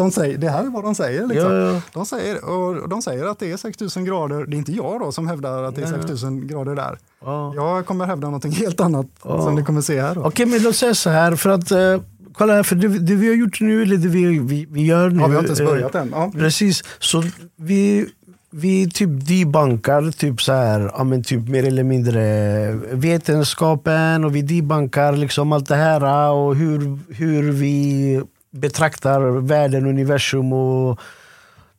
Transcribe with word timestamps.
de 0.00 0.10
säger, 0.10 0.38
det 0.38 0.48
här 0.48 0.64
är 0.64 0.70
vad 0.70 0.84
de 0.84 0.94
säger. 0.94 1.26
Liksom. 1.26 1.52
Ja, 1.52 1.72
ja. 1.72 1.82
De, 1.92 2.06
säger 2.06 2.44
och 2.44 2.88
de 2.88 3.02
säger 3.02 3.24
att 3.24 3.38
det 3.38 3.52
är 3.52 3.56
6000 3.56 4.04
grader. 4.04 4.46
Det 4.46 4.56
är 4.56 4.58
inte 4.58 4.72
jag 4.72 5.00
då 5.00 5.12
som 5.12 5.28
hävdar 5.28 5.62
att 5.62 5.76
det 5.76 5.82
är 5.82 5.86
6000 5.86 6.46
grader 6.46 6.74
där. 6.74 6.98
Ja. 7.24 7.52
Jag 7.54 7.86
kommer 7.86 8.06
hävda 8.06 8.26
någonting 8.26 8.52
helt 8.52 8.80
annat 8.80 9.06
som 9.22 9.54
ni 9.54 9.64
kommer 9.64 9.80
se 9.80 10.00
här. 10.00 10.26
Okej, 10.26 10.46
men 10.46 10.62
låt 10.62 10.76
säga 10.76 10.94
så 10.94 11.10
här. 11.10 11.36
För 11.36 11.50
att, 11.50 11.70
eh, 11.70 12.00
kolla 12.32 12.52
här, 12.52 12.62
för 12.62 12.76
det, 12.76 12.88
det 12.88 13.14
vi 13.14 13.28
har 13.28 13.34
gjort 13.34 13.60
nu, 13.60 13.82
eller 13.82 13.96
det 13.96 14.08
vi, 14.08 14.38
vi, 14.38 14.66
vi 14.70 14.86
gör 14.86 15.10
nu. 15.10 15.20
Ja, 15.20 15.26
vi 15.26 15.34
har 15.34 15.40
inte 15.40 15.48
ens 15.48 15.60
eh, 15.60 15.66
börjat 15.66 15.94
än. 15.94 16.10
Ja. 16.12 16.32
Precis, 16.34 16.84
så 16.98 17.24
vi, 17.56 18.06
vi 18.50 18.90
typ 18.90 19.28
debankar 19.28 20.10
typ 20.10 20.42
så 20.42 20.52
här, 20.52 20.90
ja, 20.96 21.04
men 21.04 21.22
typ 21.22 21.48
mer 21.48 21.64
eller 21.64 21.84
mindre 21.84 22.72
vetenskapen 22.92 24.24
och 24.24 24.36
vi 24.36 24.42
debankar 24.42 25.12
liksom 25.12 25.52
allt 25.52 25.68
det 25.68 25.76
här 25.76 26.30
och 26.32 26.56
hur, 26.56 26.98
hur 27.14 27.52
vi 27.52 28.22
betraktar 28.50 29.20
världen, 29.40 29.86
universum 29.86 30.52
och 30.52 31.00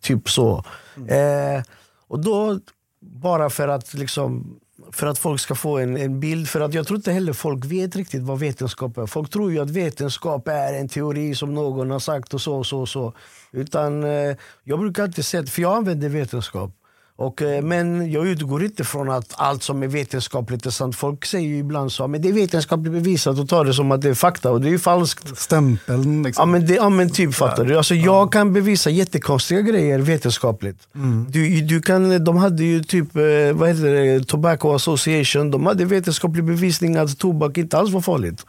typ 0.01 0.29
så. 0.29 0.63
Eh, 1.07 1.63
och 2.07 2.19
då, 2.19 2.59
bara 2.99 3.49
för 3.49 3.67
att 3.67 3.93
liksom 3.93 4.59
för 4.91 5.07
att 5.07 5.17
folk 5.17 5.41
ska 5.41 5.55
få 5.55 5.77
en, 5.77 5.97
en 5.97 6.19
bild. 6.19 6.49
För 6.49 6.61
att 6.61 6.73
jag 6.73 6.87
tror 6.87 6.97
inte 6.97 7.11
heller 7.11 7.33
folk 7.33 7.65
vet 7.65 7.95
riktigt 7.95 8.21
vad 8.21 8.39
vetenskap 8.39 8.97
är. 8.97 9.05
Folk 9.05 9.29
tror 9.29 9.51
ju 9.51 9.59
att 9.59 9.69
vetenskap 9.69 10.47
är 10.47 10.73
en 10.73 10.87
teori 10.87 11.35
som 11.35 11.53
någon 11.53 11.91
har 11.91 11.99
sagt 11.99 12.33
och 12.33 12.41
så 12.41 12.57
och 12.57 12.65
så. 12.65 12.79
Och 12.79 12.89
så. 12.89 13.13
Utan 13.51 14.03
eh, 14.03 14.35
jag 14.63 14.79
brukar 14.79 15.03
alltid 15.03 15.25
säga, 15.25 15.45
för 15.45 15.61
jag 15.61 15.77
använder 15.77 16.09
vetenskap. 16.09 16.71
Och, 17.21 17.41
eh, 17.41 17.61
men 17.61 18.11
jag 18.11 18.27
utgår 18.27 18.63
inte 18.63 18.83
från 18.83 19.09
att 19.09 19.33
allt 19.35 19.63
som 19.63 19.83
är 19.83 19.87
vetenskapligt 19.87 20.65
är 20.65 20.69
sant. 20.69 20.95
Folk 20.95 21.25
säger 21.25 21.47
ju 21.47 21.57
ibland 21.57 21.91
så, 21.91 22.07
men 22.07 22.21
det 22.21 22.29
är 22.29 22.33
vetenskapligt 22.33 22.93
bevisat 22.93 23.39
och 23.39 23.49
tar 23.49 23.65
det 23.65 23.73
som 23.73 23.91
att 23.91 24.01
det 24.01 24.09
är 24.09 24.13
fakta 24.13 24.51
och 24.51 24.61
det 24.61 24.67
är 24.67 24.71
ju 24.71 24.79
falskt. 24.79 25.37
Stämpeln 25.37 26.21
Ja 26.21 26.27
liksom. 26.27 26.51
men, 26.51 26.65
det, 26.65 26.75
ja, 26.75 26.89
men 26.89 27.09
typ 27.09 27.35
fattar 27.35 27.65
du. 27.65 27.77
Alltså, 27.77 27.95
jag 27.95 28.31
kan 28.31 28.53
bevisa 28.53 28.89
jättekonstiga 28.89 29.61
grejer 29.61 29.99
vetenskapligt. 29.99 30.87
Du, 31.29 31.61
du 31.61 31.81
kan, 31.81 32.23
de 32.23 32.37
hade 32.37 32.63
ju 32.63 32.83
typ, 32.83 33.15
eh, 33.15 33.21
vad 33.53 33.69
heter 33.69 33.83
det, 33.83 34.23
Tobacco 34.23 34.73
Association, 34.73 35.51
de 35.51 35.65
hade 35.65 35.85
vetenskaplig 35.85 36.43
bevisning 36.43 36.95
att 36.95 37.17
tobak 37.17 37.57
inte 37.57 37.77
alls 37.77 37.91
var 37.91 38.01
farligt. 38.01 38.45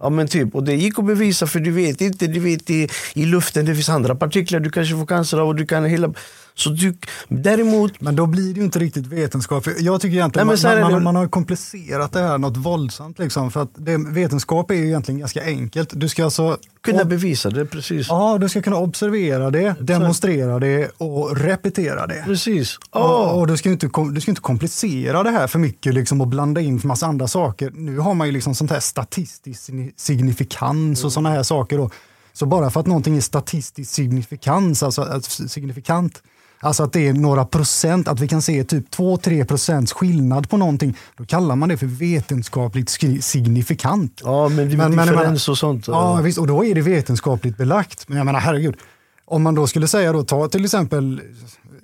Ja, 0.00 0.10
men 0.10 0.28
typ, 0.28 0.54
och 0.54 0.64
det 0.64 0.74
gick 0.74 0.98
att 0.98 1.06
bevisa 1.06 1.46
för 1.46 1.60
du 1.60 1.70
vet 1.70 2.00
inte, 2.00 2.26
du 2.26 2.40
vet 2.40 2.70
i, 2.70 2.88
i 3.14 3.26
luften 3.26 3.66
det 3.66 3.74
finns 3.74 3.88
andra 3.88 4.14
partiklar 4.14 4.60
du 4.60 4.70
kanske 4.70 4.96
får 4.96 5.06
cancer 5.06 5.38
av 5.38 5.48
och 5.48 5.56
du 5.56 5.66
kan 5.66 5.84
hela... 5.84 6.12
Så 6.58 6.70
du, 6.70 6.96
däremot, 7.28 8.00
Men 8.00 8.16
då 8.16 8.26
blir 8.26 8.54
det 8.54 8.58
ju 8.60 8.64
inte 8.64 8.78
riktigt 8.78 9.06
vetenskap. 9.06 9.64
För 9.64 9.74
Jag 9.78 10.00
tycker 10.00 10.14
egentligen 10.16 10.46
Nej, 10.48 10.56
man, 10.64 10.80
man, 10.80 10.92
man, 10.92 11.02
man 11.02 11.16
har 11.16 11.28
komplicerat 11.28 12.12
det 12.12 12.20
här 12.20 12.38
något 12.38 12.56
våldsamt. 12.56 13.18
Liksom, 13.18 13.50
för 13.50 13.62
att 13.62 13.70
det, 13.74 13.96
vetenskap 13.96 14.70
är 14.70 14.74
ju 14.74 14.86
egentligen 14.86 15.18
ganska 15.20 15.44
enkelt. 15.44 15.90
Du 15.92 16.08
ska 16.08 16.24
alltså 16.24 16.58
kunna 16.82 17.04
bevisa 17.04 17.50
det 17.50 17.66
precis. 17.66 18.06
Ja, 18.08 18.38
du 18.40 18.48
ska 18.48 18.62
kunna 18.62 18.76
observera 18.76 19.50
det, 19.50 19.74
demonstrera 19.80 20.58
det 20.58 20.90
och 20.98 21.36
repetera 21.36 22.06
det. 22.06 22.22
Precis. 22.26 22.76
Och, 22.76 22.82
Ja. 23.00 23.30
och 23.32 23.46
du, 23.46 23.56
ska 23.56 23.70
inte, 23.70 23.90
du 24.12 24.20
ska 24.20 24.30
inte 24.30 24.40
komplicera 24.40 25.22
det 25.22 25.30
här 25.30 25.46
för 25.46 25.58
mycket 25.58 25.94
liksom, 25.94 26.20
och 26.20 26.28
blanda 26.28 26.60
in 26.60 26.74
en 26.82 26.88
massa 26.88 27.06
andra 27.06 27.28
saker. 27.28 27.70
Nu 27.74 27.98
har 27.98 28.14
man 28.14 28.26
ju 28.26 28.32
liksom 28.32 28.54
sånt 28.54 28.70
här 28.70 28.80
statistisk 28.80 29.60
signi- 29.70 29.92
signifikans 29.96 31.04
och 31.04 31.12
sådana 31.12 31.30
här 31.30 31.42
saker. 31.42 31.78
Då. 31.78 31.90
Så 32.32 32.46
bara 32.46 32.70
för 32.70 32.80
att 32.80 32.86
någonting 32.86 33.16
är 33.16 33.20
statistisk 33.20 33.90
signifikans, 33.90 34.82
alltså 34.82 35.02
att- 35.02 35.24
signifikant, 35.24 36.22
alltså 36.66 36.82
att 36.82 36.92
det 36.92 37.08
är 37.08 37.12
några 37.12 37.44
procent, 37.44 38.08
att 38.08 38.20
vi 38.20 38.28
kan 38.28 38.42
se 38.42 38.64
typ 38.64 38.94
2-3 38.94 39.44
procents 39.44 39.92
skillnad 39.92 40.50
på 40.50 40.56
någonting, 40.56 40.96
då 41.16 41.24
kallar 41.24 41.56
man 41.56 41.68
det 41.68 41.76
för 41.76 41.86
vetenskapligt 41.86 42.90
signifikant. 43.20 44.20
Ja, 44.24 44.48
men, 44.48 44.70
det 44.70 44.76
men- 44.76 44.90
differens 44.90 45.48
och 45.48 45.58
sånt. 45.58 45.88
Ja, 45.88 46.14
visst, 46.14 46.38
och 46.38 46.46
då 46.46 46.64
är 46.64 46.74
det 46.74 46.80
vetenskapligt 46.80 47.56
belagt. 47.56 48.08
Men 48.08 48.18
jag 48.18 48.24
menar, 48.26 48.40
herregud, 48.40 48.76
om 49.24 49.42
man 49.42 49.54
då 49.54 49.66
skulle 49.66 49.88
säga 49.88 50.12
då, 50.12 50.22
ta 50.22 50.48
till 50.48 50.64
exempel 50.64 51.20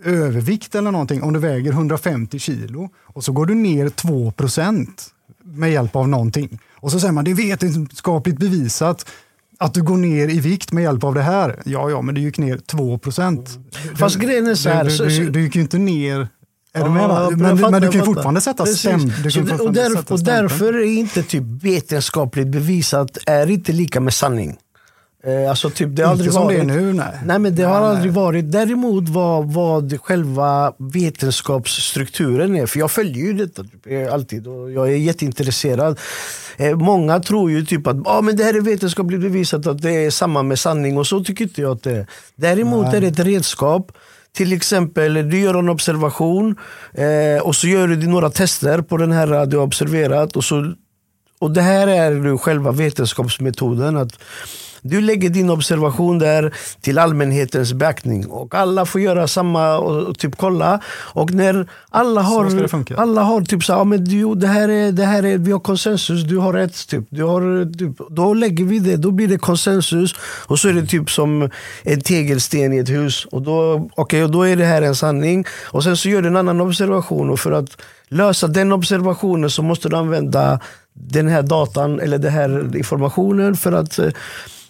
övervikt 0.04 0.74
eller 0.74 0.90
någonting, 0.90 1.22
om 1.22 1.32
du 1.32 1.38
väger 1.38 1.72
150 1.72 2.38
kilo 2.38 2.90
och 3.02 3.24
så 3.24 3.32
går 3.32 3.46
du 3.46 3.54
ner 3.54 3.88
2 3.88 4.30
procent 4.30 5.06
med 5.44 5.72
hjälp 5.72 5.96
av 5.96 6.08
någonting. 6.08 6.58
Och 6.80 6.92
så 6.92 7.00
säger 7.00 7.12
man, 7.12 7.24
det 7.24 7.30
är 7.30 7.34
vetenskapligt 7.34 8.38
bevisat 8.38 9.06
att 9.62 9.74
du 9.74 9.82
går 9.82 9.96
ner 9.96 10.28
i 10.28 10.40
vikt 10.40 10.72
med 10.72 10.82
hjälp 10.82 11.04
av 11.04 11.14
det 11.14 11.22
här. 11.22 11.62
Ja, 11.64 11.90
ja, 11.90 12.02
men 12.02 12.14
du 12.14 12.20
gick 12.20 12.38
ner 12.38 12.58
2 12.66 12.98
procent. 12.98 13.58
Fast 13.98 14.16
grejen 14.16 14.46
är 14.46 14.54
så 14.54 14.68
här, 14.68 14.84
Du, 14.84 15.08
du, 15.08 15.30
du, 15.30 15.42
gick 15.42 15.54
ju 15.54 15.62
inte 15.62 15.78
ner 15.78 16.28
är 16.74 16.84
du 16.84 16.90
med? 16.90 17.02
Ja, 17.02 17.08
Va? 17.08 17.30
Men, 17.30 17.58
fattar, 17.58 17.70
men 17.70 17.82
du 17.82 17.88
kan 17.88 18.00
ju 18.00 18.06
fortfarande 18.06 18.40
sätta 18.40 18.66
stäm. 18.66 19.12
Och, 19.24 19.32
sätta 19.32 20.14
och 20.14 20.24
därför 20.24 20.74
är 20.74 20.84
inte 20.84 21.22
typ 21.22 21.42
vetenskapligt 21.62 22.48
bevisat 22.48 23.18
är 23.26 23.50
inte 23.50 23.72
lika 23.72 24.00
med 24.00 24.14
sanning. 24.14 24.56
Eh, 25.24 25.50
alltså 25.50 25.70
typ, 25.70 25.88
det 25.92 26.02
har 26.02 26.10
aldrig 26.10 26.26
Inte 26.26 26.34
som 26.34 26.44
varit, 26.44 26.68
det 26.68 26.74
är 26.74 26.80
nu, 26.80 26.92
nej. 26.92 27.06
Nej 27.24 27.38
men 27.38 27.54
det 27.54 27.62
har 27.62 27.80
Nej, 27.80 27.88
aldrig 27.88 28.12
nej. 28.12 28.22
varit. 28.22 28.52
Däremot 28.52 29.08
vad, 29.08 29.52
vad 29.52 30.00
själva 30.02 30.72
vetenskapsstrukturen 30.78 32.56
är. 32.56 32.66
För 32.66 32.78
jag 32.78 32.90
följer 32.90 33.24
ju 33.26 33.32
detta 33.32 33.62
typ, 33.62 33.86
eh, 33.86 34.14
alltid 34.14 34.46
och 34.46 34.72
jag 34.72 34.92
är 34.92 34.96
jätteintresserad. 34.96 35.98
Eh, 36.56 36.76
många 36.76 37.20
tror 37.20 37.50
ju 37.50 37.64
typ 37.64 37.86
att 37.86 37.96
ah, 38.06 38.20
men 38.22 38.36
det 38.36 38.44
här 38.44 38.54
är 38.54 38.60
vetenskapligt 38.60 39.20
bevisat 39.20 39.66
att 39.66 39.82
det 39.82 39.92
är 39.92 40.10
samma 40.10 40.42
med 40.42 40.58
sanning 40.58 40.98
och 40.98 41.06
så 41.06 41.24
tycker 41.24 41.44
inte 41.44 41.60
jag 41.60 41.72
att 41.72 41.82
det 41.82 41.92
är. 41.92 42.06
Däremot 42.36 42.86
Nej. 42.86 42.96
är 42.96 43.00
det 43.00 43.06
ett 43.06 43.18
redskap 43.18 43.92
till 44.32 44.52
exempel, 44.52 45.14
du 45.30 45.40
gör 45.40 45.54
en 45.54 45.68
observation 45.68 46.56
eh, 46.94 47.42
och 47.42 47.56
så 47.56 47.68
gör 47.68 47.88
du 47.88 48.06
några 48.06 48.30
tester 48.30 48.82
på 48.82 48.96
den 48.96 49.12
här 49.12 49.46
du 49.46 49.56
har 49.56 49.64
observerat. 49.64 50.36
Och, 50.36 50.44
så, 50.44 50.74
och 51.42 51.50
det 51.50 51.62
här 51.62 51.86
är 51.86 52.10
nu 52.10 52.38
själva 52.38 52.70
vetenskapsmetoden. 52.70 53.96
att 53.96 54.18
du 54.82 55.00
lägger 55.00 55.30
din 55.30 55.50
observation 55.50 56.18
där 56.18 56.54
till 56.80 56.98
allmänhetens 56.98 57.72
beaktning 57.72 58.26
och 58.26 58.54
alla 58.54 58.86
får 58.86 59.00
göra 59.00 59.28
samma 59.28 59.78
och, 59.78 60.18
typ 60.18 60.36
kolla. 60.36 60.80
Och 61.14 61.34
när 61.34 61.66
alla 61.88 62.20
har, 62.20 62.44
alla 62.96 63.22
har 63.22 63.40
typ 63.40 63.64
så 63.64 63.72
ja, 63.72 63.84
men 63.84 64.04
du, 64.04 64.34
det 64.34 64.46
här 64.46 64.68
är, 64.68 64.92
det 64.92 65.04
här 65.04 65.22
är, 65.22 65.38
vi 65.38 65.52
har 65.52 65.60
konsensus, 65.60 66.22
du 66.24 66.38
har 66.38 66.52
rätt. 66.52 66.88
Typ. 66.88 67.04
Du 67.08 67.22
har, 67.22 67.72
typ, 67.78 68.08
då 68.10 68.34
lägger 68.34 68.64
vi 68.64 68.78
det, 68.78 68.96
då 68.96 69.10
blir 69.10 69.28
det 69.28 69.38
konsensus. 69.38 70.14
Och 70.46 70.58
så 70.58 70.68
är 70.68 70.72
det 70.72 70.86
typ 70.86 71.10
som 71.10 71.50
en 71.82 72.00
tegelsten 72.00 72.72
i 72.72 72.78
ett 72.78 72.90
hus. 72.90 73.24
Och 73.24 73.42
då, 73.42 73.90
okay, 73.96 74.22
och 74.22 74.30
då 74.30 74.42
är 74.42 74.56
det 74.56 74.64
här 74.64 74.82
en 74.82 74.94
sanning. 74.94 75.44
Och 75.64 75.84
sen 75.84 75.96
så 75.96 76.08
gör 76.08 76.22
du 76.22 76.28
en 76.28 76.36
annan 76.36 76.60
observation. 76.60 77.30
Och 77.30 77.40
för 77.40 77.52
att 77.52 77.82
lösa 78.08 78.46
den 78.46 78.72
observationen 78.72 79.50
så 79.50 79.62
måste 79.62 79.88
du 79.88 79.96
använda 79.96 80.60
den 80.94 81.28
här 81.28 81.42
datan 81.42 82.00
eller 82.00 82.18
den 82.18 82.32
här 82.32 82.76
informationen 82.76 83.56
för 83.56 83.72
att 83.72 83.98
eh, 83.98 84.10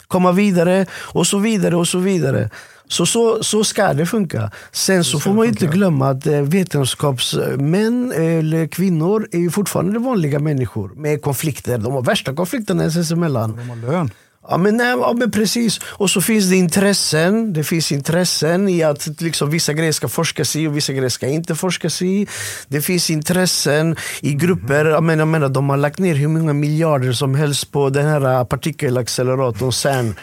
komma 0.08 0.32
vidare 0.32 0.86
och 0.92 1.26
så 1.26 1.38
vidare 1.38 1.76
och 1.76 1.88
så 1.88 1.98
vidare. 1.98 2.50
Så, 2.88 3.06
så, 3.06 3.42
så 3.42 3.64
ska 3.64 3.92
det 3.92 4.06
funka. 4.06 4.50
Sen 4.72 5.04
så 5.04 5.20
får 5.20 5.32
man 5.32 5.46
inte 5.46 5.66
glömma 5.66 6.08
att 6.08 6.26
eh, 6.26 6.40
vetenskapsmän 6.40 8.12
eller 8.12 8.66
kvinnor 8.66 9.28
är 9.32 9.50
fortfarande 9.50 9.98
vanliga 9.98 10.38
människor 10.38 10.92
med 10.96 11.22
konflikter. 11.22 11.78
De 11.78 11.92
har 11.92 12.02
värsta 12.02 12.34
konflikterna 12.34 12.90
sinsemellan. 12.90 13.56
De 13.56 13.70
har 13.70 13.76
lön. 13.76 14.10
Ja 14.48 14.56
men, 14.56 14.76
nej, 14.76 14.86
ja 14.86 15.12
men 15.12 15.30
precis. 15.30 15.80
Och 15.84 16.10
så 16.10 16.20
finns 16.20 16.50
det 16.50 16.56
intressen. 16.56 17.53
Det 17.53 17.64
finns 17.64 17.92
intressen 17.92 18.69
i 18.69 18.82
att 18.82 19.20
liksom, 19.20 19.50
vissa 19.50 19.72
grejer 19.72 19.92
ska 19.92 20.08
forskas 20.08 20.56
i 20.56 20.66
och 20.66 20.76
vissa 20.76 20.92
grejer 20.92 21.08
ska 21.08 21.26
inte 21.26 21.54
forskas 21.54 22.03
i. 22.03 22.26
Det 22.69 22.82
finns 22.82 23.10
intressen 23.10 23.97
i 24.20 24.34
grupper. 24.34 24.84
Jag 24.84 25.02
menar, 25.02 25.20
jag 25.20 25.28
menar, 25.28 25.48
de 25.48 25.70
har 25.70 25.76
lagt 25.76 25.98
ner 25.98 26.14
hur 26.14 26.28
många 26.28 26.52
miljarder 26.52 27.12
som 27.12 27.34
helst 27.34 27.72
på 27.72 27.91
den 27.91 28.06
här 28.06 28.44
partikelacceleratorn 28.44 29.72
CERN. 29.72 30.14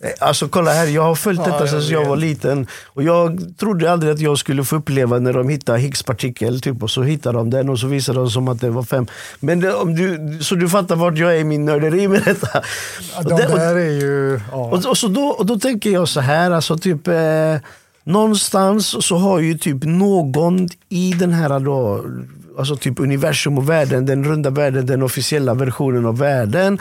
Eh, 0.00 0.10
Alltså 0.20 0.48
kolla 0.48 0.72
här, 0.72 0.86
jag 0.86 1.02
har 1.02 1.14
följt 1.14 1.40
Ja, 1.40 1.52
detta 1.52 1.58
jag 1.58 1.82
sedan 1.82 2.00
jag 2.02 2.08
var 2.08 2.16
liten. 2.16 2.66
Och 2.86 3.02
jag 3.02 3.40
trodde 3.58 3.92
aldrig 3.92 4.12
att 4.12 4.20
jag 4.20 4.38
skulle 4.38 4.64
få 4.64 4.76
uppleva 4.76 5.18
när 5.18 5.32
de 5.32 5.48
hittade 5.48 5.78
Higgspartikel. 5.78 6.60
Typ, 6.60 6.82
och 6.82 6.90
så 6.90 7.02
hittade 7.02 7.38
de 7.38 7.50
den 7.50 7.68
och 7.68 7.78
så 7.78 7.86
visade 7.86 8.18
de 8.18 8.30
som 8.30 8.48
att 8.48 8.60
det 8.60 8.70
var 8.70 8.82
fem. 8.82 9.06
Men 9.40 9.60
det, 9.60 9.74
om 9.74 9.94
du, 9.94 10.38
så 10.40 10.54
du 10.54 10.68
fattar 10.68 10.96
vart 10.96 11.18
jag 11.18 11.34
är 11.36 11.38
i 11.38 11.44
min 11.44 11.64
nörderi 11.64 12.08
med 12.08 12.22
detta. 12.24 12.62
Ja, 13.14 13.22
de 13.22 13.36
där 13.36 13.76
är 13.76 13.90
ju... 14.00 14.40
Ja. 14.50 14.56
och, 14.56 14.86
och, 14.86 14.98
så 14.98 15.08
då, 15.08 15.22
och 15.22 15.46
då 15.46 15.58
tänker 15.58 15.90
jag 15.90 16.08
så 16.08 16.20
här, 16.20 16.50
alltså 16.50 16.78
typ 16.78 17.08
eh, 17.08 17.56
någonstans 18.04 19.06
så 19.06 19.16
har 19.16 19.38
ju 19.38 19.58
typ 19.58 19.84
någon 19.84 20.68
i 20.88 21.12
den 21.18 21.32
här 21.32 21.60
då, 21.60 22.04
alltså 22.58 22.76
typ 22.76 23.00
universum 23.00 23.58
och 23.58 23.68
världen, 23.68 24.06
den 24.06 24.24
runda 24.24 24.50
världen, 24.50 24.86
den 24.86 25.02
officiella 25.02 25.54
versionen 25.54 26.06
av 26.06 26.18
världen. 26.18 26.78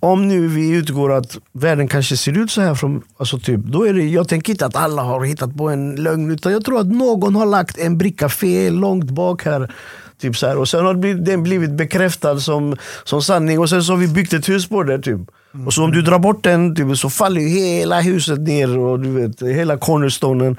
Om 0.00 0.28
nu 0.28 0.48
vi 0.48 0.70
utgår 0.70 1.12
att 1.12 1.38
världen 1.52 1.88
kanske 1.88 2.16
ser 2.16 2.38
ut 2.38 2.50
så 2.50 2.60
här, 2.60 2.74
från, 2.74 3.02
alltså 3.16 3.38
typ, 3.38 3.60
då 3.60 3.86
är 3.86 3.92
det, 3.94 4.02
jag 4.02 4.28
tänker 4.28 4.52
inte 4.52 4.66
att 4.66 4.76
alla 4.76 5.02
har 5.02 5.24
hittat 5.24 5.56
på 5.56 5.68
en 5.68 5.96
lögn, 5.96 6.30
utan 6.30 6.52
jag 6.52 6.64
tror 6.64 6.80
att 6.80 6.86
någon 6.86 7.36
har 7.36 7.46
lagt 7.46 7.78
en 7.78 7.98
bricka 7.98 8.28
fel 8.28 8.74
långt 8.74 9.10
bak 9.10 9.44
här. 9.44 9.72
Typ 10.20 10.36
så 10.36 10.46
här. 10.46 10.58
Och 10.58 10.68
sen 10.68 10.84
har 10.84 10.94
den 11.24 11.42
blivit 11.42 11.70
bekräftad 11.70 12.40
som, 12.40 12.76
som 13.04 13.22
sanning 13.22 13.58
och 13.58 13.70
sen 13.70 13.82
så 13.82 13.92
har 13.92 13.98
vi 13.98 14.08
byggt 14.08 14.32
ett 14.32 14.48
hus 14.48 14.68
på 14.68 14.82
det. 14.82 14.98
Typ. 14.98 15.20
Och 15.66 15.74
så 15.74 15.84
om 15.84 15.90
du 15.90 16.02
drar 16.02 16.18
bort 16.18 16.44
den 16.44 16.76
typ, 16.76 16.98
så 16.98 17.10
faller 17.10 17.40
hela 17.40 18.00
huset 18.00 18.40
ner 18.40 18.78
och 18.78 19.00
du 19.00 19.10
vet, 19.10 19.42
hela 19.42 19.76
cornerstonen. 19.76 20.56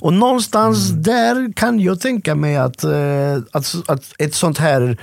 Och 0.00 0.12
någonstans 0.12 0.90
där 0.90 1.52
kan 1.52 1.80
jag 1.80 2.00
tänka 2.00 2.34
mig 2.34 2.56
att, 2.56 2.84
eh, 2.84 2.90
att, 3.52 3.74
att 3.86 4.02
ett 4.18 4.34
sånt 4.34 4.58
här 4.58 4.96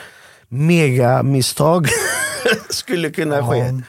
mega 0.49 1.23
misstag 1.23 1.87
skulle 2.69 3.09
kunna 3.09 3.51
ske. 3.51 3.81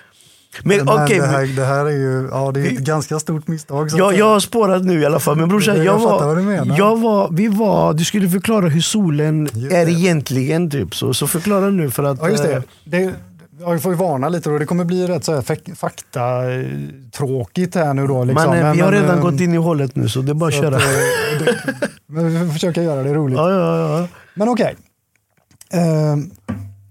Men, 0.62 0.88
okej, 0.88 1.18
det, 1.20 1.26
här, 1.26 1.56
det 1.56 1.64
här 1.64 1.86
är 1.86 1.90
ju 1.90 2.28
ja, 2.30 2.50
det 2.52 2.60
är 2.60 2.64
ett 2.66 2.72
Vi- 2.72 2.76
ganska 2.84 3.18
stort 3.18 3.48
misstag. 3.48 3.90
så 3.90 4.06
att 4.08 4.16
jag, 4.16 4.26
har 4.26 4.40
spårat 4.40 4.84
nu 4.84 5.00
i 5.00 5.06
alla 5.06 5.20
fall. 5.20 5.36
Men 5.36 5.48
brorsan, 5.48 5.76
Jag 5.76 5.84
jag 5.84 5.98
var, 5.98 6.76
jag 6.78 7.00
var, 7.00 7.28
vi 7.32 7.48
var, 7.48 7.94
du 7.94 8.04
skulle 8.04 8.28
förklara 8.30 8.68
hur 8.68 8.80
solen 8.80 9.48
Just 9.54 9.72
är 9.72 9.86
det. 9.86 9.92
egentligen. 9.92 10.70
Typ. 10.70 10.94
Så, 10.94 11.14
så 11.14 11.26
förklara 11.26 11.70
nu 11.70 11.90
för 11.90 12.02
att... 12.04 12.18
Ja, 12.20 12.28
just 12.28 12.42
det. 12.84 12.96
eh, 12.98 13.10
det 13.58 13.64
jag 13.64 13.82
får 13.82 13.92
ju 13.92 13.98
varna 13.98 14.28
lite 14.28 14.50
då. 14.50 14.58
Det 14.58 14.66
kommer 14.66 14.84
bli 14.84 15.06
rätt 15.06 15.24
så 15.24 15.34
här 15.34 15.42
fak- 15.42 15.74
fakta-tråkigt 15.74 17.74
här 17.74 17.94
nu 17.94 18.06
då. 18.06 18.24
Liksom. 18.24 18.50
Men, 18.50 18.66
eh, 18.66 18.72
vi 18.72 18.80
har 18.80 18.90
men, 18.90 19.00
redan 19.02 19.16
eh, 19.18 19.22
gått 19.22 19.40
in 19.40 19.54
i 19.54 19.56
hålet 19.56 19.96
nu 19.96 20.08
så 20.08 20.20
det 20.22 20.32
är 20.32 20.34
bara 20.34 20.48
att 20.48 20.54
köra. 20.54 20.76
att, 20.76 20.82
eh, 20.82 20.88
det, 21.44 21.56
men 22.06 22.30
vi 22.30 22.38
får 22.46 22.52
försöka 22.52 22.82
göra 22.82 23.02
det 23.02 23.14
roligt. 23.14 23.38
Ja, 23.38 23.50
ja, 23.50 24.00
ja. 24.00 24.08
Men 24.34 24.48
okej. 24.48 24.76
Eh, 25.70 26.16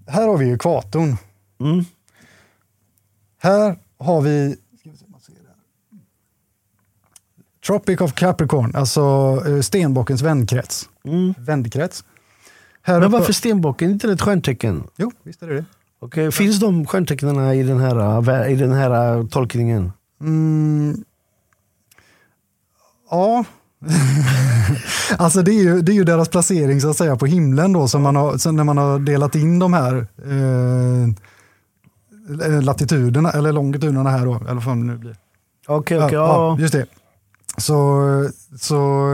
här 0.07 0.27
har 0.27 0.37
vi 0.37 0.45
ju 0.45 0.53
ekvatorn. 0.55 1.17
Mm. 1.59 1.85
Här 3.41 3.75
har 3.97 4.21
vi 4.21 4.29
vi. 4.29 4.55
Tropic 7.67 8.01
of 8.01 8.13
Capricorn, 8.13 8.75
alltså 8.75 9.01
eh, 9.47 9.61
stenbockens 9.61 10.21
vändkrets. 10.21 10.89
Mm. 11.03 11.33
Vändkrets. 11.37 12.03
Här 12.81 12.99
Men 12.99 13.11
varför 13.11 13.33
stenbocken? 13.33 13.89
Är 13.89 13.93
inte 13.93 14.07
det 14.07 14.13
ett 14.13 14.21
stjärntecken? 14.21 14.83
Jo, 14.97 15.11
visst 15.23 15.43
är 15.43 15.47
det 15.47 15.55
det. 15.55 15.65
Okej, 16.05 16.31
Finns 16.31 16.59
de 16.59 16.85
stjärntecknen 16.85 17.53
i 17.53 17.63
den 17.63 17.79
här, 17.79 17.95
vä- 18.21 18.47
i 18.47 18.55
den 18.55 18.71
här 18.71 19.17
eh, 19.17 19.25
tolkningen? 19.27 19.91
Mm. 20.21 21.03
Ja. 23.11 23.43
alltså 25.17 25.41
det 25.41 25.51
är, 25.51 25.63
ju, 25.63 25.81
det 25.81 25.91
är 25.91 25.93
ju 25.93 26.03
deras 26.03 26.29
placering 26.29 26.81
så 26.81 26.89
att 26.89 26.97
säga 26.97 27.15
på 27.15 27.25
himlen 27.25 27.73
då, 27.73 27.87
som 27.87 28.01
man 28.01 28.15
har, 28.15 28.51
när 28.51 28.63
man 28.63 28.77
har 28.77 28.99
delat 28.99 29.35
in 29.35 29.59
de 29.59 29.73
här 29.73 30.07
eh, 30.25 31.07
latituderna, 32.61 33.31
eller 33.31 33.51
longituderna 33.51 34.09
här 34.09 34.25
då, 34.25 34.35
eller 34.49 34.61
vad 34.61 34.77
det 34.77 34.83
nu 34.83 34.97
blir. 34.97 35.15
Okej, 35.67 35.97
Ja, 35.97 36.05
okej. 36.05 36.15
ja, 36.17 36.27
ja. 36.27 36.57
just 36.59 36.73
det. 36.73 36.85
Så, 37.57 38.01
så 38.59 39.07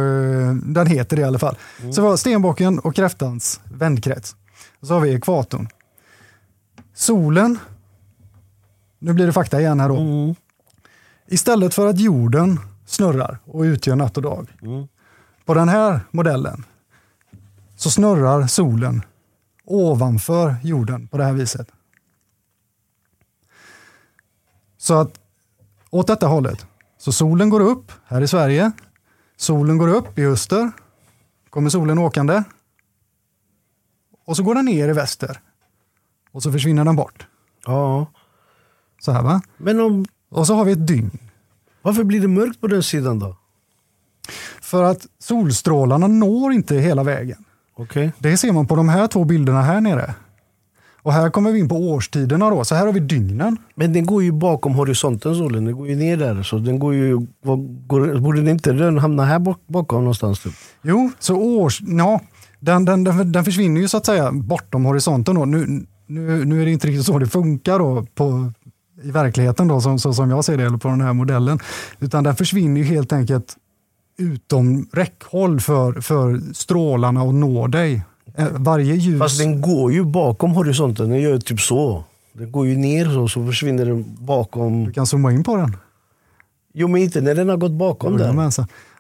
den 0.64 0.88
heter 0.88 1.16
det 1.16 1.22
i 1.22 1.26
alla 1.26 1.40
fall. 1.40 1.56
Så 1.92 2.02
vi 2.02 2.08
har 2.08 2.18
stenbocken 2.18 2.80
och 2.80 2.96
kräftans 2.96 3.62
vändkrets. 3.74 4.36
Och 4.82 4.88
så 4.88 4.94
har 4.94 5.02
vi 5.02 5.14
ekvatorn. 5.14 5.68
Solen, 7.02 7.60
nu 9.00 9.14
blir 9.14 9.26
det 9.26 9.34
fakta 9.34 9.62
igen 9.62 9.80
här 9.80 9.90
då. 9.90 9.98
Mm. 9.98 10.36
Istället 11.28 11.74
för 11.74 11.88
att 11.88 12.00
jorden 12.00 12.60
snurrar 12.86 13.40
och 13.46 13.62
utgör 13.62 13.96
natt 13.96 14.18
och 14.18 14.24
dag. 14.24 14.58
Mm. 14.62 14.88
På 15.46 15.54
den 15.54 15.70
här 15.70 16.00
modellen 16.12 16.66
så 17.76 17.90
snurrar 17.92 18.48
solen 18.48 19.02
ovanför 19.66 20.56
jorden 20.64 21.08
på 21.08 21.18
det 21.18 21.24
här 21.24 21.34
viset. 21.34 21.72
Så 24.78 24.94
att 24.94 25.20
åt 25.90 26.08
detta 26.08 26.28
hållet. 26.28 26.66
Så 26.98 27.12
solen 27.12 27.50
går 27.50 27.60
upp 27.60 27.92
här 28.06 28.22
i 28.22 28.28
Sverige. 28.28 28.72
Solen 29.38 29.78
går 29.78 29.88
upp 29.88 30.20
i 30.20 30.26
öster. 30.26 30.72
Kommer 31.50 31.70
solen 31.70 31.98
åkande. 31.98 32.44
Och 34.26 34.38
så 34.38 34.44
går 34.44 34.56
den 34.56 34.66
ner 34.66 34.90
i 34.90 34.94
väster. 34.94 35.42
Och 36.32 36.44
så 36.44 36.52
försvinner 36.52 36.86
den 36.86 36.96
bort. 36.96 37.28
ja. 37.66 38.06
Så 39.02 39.12
här 39.12 39.24
va. 39.24 39.42
Men 39.58 39.80
om, 39.80 40.06
Och 40.32 40.48
så 40.48 40.56
har 40.56 40.66
vi 40.66 40.72
ett 40.72 40.88
dygn. 40.88 41.12
varför 41.82 42.04
blir 42.04 42.22
det 42.22 42.28
mörkt 42.28 42.62
på 42.62 42.68
den 42.68 42.84
sidan 42.84 43.20
då? 43.20 43.36
För 44.62 44.84
att 44.84 45.08
solstrålarna 45.20 46.08
når 46.08 46.54
inte 46.54 46.76
hela 46.76 47.04
vägen. 47.04 47.46
Okej. 47.76 48.12
Det 48.20 48.38
ser 48.38 48.52
man 48.52 48.68
på 48.68 48.76
de 48.76 48.90
här 48.90 49.08
två 49.08 49.24
bilderna 49.24 49.62
här 49.62 49.82
nere. 49.82 50.14
Och 51.04 51.14
här 51.14 51.30
kommer 51.30 51.52
vi 51.52 51.60
in 51.60 51.70
på 51.70 51.76
årstiderna 51.76 52.50
då. 52.50 52.66
Så 52.66 52.76
här 52.76 52.86
har 52.86 52.94
vi 52.94 53.00
dygnen. 53.00 53.58
Men 53.76 53.94
den 53.94 54.06
går 54.06 54.24
ju 54.24 54.32
bakom 54.32 54.74
horisonten 54.76 55.36
solen, 55.36 55.66
den 55.66 55.76
går 55.78 55.88
ju 55.88 55.96
ner 55.96 56.18
där. 56.18 56.44
Så 56.44 56.58
den 56.58 56.80
går 56.80 56.94
ju, 56.94 57.18
går, 57.88 58.20
borde 58.20 58.40
den 58.40 58.48
inte 58.48 58.74
den 58.74 58.98
hamna 58.98 59.26
här 59.26 59.40
bak, 59.40 59.60
bakom 59.68 60.00
någonstans? 60.02 60.40
Typ? 60.44 60.54
Jo, 60.82 61.12
så 61.20 61.36
års... 61.36 61.82
Ja, 61.82 62.20
den, 62.60 62.86
den, 62.86 63.04
den, 63.04 63.32
den 63.32 63.46
försvinner 63.46 63.82
ju 63.82 63.88
så 63.88 63.98
att 63.98 64.06
säga 64.06 64.32
bortom 64.32 64.86
horisonten. 64.86 65.36
Då. 65.36 65.46
Nu, 65.46 65.86
nu, 66.12 66.46
nu 66.46 66.62
är 66.62 66.66
det 66.66 66.72
inte 66.72 66.88
riktigt 66.88 67.06
så 67.06 67.20
det 67.20 67.28
funkar 67.28 67.80
då 67.80 68.06
på, 68.16 68.52
i 69.04 69.12
verkligheten 69.12 69.68
då, 69.68 69.82
som, 69.82 70.00
så 70.00 70.14
som 70.14 70.30
jag 70.30 70.46
ser 70.46 70.58
det, 70.58 70.64
eller 70.64 70.78
på 70.78 70.88
den 70.88 71.02
här 71.02 71.14
modellen. 71.14 71.60
Utan 72.00 72.24
den 72.24 72.36
försvinner 72.36 72.82
ju 72.82 72.88
helt 72.88 73.14
enkelt 73.14 73.56
utom 74.18 74.88
räckhåll 74.94 75.60
för, 75.60 76.02
för 76.02 76.54
strålarna 76.54 77.22
att 77.22 77.34
nå 77.34 77.68
dig. 77.68 78.04
Eh, 78.36 78.48
Varje 78.52 78.96
ljus... 78.96 79.20
Fast 79.20 79.40
den 79.40 79.62
går 79.62 79.92
ju 79.92 80.04
bakom 80.04 80.52
horisonten, 80.52 81.10
den 81.10 81.22
gör 81.22 81.38
typ 81.38 81.60
så. 81.60 82.04
Den 82.34 82.52
går 82.52 82.68
ju 82.68 82.78
ner 82.78 83.06
så, 83.06 83.28
så 83.28 83.46
försvinner 83.46 83.86
den 83.86 84.16
bakom. 84.20 84.86
Du 84.86 84.92
kan 84.92 85.08
zooma 85.08 85.32
in 85.32 85.44
på 85.44 85.56
den. 85.56 85.78
Jo 86.74 86.88
men 86.88 87.02
inte 87.02 87.22
när 87.22 87.36
den 87.36 87.50
har 87.50 87.58
gått 87.58 87.72
bakom 87.72 88.18
där. 88.18 88.34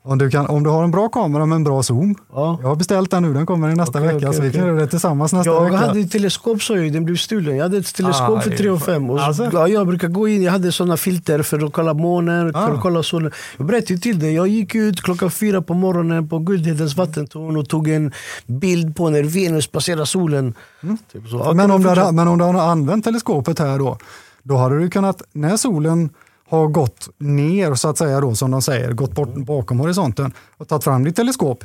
Om 0.03 0.17
du, 0.17 0.29
kan, 0.29 0.47
om 0.47 0.63
du 0.63 0.69
har 0.69 0.83
en 0.83 0.91
bra 0.91 1.09
kamera 1.09 1.45
med 1.45 1.55
en 1.55 1.63
bra 1.63 1.83
zoom. 1.83 2.15
Ja. 2.33 2.57
Jag 2.61 2.67
har 2.67 2.75
beställt 2.75 3.11
den 3.11 3.23
nu, 3.23 3.33
den 3.33 3.45
kommer 3.45 3.69
i 3.69 3.75
nästa 3.75 3.99
Okej, 3.99 4.13
vecka. 4.13 4.27
okej, 4.27 4.37
så 4.37 4.41
vi 4.43 4.51
kan 4.51 4.61
okej. 4.61 4.71
göra 4.73 4.81
det 4.81 4.87
tillsammans 4.87 5.33
nästa 5.33 5.51
Jag 5.51 5.63
vecka. 5.63 5.77
hade 5.77 5.99
ett 5.99 6.11
teleskop 6.11 6.61
så 6.63 6.77
ju, 6.77 6.89
den 6.89 7.05
blev 7.05 7.15
stulen. 7.15 7.55
Jag 7.55 7.63
hade 7.63 7.77
ett 7.77 7.93
teleskop 7.95 8.37
Ah, 8.37 8.41
för 8.41 8.51
3 8.57 8.69
och 8.69 8.81
5. 8.81 9.09
Och 9.09 9.19
så, 9.19 9.25
alltså? 9.25 9.49
ja, 9.53 9.67
jag 9.67 9.87
brukar 9.87 10.07
gå 10.07 10.27
in, 10.27 10.43
jag 10.43 10.51
hade 10.51 10.71
sådana 10.71 10.97
filter 10.97 11.41
för 11.43 11.65
att 11.65 11.73
kolla 11.73 11.93
månen, 11.93 12.53
för 12.53 12.59
Ah. 12.59 12.67
att 12.73 12.81
kolla 12.81 13.03
solen. 13.03 13.31
Jag 13.57 13.67
berättade 13.67 13.99
till 13.99 14.19
dig, 14.19 14.33
jag 14.33 14.47
gick 14.47 14.75
ut 14.75 15.01
klockan 15.01 15.31
fyra 15.31 15.61
på 15.61 15.73
morgonen 15.73 16.29
på 16.29 16.39
Guldhedens 16.39 16.95
vattentorn 16.97 17.57
och 17.57 17.69
tog 17.69 17.87
en 17.89 18.11
bild 18.45 18.95
på 18.95 19.09
när 19.09 19.23
Venus 19.23 19.67
passerar 19.67 20.05
solen. 20.05 20.53
Typ 21.11 21.33
Mm. 21.33 21.47
men, 21.47 21.57
kan 21.57 21.71
om 21.71 21.83
du 21.83 21.89
hade, 21.89 22.11
men 22.11 22.27
om 22.27 22.37
du 22.37 22.43
hade 22.45 22.61
använt 22.61 23.03
teleskopet 23.05 23.59
här 23.59 23.79
då, 23.79 23.97
då 24.43 24.57
hade 24.57 24.79
du 24.79 24.89
kunnat, 24.89 25.21
när 25.33 25.57
solen 25.57 26.09
har 26.51 26.67
gått 26.67 27.09
ner 27.17 27.75
så 27.75 27.89
att 27.89 27.97
säga 27.97 28.21
då, 28.21 28.35
som 28.35 28.51
de 28.51 28.61
säger, 28.61 28.91
gått 28.91 29.11
bort 29.11 29.33
bakom 29.35 29.79
horisonten 29.79 30.33
och 30.57 30.67
tagit 30.67 30.83
fram 30.83 31.03
ditt 31.03 31.15
teleskop, 31.15 31.63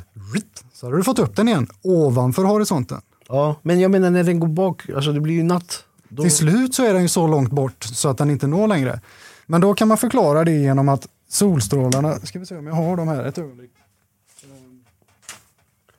så 0.73 0.85
hade 0.85 0.97
du 0.97 1.03
fått 1.03 1.19
upp 1.19 1.35
den 1.35 1.47
igen 1.47 1.67
ovanför 1.81 2.43
horisonten. 2.43 3.01
Ja, 3.27 3.55
men 3.61 3.79
jag 3.79 3.91
menar 3.91 4.09
när 4.09 4.23
den 4.23 4.39
går 4.39 4.47
bak, 4.47 4.89
alltså 4.95 5.11
det 5.11 5.19
blir 5.19 5.35
ju 5.35 5.43
natt. 5.43 5.83
Då, 6.09 6.23
Till 6.23 6.31
slut 6.31 6.75
så 6.75 6.83
är 6.83 6.93
den 6.93 7.01
ju 7.01 7.07
så 7.07 7.27
långt 7.27 7.51
bort 7.51 7.83
så 7.83 8.09
att 8.09 8.17
den 8.17 8.29
inte 8.29 8.47
når 8.47 8.67
längre. 8.67 9.01
Men 9.45 9.61
då 9.61 9.73
kan 9.73 9.87
man 9.87 9.97
förklara 9.97 10.43
det 10.43 10.51
genom 10.51 10.89
att 10.89 11.07
solstrålarna, 11.29 12.15
ska 12.15 12.39
vi 12.39 12.45
se 12.45 12.57
om 12.57 12.67
jag 12.67 12.73
har 12.73 12.97
de 12.97 13.07
här 13.07 13.23
ett 13.23 13.37
ögonblick. 13.37 13.71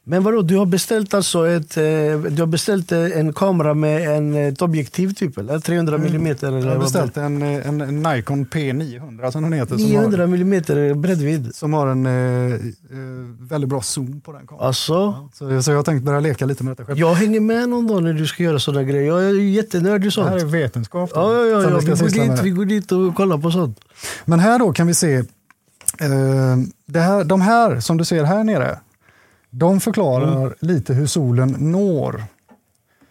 Men 0.08 0.22
vadå, 0.22 0.42
du 0.42 0.56
har 0.56 0.66
beställt 0.66 1.14
alltså 1.14 1.48
ett, 1.48 1.76
eh, 1.76 1.82
du 2.30 2.36
har 2.42 2.46
beställt 2.46 2.92
eh, 2.92 2.98
en 3.18 3.32
kamera 3.32 3.74
med 3.74 4.16
en, 4.16 4.34
ett 4.34 4.62
objektiv 4.62 5.14
typ 5.14 5.38
eller? 5.38 5.58
300 5.58 5.98
millimeter? 5.98 6.48
Eller 6.48 6.58
Jag 6.68 6.74
har 6.74 6.78
beställt 6.82 7.16
en, 7.16 7.42
eh, 7.42 7.68
en, 7.68 7.80
en 7.80 8.02
Nikon 8.02 8.46
P900 8.46 9.30
som 9.30 9.42
den 9.42 9.52
heter. 9.52 9.74
blir 9.76 9.84
det? 9.84 9.90
Som 9.90 9.96
har, 9.96 10.02
900 10.02 10.26
millimeter 10.26 10.94
bredvid. 10.94 11.54
som 11.54 11.72
har 11.72 11.86
en 11.86 12.06
eh, 12.06 12.58
väldigt 13.40 13.70
bra 13.70 13.80
zoom 13.82 14.20
på 14.20 14.32
den 14.32 14.46
kameran. 14.46 14.66
Alltså? 14.66 15.28
Så, 15.34 15.62
så 15.62 15.70
jag 15.70 15.76
har 15.78 15.82
tänkt 15.82 16.04
börja 16.04 16.20
leka 16.20 16.46
lite 16.46 16.64
med 16.64 16.72
detta 16.72 16.84
själv. 16.84 16.98
Jag 16.98 17.14
hänger 17.14 17.40
med 17.40 17.68
någon 17.68 17.86
dag 17.86 18.02
när 18.02 18.12
du 18.12 18.26
ska 18.26 18.42
göra 18.42 18.58
sådana 18.58 18.82
grejer. 18.82 19.06
Jag 19.06 19.24
är 19.24 19.30
ju 19.32 19.50
jättenördig 19.50 20.06
i 20.06 20.10
Det 20.16 20.22
här 20.22 20.30
sånt. 20.38 20.42
är 20.42 20.46
vetenskap. 20.46 21.10
då, 21.14 21.20
Ja, 21.20 21.34
ja, 21.34 21.62
ja, 21.62 21.70
ja. 21.70 21.78
vi 21.78 21.90
går 21.90 22.08
dit, 22.28 22.42
vi 22.42 22.50
går 22.50 22.64
dit 22.64 22.92
och 22.92 23.14
kollar 23.14 23.38
på 23.38 23.50
sånt. 23.50 23.80
Men 24.24 24.40
här 24.40 24.58
då 24.58 24.72
kan 24.72 24.86
vi 24.86 24.94
se, 24.94 25.14
eh, 25.14 25.24
det 26.86 27.00
här, 27.00 27.24
de 27.24 27.40
här 27.40 27.80
som 27.80 27.96
du 27.96 28.04
ser 28.04 28.24
här 28.24 28.44
nere, 28.44 28.78
de 29.50 29.80
förklarar 29.80 30.36
Mm. 30.46 30.54
lite 30.60 30.94
hur 30.94 31.06
solen 31.06 31.50
når. 31.58 32.24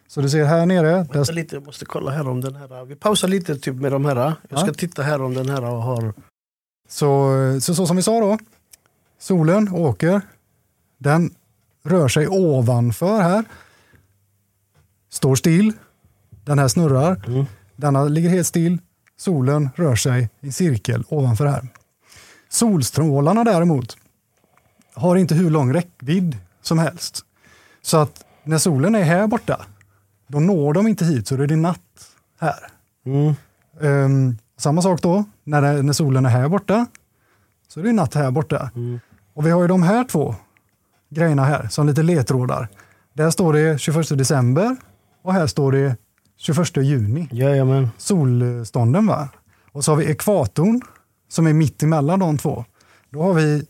Så 0.07 0.21
du 0.21 0.29
ser 0.29 0.45
här 0.45 0.65
nere, 0.65 1.03
där, 1.13 1.33
lite, 1.33 1.55
jag 1.55 1.65
måste 1.65 1.85
kolla 1.85 2.11
här 2.11 2.27
om 2.27 2.41
den 2.41 2.55
här... 2.55 2.85
Vi 2.85 2.95
pausar 2.95 3.27
lite 3.27 3.55
typ 3.55 3.75
med 3.75 3.91
de 3.91 4.05
här. 4.05 4.15
Jag 4.49 4.59
ska 4.59 4.67
Ja. 4.69 4.73
titta 4.73 5.01
här 5.01 5.21
om 5.21 5.33
den 5.33 5.49
här 5.49 5.61
har... 5.61 6.13
så, 6.89 7.31
så, 7.61 7.75
så 7.75 7.87
som 7.87 7.95
vi 7.95 8.01
sa 8.01 8.19
då, 8.19 8.37
solen 9.19 9.69
åker, 9.73 10.21
den 10.97 11.33
rör 11.83 12.07
sig 12.07 12.27
ovanför 12.27 13.21
här, 13.21 13.43
står 15.09 15.35
still, 15.35 15.73
den 16.45 16.59
här 16.59 16.67
snurrar, 16.67 17.23
Mm. 17.27 17.45
denna 17.75 18.03
ligger 18.03 18.29
helt 18.29 18.47
still, 18.47 18.77
solen 19.17 19.69
rör 19.75 19.95
sig 19.95 20.29
i 20.41 20.51
cirkel 20.51 21.03
ovanför 21.09 21.45
här. 21.45 21.67
Solstrålarna 22.49 23.43
däremot 23.43 23.97
har 24.97 25.15
inte 25.15 25.35
hur 25.35 25.49
lång 25.49 25.73
räckvidd 25.73 26.37
som 26.61 26.79
helst. 26.79 27.25
Så 27.81 27.97
att 27.97 28.25
när 28.43 28.57
solen 28.57 28.95
är 28.95 29.03
här 29.03 29.27
borta, 29.27 29.65
då 30.27 30.39
når 30.39 30.73
de 30.73 30.87
inte 30.87 31.05
hit 31.05 31.27
så 31.27 31.37
då 31.37 31.43
är 31.43 31.47
det 31.47 31.55
natt 31.55 32.11
här. 32.39 32.71
Mm. 33.05 33.33
Ehm, 33.81 34.37
samma 34.57 34.81
sak 34.81 35.01
då, 35.01 35.23
när, 35.43 35.61
det, 35.61 35.81
när 35.83 35.93
solen 35.93 36.25
är 36.25 36.29
här 36.29 36.49
borta, 36.49 36.85
så 37.67 37.79
är 37.79 37.83
det 37.83 37.93
natt 37.93 38.13
här 38.13 38.31
borta. 38.31 38.71
Mm. 38.75 38.99
Och 39.33 39.45
vi 39.45 39.49
har 39.49 39.61
ju 39.61 39.67
de 39.67 39.83
här 39.83 40.03
två 40.03 40.35
grejerna 41.09 41.45
här 41.45 41.67
som 41.67 41.87
lite 41.87 42.03
ledtrådar. 42.03 42.67
Där 43.13 43.29
står 43.29 43.53
det 43.53 43.79
21 43.79 44.17
december 44.17 44.75
och 45.21 45.33
här 45.33 45.47
står 45.47 45.71
det 45.71 45.95
21 46.37 46.77
juni. 46.77 47.29
Jajamän. 47.31 47.89
Solstånden 47.97 49.07
va? 49.07 49.29
Och 49.71 49.85
så 49.85 49.91
har 49.91 49.97
vi 49.97 50.05
ekvatorn 50.11 50.81
som 51.29 51.47
är 51.47 51.53
mitt 51.53 51.83
emellan 51.83 52.19
de 52.19 52.37
två. 52.37 52.65
Då 53.09 53.23
har 53.23 53.33
vi, 53.33 53.65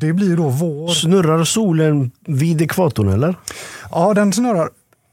det 0.00 0.12
blir 0.12 0.36
då 0.36 0.48
vår, 0.48 0.88
Snurrar 0.88 1.44
solen 1.44 2.10
vid 2.26 2.62
ekvatorn 2.62 3.08
eller? 3.08 3.34
ja 3.90 4.14
den 4.14 4.32
snurrar 4.32 4.70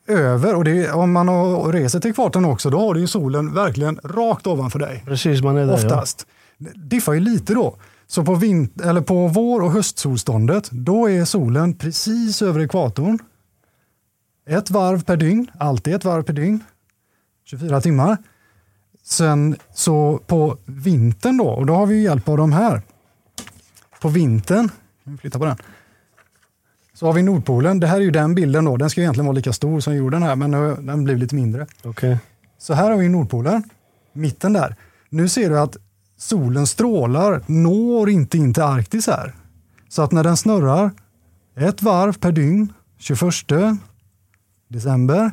över, 0.08 0.56
och 0.56 0.68
är- 0.68 0.92
om 0.96 1.12
man 1.12 1.30
reser 1.72 2.00
till 2.00 2.12
ekvatorn 2.12 2.46
också, 2.46 2.70
då 2.70 2.80
har 2.80 2.94
du 2.94 3.00
ju 3.00 3.08
solen 3.08 3.54
verkligen 3.54 4.00
rakt 4.04 4.48
ovanför 4.48 4.80
dig. 4.80 5.04
Precis, 5.06 5.42
man 5.42 5.58
är 5.58 5.66
där. 5.66 5.68
Ja. 5.70 5.76
Oftast. 5.76 6.26
Det 6.58 6.72
diffar 6.76 7.14
ju 7.14 7.20
lite 7.20 7.54
då. 7.54 7.76
Så 8.08 8.24
på, 8.24 8.36
vint- 8.36 8.82
eller 8.90 9.02
på 9.02 9.28
vår 9.28 9.62
och 9.62 9.72
höstsolståndet, 9.72 10.70
då 10.72 11.10
är 11.10 11.26
solen 11.26 11.74
precis 11.74 12.42
över 12.42 12.60
ekvatorn. 12.60 13.20
Ett 14.50 14.70
varv 14.70 15.04
per 15.04 15.18
dygn, 15.18 15.48
alltid 15.60 15.94
ett 15.94 16.06
varv 16.06 16.24
per 16.24 16.34
dygn. 16.34 16.60
24 17.46 17.82
timmar. 17.82 18.18
Sen 19.04 19.56
så 19.74 20.20
på 20.28 20.58
vintern 20.66 21.38
då, 21.38 21.46
och 21.50 21.66
då 21.66 21.74
har 21.74 21.86
vi 21.86 21.96
ju 21.96 22.02
hjälp 22.04 22.30
av 22.30 22.38
de 22.38 22.52
här. 22.52 22.82
På 24.02 24.10
vintern, 24.10 24.70
vi 25.04 25.18
flyttar 25.18 25.40
på 25.40 25.46
den. 25.46 25.58
Så 26.94 27.06
har 27.06 27.14
vi 27.14 27.24
Nordpolen, 27.24 27.80
det 27.80 27.88
här 27.88 27.96
är 27.98 28.02
ju 28.02 28.12
den 28.12 28.36
bilden 28.36 28.66
då, 28.66 28.78
den 28.78 28.90
ska 28.90 29.02
egentligen 29.02 29.26
vara 29.26 29.36
lika 29.36 29.54
stor 29.54 29.80
som 29.80 29.96
jorden 29.96 30.24
här, 30.24 30.36
men 30.36 30.52
nu- 30.52 30.76
den 30.80 31.04
blir 31.04 31.18
lite 31.18 31.36
mindre. 31.36 31.68
Okej. 31.84 32.18
Så 32.58 32.74
här 32.74 32.92
har 32.92 32.98
vi 32.98 33.10
Nordpolen, 33.10 33.64
mitten 34.14 34.54
där. 34.54 34.76
Nu 35.10 35.28
ser 35.30 35.50
du 35.50 35.60
att 35.60 35.78
solens 36.18 36.70
strålar 36.70 37.42
når 37.48 38.10
inte 38.10 38.38
in 38.38 38.54
till 38.54 38.64
Arktis 38.64 39.08
här. 39.08 39.36
Så 39.90 40.02
att 40.02 40.12
när 40.12 40.24
den 40.24 40.38
snurrar 40.38 40.92
ett 41.56 41.82
varv 41.82 42.18
per 42.18 42.32
dygn, 42.32 42.74
21 42.98 43.80
december, 44.68 45.32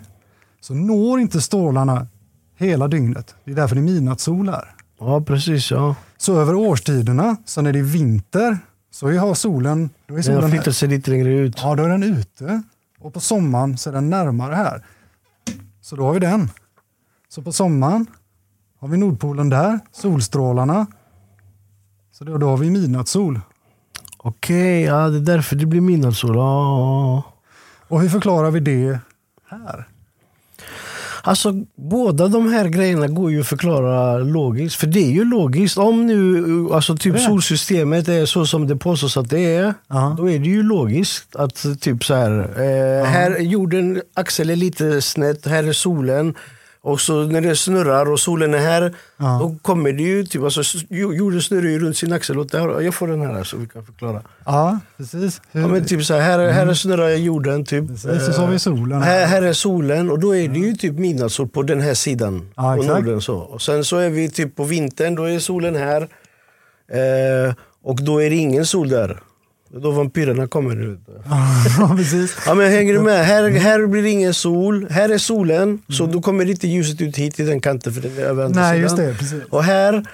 så 0.61 0.75
når 0.75 1.21
inte 1.21 1.41
strålarna 1.41 2.07
hela 2.57 2.89
dygnet. 2.89 3.35
Det 3.45 3.51
är 3.51 3.55
därför 3.57 3.75
det 3.75 3.81
är 3.81 3.83
midnattssol 3.83 4.49
här. 4.49 4.75
Ja, 5.01 5.21
precis. 5.21 5.71
Ja. 5.71 5.97
Så 6.19 6.41
över 6.41 6.55
årstiderna, 6.55 7.37
så 7.45 7.63
när 7.63 7.73
det 7.73 7.79
är 7.79 7.83
vinter, 7.83 8.59
så 8.91 9.13
har 9.13 9.35
solen, 9.35 9.91
då 10.07 10.15
är 10.15 10.17
Den 10.17 10.25
solen 10.25 10.43
här. 10.43 10.51
flyttat 10.51 10.77
sig 10.77 10.89
lite 10.89 11.11
längre 11.11 11.29
ut. 11.31 11.59
Ja, 11.63 11.75
då 11.75 11.83
är 11.85 11.89
den 11.89 12.03
ute. 12.03 12.63
Och 12.99 13.15
på 13.15 13.21
sommaren 13.21 13.79
så 13.79 13.91
är 13.91 13.95
den 13.95 14.11
närmare 14.11 14.55
här. 14.55 14.85
Så 15.81 15.97
då 15.97 16.05
har 16.05 16.13
vi 16.13 16.21
den. 16.21 16.51
Så 17.29 17.43
på 17.43 17.53
sommaren 17.53 18.07
har 18.79 18.89
vi 18.89 18.97
Nordpolen 18.97 19.49
där, 19.49 19.81
solstrålarna. 19.93 20.87
Så 22.13 22.25
då, 22.25 22.39
då 22.39 22.49
har 22.49 22.57
vi 22.57 22.71
midnattssol. 22.71 23.41
Okej, 24.19 24.83
ja, 24.83 25.09
det 25.09 25.17
är 25.17 25.21
därför 25.37 25.57
det 25.57 25.67
blir 25.67 25.81
midnattssol. 25.81 26.37
Ja. 26.37 27.23
Och 27.89 28.01
hur 28.01 28.09
förklarar 28.09 28.51
vi 28.51 28.61
det 28.61 28.99
här? 29.49 29.89
Alltså 31.29 31.53
båda 31.77 32.29
de 32.29 32.53
här 32.53 32.69
grejerna 32.69 33.09
går 33.09 33.31
ju 33.31 33.41
att 33.41 33.47
förklara 33.47 34.19
logiskt. 34.19 34.77
För 34.77 34.87
det 34.87 35.01
är 35.01 35.11
ju 35.11 35.25
logiskt. 35.25 35.79
Om 35.79 36.07
nu 36.07 36.45
alltså, 36.73 36.97
typ 36.97 37.21
solsystemet 37.21 38.09
är 38.09 38.27
så 38.27 38.47
som 38.47 38.67
det 38.67 38.77
påstås 38.77 39.17
att 39.17 39.31
det 39.31 39.57
är. 39.57 39.75
Ja. 39.89 40.15
Då 40.19 40.31
är 40.31 40.39
det 40.39 40.49
ju 40.49 40.63
logiskt 40.63 41.37
att 41.37 41.81
typ 41.81 42.05
så 42.05 42.15
här. 42.15 42.41
Eh, 42.41 43.07
här 43.07 43.31
är 43.31 43.41
jorden, 43.41 44.03
axel 44.15 44.51
är 44.51 44.57
lite 44.57 45.03
snett, 45.03 45.47
här 45.47 45.65
är 45.65 45.73
solen. 45.73 46.35
Och 46.89 47.01
så 47.01 47.23
när 47.25 47.41
det 47.41 47.57
snurrar 47.57 48.11
och 48.13 48.21
solen 48.21 48.55
är 48.55 48.59
här, 48.59 48.95
Ja. 49.17 49.39
då 49.43 49.57
kommer 49.63 49.93
det 49.93 50.03
ju 50.03 50.25
typ, 50.25 50.43
alltså, 50.43 50.63
jo- 50.91 51.15
jorden 51.15 51.43
snurrar 51.43 51.69
ju 51.69 51.79
runt 51.79 51.97
sin 51.97 52.13
axel. 52.13 52.39
Åt 52.39 52.53
här. 52.53 52.81
Jag 52.81 52.95
får 52.95 53.09
den 53.09 53.21
här 53.21 53.45
så 53.45 53.57
vi 53.57 53.67
kan 53.67 53.85
förklara. 53.85 54.23
Ja, 54.45 54.79
precis. 54.97 55.41
Hur, 55.53 55.61
Ja, 55.61 55.69
men 55.69 55.85
typ 55.85 56.05
så 56.05 56.15
här, 56.15 56.21
här, 56.21 56.49
här 56.53 56.75
snurrar 56.75 57.09
jorden. 57.09 57.65
Typ. 57.65 57.89
precis. 57.89 58.29
Och 58.29 58.35
så 58.35 58.41
har 58.41 58.49
vi 58.51 58.59
solen. 58.59 59.03
Här, 59.03 59.19
Här. 59.21 59.27
här 59.27 59.43
är 59.43 59.53
solen 59.53 60.11
och 60.11 60.19
då 60.19 60.37
är 60.37 60.49
det 60.49 60.59
ju 60.59 60.73
typ 60.75 60.93
midnattssol 60.99 61.49
på 61.49 61.63
den 61.63 61.81
här 61.81 61.95
sidan. 61.95 62.49
Ja, 62.57 62.77
på. 62.77 62.83
Norden, 62.83 63.21
så. 63.21 63.37
Och 63.37 63.63
sen 63.63 63.85
så 63.85 63.97
är 63.97 64.11
vi 64.11 64.31
typ 64.31 64.57
på 64.57 64.65
vintern, 64.65 65.15
då 65.15 65.25
är 65.25 65.39
solen 65.39 65.77
här. 65.77 66.03
Eh, 66.93 67.55
och 67.83 68.03
då 68.03 68.23
är 68.23 68.31
det 68.31 68.37
ingen 68.37 68.67
sol 68.67 68.89
där. 68.89 69.21
Det 69.71 69.77
är 69.77 69.81
Då 69.81 69.91
vampyrerna 69.91 70.47
kommer 70.47 70.77
ut. 70.93 71.01
Ja, 71.79 71.95
precis. 71.97 72.37
Ja, 72.47 72.55
men 72.55 72.71
hänger 72.71 72.93
du 72.93 73.01
med? 73.01 73.25
Här, 73.27 73.51
här 73.51 73.87
blir 73.87 74.03
det 74.03 74.11
ingen 74.11 74.35
sol. 74.35 74.87
Här 74.91 75.09
är 75.09 75.19
solen. 75.19 75.79
Så 75.89 76.07
då 76.07 76.23
kommer 76.23 76.51
inte 76.51 76.69
ljuset 76.69 77.01
ut 77.01 77.17
hit 77.17 77.35
till 77.35 77.47
den 77.47 77.61
kanten 77.61 77.93
för 77.93 78.01
den 78.01 78.19
är 78.19 78.23
över 78.23 78.45
andra 78.45 78.61
Nej, 78.61 78.71
sidan. 78.71 78.83
just 78.83 78.97
det. 78.97 79.15
Precis. 79.19 79.49
Och 79.51 79.65
här, 79.65 80.07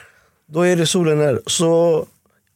då 0.53 0.63
är 0.67 0.77
det 0.77 0.87
solen 0.87 1.19
här. 1.19 1.41
Så 1.47 2.07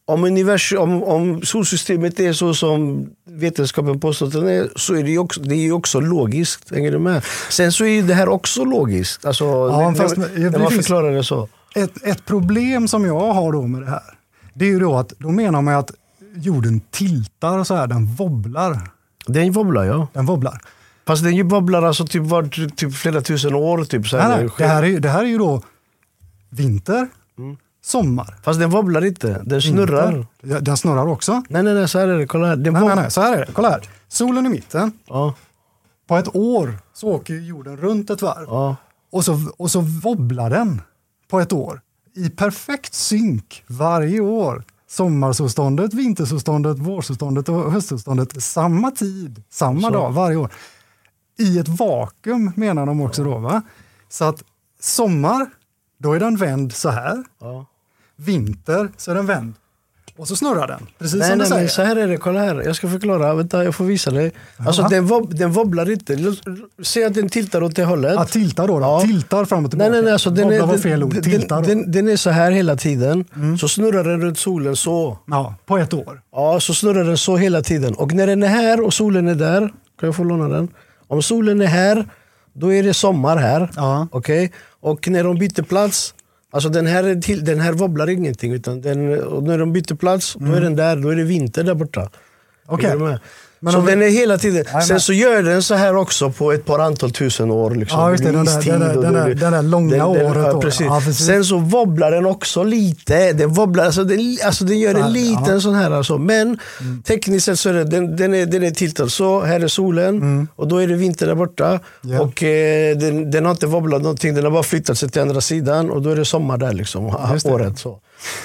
om, 0.05 0.23
universum, 0.23 0.79
om, 0.79 1.03
om 1.03 1.41
solsystemet 1.41 2.19
är 2.19 2.33
så 2.33 2.53
som 2.53 3.09
vetenskapen 3.29 3.99
påstår 3.99 4.27
att 4.27 4.33
den 4.33 4.47
är, 4.47 4.69
så 4.75 4.95
är 4.95 5.03
det 5.03 5.11
ju 5.11 5.17
också, 5.17 5.41
det 5.41 5.55
är 5.55 5.71
också 5.71 5.99
logiskt. 5.99 6.71
Hänger 6.75 6.91
du 6.91 6.99
med? 6.99 7.23
Sen 7.49 7.71
så 7.71 7.85
är 7.85 8.03
det 8.03 8.13
här 8.13 8.29
också 8.29 8.63
logiskt. 8.65 9.25
Alltså, 9.25 9.45
Ja, 9.45 9.89
när, 9.89 9.95
fast- 9.97 10.17
när, 10.17 10.49
när 10.49 10.59
man 10.59 10.71
förklarar 10.71 11.11
det 11.15 11.23
så. 11.23 11.49
Ett, 11.75 12.03
ett 12.03 12.25
problem 12.25 12.87
som 12.87 13.05
jag 13.05 13.33
har 13.33 13.51
då 13.51 13.67
med 13.67 13.81
det 13.81 13.89
här, 13.89 14.01
det 14.53 14.65
är 14.65 14.69
ju 14.69 14.79
då 14.79 14.95
att 14.95 15.13
då 15.17 15.29
menar 15.31 15.61
man 15.61 15.75
att 15.75 15.91
jorden 16.35 16.81
tiltar 16.91 17.63
så 17.63 17.75
här, 17.75 17.87
den 17.87 18.05
wobblar. 18.05 18.89
Den 19.27 19.51
wobblar 19.51 19.83
ja. 19.83 20.07
Den 20.13 20.25
wobblar. 20.25 20.61
Fast 21.05 21.23
den 21.23 21.35
ju 21.35 21.43
wobblar 21.43 21.83
alltså 21.83 22.07
typ, 22.07 22.23
var, 22.23 22.69
typ 22.75 22.93
flera 22.95 23.21
tusen 23.21 23.55
år. 23.55 23.83
Typ, 23.83 24.07
så 24.07 24.17
här, 24.17 24.29
Nej, 24.29 24.37
nej, 24.39 24.49
det, 24.57 24.67
här 24.67 24.83
är, 24.83 24.99
det 24.99 25.09
här 25.09 25.19
är 25.23 25.27
ju 25.27 25.37
då 25.37 25.61
vinter, 26.49 27.07
sommar. 27.83 28.35
Fast 28.43 28.59
den 28.59 28.69
wobblar 28.69 29.05
inte. 29.05 29.41
Den 29.45 29.61
snurrar. 29.61 30.11
Vinter. 30.41 30.61
Den 30.61 30.77
snurrar 30.77 31.07
också. 31.07 31.43
Nej, 31.49 31.63
nej, 31.63 31.73
nej, 31.73 31.87
så 31.87 31.99
här 31.99 32.07
är 32.07 32.17
det. 32.17 32.27
Kolla 32.27 32.47
här. 32.47 32.55
Den 32.55 32.73
Nej, 32.73 32.83
nej, 32.83 32.95
nej, 32.95 33.11
så 33.11 33.21
här 33.21 33.37
är 33.37 33.45
det. 33.45 33.51
Kolla 33.53 33.69
här. 33.69 33.81
Solen 34.07 34.45
i 34.45 34.49
mitten. 34.49 34.91
Ja, 35.07 35.33
På 36.07 36.17
ett 36.17 36.35
år 36.35 36.73
så 36.93 37.07
åker 37.07 37.33
jorden 37.33 37.77
runt 37.77 38.09
ett 38.09 38.21
varv. 38.21 38.45
ja. 38.47 38.75
Och, 39.11 39.25
så, 39.25 39.51
och 39.57 39.71
så 39.71 39.81
wobblar 39.81 40.49
den 40.49 40.81
på 41.29 41.39
ett 41.39 41.53
år. 41.53 41.81
I 42.15 42.29
perfekt 42.29 42.93
synk 42.93 43.63
varje 43.67 44.19
år. 44.19 44.63
Sommarsolståndet, 44.89 45.93
vintersolståndet, 45.93 46.79
vårsolståndet 46.79 47.49
och 47.49 47.71
höstsolståndet 47.71 48.43
samma 48.43 48.91
tid, 48.91 49.43
samma 49.49 49.81
Så. 49.81 49.89
dag 49.89 50.11
varje 50.11 50.37
år. 50.37 50.53
I 51.37 51.59
ett 51.59 51.67
vakuum 51.67 52.51
menar 52.55 52.85
de 52.85 53.01
också 53.01 53.23
då. 53.23 53.37
Va? 53.37 53.61
Så 54.09 54.25
att 54.25 54.43
sommar, 54.79 55.49
då 55.97 56.13
är 56.13 56.19
den 56.19 56.35
vänd 56.35 56.73
så 56.73 56.89
här. 56.89 57.23
ja. 57.39 57.65
Vinter 58.15 58.91
så 58.97 59.11
är 59.11 59.15
den 59.15 59.25
vänd. 59.25 59.53
Och 60.19 60.27
så 60.27 60.35
snurrar 60.35 60.67
den, 60.67 60.87
precis 60.97 61.19
Nej, 61.19 61.29
som 61.29 61.37
du 61.37 61.43
nej, 61.43 61.47
säger. 61.47 61.61
men 61.61 61.69
så 61.69 61.81
här 61.81 61.95
är 61.95 62.07
det. 62.07 62.17
Kolla 62.17 62.39
här. 62.39 62.61
Jag 62.65 62.75
ska 62.75 62.89
förklara. 62.89 63.33
Vänta, 63.33 63.63
jag 63.63 63.75
får 63.75 63.85
visa 63.85 64.11
dig. 64.11 64.31
Alltså, 64.57 64.83
den, 64.83 65.05
wob 65.05 65.35
den 65.35 65.51
wobblar 65.51 65.91
inte. 65.91 66.35
Se 66.83 67.03
att 67.03 67.13
den 67.13 67.29
tiltar 67.29 67.63
åt 67.63 67.75
det 67.75 67.83
hållet. 67.83 68.13
Ja, 68.15 68.25
tiltar 68.25 68.67
då, 68.67 68.79
då. 68.79 68.85
Ja. 68.85 69.01
tiltar 69.01 69.45
fram 69.45 69.65
och 69.65 69.71
tillbaka. 69.71 69.89
Nej, 69.89 69.99
nej, 69.99 70.03
nej. 70.03 70.13
Alltså, 70.13 70.29
den, 70.29 70.43
Wobbla 70.43 70.57
är, 70.57 70.61
var 70.61 70.73
den, 70.73 70.81
fel 70.81 71.03
ord, 71.03 71.13
den, 71.13 71.23
tiltar. 71.23 71.57
Mm. 71.57 71.67
den, 71.67 71.91
den 71.91 72.07
är 72.07 72.15
så 72.15 72.29
här 72.29 72.51
hela 72.51 72.75
tiden. 72.75 73.25
Så 73.59 73.67
snurrar 73.67 74.03
den 74.03 74.21
runt 74.21 74.39
solen 74.39 74.75
så. 74.75 75.17
Ja, 75.27 75.55
på 75.65 75.77
ett 75.77 75.93
år. 75.93 76.21
Ja, 76.31 76.59
så 76.59 76.73
snurrar 76.73 77.03
den 77.03 77.17
så 77.17 77.37
hela 77.37 77.61
tiden. 77.61 77.93
Och 77.93 78.13
när 78.13 78.27
den 78.27 78.43
är 78.43 78.47
här 78.47 78.85
och 78.85 78.93
solen 78.93 79.27
är 79.27 79.35
där. 79.35 79.59
Kan 79.99 80.07
jag 80.07 80.15
få 80.15 80.23
låna 80.23 80.47
den? 80.47 80.67
Om 81.07 81.21
solen 81.21 81.61
är 81.61 81.67
här, 81.67 82.09
då 82.53 82.73
är 82.73 82.83
det 82.83 82.93
sommar 82.93 83.37
här. 83.37 83.69
Ja. 83.75 84.07
Okej? 84.11 84.51
Och 84.81 85.07
när 85.07 85.23
de 85.23 85.37
byter 85.37 85.61
plats, 85.61 86.13
alltså 86.51 86.69
den 86.69 86.87
här, 86.87 87.03
är 87.03 87.15
till, 87.15 87.45
den 87.45 87.59
här 87.59 87.73
wobblar 87.73 88.09
ingenting. 88.09 88.53
Utan 88.53 88.81
den, 88.81 89.07
när 89.43 89.57
de 89.57 89.73
byter 89.73 89.95
plats, 89.95 90.35
då 90.39 90.53
är 90.53 90.61
den 90.61 90.75
där, 90.75 90.95
då 90.95 91.09
är 91.09 91.15
det 91.15 91.23
vinter 91.23 91.63
där 91.63 91.75
borta. 91.75 92.09
Mm. 93.01 93.19
Men 93.61 93.73
så 93.73 93.81
den 93.81 94.01
är 94.01 94.09
hela 94.09 94.37
tiden. 94.37 94.63
Jajamän. 94.65 94.81
Sen 94.87 94.99
så 94.99 95.13
gör 95.13 95.43
den 95.43 95.63
så 95.63 95.75
här 95.75 95.95
också 95.95 96.31
på 96.31 96.51
ett 96.51 96.65
par 96.65 96.79
antal 96.79 97.11
tusen 97.11 97.51
år. 97.51 97.71
Liksom. 97.75 97.99
Ja, 97.99 98.11
just 98.11 98.23
det, 98.23 98.31
den 98.31 98.45
där- 98.45 98.61
den 98.61 98.79
där- 98.79 98.93
den 99.01 99.13
där- 99.13 99.35
den 99.35 99.51
där 99.53 99.61
långa 99.61 100.05
året 100.05 100.37
Ja, 100.45 100.51
då. 100.51 100.61
precis. 100.61 100.85
Ja, 100.85 101.01
precis. 101.05 101.25
Sen 101.25 101.45
så 101.45 101.57
wobblar 101.57 102.11
den 102.11 102.25
också 102.25 102.63
lite. 102.63 103.33
Den, 103.33 103.53
wobblar, 103.53 103.85
alltså 103.85 104.03
den, 104.03 104.37
alltså 104.45 104.65
den 104.65 104.79
gör 104.79 104.93
Så 104.93 104.99
här, 104.99 105.05
en 105.07 105.13
liten 105.13 105.43
ja. 105.53 105.59
sån 105.61 105.75
här. 105.75 105.91
Alltså. 105.91 106.17
Men 106.17 106.59
tekniskt 107.07 107.45
sett 107.45 107.59
så 107.59 107.69
är 107.69 107.73
det, 107.73 107.83
den, 107.83 108.15
den, 108.15 108.33
är, 108.33 108.45
den 108.45 108.63
är 108.63 108.71
tiltad 108.71 109.09
så. 109.11 109.41
Här 109.41 109.59
är 109.59 109.67
solen 109.67 110.47
och 110.55 110.67
då 110.67 110.77
är 110.77 110.87
det 110.87 110.95
vinter 110.95 111.27
där 111.27 111.35
borta. 111.35 111.67
Mm. 111.67 111.79
Ja. 112.01 112.21
Och 112.21 112.43
eh, 112.43 112.97
den, 112.97 113.31
den 113.31 113.45
har 113.45 113.51
inte 113.51 113.67
wobblat 113.67 114.01
någonting. 114.01 114.35
Den 114.35 114.43
har 114.43 114.51
bara 114.51 114.63
flyttat 114.63 114.97
sig 114.97 115.09
till 115.09 115.21
andra 115.21 115.41
sidan 115.41 115.89
och 115.89 116.01
då 116.01 116.09
är 116.09 116.15
det 116.15 116.25
sommar 116.25 116.57
där 116.57 116.73
liksom. 116.73 117.05
Året 117.45 117.79
så. 117.79 117.99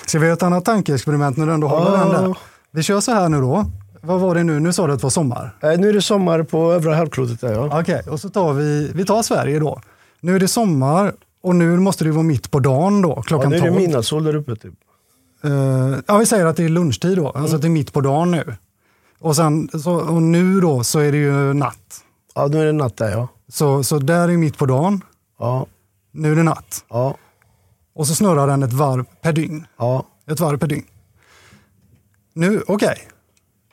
Ska 0.06 0.18
vi 0.18 0.25
göra 0.26 0.35
ett 0.37 0.42
annat 0.42 0.64
tankeexperiment 0.64 1.37
när 1.37 1.47
du 1.47 1.52
ändå 1.52 1.66
håller 1.68 1.99
Ja. 1.99 2.04
den 2.12 2.25
där? 2.25 2.35
Vi 2.73 2.83
kör 2.83 3.00
så 3.00 3.12
här 3.12 3.28
nu 3.28 3.40
då. 3.40 3.66
Vad 4.06 4.20
var 4.20 4.34
det 4.34 4.44
nu? 4.44 4.61
Nu 4.61 4.73
sa 4.73 4.87
du 4.87 4.92
att 4.92 4.99
det 4.99 5.02
var 5.04 5.11
sommar. 5.11 5.56
Eh, 5.62 5.78
nu 5.78 5.88
är 5.88 5.92
det 5.92 6.02
sommar 6.02 6.42
på 6.42 6.73
övre 6.73 6.94
halvklotet 6.94 7.40
där 7.40 7.52
ja. 7.52 7.80
Okej, 7.80 8.02
och 8.11 8.20
så 8.20 8.28
tar 8.28 8.52
vi, 8.52 8.92
vi 8.94 9.04
tar 9.04 9.23
Sverige 9.23 9.58
då. 9.58 9.80
Nu 10.20 10.34
är 10.37 10.40
det 10.40 10.49
sommar 10.49 11.12
och 11.42 11.56
nu 11.56 11.76
måste 11.80 12.04
det 12.04 12.11
vara 12.11 12.23
mitt 12.23 12.50
på 12.50 12.61
dagen 12.61 13.02
då, 13.02 13.12
ja 13.16 13.23
klockan 13.23 13.50
nu 13.50 13.56
är 13.56 13.61
det 13.61 13.66
12. 13.68 13.80
midnattssol 13.80 14.25
där 14.25 14.34
uppe 14.37 14.56
typ. 14.56 14.75
Eh, 15.44 15.99
ja, 16.06 16.18
vi 16.18 16.26
säger 16.26 16.46
att 16.46 16.56
det 16.56 16.64
är 16.64 16.68
lunchtid 16.68 17.16
då, 17.18 17.30
alltså 17.30 17.56
att 17.56 17.62
det 17.62 17.68
är 17.68 17.70
mitt 17.70 17.92
på 17.92 18.00
dagen 18.00 18.30
nu. 18.30 18.54
Och, 19.20 19.37
sen, 19.37 19.68
så, 19.82 19.94
och 19.94 20.23
nu 20.23 20.61
då 20.61 20.84
så 20.84 20.99
är 20.99 21.12
det 21.12 21.18
ju 21.18 21.52
natt. 21.54 22.00
Ja, 22.34 22.46
nu 22.46 22.61
är 22.61 22.66
det 22.66 22.73
natt 22.73 22.96
där 22.96 23.11
ja. 23.11 23.28
Så, 23.49 23.84
så 23.84 23.99
där 23.99 24.28
är 24.28 24.37
mitt 24.37 24.58
på 24.58 24.66
dagen, 24.66 25.00
Ja, 25.38 25.66
nu 26.12 26.32
är 26.32 26.37
det 26.37 26.42
natt. 26.42 26.84
ja, 26.90 27.16
Och 27.94 28.06
så 28.06 28.14
snurrar 28.14 28.46
den 28.46 28.62
ett 28.62 28.73
varv 28.73 29.04
per 29.23 29.32
dygn. 29.32 29.66
ja. 29.78 30.06
Ett 30.30 30.40
varv 30.40 30.58
per 30.58 30.66
dygn. 30.66 30.84
Nu, 32.34 32.62
okej. 32.66 32.96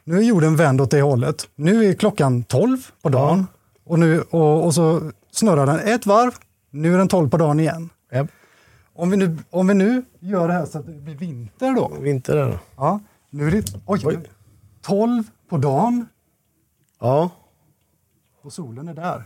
Nu 0.04 0.18
är 0.18 0.22
jorden 0.22 0.56
vänd 0.56 0.82
åt 0.82 0.92
det 0.92 1.02
hållet. 1.02 1.50
Nu 1.56 1.86
är 1.86 1.94
klockan 1.94 2.44
12 2.44 2.78
på 3.02 3.10
dagen. 3.10 3.48
Och, 3.84 4.00
nu, 4.00 4.22
och, 4.22 4.66
och 4.66 4.74
så 4.74 5.12
snurrar 5.32 5.66
den 5.66 5.80
ett 5.80 6.06
varv. 6.06 6.32
Nu 6.70 6.94
är 6.94 6.98
den 6.98 7.08
12 7.08 7.30
på 7.30 7.38
dagen 7.38 7.60
igen. 7.60 7.90
ja. 8.12 8.28
Om 8.94 9.10
vi 9.10 9.18
nu, 9.18 9.38
om 9.50 9.68
vi 9.68 9.74
nu 9.74 10.04
gör 10.20 10.48
det 10.48 10.54
här 10.54 10.66
så 10.66 10.78
att 10.80 10.86
det 10.86 10.92
blir 10.92 11.16
vinter 11.16 11.76
då. 11.76 11.92
Vinter 12.00 12.36
där. 12.36 12.60
Ja, 12.78 13.00
nu 13.30 13.48
är 13.48 13.52
det 13.52 13.74
oj, 13.86 14.02
Oj. 14.06 14.20
12 14.82 15.24
på 15.50 15.58
dagen 15.58 16.06
Ja. 17.00 17.30
och 18.44 18.54
solen 18.54 18.88
är 18.88 18.94
där. 18.94 19.24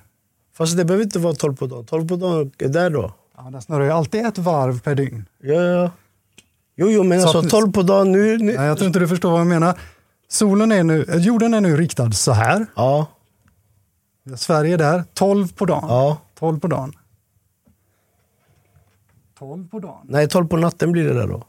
Fast 0.53 0.77
det 0.77 0.85
behöver 0.85 1.03
inte 1.03 1.19
vara 1.19 1.33
12 1.33 1.55
på 1.55 1.65
dagen. 1.67 1.85
12 1.85 2.07
på 2.07 2.15
dagen 2.15 2.51
är 2.57 2.67
där 2.69 2.89
då. 2.89 3.13
Ja, 3.37 3.49
den 3.51 3.61
snurrar 3.61 3.83
ju 3.85 3.91
alltid 3.91 4.25
ett 4.25 4.37
varv 4.37 4.79
per 4.81 4.95
dygn. 4.95 5.25
Ja, 5.41 5.53
ja. 5.53 5.91
Jo, 6.75 6.87
jo, 6.89 7.03
men 7.03 7.21
Så 7.21 7.27
alltså 7.27 7.45
att- 7.45 7.49
12 7.49 7.71
på 7.71 7.81
dagen 7.81 8.11
nu... 8.11 8.37
nu. 8.37 8.53
Nej, 8.57 8.65
jag 8.67 8.77
tror 8.77 8.87
inte 8.87 8.99
du 8.99 9.07
förstår 9.07 9.31
vad 9.31 9.39
jag 9.39 9.47
menar. 9.47 9.77
Solen 10.35 10.71
är 10.71 10.83
nu, 10.83 11.03
eh, 11.03 11.15
jorden 11.17 11.53
är 11.53 11.61
nu 11.61 11.77
riktad 11.77 12.11
så 12.11 12.31
här. 12.31 12.65
Ja, 12.75 13.07
Sverige 14.35 14.73
är 14.73 14.77
där, 14.77 15.03
12 15.13 15.53
på 15.53 15.65
dagen. 15.65 15.85
ja. 15.89 16.17
12 16.39 16.59
på 16.59 16.67
dagen. 16.67 16.93
12 19.39 19.67
på 19.69 19.79
dagen. 19.79 20.05
Nej, 20.09 20.27
12 20.27 20.47
på 20.47 20.57
natten 20.57 20.91
blir 20.91 21.03
det 21.03 21.13
där 21.13 21.27
då. 21.27 21.43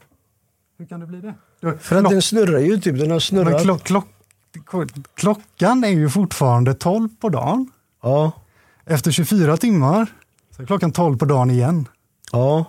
Hur 0.77 0.85
kan 0.85 0.99
det 0.99 1.05
bli 1.05 1.21
det? 1.21 1.33
Du, 1.59 1.77
För 1.77 1.95
att 1.95 2.09
den 2.09 2.21
snurrar 2.21 2.59
ju 2.59 2.77
typ. 2.77 2.97
Den 2.97 3.01
har 3.01 3.07
men 3.07 3.21
snurrat. 3.21 3.61
klock, 3.61 3.83
klock, 4.65 4.89
klockan 5.13 5.83
är 5.83 5.89
ju 5.89 6.09
fortfarande 6.09 6.73
12 6.73 7.09
på 7.19 7.29
dagen. 7.29 7.71
Ja, 8.03 8.31
Efter 8.85 9.11
24 9.11 9.57
timmar 9.57 10.07
så 10.55 10.61
är 10.61 10.65
klockan 10.65 10.91
12 10.91 11.17
på 11.17 11.25
dagen 11.25 11.51
igen. 11.51 11.87
ja. 12.31 12.65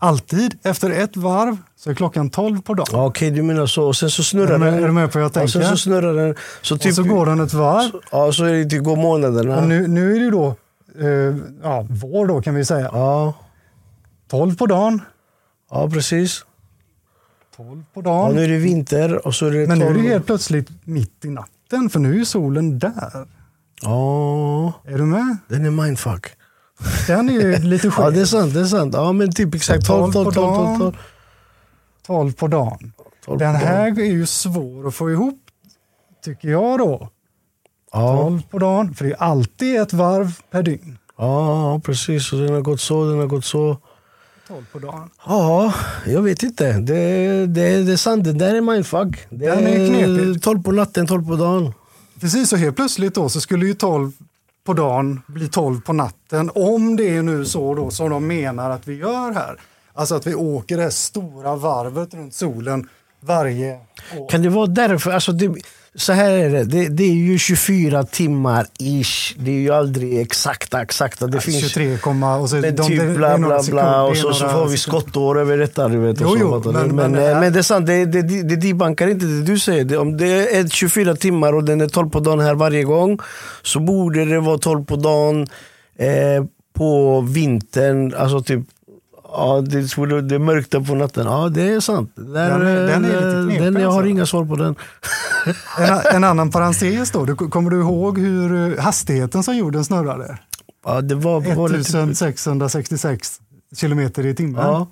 Alltid 0.00 0.58
efter 0.62 0.90
ett 0.90 1.16
varv 1.16 1.56
så 1.76 1.90
är 1.90 1.94
klockan 1.94 2.30
12 2.30 2.62
på 2.62 2.74
dagen. 2.74 2.86
ja 2.92 3.06
Okej, 3.06 3.30
du 3.30 3.42
menar 3.42 3.66
så. 3.66 3.84
Och 3.86 3.96
sen 3.96 4.10
så 4.10 4.22
snurrar 4.22 4.54
Är 4.54 4.58
den. 4.58 4.74
är 4.74 4.86
du 4.86 4.92
med 4.92 5.12
på 5.12 5.18
vad 5.18 5.24
jag 5.36 5.42
Och 5.44 5.50
sen 5.50 5.60
tänker? 5.62 5.76
så 5.76 5.82
snurrar 5.82 6.14
den. 6.14 6.34
Så 6.62 6.78
typ... 6.78 6.90
och 6.90 6.94
så 6.94 7.02
går 7.02 7.26
den 7.26 7.40
ett 7.40 7.52
varv. 7.54 7.90
Ja, 8.12 8.32
så 8.32 8.44
är 8.44 8.52
det 8.52 8.64
typ 8.70 8.84
går 8.84 8.96
månaderna. 8.96 9.56
Och 9.56 9.68
nu, 9.68 9.86
nu 9.86 10.10
är 10.10 10.18
det 10.18 10.24
ju 10.24 10.30
då 10.30 10.54
eh, 11.00 11.36
ja, 11.62 11.86
vår 11.90 12.26
då 12.26 12.42
kan 12.42 12.54
vi 12.54 12.64
säga. 12.64 12.90
Ja, 12.92 13.34
12 14.30 14.56
på 14.56 14.66
dagen. 14.66 15.00
ja, 15.70 15.90
precis. 15.90 16.44
12 17.56 17.84
på 17.94 18.00
Ja, 18.00 18.02
dagen. 18.02 18.34
nu 18.34 18.44
är 18.44 18.48
det 18.48 18.56
vinter 18.58 19.26
och 19.26 19.34
så 19.34 19.46
är 19.46 19.50
det 19.50 19.66
Men 19.68 19.78
nu 19.78 19.84
är 19.84 19.88
12. 19.92 20.02
det 20.02 20.08
helt 20.08 20.26
plötsligt 20.26 20.68
mitt 20.84 21.24
i 21.24 21.28
natten 21.28 21.90
för 21.90 21.98
nu 22.00 22.20
är 22.20 22.24
solen 22.24 22.78
där. 22.78 23.26
Ja, 23.82 24.72
Är 24.84 24.98
du 24.98 25.04
med? 25.04 25.36
den 25.48 25.66
är 25.66 25.70
mindfuck. 25.70 26.26
Den 27.06 27.28
är 27.28 27.32
ju 27.32 27.56
lite 27.58 27.86
Ja, 27.86 27.90
skev. 27.90 28.12
det 28.12 28.20
är 28.20 28.24
sant. 28.24 28.54
Det 28.54 28.60
är 28.60 28.64
sant. 28.64 28.94
Ja, 28.94 29.12
men 29.12 29.32
typ 29.32 29.54
exakt 29.54 29.86
12, 29.86 30.12
12, 30.12 30.24
12, 30.24 30.34
12, 30.34 30.78
12. 30.78 30.96
12 32.06 32.32
på 32.32 32.48
dagen. 32.48 32.92
12 33.24 33.38
Den 33.38 33.54
på 33.54 33.58
dagen. 33.60 33.66
här 33.68 34.00
är 34.00 34.04
ju 34.04 34.26
svår 34.26 34.88
att 34.88 34.94
få 34.94 35.10
ihop, 35.10 35.40
tycker 36.24 36.48
jag 36.48 36.78
då. 36.78 37.08
Ja, 37.92 38.16
12 38.22 38.42
på 38.50 38.58
dagen, 38.58 38.94
för 38.94 39.04
det 39.04 39.10
är 39.12 39.22
alltid 39.22 39.80
ett 39.80 39.92
varv 39.92 40.32
per 40.50 40.62
dygn. 40.62 40.98
ja, 41.16 41.80
precis. 41.84 42.32
Och 42.32 42.38
den 42.38 42.54
har 42.54 42.60
gått 42.60 42.80
så, 42.80 43.04
den 43.10 43.18
har 43.18 43.26
gått 43.26 43.44
så. 43.44 43.76
12 44.48 44.64
på 44.72 44.78
dagen. 44.78 45.10
Ja, 45.26 45.72
jag 46.06 46.22
vet 46.22 46.42
inte. 46.42 46.72
Det, 46.72 47.46
det, 47.46 47.82
det 47.82 47.92
är 47.92 47.96
sant. 47.96 48.24
Det 48.24 48.32
där 48.32 48.54
är 48.54 48.60
mindfuck. 48.60 49.26
Det 49.30 49.46
Den 49.50 49.66
är 49.66 49.88
knepig. 49.88 50.42
12 50.42 50.62
på 50.62 50.72
natten, 50.72 51.06
12 51.06 51.26
på 51.26 51.36
dagen. 51.36 51.72
Precis, 52.20 52.48
så 52.48 52.56
helt 52.56 52.76
plötsligt 52.76 53.14
då 53.14 53.28
så 53.28 53.40
skulle 53.40 53.66
ju 53.66 53.74
12 53.74 54.12
på 54.68 54.74
dagen 54.74 55.22
bli 55.26 55.48
12 55.48 55.80
på 55.80 55.92
natten. 55.92 56.50
Om 56.54 56.96
det 56.96 57.16
är 57.16 57.22
nu 57.22 57.44
så 57.44 57.74
då 57.74 57.90
som 57.90 58.10
de 58.10 58.26
menar 58.26 58.70
att 58.70 58.88
vi 58.88 58.94
gör 58.94 59.32
här. 59.32 59.60
Alltså 59.92 60.14
att 60.14 60.26
vi 60.26 60.34
åker 60.34 60.76
det 60.76 60.82
här 60.82 60.90
stora 60.90 61.56
varvet 61.56 62.14
runt 62.14 62.34
solen 62.34 62.88
varje 63.20 63.80
år. 64.16 64.28
Kan 64.28 64.42
det 64.42 64.48
vara 64.48 64.66
därför? 64.66 65.10
Alltså 65.10 65.32
det, 65.32 65.54
så 65.94 66.12
här 66.12 66.30
är 66.30 66.50
det. 66.50 66.64
det. 66.64 66.88
Det 66.88 67.04
är 67.04 67.14
ju 67.14 67.38
24 67.38 68.04
timmar 68.04 68.66
ish. 68.78 69.34
Det 69.38 69.50
är 69.50 69.54
ju 69.54 69.70
aldrig 69.70 70.20
exakta, 70.20 70.82
exakta. 70.82 71.26
Det 71.26 71.40
finns 71.40 71.60
23, 71.60 71.98
och 72.40 72.50
så 72.50 72.56
men 72.56 72.62
de- 72.62 72.70
det- 72.70 72.82
typ 72.84 73.00
är 73.00 73.14
bla 73.14 73.38
bla 73.38 73.62
bla 73.70 74.02
och 74.02 74.10
är 74.10 74.14
så, 74.14 74.32
så 74.32 74.48
får 74.48 74.66
vi 74.66 74.76
skottår 74.78 75.40
över 75.40 75.58
detta. 75.58 75.88
Du 75.88 75.98
vet, 75.98 76.20
och 76.20 76.26
Jo, 76.40 76.62
så, 76.62 76.62
jo, 76.64 76.72
men- 76.72 76.86
men, 76.86 76.96
men- 76.96 77.12
men, 77.12 77.40
men 77.40 77.52
det 77.52 77.58
är 77.58 77.62
sant, 77.62 77.86
det, 77.86 78.04
det, 78.04 78.22
det, 78.22 78.42
det 78.42 78.56
debankar 78.56 79.08
inte 79.08 79.26
det 79.26 79.42
du 79.42 79.58
säger. 79.58 79.84
Det, 79.84 79.96
om 79.96 80.16
det 80.16 80.56
är 80.56 80.68
24 80.68 81.16
timmar 81.16 81.52
och 81.52 81.64
den 81.64 81.80
är 81.80 81.88
12 81.88 82.10
på 82.10 82.20
dagen 82.20 82.40
här 82.40 82.54
varje 82.54 82.84
gång 82.84 83.18
så 83.62 83.80
borde 83.80 84.24
det 84.24 84.40
vara 84.40 84.58
12 84.58 84.84
på 84.84 84.96
dagen 84.96 85.46
eh, 85.98 86.44
på 86.76 87.20
vintern. 87.20 88.14
Alltså 88.14 88.40
typ 88.42 88.60
Ja, 89.32 89.60
det, 89.60 89.88
skulle- 89.88 90.20
det 90.20 90.34
är 90.34 90.38
mörkt 90.38 90.70
där 90.70 90.80
på 90.80 90.94
natten. 90.94 91.26
Ja, 91.26 91.48
det 91.48 91.62
är 91.72 91.80
sant. 91.80 92.12
Där, 92.14 92.58
Den 92.58 92.66
är- 92.66 92.86
den 92.86 93.04
är 93.04 93.08
lite 93.08 93.38
eh, 93.38 93.44
knepig, 93.44 93.62
den, 93.62 93.82
Jag 93.82 93.88
har 93.90 93.96
alltså. 93.96 94.08
inga 94.10 94.26
svar 94.26 94.44
på 94.44 94.56
den. 94.56 94.74
En, 95.78 96.14
en 96.16 96.24
annan 96.24 96.50
parentes 96.50 97.10
då, 97.10 97.24
du, 97.24 97.34
kommer 97.36 97.70
du 97.70 97.80
ihåg 97.80 98.18
hur 98.18 98.78
eh, 98.78 98.84
hastigheten 98.84 99.42
som 99.42 99.56
jorden 99.56 99.84
snurrade? 99.84 100.38
Ja, 100.84 101.00
det 101.00 101.14
var, 101.14 101.40
var 101.56 101.68
det 101.68 101.74
typ, 101.84 101.94
1666 101.94 103.40
kilometer 103.76 104.26
i 104.26 104.34
timmen. 104.34 104.64
ja. 104.64 104.86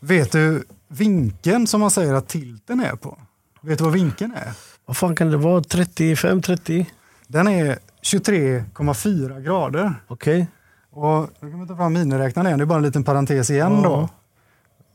Vet 0.00 0.32
du 0.32 0.64
vinkeln 0.88 1.66
som 1.66 1.80
man 1.80 1.90
säger 1.90 2.14
att 2.14 2.28
tilten 2.28 2.80
är 2.80 2.96
på? 2.96 3.18
Vet 3.62 3.78
du 3.78 3.84
vad 3.84 3.92
vinkeln 3.92 4.32
är? 4.36 4.52
Vad 4.86 4.96
fan 4.96 5.16
kan 5.16 5.30
det 5.30 5.36
vara? 5.36 5.62
35, 5.64 6.42
30? 6.42 6.86
Den 7.26 7.48
är 7.48 7.78
23,4 8.02 9.40
grader. 9.40 9.94
Okej. 10.08 10.46
Och 10.98 11.30
då 11.40 11.50
kan 11.50 11.60
vi 11.60 11.66
ta 11.66 11.76
fram 11.76 11.92
miniräknaren 11.92 12.46
igen, 12.46 12.58
det 12.58 12.64
är 12.64 12.66
bara 12.66 12.78
en 12.78 12.82
liten 12.84 13.04
parentes 13.04 13.50
igen 13.50 13.80
Ja. 13.82 13.88
då. 13.88 14.08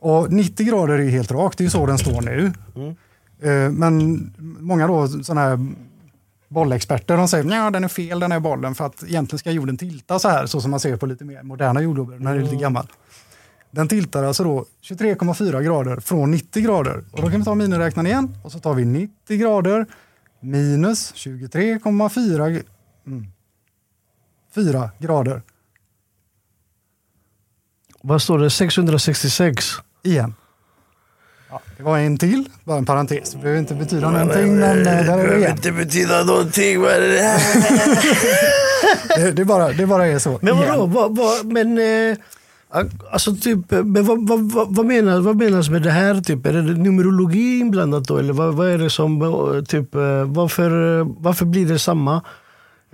Och 0.10 0.32
90 0.32 0.66
grader 0.66 1.00
är 1.00 1.10
helt 1.10 1.32
rakt, 1.32 1.58
det 1.58 1.62
är 1.62 1.66
ju 1.66 1.70
så 1.70 1.86
den 1.86 1.98
står 1.98 2.22
nu. 2.22 2.52
Mm. 2.76 2.96
Eh, 3.42 3.72
Men 3.72 4.34
många 4.60 4.88
då 4.88 5.08
sådana 5.08 5.42
här 5.42 5.68
bollexperter 6.48 7.18
de 7.18 7.28
säger 7.28 7.68
att 7.68 7.74
den 7.74 7.84
är 7.84 7.88
fel 7.88 8.20
den 8.20 8.32
här 8.32 8.40
bollen 8.40 8.76
för 8.76 8.86
att 8.86 9.04
egentligen 9.04 9.40
ska 9.40 9.52
jorden 9.52 9.78
tilta 9.78 10.20
så 10.20 10.30
här 10.30 10.46
så 10.46 10.62
som 10.62 10.72
man 10.72 10.80
ser 10.80 10.96
på 10.98 11.06
lite 11.06 11.26
mer 11.26 11.44
moderna 11.44 11.82
jordglober, 11.82 12.18
den 12.18 12.28
är 12.28 12.40
lite 12.40 12.56
gammal. 12.56 12.88
Den 13.72 13.88
tiltar 13.88 14.24
alltså 14.24 14.44
då 14.44 14.66
23,4 14.82 15.62
grader 15.62 16.00
från 16.00 16.32
90 16.32 16.64
grader. 16.64 17.04
Och 17.12 17.22
då 17.22 17.30
kan 17.30 17.40
vi 17.40 17.46
ta 17.46 17.56
miniräknaren 17.56 18.08
igen 18.08 18.38
och 18.44 18.52
så 18.52 18.60
tar 18.60 18.74
vi 18.74 18.86
90 18.86 19.38
grader 19.38 19.86
minus 20.40 21.14
23,4 21.14 22.64
mm, 23.08 23.26
4 24.56 24.90
grader 25.00 25.42
Vad 28.06 28.22
står 28.22 28.40
det? 28.40 28.50
666? 28.50 29.74
igen. 30.04 30.34
Ja, 31.50 31.62
det 31.78 31.84
var 31.84 31.98
en 31.98 32.18
till, 32.18 32.50
bara 32.64 32.78
en 32.78 32.86
parentes. 32.86 33.32
Det 33.32 33.38
behöver 33.38 33.60
inte 33.60 33.74
betyda 33.74 34.10
någonting, 34.10 34.56
men 34.56 34.78
eh, 34.78 34.84
där 34.84 35.18
är 35.18 35.28
det 35.28 35.38
igen. 35.38 35.52
inte 35.52 35.72
betyda 35.72 36.24
någonting. 36.24 36.82
Vad 36.82 36.92
är 36.92 37.02
det 37.02 37.22
här? 37.22 37.40
Det, 39.18 39.32
det, 39.32 39.46
bara, 39.46 39.72
det 39.72 39.86
bara 39.86 40.08
är 40.08 40.20
så. 40.20 40.40
Men 40.42 40.58
vadå? 40.58 40.86
Vad, 40.86 41.18
vad, 41.18 41.46
men, 41.46 41.78
eh, 41.78 42.18
alltså 43.12 43.36
typ, 43.36 43.72
eh, 43.72 43.84
men 43.84 44.06
vad, 44.06 44.28
vad, 44.28 44.52
vad, 44.52 44.76
vad, 44.76 44.86
menas, 44.86 45.26
vad 45.26 45.36
menas 45.36 45.70
med 45.70 45.82
det 45.82 45.92
här? 45.92 46.22
Typ? 46.22 46.46
Är 46.46 46.54
det 46.54 46.62
numerologi 46.62 47.60
inblandat 47.60 48.08
då? 48.08 48.18
Eller 48.18 48.34
vad, 48.34 48.54
vad 48.54 48.68
är 48.68 48.78
det 48.78 48.90
som, 48.90 49.22
eh, 49.22 49.64
typ, 49.64 49.96
varför, 50.26 50.70
varför 51.24 51.46
blir 51.46 51.66
det 51.66 51.80
samma? 51.80 52.22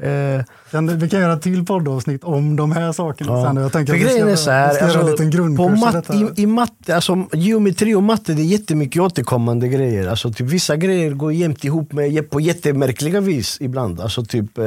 Eh, 0.01 0.43
Kan, 0.71 0.97
vi 0.99 1.09
kan 1.09 1.19
göra 1.19 1.33
ett 1.33 1.41
till 1.41 1.65
poddavsnitt 1.65 2.23
om 2.23 2.55
de 2.55 2.71
här 2.71 2.91
sakerna 2.91 3.31
Ja. 3.31 3.45
sen. 3.45 3.55
Jag 3.57 3.71
tänker 3.71 3.93
För 3.93 3.99
att 3.99 4.05
vi 4.05 4.05
grejen 4.13 4.21
ska, 4.21 4.31
är 4.31 4.35
så 4.35 4.51
här, 4.51 4.73
vi 4.73 4.79
alltså, 4.79 5.23
på 5.23 5.29
grundkurs 5.29 6.09
i 6.37 6.41
i, 6.41 6.45
matte, 6.45 6.95
alltså, 6.95 7.25
geometri 7.33 7.95
och 7.95 8.03
matte 8.03 8.33
det 8.33 8.41
är 8.41 8.45
jättemycket 8.45 9.01
återkommande 9.01 9.67
grejer. 9.67 10.07
Alltså, 10.07 10.31
typ, 10.31 10.47
vissa 10.47 10.75
grejer 10.75 11.11
går 11.11 11.33
jämt 11.33 11.63
ihop 11.63 11.93
med, 11.93 12.29
på 12.29 12.39
jättemärkliga 12.39 13.19
vis 13.19 13.57
ibland. 13.61 14.01
Alltså, 14.01 14.25
typ, 14.25 14.57
eh, 14.57 14.65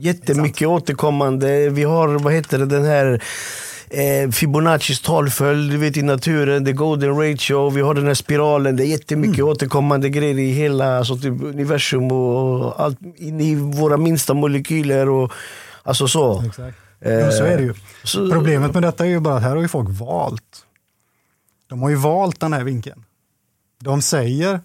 jättemycket 0.00 0.68
återkommande. 0.68 1.68
Vi 1.70 1.82
har 1.84 2.08
vad 2.08 2.32
heter 2.32 2.58
det, 2.58 2.66
den 2.66 2.84
här 2.84 3.22
eh, 3.90 4.30
Fibonaccis 4.30 5.00
talföljd 5.00 5.70
du 5.70 5.78
vet, 5.78 5.96
i 5.96 6.02
naturen, 6.02 6.64
the 6.64 6.72
golden 6.72 7.16
ratio, 7.16 7.70
vi 7.70 7.80
har 7.80 7.94
den 7.94 8.06
här 8.06 8.14
spiralen. 8.14 8.76
Det 8.76 8.84
är 8.84 8.86
jättemycket 8.86 9.38
Mm. 9.38 9.48
återkommande 9.50 10.08
grejer 10.08 10.38
i 10.38 10.50
hela 10.52 10.98
alltså, 10.98 11.16
typ, 11.16 11.42
universum 11.42 12.12
och, 12.12 12.60
och 12.66 12.80
allt 12.80 12.98
in 13.16 13.40
i 13.40 13.54
våra 13.54 13.96
minsta 13.96 14.34
molekyler. 14.34 15.08
Och, 15.08 15.32
alltså 15.82 16.08
så. 16.08 16.42
Exakt. 16.46 16.78
Jo, 17.04 17.30
så 17.32 17.44
är 17.44 17.56
det 17.56 17.62
ju. 17.62 17.74
så- 18.04 18.30
Problemet 18.30 18.74
med 18.74 18.82
detta 18.82 19.04
är 19.04 19.08
ju 19.08 19.20
bara 19.20 19.36
att 19.36 19.42
här 19.42 19.54
har 19.54 19.62
ju 19.62 19.68
folk 19.68 19.88
valt. 19.90 20.64
De 21.68 21.82
har 21.82 21.88
ju 21.90 21.96
valt 21.96 22.40
den 22.40 22.52
här 22.52 22.64
vinkeln. 22.64 23.04
De 23.80 24.02
säger, 24.02 24.60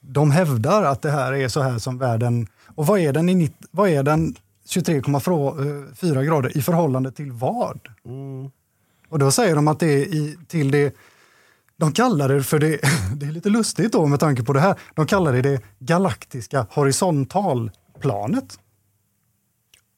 de 0.00 0.30
hävdar 0.30 0.82
att 0.84 1.02
det 1.02 1.10
här 1.10 1.32
är 1.32 1.48
så 1.48 1.60
här 1.62 1.78
som 1.78 1.98
världen, 1.98 2.46
och 2.74 2.86
vad 2.86 2.98
är 3.00 3.12
den, 3.12 3.28
i, 3.28 3.50
vad 3.70 3.88
är 3.88 4.02
den 4.02 4.34
23,4 4.68 6.24
grader 6.24 6.56
i 6.58 6.62
förhållande 6.62 7.12
till 7.12 7.32
vad? 7.32 7.80
Mm. 8.06 8.50
Och 9.08 9.18
då 9.18 9.30
säger 9.30 9.54
de 9.54 9.68
att 9.68 9.80
det 9.80 9.86
är 9.86 10.14
i, 10.14 10.36
till 10.48 10.70
det, 10.70 10.94
de 11.76 11.92
kallar 11.92 12.28
det 12.28 12.42
för 12.42 12.58
det, 12.58 12.80
det 13.16 13.26
är 13.26 13.32
lite 13.32 13.48
lustigt 13.48 13.92
då 13.92 14.06
med 14.06 14.20
tanke 14.20 14.42
på 14.42 14.52
det 14.52 14.60
här, 14.60 14.74
de 14.94 15.06
kallar 15.06 15.32
det 15.32 15.42
det 15.42 15.60
galaktiska 15.78 16.66
horisontalplanet. 16.70 18.58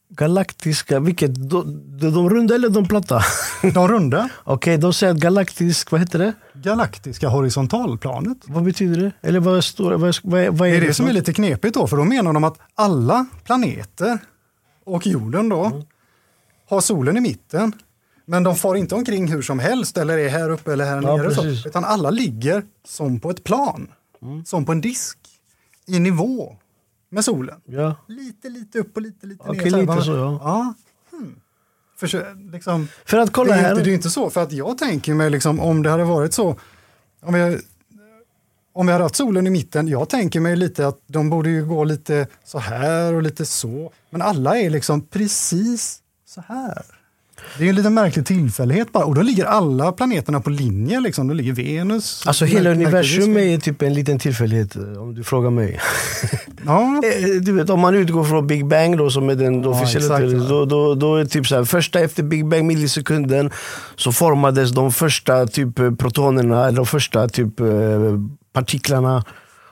Galaktiska, 0.09 1.00
vilket? 1.00 1.50
De, 1.50 1.83
de, 2.00 2.31
runda 2.31 2.55
eller 2.55 2.68
de 2.68 2.88
platta? 2.88 3.22
De 3.74 3.88
runda, 3.88 4.29
Okej, 4.44 4.79
de 4.79 4.92
säger 4.92 5.12
att 5.12 5.18
galaktisk, 5.20 5.90
vad 5.90 6.00
heter 6.00 6.18
det? 6.18 6.33
galaktiska 6.55 7.29
horisontalplanet. 7.29 8.38
Vad 8.44 8.64
betyder 8.64 9.00
det? 9.00 9.12
Eller 9.29 9.40
vad 9.40 9.64
står 9.64 9.90
det? 9.90 9.96
Vad, 9.96 10.16
vad, 10.22 10.59
vad 10.59 10.68
är 10.68 10.72
Det 10.72 10.76
är 10.76 10.81
det? 10.81 10.87
det 10.87 10.94
som 10.94 11.07
är 11.07 11.12
lite 11.12 11.33
knepigt 11.33 11.74
då, 11.74 11.87
för 11.87 11.96
då 11.96 12.05
menar 12.05 12.33
de 12.33 12.44
att 12.44 12.59
alla 12.74 13.26
planeter 13.44 14.18
och 14.87 15.07
jorden 15.07 15.49
då 15.49 15.64
Mm. 15.64 15.83
har 16.68 16.81
solen 16.81 17.16
i 17.16 17.20
mitten. 17.20 17.72
Men 18.25 18.42
de 18.42 18.57
far 18.57 18.75
inte 18.75 18.94
omkring 18.94 19.29
hur 19.29 19.42
som 19.42 19.59
helst 19.59 19.96
eller 19.99 20.18
är 20.18 20.29
här 20.29 20.51
uppe 20.51 20.72
eller 20.72 20.85
här 20.85 21.03
Ja, 21.03 21.16
nere. 21.16 21.35
Så, 21.35 21.42
precis. 21.42 21.64
Mm. 21.64 21.68
utan 21.70 21.85
alla 21.85 22.11
ligger 22.11 22.62
som 22.85 23.20
på 23.20 23.31
ett 23.31 23.44
plan, 23.44 23.88
som 24.44 24.64
på 24.64 24.72
en 24.72 24.81
disk, 24.81 25.18
i 25.87 25.99
nivå 25.99 26.57
med 27.09 27.25
solen. 27.25 27.61
Ja. 27.64 27.96
Lite, 28.09 28.49
lite 28.49 28.79
upp 28.79 28.96
och 28.96 29.03
lite, 29.03 29.27
lite 29.27 29.44
Okej, 29.49 29.70
ner. 29.70 29.81
lite 29.81 30.03
så, 30.03 30.12
ja. 30.12 30.40
ja. 30.42 30.75
För, 31.96 32.53
liksom, 32.53 32.88
För 33.05 33.16
att 33.18 33.33
kolla 33.33 33.53
det, 33.53 33.59
är 33.59 33.62
här. 33.62 33.70
inte, 33.70 33.85
det 33.85 33.90
är 33.90 33.94
inte 33.94 34.11
så, 34.11 34.31
för 34.31 34.42
att 34.42 34.53
jag 34.53 34.79
tänker 34.79 35.14
mig 35.14 35.31
liksom, 35.31 35.61
om 35.61 35.83
det 35.83 35.90
hade 35.90 36.05
varit 36.05 36.35
så, 36.35 36.57
om 37.22 37.35
vi, 37.35 37.59
om 38.76 38.86
vi 38.86 38.92
hade 38.92 39.04
haft 39.04 39.16
solen 39.16 39.46
i 39.46 39.50
mitten, 39.50 39.88
jag 39.88 40.08
tänker 40.08 40.40
mig 40.40 40.56
lite 40.56 40.86
att 40.86 40.98
de 41.06 41.30
borde 41.30 41.50
ju 41.50 41.64
gå 41.64 41.84
lite 41.84 42.26
så 42.44 42.58
här 42.58 43.14
och 43.14 43.22
lite 43.22 43.44
så, 43.44 43.92
men 44.10 44.22
alla 44.22 44.58
är 44.58 44.70
liksom 44.70 45.00
precis 45.06 45.98
så 46.28 46.42
här. 46.48 46.82
Det 47.58 47.64
är 47.64 47.68
en 47.68 47.74
lite 47.74 47.90
märklig 47.90 48.26
tillfällighet 48.26 48.92
bara, 48.92 49.04
och 49.04 49.14
då 49.14 49.22
ligger 49.22 49.44
alla 49.44 49.92
planeterna 49.92 50.40
på 50.40 50.50
linje, 50.50 51.00
liksom. 51.00 51.28
då 51.28 51.34
ligger 51.34 51.52
Venus. 51.52 52.26
Alltså 52.26 52.44
hela 52.44 52.70
universum 52.70 53.36
är 53.36 53.58
typ 53.58 53.82
en 53.82 53.94
liten 53.94 54.18
tillfällighet 54.18 54.76
om 54.76 55.14
du 55.14 55.24
frågar 55.24 55.50
mig. 55.50 55.80
Ja, 56.66 57.00
Eh, 57.04 57.40
Du 57.40 57.52
vet, 57.52 57.70
om 57.70 57.80
man 57.80 57.94
utgår 57.94 58.24
från 58.24 58.46
Big 58.46 58.66
Bang 58.66 58.98
då, 58.98 59.10
som 59.10 59.28
är 59.28 59.34
den 59.34 59.62
Ja, 59.62 59.68
officiella 59.68 60.20
exakt, 60.24 60.48
då, 60.48 60.64
då, 60.64 60.94
då 60.94 61.16
är 61.16 61.18
det 61.24 61.26
typ 61.28 61.46
så 61.46 61.56
här, 61.56 61.64
första 61.64 62.00
efter 62.00 62.22
Big 62.22 62.46
Bang 62.48 62.64
millisekunden 62.64 63.50
så 63.96 64.12
formades 64.12 64.70
de 64.70 64.92
första 64.92 65.46
typ 65.46 65.78
eh, 65.78 65.94
protonerna, 65.94 66.64
eller 66.66 66.76
de 66.76 66.86
första 66.86 67.28
typ 67.28 67.60
eh, 67.60 67.66
partiklarna. 68.60 69.24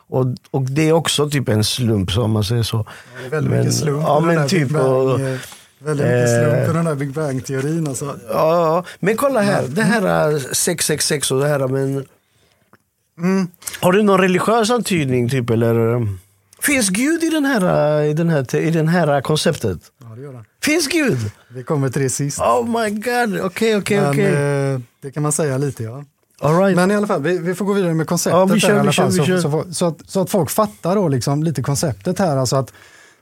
Och, 0.09 0.27
och 0.51 0.63
det 0.63 0.89
är 0.89 0.93
också 0.93 1.31
typ 1.31 1.49
en 1.49 1.65
slump 1.65 2.17
om 2.19 2.31
man 2.31 2.45
säger 2.45 2.63
så. 2.63 2.77
det 3.21 3.27
är 3.27 3.31
väldigt 3.31 3.51
Men- 3.51 3.61
mycket 3.61 3.75
slump 3.75 4.03
ja, 4.03 4.21
men 4.21 4.49
typ, 4.49 4.69
Bang. 4.71 4.87
och- 4.87 5.21
eh, 5.21 5.39
väldigt 5.79 6.07
mycket 6.07 6.29
eh, 6.29 6.41
slump 6.41 6.69
i 6.71 6.73
den 6.73 6.85
där 6.85 6.95
Big 6.95 7.13
Bang-teorin. 7.13 7.89
Alltså. 7.89 8.05
Ja, 8.05 8.67
ja, 8.67 8.85
men 9.01 9.17
kolla 9.17 9.41
här, 9.41 9.63
det 9.69 9.83
här 9.83 10.31
eh, 10.33 10.39
666 10.53 11.31
och 11.31 11.41
det 11.41 11.49
här 11.49 11.69
men... 11.69 12.05
Mm. 13.19 13.47
Har 13.81 13.93
du 13.93 14.03
någon 14.03 14.21
religiös 14.21 14.71
antydning 14.71 15.29
typ 15.31 15.51
eller? 15.51 16.07
Finns 16.63 16.89
Gud 16.89 17.25
i 17.25 17.31
den 17.31 17.45
här, 17.45 18.03
i 18.03 18.13
den 18.15 18.29
här, 18.29 18.57
i 18.57 18.71
den 18.71 18.89
här 18.89 19.21
konceptet? 19.21 19.79
Ja, 20.03 20.07
det 20.17 20.23
gör 20.23 20.33
den. 20.33 20.45
Finns 20.63 20.87
Gud? 20.89 21.19
Vi 21.49 21.63
kommer 21.63 21.89
till 21.91 22.03
det 22.03 22.11
sist. 22.11 22.39
Oh 22.41 22.65
my 22.83 22.91
god, 22.91 23.41
okej 23.41 23.77
okej 23.77 24.09
okej. 24.09 24.35
eh, 24.73 24.81
det 25.03 25.11
kan 25.11 25.23
man 25.23 25.33
säga 25.33 25.59
lite 25.59 25.83
ja. 25.83 26.05
Right. 26.53 26.77
Men 26.77 26.91
i 26.91 26.95
alla 26.95 27.07
fall, 27.07 27.23
vi, 27.23 27.39
vi 27.39 27.55
får 27.55 27.65
gå 27.65 27.73
vidare 27.73 27.95
med 27.95 28.07
konceptet. 28.09 28.39
Ja, 28.39 28.45
vi 28.45 28.61
kör, 28.61 28.69
här, 28.69 28.75
i 28.75 28.77
vi 28.77 28.81
alla 28.81 28.93
kör, 28.93 29.03
fall, 29.03 29.13
vi 29.13 29.19
så, 29.19 29.25
kör. 29.25 29.39
Så, 29.39 29.65
så, 29.75 29.87
att, 29.87 30.11
så 30.11 30.21
att 30.21 30.31
folk 30.31 30.51
fattar 30.51 30.95
då 30.97 31.09
liksom 31.09 31.43
lite 31.43 31.63
konceptet 31.63 32.19
här. 32.19 32.37
Alltså 32.37 32.57
att 32.57 32.73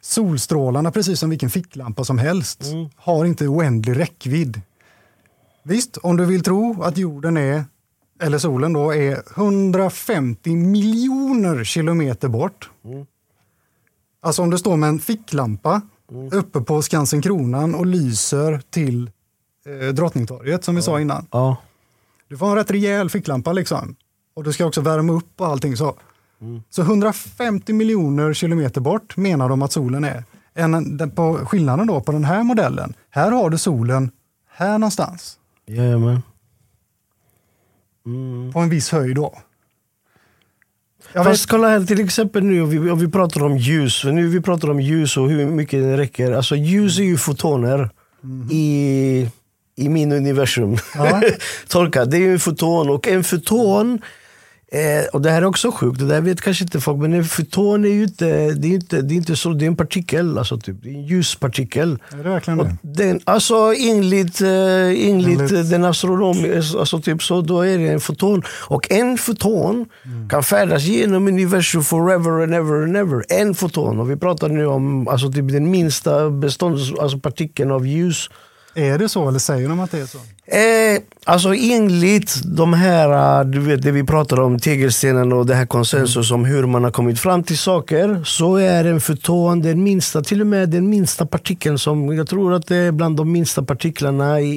solstrålarna, 0.00 0.90
precis 0.90 1.20
som 1.20 1.30
vilken 1.30 1.50
ficklampa 1.50 2.04
som 2.04 2.18
helst, 2.18 2.62
Mm. 2.72 2.88
har 2.96 3.24
inte 3.24 3.46
oändlig 3.48 3.98
räckvidd. 3.98 4.60
Visst, 5.64 5.96
om 5.96 6.16
du 6.16 6.24
vill 6.24 6.42
tro 6.42 6.82
att 6.82 6.98
jorden 6.98 7.36
är, 7.36 7.64
eller 8.22 8.38
solen 8.38 8.72
då, 8.72 8.94
är 8.94 9.22
150 9.36 10.56
miljoner 10.56 11.64
kilometer 11.64 12.28
bort. 12.28 12.70
Mm. 12.84 13.06
Alltså 14.22 14.42
om 14.42 14.50
du 14.50 14.58
står 14.58 14.76
med 14.76 14.88
en 14.88 14.98
ficklampa 15.00 15.80
Mm. 16.12 16.28
uppe 16.32 16.60
på 16.60 16.82
Skansen 16.82 17.22
Kronan 17.22 17.74
och 17.74 17.86
lyser 17.86 18.62
till 18.70 19.10
eh, 19.66 19.88
Drottningtorget 19.94 20.64
som 20.64 20.74
vi 20.74 20.82
sa 20.82 21.00
innan. 21.00 21.26
ja. 21.30 21.56
Du 22.32 22.38
får 22.38 22.50
en 22.50 22.56
rätt 22.56 22.70
rejäl 22.70 23.10
ficklampa 23.10 23.52
liksom. 23.52 23.96
Och 24.34 24.44
du 24.44 24.52
ska 24.52 24.66
också 24.66 24.80
värma 24.80 25.12
upp 25.12 25.40
och 25.40 25.46
allting 25.46 25.76
så. 25.76 25.94
Så 26.70 26.82
150 26.82 27.72
miljoner 27.72 28.34
kilometer 28.34 28.80
bort 28.80 29.16
menar 29.16 29.48
de 29.48 29.62
att 29.62 29.72
solen 29.72 30.04
är. 30.04 30.24
En, 30.54 30.96
den, 30.96 31.10
på 31.10 31.34
skillnaden 31.34 31.86
då 31.86 32.00
på 32.00 32.12
den 32.12 32.24
här 32.24 32.42
modellen, 32.42 32.94
här 33.10 33.30
har 33.30 33.50
du 33.50 33.58
solen 33.58 34.10
här 34.48 34.78
någonstans. 34.78 35.38
Jajamän. 35.66 36.22
Mm. 38.06 38.52
På 38.52 38.58
en 38.60 38.68
viss 38.68 38.90
höjd 38.90 39.16
då. 39.16 39.38
Jag 41.12 41.24
Fast 41.24 41.44
vet, 41.44 41.50
kolla 41.50 41.68
här 41.68 41.84
till 41.84 42.00
exempel 42.00 42.44
nu, 42.44 42.62
om 42.62 42.68
vi, 42.68 42.90
om 42.90 42.98
vi 42.98 43.08
pratar 43.08 43.44
om 43.44 43.56
ljus. 43.56 44.04
Nu 44.04 44.28
vi 44.28 44.40
pratar 44.40 44.70
om 44.70 44.80
ljus 44.80 45.16
och 45.16 45.30
hur 45.30 45.46
mycket 45.46 45.82
det 45.82 45.96
räcker. 45.96 46.32
Alltså 46.32 46.56
ljus 46.56 46.98
är 46.98 47.04
ju 47.04 47.16
fotoner 47.16 47.90
i, 48.50 49.28
i 49.76 49.88
min 49.88 50.12
universum. 50.12 50.76
Ja. 50.94 51.22
Tolka, 51.68 52.04
det 52.04 52.16
är 52.16 52.20
ju 52.20 52.32
en 52.32 52.38
foton 52.38 52.90
och 52.90 53.08
en 53.08 53.24
foton 53.24 54.00
Eh, 54.74 55.04
och 55.12 55.22
det 55.22 55.30
här 55.30 55.42
är 55.42 55.46
också 55.46 55.72
sjukt, 55.72 55.98
det 55.98 56.06
där 56.06 56.20
vet 56.20 56.40
kanske 56.40 56.64
inte 56.64 56.80
folk, 56.80 56.98
men 56.98 57.12
en 57.12 57.24
foton 57.24 57.84
är 57.84 57.88
ju 57.88 58.02
inte, 58.02 58.50
det 58.50 58.68
är 58.68 58.72
inte, 58.74 59.02
det 59.02 59.14
är 59.14 59.16
inte 59.16 59.36
så, 59.36 59.52
det 59.52 59.64
är 59.64 59.66
en 59.66 59.76
partikel, 59.76 60.38
alltså 60.38 60.58
typ, 60.58 60.76
det 60.82 60.88
är 60.88 60.94
en 60.94 61.02
ljuspartikel. 61.02 61.98
är 62.12 62.16
det 62.16 62.28
verkligen 62.30 62.60
Och 62.60 62.66
det? 62.66 63.04
den, 63.04 63.20
alltså 63.24 63.74
enligt, 63.78 64.40
eh, 64.40 64.48
enligt, 64.50 65.40
Enligt- 65.40 65.52
eh, 65.52 65.60
den 65.60 65.84
astronomi, 65.84 66.60
alltså 66.78 67.00
typ 67.00 67.22
så, 67.22 67.40
då 67.40 67.60
är 67.60 67.78
det 67.78 67.88
en 67.88 68.00
foton. 68.00 68.42
Och 68.48 68.92
en 68.92 69.18
foton 69.18 69.86
kan 70.30 70.42
färdas 70.42 70.82
genom 70.82 71.28
universum 71.28 71.84
forever 71.84 72.42
and 72.42 72.54
ever 72.54 72.82
and 72.82 72.96
ever. 72.96 73.24
En 73.28 73.54
foton. 73.54 74.00
Och 74.00 74.10
vi 74.10 74.16
pratar 74.16 74.48
nu 74.48 74.66
om 74.66 75.08
alltså 75.08 75.32
typ 75.32 75.52
den 75.52 75.70
minsta 75.70 76.30
bestånds, 76.30 76.92
alltså 77.00 77.18
partikeln 77.18 77.70
av 77.70 77.86
ljus. 77.86 78.28
Är 78.74 78.98
det 78.98 79.08
så 79.08 79.28
eller 79.28 79.38
säger 79.38 79.68
de 79.68 79.80
att 79.80 79.90
det 79.90 79.98
är 79.98 80.06
så? 80.06 80.18
Eh, 80.46 81.02
alltså 81.24 81.54
enligt 81.54 82.40
de 82.44 82.72
här, 82.72 83.40
eh, 83.40 83.44
du 83.44 83.60
vet 83.60 83.82
det 83.82 83.90
vi 83.90 84.04
pratar 84.04 84.40
om, 84.40 84.58
tegelstenen 84.58 85.32
och 85.32 85.46
det 85.46 85.54
här 85.54 85.66
konsensus 85.66 86.30
om 86.30 86.44
hur 86.44 86.66
man 86.66 86.84
har 86.84 86.90
kommit 86.90 87.20
fram 87.20 87.42
till 87.42 87.58
saker. 87.58 88.22
Så 88.24 88.56
är 88.56 88.84
en 88.84 89.00
foton 89.00 89.62
den 89.62 89.82
minsta, 89.82 90.22
till 90.22 90.40
och 90.40 90.46
med 90.46 90.68
den 90.68 90.88
minsta 90.88 91.26
partikeln 91.26 91.78
som, 91.78 92.16
jag 92.16 92.28
tror 92.28 92.54
att 92.54 92.66
det 92.66 92.76
är 92.76 92.92
bland 92.92 93.16
de 93.16 93.32
minsta 93.32 93.62
partiklarna 93.62 94.40
i, 94.40 94.50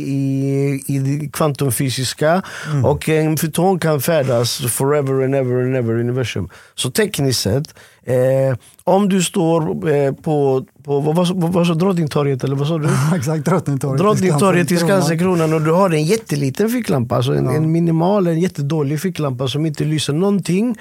i, 0.88 0.96
i 0.96 1.30
kvantumfysiska. 1.34 2.42
Och 2.84 3.10
en 3.10 3.38
foton 3.38 3.80
kan 3.80 4.02
färdas 4.02 4.58
forever 4.58 5.24
and 5.24 5.36
ever 5.36 5.64
and 5.64 5.76
ever 5.76 5.98
i 5.98 6.00
universum. 6.00 6.50
Så 6.76 6.92
tekniskt 6.92 7.42
sett, 7.42 7.76
eh, 8.06 8.58
om 8.84 9.10
du 9.10 9.24
står 9.24 9.90
eh, 9.90 10.14
på, 10.14 10.66
på 10.84 11.00
vad, 11.00 11.16
vad, 11.16 11.28
vad, 11.28 11.68
vad 11.68 11.80
Drottningtorget 11.80 12.44
eller 12.44 12.56
vad 12.56 12.68
sa 12.68 12.78
du? 12.78 12.90
Exakt, 13.16 13.46
Drottningtorget. 13.46 14.00
Drottningtorget 14.00 14.68
Skansen, 14.68 14.88
Skansenkronan 14.88 15.54
och 15.54 15.62
du 15.62 15.72
har 15.72 15.90
en 15.90 16.04
jätteliten 16.04 16.70
ficklampa, 16.70 17.16
alltså 17.16 17.34
en, 17.34 17.50
en 17.50 17.72
minimal, 17.72 18.28
en 18.28 18.40
jättedålig 18.40 19.02
ficklampa 19.02 19.48
som 19.48 19.66
inte 19.66 19.84
lyser 19.84 20.14
någonting. 20.14 20.78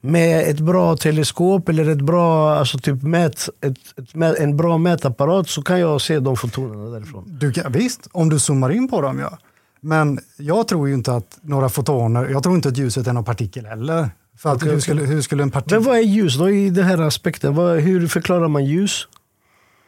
Med 0.00 0.50
ett 0.50 0.60
bra 0.60 0.96
teleskop 0.96 1.68
eller 1.68 1.88
ett 1.88 2.00
bra, 2.00 2.54
alltså 2.54 2.78
typ 2.78 3.02
mät, 3.02 3.48
ett, 3.60 3.76
ett, 3.96 4.38
en 4.38 4.56
bra 4.56 4.78
mätapparat 4.78 5.48
så 5.48 5.62
kan 5.62 5.80
jag 5.80 6.00
se 6.00 6.18
de 6.18 6.36
fotonerna 6.36 6.90
därifrån. 6.90 7.24
Du 7.40 7.52
kan, 7.52 7.72
visst, 7.72 8.08
om 8.12 8.28
du 8.28 8.38
zoomar 8.38 8.70
in 8.70 8.88
på 8.88 9.00
dem 9.00 9.18
ja. 9.18 9.38
Men 9.80 10.18
jag 10.36 10.68
tror 10.68 10.88
ju 10.88 10.94
inte 10.94 11.12
att 11.12 11.38
några 11.42 11.68
fotoner, 11.68 12.28
jag 12.28 12.42
tror 12.42 12.54
inte 12.54 12.68
att 12.68 12.76
ljuset 12.76 13.06
är 13.06 13.12
någon 13.12 13.24
partikel 13.24 13.66
heller. 13.66 14.10
För 14.38 14.52
att 14.52 14.66
hur, 14.66 14.80
skulle, 14.80 15.02
hur 15.02 15.22
skulle 15.22 15.42
en 15.42 15.50
partikel... 15.50 15.78
Men 15.78 15.88
vad 15.88 15.96
är 15.96 16.02
ljus 16.02 16.38
då 16.38 16.50
i 16.50 16.70
den 16.70 16.84
här 16.84 16.98
aspekten? 16.98 17.54
Vad, 17.54 17.80
hur 17.80 18.08
förklarar 18.08 18.48
man 18.48 18.64
ljus? 18.64 19.06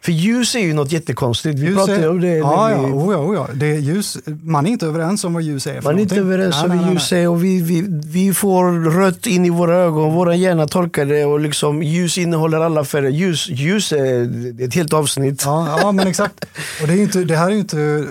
För 0.01 0.13
ljus 0.13 0.55
är 0.55 0.61
ju 0.61 0.75
något 0.75 0.93
jättekonstigt. 0.93 1.59
Vi 1.59 1.67
Ljus 1.67 1.77
pratade 1.77 1.99
är- 1.99 2.11
om 2.11 2.21
det. 2.21 2.37
Ja, 2.37 2.71
ja, 2.71 2.87
vi, 2.87 2.93
oh, 2.93 3.13
ja, 3.13 3.19
oh, 3.19 3.35
ja. 3.35 3.49
Det 3.55 3.67
är 3.67 3.79
ljus, 3.79 4.19
man 4.43 4.67
är 4.67 4.71
inte 4.71 4.87
överens 4.87 5.25
om 5.25 5.35
vad 5.35 5.43
ljus 5.43 5.67
är. 5.67 5.83
Man 5.83 5.99
är 5.99 6.03
inte 6.03 6.17
överens 6.17 6.63
om 6.63 6.79
vad 6.79 6.93
ljus 6.93 7.13
är 7.13 7.29
och 7.29 7.45
vi, 7.45 7.63
vi, 7.63 7.87
vi 8.07 8.35
får 8.35 8.91
rött 8.91 9.27
in 9.27 9.45
i 9.45 9.51
våra 9.51 9.77
ögon, 9.77 10.15
våra 10.15 10.35
hjärna 10.35 10.67
tolkar 10.67 11.07
det 11.07 11.25
och 11.25 11.41
liksom 11.41 11.83
ljus 11.83 12.19
innehåller 12.19 12.61
alla 12.61 12.85
färger. 12.85 13.11
Ljus, 13.11 13.49
ljus 13.49 13.93
är 13.93 14.63
ett 14.63 14.75
helt 14.75 14.93
avsnitt. 14.93 15.43
Ja, 15.45 15.81
ja, 15.83 15.93
men 15.93 16.07
exakt. 16.07 16.45
Och 16.83 16.89
det, 16.89 16.93
är 16.93 17.03
inte, 17.03 17.25
det 17.25 17.37
här 17.37 17.47
är 17.47 17.51
ju 17.51 17.59
inte 17.59 18.07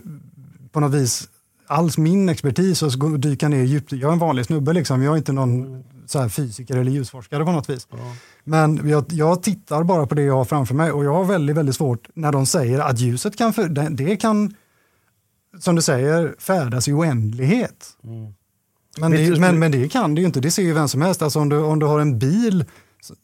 på 0.71 0.79
något 0.79 0.93
vis 0.93 1.27
alls 1.67 1.97
min 1.97 2.29
expertis 2.29 2.83
att 2.83 3.21
dyka 3.21 3.47
ner 3.49 3.63
djupt. 3.63 3.91
Jag 3.91 4.09
är 4.09 4.13
en 4.13 4.19
vanlig 4.19 4.45
snubbe, 4.45 4.73
liksom. 4.73 5.03
jag 5.03 5.13
är 5.13 5.17
inte 5.17 5.33
någon 5.33 5.83
så 6.09 6.19
här 6.19 6.29
fysiker 6.29 6.77
eller 6.77 6.91
ljusforskare 6.91 7.45
på 7.45 7.51
något 7.51 7.69
vis. 7.69 7.87
Men 8.43 8.89
jag, 8.89 9.05
jag 9.09 9.43
tittar 9.43 9.83
bara 9.83 10.07
på 10.07 10.15
det 10.15 10.21
jag 10.21 10.33
har 10.33 10.45
framför 10.45 10.75
mig 10.75 10.91
och 10.91 11.05
jag 11.05 11.13
har 11.13 11.25
väldigt, 11.25 11.55
väldigt 11.55 11.75
svårt 11.75 12.07
när 12.13 12.31
de 12.31 12.45
säger 12.45 12.79
att 12.79 12.99
ljuset 12.99 13.37
kan, 13.37 13.53
för, 13.53 13.67
det, 13.67 13.89
det 13.89 14.17
kan 14.17 14.53
som 15.59 15.75
du 15.75 15.81
säger, 15.81 16.35
färdas 16.39 16.87
i 16.87 16.93
oändlighet. 16.93 17.87
Men, 18.97 19.11
Vet 19.11 19.33
det, 19.33 19.39
men, 19.39 19.59
men 19.59 19.71
det 19.71 19.89
kan 19.89 20.15
det 20.15 20.21
ju 20.21 20.27
inte, 20.27 20.39
det 20.39 20.51
ser 20.51 20.63
ju 20.63 20.73
vem 20.73 20.87
som 20.87 21.01
helst. 21.01 21.21
Alltså 21.21 21.39
om, 21.39 21.49
du, 21.49 21.57
om 21.57 21.79
du 21.79 21.85
har 21.85 21.99
en 21.99 22.19
bil 22.19 22.65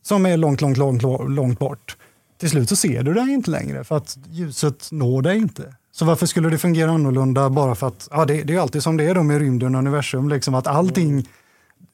som 0.03 0.25
är 0.25 0.37
långt, 0.37 0.61
långt, 0.61 0.77
långt, 0.77 1.03
långt 1.29 1.59
bort, 1.59 1.97
till 2.39 2.49
slut 2.49 2.69
så 2.69 2.75
ser 2.75 3.03
du 3.03 3.13
den 3.13 3.29
inte 3.29 3.51
längre 3.51 3.83
för 3.83 3.97
att 3.97 4.17
ljuset 4.29 4.87
når 4.91 5.21
dig 5.21 5.37
inte. 5.37 5.75
Så 5.91 6.05
varför 6.05 6.25
skulle 6.25 6.49
det 6.49 6.57
fungera 6.57 6.91
annorlunda 6.91 7.49
bara 7.49 7.75
för 7.75 7.87
att, 7.87 8.07
ja 8.11 8.25
det, 8.25 8.43
det 8.43 8.55
är 8.55 8.59
alltid 8.59 8.83
som 8.83 8.97
det 8.97 9.03
är 9.03 9.15
då 9.15 9.23
med 9.23 9.39
rymden 9.39 9.75
och 9.75 9.79
universum, 9.79 10.29
liksom 10.29 10.55
att 10.55 10.67
allting, 10.67 11.29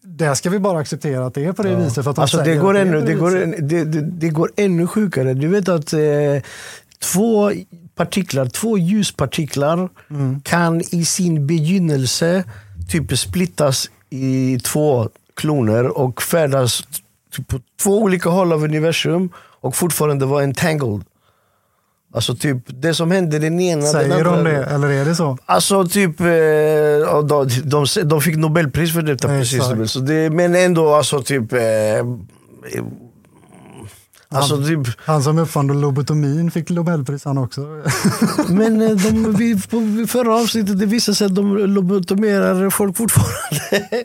där 0.01 0.33
ska 0.33 0.49
vi 0.49 0.59
bara 0.59 0.79
acceptera 0.79 1.25
att 1.25 1.33
det 1.33 1.45
är 1.45 1.51
på 1.53 1.63
det 1.63 1.75
viset. 1.75 2.03
För 2.03 2.09
att 2.09 2.15
de 2.15 2.21
Alltså 2.21 2.37
det 2.37 2.55
går, 2.55 2.77
ännu, 2.77 2.99
på 2.99 3.05
det, 3.05 3.13
går, 3.13 3.31
det, 3.61 3.83
det, 3.85 4.01
det 4.01 4.29
går 4.29 4.51
ännu 4.55 4.87
sjukare. 4.87 5.33
Du 5.33 5.47
vet 5.47 5.69
att 5.69 5.93
eh, 5.93 5.99
två 7.13 7.51
partiklar, 7.95 8.45
två 8.45 8.77
ljuspartiklar 8.77 9.89
Mm. 10.09 10.41
kan 10.41 10.81
i 10.81 11.05
sin 11.05 11.47
begynnelse 11.47 12.43
typ 12.89 13.17
splittas 13.17 13.89
i 14.09 14.59
två 14.59 15.09
kloner 15.33 15.97
och 15.97 16.21
färdas 16.21 16.83
på 17.47 17.59
två 17.81 18.01
olika 18.01 18.29
håll 18.29 18.53
av 18.53 18.63
universum 18.63 19.29
och 19.61 19.75
fortfarande 19.75 20.25
vara 20.25 20.43
entangled. 20.43 21.03
Alltså 22.13 22.35
typ 22.35 22.57
det 22.67 22.93
som 22.93 23.11
hände 23.11 23.39
den 23.39 23.59
ena... 23.59 23.81
den 23.81 23.91
Säger 23.91 24.25
andra, 24.25 24.35
de 24.35 24.43
det, 24.43 24.65
eller 24.65 24.89
är 24.89 25.05
det 25.05 25.15
så? 25.15 25.37
Alltså 25.45 25.85
typ, 25.85 26.19
eh, 26.19 26.27
de, 27.23 27.49
de, 27.63 27.85
de 28.03 28.21
fick 28.21 28.35
Nobelpris 28.35 28.93
för 28.93 29.01
detta 29.01 29.27
Nej, 29.27 29.39
precis. 29.39 29.91
Så 29.91 29.99
det, 29.99 30.29
men 30.29 30.55
ändå 30.55 30.93
alltså 30.93 31.23
typ, 31.23 31.53
eh, 31.53 31.59
eh, 31.61 32.03
Alltså, 34.31 34.63
typ, 34.63 34.87
Han 34.99 35.23
som 35.23 35.37
uppfann 35.37 35.81
lobotomin 35.81 36.51
fick 36.51 36.69
Nobelpris 36.69 37.25
han 37.25 37.37
också. 37.37 37.61
men 38.49 38.81
eh, 38.81 38.89
de, 38.89 39.35
vi, 39.35 39.57
förra 40.07 40.35
avsnittet 40.35 40.79
det 40.79 40.85
visade 40.85 41.15
sig 41.15 41.25
att 41.25 41.35
de 41.35 41.57
lobotomerar 41.57 42.69
folk 42.69 42.97
fortfarande. 42.97 44.03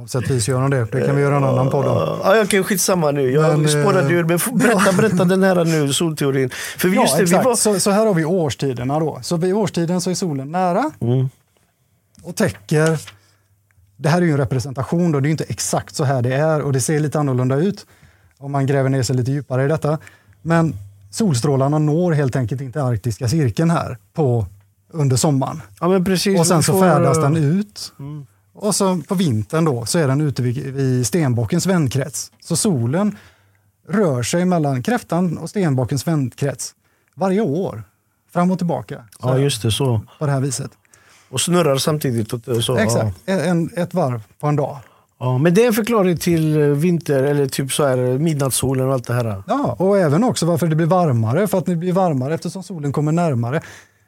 Ja, 0.00 0.06
sätt 0.06 0.30
vis 0.30 0.48
gör 0.48 0.60
de 0.60 0.70
det. 0.70 0.84
Det 0.92 1.06
kan 1.06 1.16
vi 1.16 1.22
göra 1.22 1.36
en 1.36 1.44
annan 1.44 1.70
podd 1.70 1.86
om. 1.86 1.96
Ja, 2.24 2.42
okej, 2.44 2.62
skitsamma 2.62 3.10
nu. 3.10 3.30
Jag 3.30 3.58
Men, 3.58 3.68
spårade 3.68 4.06
eh, 4.06 4.12
ur. 4.12 4.24
Men 4.24 4.38
berätta, 4.58 4.92
berätta 4.92 5.24
den 5.24 5.42
här 5.42 5.64
nu, 5.64 5.92
solteorin. 5.92 6.50
För 6.78 6.88
Ja, 6.88 6.94
just 7.02 7.16
det, 7.16 7.22
vi 7.22 7.30
exakt. 7.30 7.44
var... 7.44 7.54
Så, 7.56 7.80
så 7.80 7.90
här 7.90 8.06
har 8.06 8.14
vi 8.14 8.24
årstiderna 8.24 8.98
då. 9.00 9.18
Så 9.22 9.36
vid 9.36 9.54
årstiden 9.54 10.00
så 10.00 10.10
är 10.10 10.14
solen 10.14 10.52
nära 10.52 10.90
Mm. 11.00 11.28
och 12.22 12.36
täcker. 12.36 13.00
Det 13.96 14.08
här 14.08 14.18
är 14.22 14.26
ju 14.26 14.30
en 14.32 14.36
representation 14.38 15.12
då, 15.12 15.20
det 15.20 15.24
är 15.26 15.28
ju 15.28 15.32
inte 15.32 15.44
exakt 15.44 15.94
så 15.94 16.04
här 16.04 16.22
det 16.22 16.34
är 16.34 16.62
och 16.62 16.72
det 16.72 16.80
ser 16.80 17.00
lite 17.00 17.18
annorlunda 17.18 17.56
ut 17.56 17.86
om 18.38 18.52
man 18.52 18.66
gräver 18.66 18.88
ner 18.88 19.02
sig 19.02 19.16
lite 19.16 19.30
djupare 19.30 19.64
i 19.64 19.68
detta. 19.68 19.98
Men 20.42 20.74
solstrålarna 21.10 21.78
når 21.78 22.12
helt 22.12 22.36
enkelt 22.36 22.60
inte 22.60 22.82
arktiska 22.82 23.28
cirkeln 23.28 23.70
här 23.70 23.98
på, 24.14 24.46
under 24.92 25.16
sommaren. 25.16 25.62
Ja, 25.80 25.88
men 25.88 26.04
precis. 26.04 26.40
Och 26.40 26.46
sen 26.46 26.56
vi 26.56 26.62
så 26.62 26.72
får, 26.72 26.80
färdas 26.80 27.16
eh, 27.16 27.22
den 27.22 27.36
ut. 27.36 27.92
Mm. 27.98 28.26
Och 28.58 28.74
så 28.74 29.02
på 29.08 29.14
vintern 29.14 29.64
då 29.64 29.86
så 29.86 29.98
är 29.98 30.08
den 30.08 30.20
ute 30.20 30.42
vid, 30.42 30.56
vid 30.56 31.06
stenbockens 31.06 31.66
vändkrets. 31.66 32.32
Så 32.40 32.56
solen 32.56 33.16
rör 33.88 34.22
sig 34.22 34.44
mellan 34.44 34.82
kräftan 34.82 35.38
och 35.38 35.50
stenbockens 35.50 36.06
vändkrets 36.06 36.74
varje 37.14 37.40
år. 37.40 37.82
Fram 38.32 38.50
och 38.50 38.58
tillbaka. 38.58 39.04
Ja, 39.22 39.38
just 39.38 39.62
det. 39.62 39.72
Så. 39.72 40.00
På 40.18 40.26
det 40.26 40.32
här 40.32 40.40
viset. 40.40 40.70
Och 41.28 41.40
snurrar 41.40 41.76
samtidigt. 41.76 42.32
och 42.32 42.64
Så, 42.64 42.76
Exakt, 42.76 43.16
en, 43.26 43.70
ett 43.76 43.94
varv 43.94 44.20
på 44.40 44.46
en 44.46 44.56
dag. 44.56 44.70
Ja. 44.70 44.80
Ja, 45.18 45.38
men 45.38 45.54
det 45.54 45.62
är 45.62 45.66
en 45.66 45.72
förklaring 45.72 46.16
till 46.16 46.60
eh, 46.60 46.66
vinter 46.68 47.22
eller 47.22 47.46
typ 47.46 47.72
så 47.72 47.86
här 47.86 47.96
midnattssolen 47.96 48.86
och 48.86 48.92
allt 48.92 49.06
det 49.06 49.14
här. 49.14 49.42
Ja, 49.46 49.76
och 49.78 49.98
även 49.98 50.24
också 50.24 50.46
varför 50.46 50.66
det 50.66 50.76
blir 50.76 50.86
varmare. 50.86 51.46
För 51.46 51.58
att 51.58 51.66
det 51.66 51.76
blir 51.76 51.92
varmare 51.92 52.34
eftersom 52.34 52.62
solen 52.62 52.92
kommer 52.92 53.12
närmare. 53.12 53.60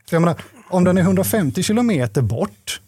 För 0.09 0.17
jag 0.17 0.21
menar, 0.21 0.37
om 0.71 0.85
den 0.85 0.99
är 0.99 1.03
150 1.03 1.63
kilometer 1.63 2.23
bort 2.23 2.81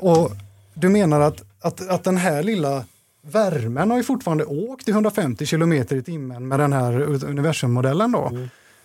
och 0.00 0.32
du 0.74 0.88
menar 0.88 1.20
att, 1.20 1.42
att, 1.60 1.88
att 1.88 2.04
den 2.04 2.16
här 2.16 2.42
lilla 2.42 2.84
värmen 3.22 3.90
har 3.90 3.96
ju 3.96 4.02
fortfarande 4.04 4.44
åkt 4.44 4.88
i 4.88 4.90
150 4.90 5.46
kilometer 5.46 5.96
i 5.96 6.02
timmen 6.02 6.48
med 6.48 6.60
den 6.60 6.72
här 6.72 7.00
universummodellen 7.24 8.12
då. 8.12 8.32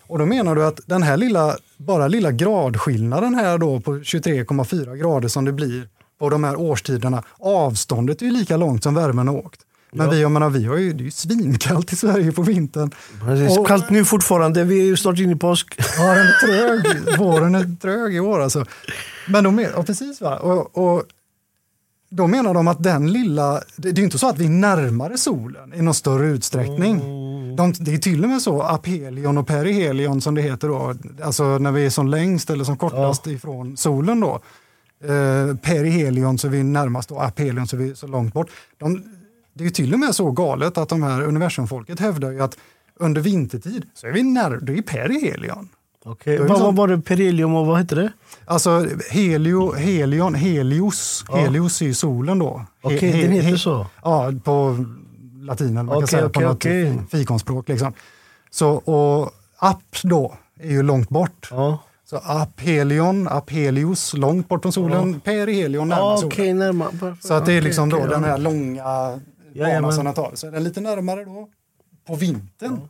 Och 0.08 0.18
då 0.18 0.26
menar 0.26 0.54
du 0.54 0.66
att 0.66 0.80
den 0.86 1.02
här 1.02 1.16
lilla, 1.16 1.56
bara 1.76 2.08
lilla 2.08 2.32
gradskillnaden 2.32 3.34
här 3.34 3.58
då 3.58 3.80
på 3.80 3.92
23,4 3.94 4.96
grader 4.96 5.28
som 5.28 5.44
det 5.44 5.52
blir 5.52 5.88
på 6.18 6.30
de 6.30 6.44
här 6.44 6.56
årstiderna, 6.60 7.22
avståndet 7.38 8.22
är 8.22 8.26
ju 8.26 8.32
lika 8.32 8.56
långt 8.56 8.82
som 8.82 8.94
värmen 8.94 9.28
har 9.28 9.36
åkt. 9.36 9.60
Men 9.92 10.06
Ja. 10.06 10.12
vi, 10.12 10.20
jag 10.20 10.30
menar, 10.30 10.50
vi 10.50 10.64
har 10.64 10.76
ju, 10.76 10.92
det 10.92 11.02
är 11.02 11.04
ju 11.04 11.10
svinkallt 11.10 11.92
i 11.92 11.96
Sverige 11.96 12.32
på 12.32 12.42
vintern. 12.42 12.90
Är 13.28 13.60
Och- 13.60 13.66
kallt 13.66 13.90
nu 13.90 14.04
fortfarande. 14.04 14.64
Vi 14.64 14.80
är 14.80 14.84
ju 14.84 14.96
snart 14.96 15.18
inne 15.18 15.32
i 15.32 15.36
påsk. 15.36 15.74
Ja, 15.98 16.14
den 16.14 16.26
är 16.26 16.32
trög. 16.46 17.18
Våren 17.18 17.54
är 17.54 17.76
trög 17.80 18.14
i 18.14 18.20
år 18.20 18.40
alltså. 18.40 18.64
Men 19.28 19.44
de 19.44 19.58
är, 19.58 19.70
ja, 19.76 19.82
precis 19.82 20.20
va. 20.20 20.36
Och, 20.38 20.78
och 20.96 21.02
då 22.10 22.26
menar 22.26 22.54
de 22.54 22.68
att 22.68 22.82
den 22.82 23.12
lilla, 23.12 23.52
det, 23.52 23.62
det 23.76 23.88
är 23.90 23.96
ju 23.98 24.04
inte 24.04 24.18
så 24.18 24.28
att 24.28 24.38
vi 24.38 24.44
är 24.44 24.48
närmare 24.50 25.18
solen 25.18 25.74
i 25.74 25.82
någon 25.82 25.94
större 25.94 26.26
utsträckning. 26.26 26.98
De, 27.56 27.72
det 27.78 27.94
är 27.94 27.98
till 27.98 28.24
och 28.24 28.30
med 28.30 28.42
så 28.42 28.62
aphelion 28.62 29.38
och 29.38 29.46
perihelion 29.46 30.20
som 30.20 30.34
det 30.34 30.42
heter 30.42 30.68
då, 30.68 30.94
alltså 31.22 31.58
när 31.58 31.72
vi 31.72 31.86
är 31.86 31.90
som 31.90 32.08
längst 32.08 32.50
eller 32.50 32.64
som 32.64 32.76
kortast 32.76 33.26
ifrån 33.26 33.76
solen 33.76 34.20
då. 34.20 34.40
Eh, 35.04 35.56
perihelion 35.56 36.38
så 36.38 36.46
är 36.46 36.50
vi 36.50 36.62
närmast 36.62 37.10
och 37.10 37.24
aphelion 37.24 37.66
så 37.68 37.76
är 37.76 37.80
vi 37.80 37.94
så 37.96 38.06
långt 38.06 38.34
bort. 38.34 38.50
De, 38.78 39.02
det 39.58 39.66
är 39.66 39.70
till 39.70 39.92
och 39.94 40.00
med 40.00 40.14
så 40.14 40.30
galet 40.30 40.78
att 40.78 40.88
de 40.88 41.02
här 41.02 41.22
universumfolket 41.22 42.00
hävdar 42.00 42.30
ju 42.30 42.42
att 42.42 42.56
under 43.00 43.20
vintertid 43.20 43.86
så 43.94 44.06
är 44.06 44.12
vi 44.12 44.22
när, 44.22 44.50
det 44.50 44.78
är 44.78 44.82
perihelion. 44.82 45.68
Okay. 46.04 46.36
Då 46.36 46.44
är 46.44 46.48
det 46.48 46.54
Vad, 46.54 46.76
var 46.76 46.88
det? 46.88 47.00
Perilium 47.00 47.54
och 47.54 47.66
vad 47.66 47.78
hette 47.78 47.94
det? 47.94 48.12
Alltså 48.44 48.86
helio, 49.10 49.72
helion, 49.74 50.34
helios, 50.34 51.24
Ja. 51.28 51.36
helios 51.36 51.82
är 51.82 51.92
solen 51.92 52.38
då. 52.38 52.46
He- 52.46 52.66
Okej, 52.82 53.12
he- 53.12 53.22
den 53.22 53.32
heter 53.32 53.48
he- 53.48 53.56
så? 53.56 53.86
Ja, 54.02 54.32
på 54.44 54.84
latin 55.40 55.76
eller 55.76 55.96
Okej, 55.96 56.08
säga, 56.08 56.22
på 56.22 56.28
okej, 56.28 56.44
något 56.46 56.56
okej. 56.56 56.98
fikonspråk. 57.10 57.68
Liksom. 57.68 57.92
Så, 58.50 58.68
och 58.70 59.30
app 59.58 59.96
då 60.02 60.34
är 60.60 60.70
ju 60.70 60.82
långt 60.82 61.08
bort. 61.08 61.48
Ja. 61.50 61.78
Så 62.04 62.16
aphelion, 62.16 63.28
aphelios, 63.28 64.14
långt 64.14 64.48
bort 64.48 64.62
från 64.62 64.72
solen, 64.72 65.20
perihelion 65.20 65.88
närmare 65.88 66.06
Ja, 66.10 66.16
solen. 66.16 66.32
Okej, 66.32 66.54
närmare. 66.54 67.16
Så 67.20 67.34
att 67.34 67.46
det 67.46 67.52
är 67.52 67.58
Okej, 67.58 67.60
liksom 67.68 67.88
då 67.88 67.96
okej, 67.96 68.08
den 68.10 68.22
ja. 68.22 68.28
här 68.28 68.38
långa 68.38 69.20
Den 69.58 70.14
tar. 70.14 70.32
Så 70.34 70.46
är 70.46 70.50
den 70.50 70.64
lite 70.64 70.80
närmare 70.80 71.24
då 71.24 71.48
på 72.06 72.14
vintern. 72.14 72.80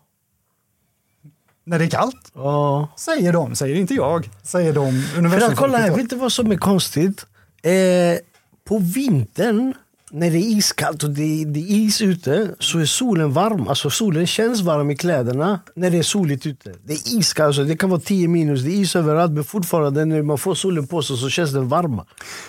När 1.65 1.79
det 1.79 1.85
är 1.85 1.89
kallt, 1.91 2.31
Ja. 2.35 2.89
säger 2.97 3.33
de, 3.33 3.57
säger 3.57 3.75
inte 3.77 3.95
jag, 3.95 4.31
säger 4.43 4.73
de. 4.73 5.03
För 5.31 5.47
att 5.47 5.57
kolla 5.57 5.79
här, 5.79 5.97
vet 5.97 6.11
du 6.11 6.17
vad 6.17 6.33
som 6.33 6.53
är 6.53 6.57
konstigt? 6.57 7.27
Eh, 7.63 7.73
på 8.65 8.79
vintern, 8.79 9.75
när 10.11 10.31
det 10.31 10.39
är 10.39 10.57
iskallt 10.57 11.03
och 11.03 11.11
det, 11.11 11.45
det 11.45 11.61
är 11.61 11.71
is 11.71 12.01
ute, 12.01 12.55
så 12.59 12.79
är 12.79 12.85
solen 12.85 13.33
varm. 13.33 13.69
Alltså 13.69 13.91
solen 13.91 14.27
känns 14.27 14.61
varm 14.61 14.91
i 14.91 14.97
kläderna 14.97 15.61
när 15.75 15.91
det 15.91 15.99
är 15.99 16.03
soligt 16.03 16.47
ute. 16.47 16.75
Det 16.85 16.93
är 16.93 17.19
iskallt, 17.19 17.47
alltså, 17.47 17.65
det 17.65 17.77
kan 17.77 17.91
vara 17.91 18.01
10 18.01 18.29
minus, 18.29 18.63
det 18.63 18.71
är 18.71 18.77
is 18.77 18.97
överallt, 18.97 19.33
men 19.33 19.45
fortfarande 19.45 20.05
när 20.05 20.23
man 20.23 20.39
får 20.39 20.55
solen 20.55 20.87
på 20.87 21.03
sig 21.03 21.17
så 21.17 21.29
känns 21.29 21.53
den 21.53 21.69
varm. 21.69 22.01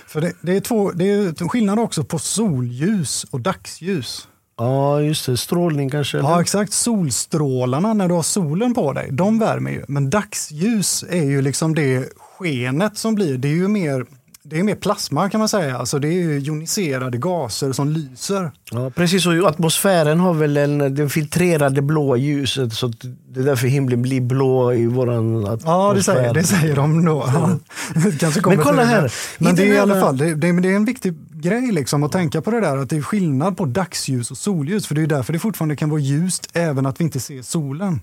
För 0.08 0.22
det, 0.22 0.34
det, 0.42 0.56
är 0.56 0.60
två, 0.60 0.92
det 0.92 1.12
är 1.12 1.50
skillnad 1.50 1.80
också 1.80 2.04
på 2.04 2.20
solljus 2.20 3.24
och 3.24 3.42
dagsljus. 3.42 4.28
Ja, 4.58 5.02
just 5.02 5.26
det. 5.26 5.38
Strålning 5.38 5.90
kanske? 5.90 6.18
Ja, 6.18 6.32
eller? 6.32 6.42
exakt. 6.42 6.74
Solstrålarna 6.74 7.94
när 7.94 8.08
du 8.08 8.14
har 8.14 8.24
solen 8.24 8.74
på 8.74 8.94
dig, 8.94 9.10
de 9.12 9.40
värmer 9.40 9.72
ju. 9.72 9.86
Men 9.88 10.10
dagsljus 10.10 11.04
är 11.10 11.24
ju 11.24 11.42
liksom 11.42 11.76
det 11.76 12.10
skenet 12.18 12.98
som 12.98 13.16
blir. 13.16 13.38
Det 13.38 13.48
är 13.48 13.56
ju 13.56 13.68
mer, 13.68 14.06
det 14.50 14.60
är 14.60 14.64
mer 14.64 14.76
plasma 14.76 15.30
kan 15.30 15.40
man 15.40 15.50
säga. 15.50 15.78
Alltså 15.78 16.00
det 16.00 16.08
är 16.08 16.40
joniserade 16.40 17.18
gaser 17.18 17.72
som 17.72 17.90
lyser. 17.90 18.52
Ja, 18.72 18.90
precis. 18.90 19.26
Och 19.26 19.48
atmosfären 19.48 20.20
har 20.20 20.34
väl 20.34 20.58
en, 20.58 20.96
den 20.96 21.10
filtrerade 21.10 21.82
blåa 21.82 22.18
ljuset 22.18 22.74
så 22.74 22.88
det 23.30 23.40
är 23.40 23.44
därför 23.44 23.68
himlen 23.68 24.02
blir 24.02 24.22
blå 24.22 24.74
i 24.74 24.86
våran 24.86 25.46
atmosfär. 25.46 25.72
Ja, 25.72 25.94
det 25.94 26.04
säger, 26.04 26.34
det 26.34 26.44
säger 26.44 26.76
de 26.76 27.06
då. 27.06 27.18
Ja. 27.34 27.60
Det 28.04 28.20
kanske 28.20 28.42
kommer 28.42 28.58
Men 28.58 28.66
kolla 28.66 28.84
här. 28.84 29.14
Men 29.38 29.56
det 29.56 29.64
är 29.64 29.74
i 29.74 29.80
alla 29.80 30.02
fall 30.02 30.18
det, 30.18 30.36
det, 30.36 30.62
det 30.62 30.72
är 30.72 30.76
en 30.76 30.86
viktig 30.86 31.14
grej 31.34 31.72
liksom 31.72 32.04
att 32.04 32.12
tänka 32.12 32.42
på 32.42 32.52
det 32.52 32.60
där 32.60 32.78
att 32.78 32.90
det 32.90 32.98
är 32.98 33.02
skillnad 33.02 33.58
på 33.58 33.66
dagsljus 33.66 34.32
och 34.32 34.38
solljus. 34.38 34.88
För 34.88 34.96
det 34.96 35.02
är 35.02 35.08
därför 35.08 35.34
det 35.34 35.40
fortfarande 35.40 35.76
kan 35.76 35.90
vara 35.90 36.00
ljust 36.00 36.50
även 36.54 36.86
att 36.86 37.00
vi 37.00 37.04
inte 37.04 37.20
ser 37.20 37.42
solen. 37.42 38.00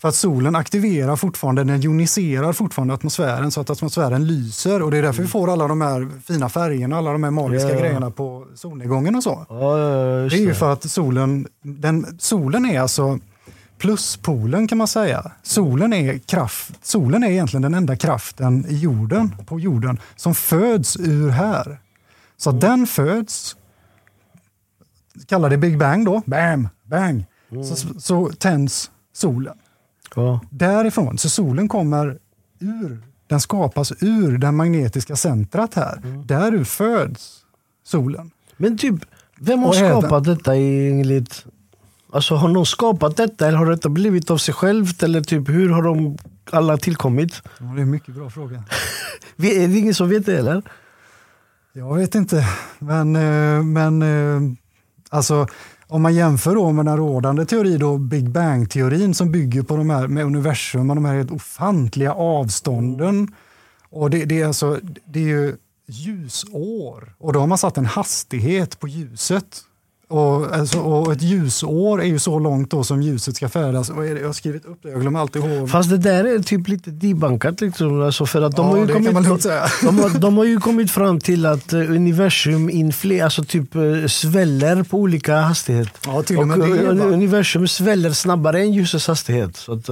För 0.00 0.08
att 0.08 0.14
solen 0.14 0.56
aktiverar 0.56 1.16
fortfarande, 1.16 1.64
den 1.64 1.80
joniserar 1.80 2.52
fortfarande 2.52 2.94
atmosfären 2.94 3.50
så 3.50 3.60
att 3.60 3.70
atmosfären 3.70 4.26
lyser 4.26 4.82
och 4.82 4.90
det 4.90 4.98
är 4.98 5.02
därför 5.02 5.22
vi 5.22 5.28
får 5.28 5.52
alla 5.52 5.68
de 5.68 5.80
här 5.80 6.08
fina 6.26 6.48
färgerna, 6.48 6.96
alla 6.98 7.12
de 7.12 7.22
här 7.24 7.30
magiska 7.30 7.68
Ja. 7.70 7.80
grejerna 7.80 8.10
på 8.10 8.46
solnedgången 8.54 9.16
och 9.16 9.22
så. 9.22 9.46
Ja, 9.48 9.78
ja, 9.78 10.28
Det 10.28 10.36
är 10.36 10.40
ju 10.40 10.54
för 10.54 10.72
att 10.72 10.90
solen, 10.90 11.46
den, 11.62 12.18
solen 12.18 12.66
är 12.66 12.80
alltså 12.80 13.18
pluspolen 13.78 14.68
kan 14.68 14.78
man 14.78 14.88
säga. 14.88 15.32
Solen 15.42 15.92
är, 15.92 16.18
kraft, 16.18 16.86
solen 16.86 17.24
är 17.24 17.30
egentligen 17.30 17.62
den 17.62 17.74
enda 17.74 17.96
kraften 17.96 18.66
i 18.68 18.76
jorden, 18.76 19.34
på 19.46 19.60
jorden 19.60 20.00
som 20.16 20.34
föds 20.34 20.96
ur 20.96 21.28
här. 21.30 21.80
Så 22.36 22.50
att 22.50 22.60
den 22.60 22.86
föds, 22.86 23.56
kalla 25.26 25.48
det 25.48 25.56
Big 25.58 25.78
Bang 25.78 26.04
då, 26.04 26.22
bam, 26.26 26.68
bang, 26.84 27.24
så, 27.64 28.00
så 28.00 28.28
tänds 28.38 28.90
solen. 29.12 29.54
Ja. 30.14 30.40
Därifrån, 30.50 31.18
så 31.18 31.28
solen 31.30 31.68
kommer 31.68 32.18
ur, 32.58 33.02
den 33.26 33.40
skapas 33.40 33.92
ur 34.00 34.38
det 34.38 34.52
magnetiska 34.52 35.16
centrat 35.16 35.74
här. 35.74 36.02
Därur 36.24 36.64
föds 36.64 37.40
solen. 37.84 38.30
Men 38.56 38.78
typ, 38.78 38.94
vem 39.40 39.58
har 39.58 39.68
Och 39.68 39.74
även- 39.76 40.00
skapat 40.00 40.24
detta 40.24 40.54
enligt... 40.56 41.44
Alltså 42.12 42.34
har 42.34 42.48
någon 42.48 42.66
skapat 42.66 43.16
detta 43.16 43.48
eller 43.48 43.58
har 43.58 43.66
detta 43.70 43.88
blivit 43.88 44.30
av 44.30 44.38
sig 44.38 44.54
självt? 44.54 45.02
Eller 45.02 45.20
typ 45.22 45.48
hur 45.48 45.68
har 45.68 45.82
de 45.82 46.18
alla 46.50 46.76
tillkommit? 46.76 47.42
Det 47.58 47.64
är 47.64 47.78
en 47.82 47.90
mycket 47.90 48.14
bra 48.14 48.30
fråga. 48.30 48.64
Är 49.36 49.68
det 49.68 49.78
ingen 49.78 49.94
som 49.94 50.08
vet 50.08 50.26
det 50.26 50.38
eller? 50.38 50.62
Jag 51.72 51.94
vet 51.96 52.14
inte, 52.14 52.46
men, 52.78 53.16
eh, 53.16 53.62
men 53.62 54.02
eh, 54.02 54.52
alltså, 55.08 55.46
om 55.90 56.02
man 56.02 56.14
jämför 56.14 56.54
då 56.54 56.72
med 56.72 56.84
den 56.84 56.96
rådande 56.96 57.46
teori, 57.46 57.76
då, 57.76 57.98
Big 57.98 58.30
Bang-teorin 58.30 59.14
som 59.14 59.32
bygger 59.32 59.62
på 59.62 59.76
de 59.76 59.90
här 59.90 60.08
med 60.08 60.24
universum 60.24 60.90
och 60.90 60.96
de 60.96 61.04
här 61.04 61.14
helt 61.14 61.30
ofantliga 61.30 62.12
avstånden. 62.12 63.34
Och 63.90 64.10
det, 64.10 64.24
det, 64.24 64.40
är 64.40 64.46
alltså, 64.46 64.80
det 65.04 65.18
är 65.18 65.26
ju 65.26 65.56
ljusår 65.86 67.14
och 67.18 67.32
då 67.32 67.40
har 67.40 67.46
man 67.46 67.58
satt 67.58 67.78
en 67.78 67.86
hastighet 67.86 68.80
på 68.80 68.88
ljuset 68.88 69.62
och, 70.10 70.56
alltså, 70.56 70.78
och 70.78 71.12
ett 71.12 71.22
ljusår 71.22 72.02
är 72.02 72.06
ju 72.06 72.18
så 72.18 72.38
långt 72.38 72.70
då 72.70 72.84
som 72.84 73.02
ljuset 73.02 73.36
ska 73.36 73.48
färdas. 73.48 73.90
Vad 73.90 74.06
är 74.06 74.14
det? 74.14 74.20
Jag 74.20 74.28
har 74.28 74.32
skrivit 74.32 74.64
upp 74.64 74.78
det, 74.82 74.90
jag 74.90 75.00
glömmer 75.00 75.20
alltid 75.20 75.44
ihåg. 75.44 75.70
Fast 75.70 75.90
det 75.90 75.96
där 75.96 76.24
är 76.24 76.38
typ 76.38 76.68
lite 76.68 76.90
debunkat. 76.90 77.60
Liksom, 77.60 78.02
alltså 78.02 78.26
för 78.26 78.42
att 78.42 78.56
de, 78.56 78.66
Ja, 78.66 78.72
har 78.72 78.78
ju 78.78 79.12
kommit, 79.12 79.42
de, 79.82 80.20
de 80.20 80.36
har 80.36 80.44
ju 80.44 80.60
kommit 80.60 80.90
fram 80.90 81.20
till 81.20 81.46
att 81.46 81.72
eh, 81.72 81.78
universum 81.78 82.70
infle, 82.70 83.24
alltså 83.24 83.44
typ 83.44 83.74
eh, 83.74 84.06
sväller 84.08 84.82
på 84.82 84.98
olika 84.98 85.36
hastighet. 85.36 85.88
Ja, 86.06 86.22
till 86.22 86.36
och 86.38 86.42
och 86.42 86.58
det. 86.68 86.86
eh, 86.86 87.12
universum 87.12 87.68
sväller 87.68 88.10
snabbare 88.12 88.60
än 88.60 88.72
ljusets 88.72 89.06
hastighet. 89.06 89.56
Så 89.56 89.72
att, 89.72 89.88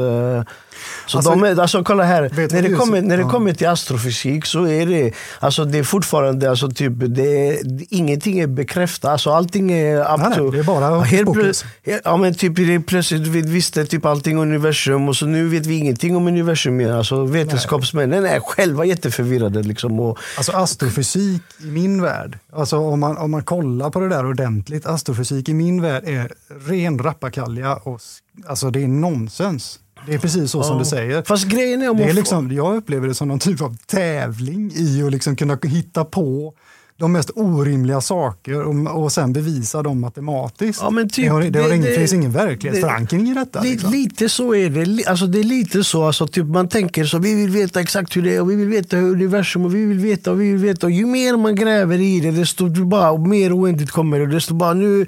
så 1.07 1.19
Alltså, 1.19 1.31
de 1.31 1.45
är, 1.45 1.61
alltså 1.61 1.85
kolla 1.85 2.03
här, 2.03 2.31
när 2.53 2.63
det, 2.63 2.75
kommer, 2.75 3.03
när 3.03 3.17
det 3.17 3.23
kommer 3.25 3.53
till 3.53 3.69
astrofysik 3.69 4.47
så 4.47 4.67
är 4.67 4.87
det, 4.87 5.13
alltså 5.41 5.65
det 5.65 5.79
är 5.79 5.83
fortfarande, 5.83 6.51
alltså 6.51 6.71
typ, 6.71 6.93
det 6.97 7.49
är, 7.49 7.59
ingenting 7.91 8.39
är 8.39 8.47
bekräftat. 8.47 9.11
Alltså 9.11 9.31
allting 9.31 9.73
är 9.73 10.05
up 10.15 10.21
Nej, 10.21 10.29
nej, 10.29 10.39
to... 10.39 10.51
det 10.51 10.59
är 10.59 10.65
bara 10.65 11.01
helt 11.01 11.27
fokus. 11.27 11.65
plö- 11.85 12.01
Ja 12.05 12.17
men 12.17 12.35
typ 12.35 12.87
plötsligt 12.87 13.27
vi 13.27 13.43
visste 13.43 13.87
typ 13.87 14.05
allting 14.05 14.37
om 14.39 14.43
universum 14.43 15.09
och 15.09 15.17
så 15.17 15.27
nu 15.27 15.49
vet 15.49 15.67
vi 15.67 15.75
ingenting 15.79 16.17
om 16.17 16.27
universum 16.27 16.77
mer. 16.77 16.93
Alltså 16.93 17.25
vetenskapsmännen 17.25 18.25
är 18.27 18.41
själva 18.41 18.85
jätteförvirrade 18.85 19.63
liksom. 19.63 20.01
Och, 20.01 20.19
Alltså 20.37 20.53
astrofysik 20.53 21.43
i 21.61 21.67
min 21.67 22.03
värld, 22.03 22.39
alltså 22.53 22.77
om 22.79 23.01
man, 23.01 23.17
om 23.17 23.31
man 23.31 23.43
kollar 23.43 23.91
på 23.91 24.01
det 24.01 24.09
där 24.09 24.27
ordentligt, 24.27 24.87
astrofysik 24.87 25.49
i 25.49 25.55
min 25.55 25.83
värld 25.83 26.03
är 26.07 26.33
ren 26.69 26.99
rappakalja 26.99 27.77
och 27.77 28.01
alltså 28.47 28.71
det 28.71 28.83
är 28.83 28.89
nonsens. 28.89 29.81
Det 30.07 30.15
är 30.15 30.19
precis 30.19 30.51
så 30.51 30.63
som 30.63 30.73
Ja. 30.73 30.79
du 30.79 30.85
säger. 30.85 31.23
Fast 31.23 31.45
grejen 31.45 31.83
är 31.83 31.89
om 31.91 31.97
Det 31.97 32.05
är 32.05 32.13
liksom, 32.13 32.53
jag 32.53 32.77
upplever 32.77 33.09
det 33.09 33.15
som 33.15 33.29
någon 33.29 33.39
typ 33.39 33.61
av 33.63 33.77
tävling 33.87 34.73
i 34.75 35.03
att 35.03 35.13
liksom 35.13 35.37
kunna 35.37 35.59
hitta 35.63 36.05
på 36.05 36.55
de 37.01 37.13
mest 37.13 37.31
orimliga 37.35 38.01
saker 38.01 38.63
och, 38.67 39.03
och 39.03 39.13
sen 39.13 39.33
bevisa 39.33 39.83
dem 39.83 40.01
matematiskt. 40.01 40.83
Ja, 40.83 40.91
men 40.91 41.09
typ, 41.09 41.25
det 41.25 41.31
har, 41.31 41.43
det 41.43 41.59
har 41.61 41.69
det- 41.69 41.75
ingen, 41.77 41.87
det- 41.91 41.95
finns 41.97 42.13
ingen 42.13 42.33
verklighetsförankring 42.33 43.29
i 43.31 43.35
detta. 43.35 43.61
Li- 43.61 43.71
Liksom. 43.71 43.93
Lite 43.93 44.29
så 44.29 44.55
är 44.55 44.71
det. 44.71 45.07
Alltså 45.07 45.27
det 45.27 45.39
är 45.39 45.45
lite 45.45 45.85
så. 45.85 46.05
Alltså 46.05 46.27
typ 46.27 46.45
man 46.47 46.69
tänker 46.69 47.05
så, 47.05 47.19
vi 47.19 47.35
vill 47.35 47.51
veta 47.51 47.81
exakt 47.81 48.17
hur 48.17 48.23
det 48.23 48.35
är 48.35 48.41
och 48.41 48.51
vi 48.51 48.55
vill 48.57 48.69
veta 48.69 48.97
hur 48.97 49.11
universum 49.13 49.65
och 49.65 49.75
vi 49.75 49.85
vill 49.85 49.99
veta 49.99 50.31
och 50.33 50.41
vi 50.41 50.53
vill 50.53 50.61
veta. 50.63 50.87
Och 50.87 50.91
ju 50.91 51.07
mer 51.07 51.37
man 51.37 51.55
gräver 51.55 52.01
i 52.01 52.21
det, 52.21 52.31
desto 52.31 52.85
bara, 52.85 53.11
och 53.11 53.21
mer 53.29 53.53
oändligt 53.61 53.91
kommer 53.91 54.19
det. 54.21 54.27
Desto 54.27 54.55
bara 54.55 54.75
nu, 54.75 55.07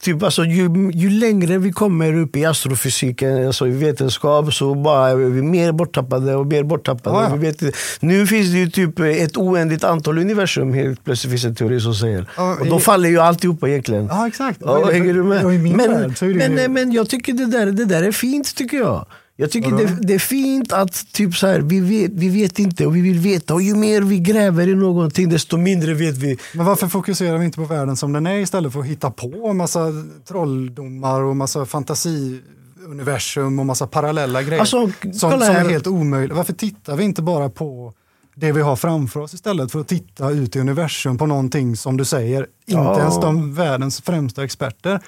typ 0.00 0.22
alltså, 0.22 0.44
ju, 0.44 0.90
ju 0.94 1.10
längre 1.10 1.58
vi 1.58 1.72
kommer 1.72 2.14
upp 2.18 2.36
i 2.36 2.44
astrofysiken, 2.44 3.46
alltså 3.46 3.66
i 3.66 3.70
vetenskap, 3.70 4.54
så 4.54 4.74
bara 4.74 5.08
är 5.10 5.16
vi 5.16 5.42
mer 5.42 5.72
borttappade 5.72 6.34
och 6.36 6.46
mer 6.46 6.62
borttappade. 6.62 7.16
Ja, 7.16 7.26
ja. 7.30 7.36
Vi 7.36 7.46
vet, 7.46 7.76
nu 8.00 8.26
finns 8.26 8.50
det 8.52 8.58
ju 8.58 8.70
typ 8.70 8.98
ett 9.00 9.36
oändligt 9.36 9.84
antal 9.84 10.18
universum, 10.18 10.72
helt 10.74 11.04
plötsligt 11.04 11.29
finns 11.30 11.44
en 11.44 11.54
teori 11.54 11.80
som 11.80 11.94
säger. 11.94 12.30
Ja, 12.36 12.56
och 12.60 12.66
då 12.66 12.76
i- 12.76 12.80
faller 12.80 13.08
ju 13.08 13.18
alltihopa 13.18 13.68
egentligen. 13.68 14.06
Ja, 14.06 14.26
exakt. 14.28 14.58
Ja, 14.64 14.78
Och 14.78 14.92
hänger 14.92 15.14
du 15.14 15.22
med? 15.24 15.44
men, 15.44 16.14
men, 16.38 16.54
nej, 16.54 16.68
men 16.68 16.92
jag 16.92 17.08
tycker 17.08 17.32
det 17.32 17.46
där, 17.46 17.66
det 17.66 17.84
där 17.84 18.02
är 18.02 18.12
fint 18.12 18.54
tycker 18.54 18.76
jag. 18.76 19.06
Jag 19.36 19.50
tycker 19.50 19.70
det, 19.70 19.96
det 20.00 20.14
är 20.14 20.18
fint 20.18 20.72
att 20.72 21.12
typ 21.12 21.34
så 21.36 21.46
här, 21.46 21.60
vi, 21.60 21.80
vet, 21.80 22.10
vi 22.12 22.28
vet 22.28 22.58
inte 22.58 22.86
och 22.86 22.96
vi 22.96 23.00
vill 23.00 23.18
veta. 23.18 23.54
Och 23.54 23.62
ju 23.62 23.74
mer 23.74 24.02
vi 24.02 24.18
gräver 24.18 24.68
i 24.68 24.74
någonting 24.74 25.28
desto 25.30 25.56
mindre 25.56 25.94
vet 25.94 26.16
vi. 26.16 26.38
Men 26.54 26.66
varför 26.66 26.88
fokuserar 26.88 27.38
vi 27.38 27.44
inte 27.44 27.56
på 27.58 27.64
världen 27.64 27.96
som 27.96 28.12
den 28.12 28.26
är 28.26 28.36
istället 28.38 28.72
för 28.72 28.80
att 28.80 28.86
hitta 28.86 29.10
på 29.10 29.48
en 29.50 29.56
massa 29.56 29.86
trolldomar 30.28 31.20
och 31.20 31.36
massa 31.36 31.66
fantasiuniversum 31.66 33.58
och 33.58 33.66
massa 33.66 33.86
parallella 33.86 34.42
grejer 34.42 34.60
Alltså, 34.60 34.90
som, 35.02 35.12
som 35.12 35.32
är 35.42 35.68
helt 35.68 35.86
omöjliga. 35.86 36.36
Varför 36.36 36.52
tittar 36.52 36.96
vi 36.96 37.04
inte 37.04 37.22
bara 37.22 37.48
på 37.50 37.92
det 38.34 38.52
vi 38.52 38.60
har 38.60 38.76
framför 38.76 39.20
oss 39.20 39.34
istället 39.34 39.72
för 39.72 39.80
att 39.80 39.88
titta 39.88 40.30
ut 40.30 40.56
i 40.56 40.60
universum 40.60 41.18
på 41.18 41.26
någonting 41.26 41.76
som 41.76 41.96
du 41.96 42.04
säger, 42.04 42.40
inte 42.40 42.50
Ja. 42.82 42.98
ens 43.00 43.20
de 43.20 43.54
världens 43.54 44.00
främsta 44.00 44.44
experter 44.44 45.00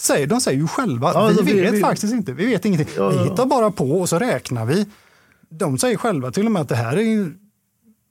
säger. 0.00 0.26
De 0.26 0.40
säger 0.40 0.58
ju 0.58 0.68
själva, 0.68 1.12
Ja, 1.14 1.32
vi 1.42 1.52
vi- 1.52 1.60
vet 1.60 1.72
vi- 1.74 1.80
faktiskt 1.80 2.12
inte, 2.12 2.32
vi 2.32 2.46
vet 2.46 2.64
ingenting. 2.64 2.88
Ja, 2.96 3.08
Vi 3.08 3.18
hittar 3.30 3.46
bara 3.46 3.70
på 3.70 3.90
och 4.00 4.08
så 4.08 4.18
räknar 4.18 4.66
vi. 4.66 4.86
De 5.50 5.78
säger 5.78 5.96
själva 5.96 6.30
till 6.30 6.46
och 6.46 6.52
med 6.52 6.62
att 6.62 6.68
det 6.68 6.76
här 6.76 6.96
är 6.96 7.32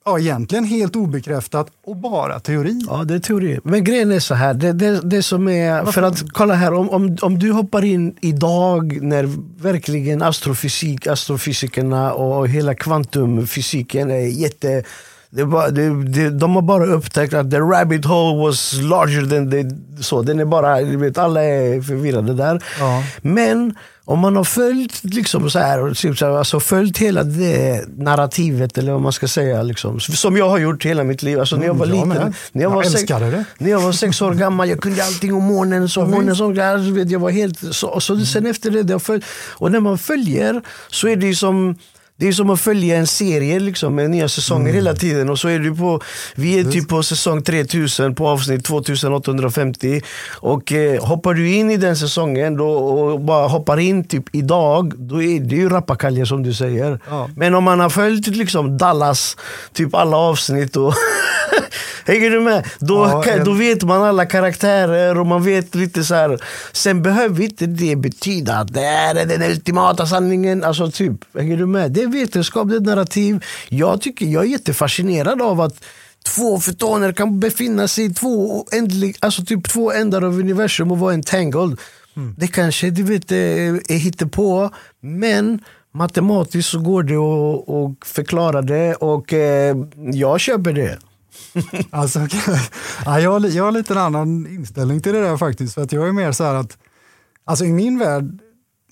ja, 0.04 0.18
egentligen 0.18 0.64
helt 0.64 0.96
obekräftat 0.96 1.66
och 1.84 1.96
bara 1.96 2.40
teori. 2.40 2.80
Ja, 2.88 3.04
det 3.04 3.14
är 3.14 3.18
teori. 3.18 3.60
Men 3.64 3.84
grejen 3.84 4.12
är 4.12 4.20
så 4.20 4.34
här, 4.34 4.54
det, 4.54 4.72
det, 4.72 5.00
det 5.00 5.22
som 5.22 5.48
är, 5.48 5.84
för 5.84 6.02
att 6.02 6.32
kolla 6.32 6.54
här, 6.54 6.72
om, 6.72 6.90
om, 6.90 7.16
om 7.22 7.38
du 7.38 7.52
hoppar 7.52 7.84
in 7.84 8.16
idag 8.20 9.02
när 9.02 9.28
verkligen 9.62 10.22
astrofysik, 10.22 11.06
astrofysikerna 11.06 12.12
och 12.12 12.48
hela 12.48 12.74
kvantumfysiken 12.74 14.10
är 14.10 14.26
jätte 14.26 14.84
det 15.32 15.44
bara, 15.44 15.70
det, 15.70 16.04
det, 16.04 16.30
de 16.30 16.54
har 16.54 16.62
bara 16.62 16.86
upptäckt 16.86 17.34
att 17.34 17.50
the 17.50 17.56
rabbit 17.58 18.04
hole 18.04 18.46
was 18.46 18.72
larger 18.82 19.26
than 19.26 19.50
the, 19.50 20.02
så. 20.02 20.22
Den 20.22 20.40
är 20.40 20.44
bara, 20.44 20.80
vet, 20.80 21.18
alla 21.18 21.44
är 21.44 21.82
förvirrade 21.82 22.34
där. 22.34 22.62
Ja. 22.78 23.02
Men 23.22 23.74
om 24.04 24.18
man 24.18 24.36
har 24.36 24.44
följt, 24.44 25.04
liksom 25.04 25.50
så 25.50 25.58
här, 25.58 25.94
typ 25.94 26.18
så 26.18 26.26
här, 26.26 26.32
alltså 26.32 26.60
följt 26.60 26.98
hela 26.98 27.22
det 27.22 27.84
narrativet, 27.96 28.78
eller 28.78 28.92
vad 28.92 29.00
man 29.00 29.12
ska 29.12 29.28
säga, 29.28 29.62
liksom, 29.62 30.00
som 30.00 30.36
jag 30.36 30.48
har 30.48 30.58
gjort 30.58 30.84
hela 30.86 31.04
mitt 31.04 31.22
liv. 31.22 31.40
Alltså, 31.40 31.56
när 31.56 31.66
jag 31.66 31.74
var 31.74 31.86
Mm, 31.86 31.98
jag 31.98 32.08
liten, 32.08 32.22
med. 32.24 32.34
när 32.52 32.62
jag, 32.62 32.70
Jag 32.72 32.76
var 32.76 32.82
sex, 32.82 33.10
när 33.58 33.70
jag 33.70 33.80
var 33.80 33.92
sex 33.92 34.22
år 34.22 34.34
gammal, 34.34 34.68
jag 34.68 34.80
kunde 34.80 35.04
allting 35.04 35.34
om 35.34 35.44
månen. 35.44 35.88
Så 35.88 36.04
månen 36.06 36.36
så, 36.36 36.52
vet 36.92 37.10
jag 37.10 37.20
var 37.20 37.30
helt, 37.30 37.74
så, 37.74 38.00
så 38.00 38.20
sen 38.20 38.46
efter 38.46 38.70
det, 38.70 38.82
det 38.82 38.98
följt, 38.98 39.24
och 39.50 39.72
när 39.72 39.80
man 39.80 39.98
följer 39.98 40.62
så 40.90 41.08
är 41.08 41.16
det 41.16 41.34
som 41.34 41.76
det 42.20 42.28
är 42.28 42.32
som 42.32 42.50
att 42.50 42.60
följa 42.60 42.96
en 42.96 43.06
serie 43.06 43.60
liksom, 43.60 43.94
med 43.94 44.10
nya 44.10 44.28
säsonger 44.28 44.60
Mm. 44.64 44.74
hela 44.74 44.94
tiden. 44.94 45.30
Och 45.30 45.38
så 45.38 45.48
är 45.48 45.58
du 45.58 45.74
på, 45.76 46.00
vi 46.34 46.58
är 46.60 46.64
typ 46.64 46.88
på 46.88 47.02
säsong 47.02 47.42
3000 47.42 48.14
på 48.14 48.28
avsnitt 48.28 48.64
2850. 48.64 50.00
Och 50.40 50.72
eh, 50.72 51.04
hoppar 51.04 51.34
du 51.34 51.50
in 51.54 51.70
i 51.70 51.76
den 51.76 51.96
säsongen 51.96 52.56
då, 52.56 52.68
och 52.68 53.20
bara 53.20 53.48
hoppar 53.48 53.78
in 53.80 54.04
typ 54.04 54.24
idag, 54.32 54.92
då 54.96 55.22
är 55.22 55.40
det 55.40 55.56
ju 55.56 55.68
rappakalja 55.68 56.26
som 56.26 56.42
du 56.42 56.54
säger. 56.54 57.00
Ja. 57.10 57.28
Men 57.36 57.54
om 57.54 57.64
man 57.64 57.80
har 57.80 57.90
följt 57.90 58.26
liksom 58.26 58.78
Dallas, 58.78 59.36
typ 59.72 59.94
alla 59.94 60.16
avsnitt 60.16 60.76
och 60.76 60.94
Hänger 62.04 62.30
du 62.30 62.40
med? 62.40 62.64
Då, 62.78 62.94
Ja, 62.94 63.22
kan, 63.22 63.44
då 63.44 63.52
vet 63.52 63.82
man 63.82 64.02
alla 64.02 64.26
karaktärer 64.26 65.18
och 65.18 65.26
man 65.26 65.44
vet 65.44 65.74
lite 65.74 66.04
så 66.04 66.14
här. 66.14 66.38
Sen 66.72 67.02
behöver 67.02 67.44
inte 67.44 67.66
det 67.66 67.96
betyda 67.96 68.54
att 68.56 68.72
det 68.74 68.80
här 68.80 69.14
är 69.14 69.26
den 69.26 69.42
ultimata 69.42 70.06
sanningen. 70.06 70.64
Alltså 70.64 70.90
typ, 70.90 71.12
hänger 71.38 71.56
du 71.56 71.66
med? 71.66 71.90
Det 71.92 72.06
är 72.18 72.20
vetenskap, 72.20 72.68
det 72.68 72.76
är 72.76 72.80
narrativ. 72.80 73.44
Jag, 73.68 74.00
tycker, 74.00 74.26
jag 74.26 74.44
är 74.44 74.48
jättefascinerad 74.48 75.42
av 75.42 75.60
att 75.60 75.84
två 76.24 76.60
fotoner 76.60 77.12
kan 77.12 77.40
befinna 77.40 77.88
sig 77.88 78.04
i 78.04 78.10
två, 78.10 78.60
oändlig, 78.60 79.16
alltså 79.20 79.44
typ 79.44 79.68
två 79.68 79.92
ändar 79.92 80.22
av 80.22 80.38
universum 80.38 80.92
och 80.92 80.98
vara 80.98 81.14
entangled. 81.14 81.78
Det 82.36 82.46
kanske 82.46 82.90
du 82.90 83.02
vet, 83.02 83.32
är, 83.32 83.98
hittepå, 83.98 84.70
men 85.00 85.60
matematiskt 85.92 86.68
så 86.68 86.78
går 86.78 87.02
det 87.02 87.16
att, 87.16 87.68
att 87.68 88.08
förklara 88.08 88.62
det 88.62 88.94
och 88.94 89.32
eh, 89.32 89.76
jag 90.12 90.40
köper 90.40 90.72
det. 90.72 90.98
Alltså, 91.90 92.26
ja, 93.04 93.20
jag, 93.20 93.30
har 93.30 93.48
jag 93.48 93.64
har 93.64 93.72
lite 93.72 93.92
en 93.92 93.98
annan 93.98 94.46
inställning 94.46 95.00
till 95.02 95.12
det 95.12 95.20
där 95.20 95.36
faktiskt. 95.36 95.74
För 95.74 95.82
att 95.82 95.92
jag 95.92 96.08
är 96.08 96.12
mer 96.12 96.32
så 96.32 96.44
här 96.44 96.54
att, 96.54 96.78
alltså 97.44 97.64
i 97.64 97.72
min 97.72 97.98
värld, 97.98 98.38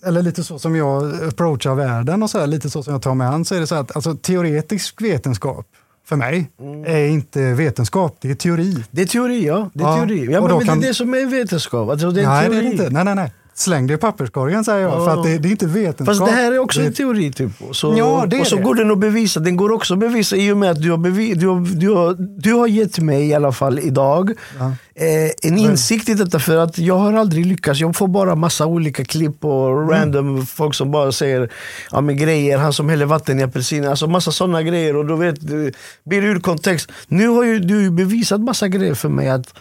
eller 0.07 0.23
lite 0.23 0.45
så 0.45 0.59
som 0.59 0.77
jag 0.77 1.15
approachar 1.29 1.75
världen 1.75 2.23
och 2.23 2.31
så 2.31 2.39
här, 2.39 2.47
lite 2.47 2.71
så 2.71 2.83
som 2.83 2.93
jag 2.93 3.03
tar 3.03 3.15
mig 3.15 3.27
an, 3.27 3.45
så 3.45 3.55
är 3.55 3.61
det 3.61 3.67
så 3.67 3.75
att 3.75 3.97
alltså, 3.97 4.15
teoretisk 4.15 5.03
vetenskap 5.03 5.67
för 6.09 6.17
mig 6.17 6.51
Mm. 6.61 6.85
är 6.85 7.07
inte 7.09 7.55
vetenskap, 7.55 8.17
det 8.21 8.31
är 8.31 8.35
teori. 8.35 8.85
Det 8.91 9.03
är 9.03 9.07
teori, 9.07 9.47
ja. 9.47 9.71
Det 9.75 9.85
är 9.85 9.89
Ja, 9.89 9.97
teori. 9.97 10.29
Ja, 10.33 10.41
men, 10.41 10.57
men 10.57 10.67
kan- 10.67 10.81
det 10.81 10.87
är 10.87 10.89
det 10.89 10.95
som 10.95 11.15
är 11.15 11.27
vetenskap. 11.27 11.91
Alltså, 11.91 12.11
det 12.11 12.23
är 12.23 12.27
nej, 12.29 12.49
det 12.49 12.55
teori. 12.55 12.59
är 12.59 12.63
det 12.63 12.71
inte. 12.71 12.91
Nej, 12.91 13.05
nej, 13.05 13.15
nej. 13.15 13.33
Släng 13.59 13.87
det 13.87 13.95
i 13.95 13.97
papperskorgen 13.97 14.65
säger 14.65 14.81
jag, 14.81 14.91
Ja. 14.93 15.05
för 15.05 15.17
att 15.19 15.25
det, 15.25 15.39
det 15.39 15.49
är 15.49 15.51
inte 15.51 15.67
vetenskap. 15.67 16.07
Fast 16.07 16.25
det 16.27 16.31
här 16.33 16.53
är 16.53 16.59
också 16.59 16.81
det, 16.81 16.87
en 16.87 16.93
teori. 16.93 17.33
Typ. 17.33 17.51
Så, 17.73 17.95
Ja, 17.99 18.25
det 18.29 18.41
och 18.41 18.47
så 18.47 18.57
det. 18.57 18.63
går 18.63 18.75
den 18.75 18.91
att 18.91 18.99
bevisa. 18.99 19.41
Den 19.41 19.57
går 19.57 19.73
också 19.73 19.95
att 19.95 20.01
bevisa 20.01 20.37
i 20.37 20.53
och 20.53 20.57
med 20.57 20.71
att 20.71 20.83
du 20.83 20.91
har, 20.91 20.99
bevi, 20.99 21.35
du 21.35 21.47
har, 21.47 21.61
du 21.61 21.89
har, 21.91 22.17
du 22.41 22.53
har 22.53 22.67
gett 22.67 22.99
mig 22.99 23.29
i 23.29 23.35
alla 23.35 23.53
fall 23.53 23.79
idag 23.79 24.31
Ja. 24.59 24.73
eh, 24.95 25.31
en 25.51 25.59
insikt 25.59 26.09
i 26.09 26.15
detta. 26.15 26.39
För 26.39 26.57
att 26.57 26.79
jag 26.79 26.99
har 26.99 27.13
aldrig 27.13 27.47
lyckats. 27.47 27.81
Jag 27.81 27.97
får 27.97 28.09
bara 28.09 28.35
massa 28.35 28.67
olika 28.67 29.05
klipp 29.05 29.45
och 29.45 29.69
Mm. 29.69 29.89
random 29.91 30.47
folk 30.47 30.75
som 30.75 30.91
bara 30.91 31.13
säger 31.13 31.53
ja, 31.93 32.01
men 32.01 32.17
grejer. 32.17 32.59
Han 32.59 32.73
som 32.73 32.89
häller 32.89 33.07
vatten 33.07 33.41
i 33.41 33.43
apelsiner. 33.43 33.89
Alltså 33.91 34.07
massa 34.07 34.33
sådana 34.33 34.63
grejer. 34.63 34.97
Och 34.97 35.07
då 35.07 35.17
vet 35.17 35.47
du, 35.49 35.73
blir 36.05 36.23
det 36.23 36.29
ur 36.29 36.41
kontext. 36.41 36.91
Nu 37.09 37.29
har 37.29 37.45
ju 37.45 37.59
du 37.59 37.83
ju 37.83 37.91
bevisat 37.91 38.41
massa 38.41 38.69
grejer 38.69 38.95
för 38.95 39.09
mig. 39.09 39.29
att 39.29 39.55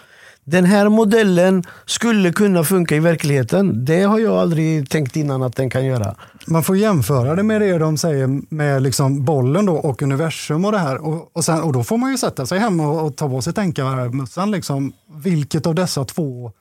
den 0.50 0.66
här 0.66 0.90
modellen 0.90 1.64
skulle 1.86 2.32
kunna 2.32 2.64
funka 2.64 2.96
i 2.96 3.00
verkligheten. 3.00 3.86
Det 3.86 4.04
har 4.04 4.20
jag 4.20 4.36
aldrig 4.36 4.90
tänkt 4.90 5.16
innan 5.16 5.44
att 5.44 5.56
den 5.56 5.70
kan 5.70 5.86
göra. 5.86 6.16
Man 6.48 6.64
får 6.64 6.78
jämföra 6.78 7.36
det 7.36 7.44
med 7.44 7.62
det 7.62 7.78
de 7.78 7.98
säger 7.98 8.56
med 8.56 8.84
liksom 8.84 9.26
bollen 9.26 9.66
då 9.66 9.76
och 9.76 10.02
universum 10.02 10.66
och 10.66 10.72
det 10.72 10.78
här. 10.78 10.98
Och, 10.98 11.32
och, 11.34 11.46
sen, 11.46 11.62
och 11.62 11.74
då 11.74 11.84
får 11.84 11.98
man 11.98 12.12
ju 12.12 12.18
sätta 12.18 12.46
sig 12.46 12.60
hemma 12.60 12.88
och, 12.88 13.06
och 13.06 13.16
ta 13.16 13.30
på 13.30 13.42
sig 13.42 13.54
tänkarmössan. 13.54 14.52
Liksom, 14.52 14.94
vilket 15.24 15.66
av 15.66 15.76
dessa 15.76 16.06
två 16.06 16.52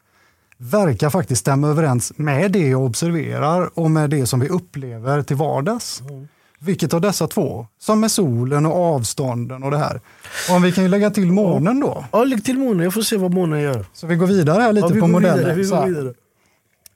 verkar 0.59 1.11
faktiskt 1.11 1.41
stämma 1.41 1.69
överens 1.69 2.13
med 2.17 2.53
det 2.53 2.69
jag 2.69 2.83
observerar 2.83 3.79
och 3.79 3.91
med 3.91 4.11
det 4.11 4.27
som 4.27 4.41
vi 4.41 4.49
upplever 4.49 5.23
till 5.23 5.37
vardags. 5.37 6.03
Vilket 6.59 6.95
av 6.95 7.01
dessa 7.01 7.27
två 7.29 7.67
som 7.79 8.05
är 8.05 8.09
solen 8.09 8.67
och 8.67 8.75
avstånden 8.75 9.63
och 9.63 9.71
det 9.71 9.79
här. 9.79 10.01
Och 10.49 10.57
om 10.57 10.63
vi 10.63 10.73
kan 10.73 10.85
ju 10.85 10.91
lägga 10.91 11.11
till 11.11 11.33
månen 11.33 11.81
då. 11.81 12.05
Ja, 12.13 12.25
lägg 12.25 12.45
till 12.45 12.59
månen. 12.59 12.85
Jag 12.85 12.95
får 12.95 13.03
se 13.03 13.17
vad 13.17 13.35
månen 13.35 13.61
gör. 13.61 13.87
Så 13.93 14.07
vi 14.07 14.17
går 14.17 14.27
vidare 14.27 14.63
här 14.63 14.73
lite 14.73 14.87
ja, 14.87 14.95
vi 14.95 15.01
på 15.01 15.07
modellen. 15.07 15.39
Vidare, 15.39 15.55
vi 15.55 15.65
Så 15.65 15.77
går 15.77 15.87
vidare. 15.87 16.15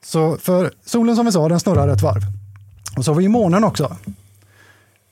Så 0.03 0.37
för 0.37 0.71
solen 0.85 1.15
som 1.15 1.25
vi 1.25 1.31
sa, 1.31 1.49
den 1.49 1.59
snurrar 1.59 1.87
ett 1.87 2.01
varv. 2.01 2.21
Och 2.97 3.05
så 3.05 3.11
har 3.11 3.19
vi 3.19 3.27
månen 3.27 3.63
också. 3.63 3.95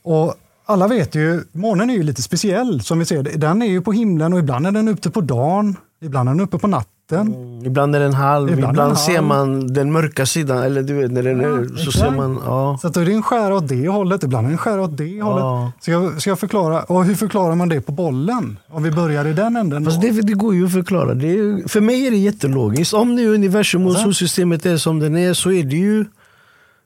Och 0.04 0.36
alla 0.66 0.88
vet 0.88 1.16
ju, 1.16 1.44
månen 1.52 1.90
är 1.90 1.94
ju 1.94 2.04
lite 2.04 2.22
speciell 2.22 2.82
som 2.82 3.00
vi 3.00 3.06
ser. 3.06 3.24
det. 3.24 3.32
Den 3.32 3.62
är 3.62 3.66
ju 3.66 3.82
på 3.82 3.92
himlen 3.92 4.34
och 4.34 4.40
ibland 4.40 4.68
är 4.68 4.72
den 4.72 4.88
ute 4.88 5.12
på 5.12 5.22
dagen, 5.22 5.76
ibland 6.02 6.30
är 6.30 6.34
den 6.34 6.42
uppe 6.42 6.58
på 6.58 6.68
natten. 6.68 6.88
Mm, 7.12 7.66
Ibland 7.66 7.96
är 7.96 8.00
den 8.00 8.14
halv, 8.14 8.50
Ibland 8.50 8.74
ibland, 8.74 8.90
den 8.90 8.98
ser 8.98 9.16
halv. 9.16 9.28
man 9.28 9.74
den 9.74 9.92
mörka 9.92 10.26
sidan. 10.26 10.64
Eller 10.64 10.84
du 10.84 10.94
vet, 10.94 11.12
när 11.12 11.24
den 11.24 11.40
är, 11.42 11.68
så 11.68 11.74
exakt. 11.74 11.98
ser 11.98 12.12
man... 12.12 12.40
Ja. 12.46 12.78
Så 12.82 12.88
att 12.88 12.94
då 12.94 13.00
är 13.00 13.06
det 13.06 13.14
en 13.14 13.24
skär 13.24 13.52
åt 13.52 13.68
det 13.68 13.88
hållet, 13.88 14.24
ibland 14.24 14.46
är 14.46 14.50
det 14.50 14.54
en 14.54 14.58
skär 14.58 14.80
åt 14.80 14.98
det 14.98 15.22
hållet. 15.22 15.44
Ja. 15.44 15.72
Ska, 15.82 15.92
jag, 15.92 16.22
ska 16.22 16.30
jag 16.30 16.40
förklara? 16.40 16.84
Och 16.84 17.06
hur 17.06 17.16
förklarar 17.16 17.56
man 17.56 17.70
det 17.70 17.82
på 17.82 17.92
bollen? 17.92 18.60
Om 18.70 18.84
vi 18.84 18.92
börjar 18.92 19.26
i 19.28 19.34
den 19.34 19.56
änden. 19.56 19.86
Fast 19.86 20.02
det, 20.02 20.12
det 20.12 20.34
går 20.34 20.56
ju 20.56 20.66
att 20.66 20.74
förklara. 20.74 21.14
Det 21.14 21.28
är, 21.28 21.68
för 21.68 21.82
mig 21.82 22.08
är 22.08 22.12
det 22.12 22.18
jättelogiskt. 22.18 22.94
Om 22.94 23.16
nu 23.16 23.28
universum 23.34 23.84
och 23.84 23.90
Alltså? 23.90 24.04
solsystemet 24.04 24.66
är 24.66 24.78
som 24.78 25.00
den 25.00 25.18
är 25.18 25.34
så 25.34 25.52
är 25.52 25.64
det 25.64 25.76
ju... 25.76 26.06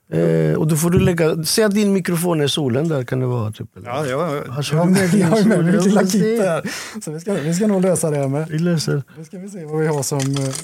Eh, 0.08 0.54
och 0.54 0.66
då 0.66 0.76
får 0.76 0.90
du 0.90 0.98
lägga... 0.98 1.44
Säg 1.44 1.64
att 1.64 1.74
din 1.74 1.92
mikrofon 1.92 2.40
är 2.40 2.46
solen 2.46 2.88
där 2.88 3.04
kan 3.04 3.20
det 3.20 3.26
vara. 3.26 3.52
Typ, 3.52 3.76
eller? 3.76 3.88
Ja, 3.88 4.06
jag, 4.06 4.48
Alltså, 4.48 4.74
jag 4.74 4.80
har 4.80 4.90
med, 4.90 5.14
jag 5.14 5.26
har 5.26 5.44
med 5.44 5.74
jag 5.74 5.84
lilla 5.84 6.02
kit 6.02 6.40
här. 6.40 6.70
Så 7.04 7.10
vi 7.10 7.20
ska, 7.20 7.34
vi 7.34 7.54
ska 7.54 7.66
nog 7.66 7.82
lösa 7.82 8.10
det 8.10 8.16
här 8.16 8.28
med. 8.28 8.48
Vi 8.48 8.58
löser. 8.58 9.02
Nu 9.18 9.24
ska 9.24 9.38
vi 9.38 9.50
se 9.50 9.64
vad 9.64 9.80
vi 9.80 9.86
har 9.86 10.02
som 10.02 10.18
eh, 10.18 10.54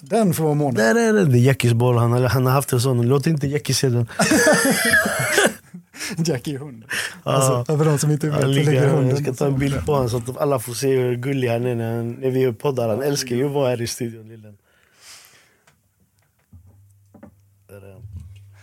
den 0.00 0.34
får 0.34 0.44
vara 0.44 0.54
månen. 0.54 0.74
Där 0.74 0.94
är 0.94 1.12
det. 1.12 1.24
Det 1.24 1.38
är 1.38 1.40
Jackies 1.40 1.72
boll. 1.72 1.96
Han 1.96 2.12
han 2.24 2.46
har 2.46 2.52
haft 2.52 2.72
en 2.72 2.80
sån. 2.80 3.08
Låt 3.08 3.26
inte 3.26 3.46
Jackie 3.46 3.74
se 3.74 3.88
den. 3.88 4.06
Jackie 6.16 6.58
hund. 6.58 6.84
Alltså, 7.22 7.76
för 7.78 7.84
de 7.84 7.98
som 7.98 8.10
inte 8.10 8.30
vet 8.30 8.40
så 8.40 8.46
ligger, 8.46 8.88
hunden. 8.88 9.08
jag 9.08 9.18
ska 9.18 9.34
ta 9.34 9.46
en 9.46 9.58
bild 9.58 9.86
på 9.86 9.92
honom 9.92 10.10
så 10.10 10.16
att 10.16 10.38
alla 10.38 10.58
får 10.58 10.72
se 10.72 10.96
hur 10.96 11.16
gullig 11.16 11.48
han 11.48 11.66
är 11.66 11.74
när, 11.74 11.96
han, 11.96 12.12
när 12.12 12.30
vi 12.30 12.52
poddar. 12.52 12.88
Han 12.88 13.02
älskar 13.02 13.36
ju 13.36 13.46
att 13.46 13.52
vara 13.52 13.68
här 13.68 13.82
i 13.82 13.86
studion. 13.86 14.28
lillen. 14.28 14.56
Där 17.68 17.88
är 17.88 17.92
han. 17.92 18.02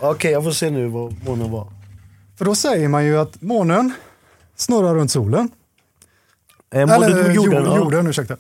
Okej, 0.02 0.32
jag 0.32 0.43
får 0.43 0.52
se 0.52 0.70
nu 0.70 0.88
vad 0.88 1.16
månen 1.26 1.52
var. 1.52 1.68
För 2.38 2.45
då 2.45 2.56
säger 2.56 2.88
man 2.88 3.06
ju 3.06 3.18
att 3.18 3.41
månen 3.41 3.91
snurrar 4.56 4.95
runt 4.95 5.12
solen. 5.12 5.49
Eh, 6.74 6.80
månen, 6.80 7.04
Eller 7.04 7.18
jorden, 7.18 7.34
jorden, 7.36 7.66
ja. 7.66 7.78
jorden 7.78 8.08
ursäkta. 8.08 8.38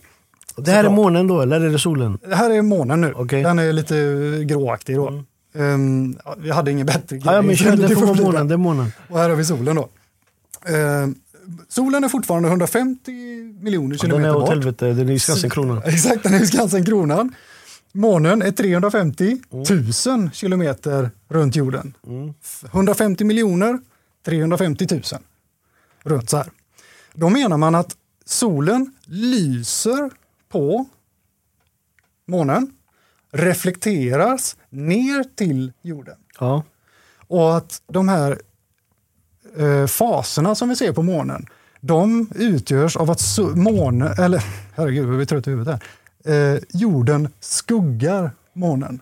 Det 0.57 0.71
här 0.71 0.83
är 0.83 0.89
månen 0.89 1.27
då, 1.27 1.41
eller 1.41 1.61
är 1.61 1.69
det 1.69 1.79
solen? 1.79 2.17
Det 2.27 2.35
här 2.35 2.49
är 2.49 2.61
månen 2.61 3.01
nu. 3.01 3.13
Okej. 3.15 3.43
Den 3.43 3.59
är 3.59 3.73
lite 3.73 3.95
gråaktig 4.45 4.95
då. 4.95 5.23
Ehm, 5.55 6.17
ja, 6.25 6.35
vi 6.37 6.51
hade 6.51 6.71
ingen 6.71 6.85
bättre 6.85 7.17
Ja, 7.23 7.33
ja 7.35 7.41
men 7.41 7.55
kör, 7.55 7.75
det 7.87 7.95
får 7.95 8.05
vara 8.05 8.21
månen. 8.21 8.47
Det 8.47 8.53
är 8.53 8.57
månen. 8.57 8.91
Och 9.09 9.19
här 9.19 9.29
har 9.29 9.35
vi 9.35 9.45
solen 9.45 9.75
då. 9.75 9.89
Ehm, 10.65 11.15
solen 11.69 12.03
är 12.03 12.09
fortfarande 12.09 12.49
150 12.49 13.11
miljoner 13.61 13.85
Ja, 13.87 13.89
den 13.89 13.99
kilometer 13.99 14.29
är 14.29 14.35
åt 14.35 14.41
bort. 14.41 14.49
helvete, 14.49 14.93
den 14.93 15.09
är 15.09 15.13
i 15.13 15.19
Skansen-kronan. 15.19 15.81
Exakt, 15.85 16.23
den 16.23 16.33
är 16.33 16.41
i 16.43 16.47
Skansen-kronan. 16.47 17.33
Månen 17.93 18.41
är 18.41 18.51
350 18.51 19.37
000 20.07 20.31
kilometer 20.31 21.11
runt 21.27 21.55
jorden. 21.55 21.93
150 22.71 23.23
miljoner, 23.23 23.79
350 24.25 24.87
000 24.91 25.01
runt 26.03 26.29
så 26.29 26.37
här. 26.37 26.51
Då 27.13 27.29
menar 27.29 27.57
man 27.57 27.75
att 27.75 27.95
solen 28.25 28.93
lyser 29.05 30.09
på 30.49 30.85
månen, 32.27 32.71
reflekteras 33.31 34.57
ner 34.69 35.23
till 35.35 35.73
jorden. 35.81 36.17
Ja. 36.39 36.63
Och 37.27 37.57
att 37.57 37.81
de 37.87 38.07
här 38.09 38.41
eh, 39.57 39.87
faserna 39.87 40.55
som 40.55 40.69
vi 40.69 40.75
ser 40.75 40.93
på 40.93 41.03
månen, 41.03 41.45
de 41.81 42.29
utgörs 42.35 42.97
av 42.97 43.11
att 43.11 43.21
månen, 43.55 44.13
eller 44.17 44.43
herregud 44.75 45.09
vi 45.09 45.25
trött 45.25 45.47
i 45.47 45.49
huvudet 45.49 45.73
här, 45.73 45.83
eh, 46.25 46.61
jorden 46.73 47.29
skuggar 47.39 48.31
månen. 48.53 49.01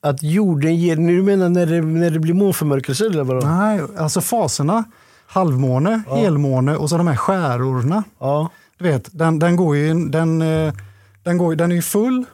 Att 0.00 0.22
jorden 0.22 0.76
ger... 0.76 0.96
Nu 0.96 1.22
menar 1.22 1.48
när 1.48 1.66
det, 1.66 1.80
när 1.80 2.10
det 2.10 2.18
blir 2.18 2.34
månförmörkelse 2.34 3.06
eller 3.06 3.24
vadå? 3.24 3.46
Nej, 3.46 3.80
alltså 3.98 4.20
faserna, 4.20 4.84
halvmåne, 5.26 6.02
helmåne 6.08 6.76
och 6.76 6.90
så 6.90 6.96
de 6.96 7.06
här 7.06 7.16
skärorna. 7.16 8.04
Ja. 8.18 8.50
Du 8.78 8.84
vet, 8.84 9.18
den, 9.18 9.38
den 9.38 9.56
går 9.56 9.76
ju, 9.76 10.08
den, 10.08 10.42
eh, 10.42 10.74
den, 11.22 11.38
går, 11.38 11.54
den 11.54 11.72
är 11.72 11.76
ju 11.76 11.82
full 11.82 12.24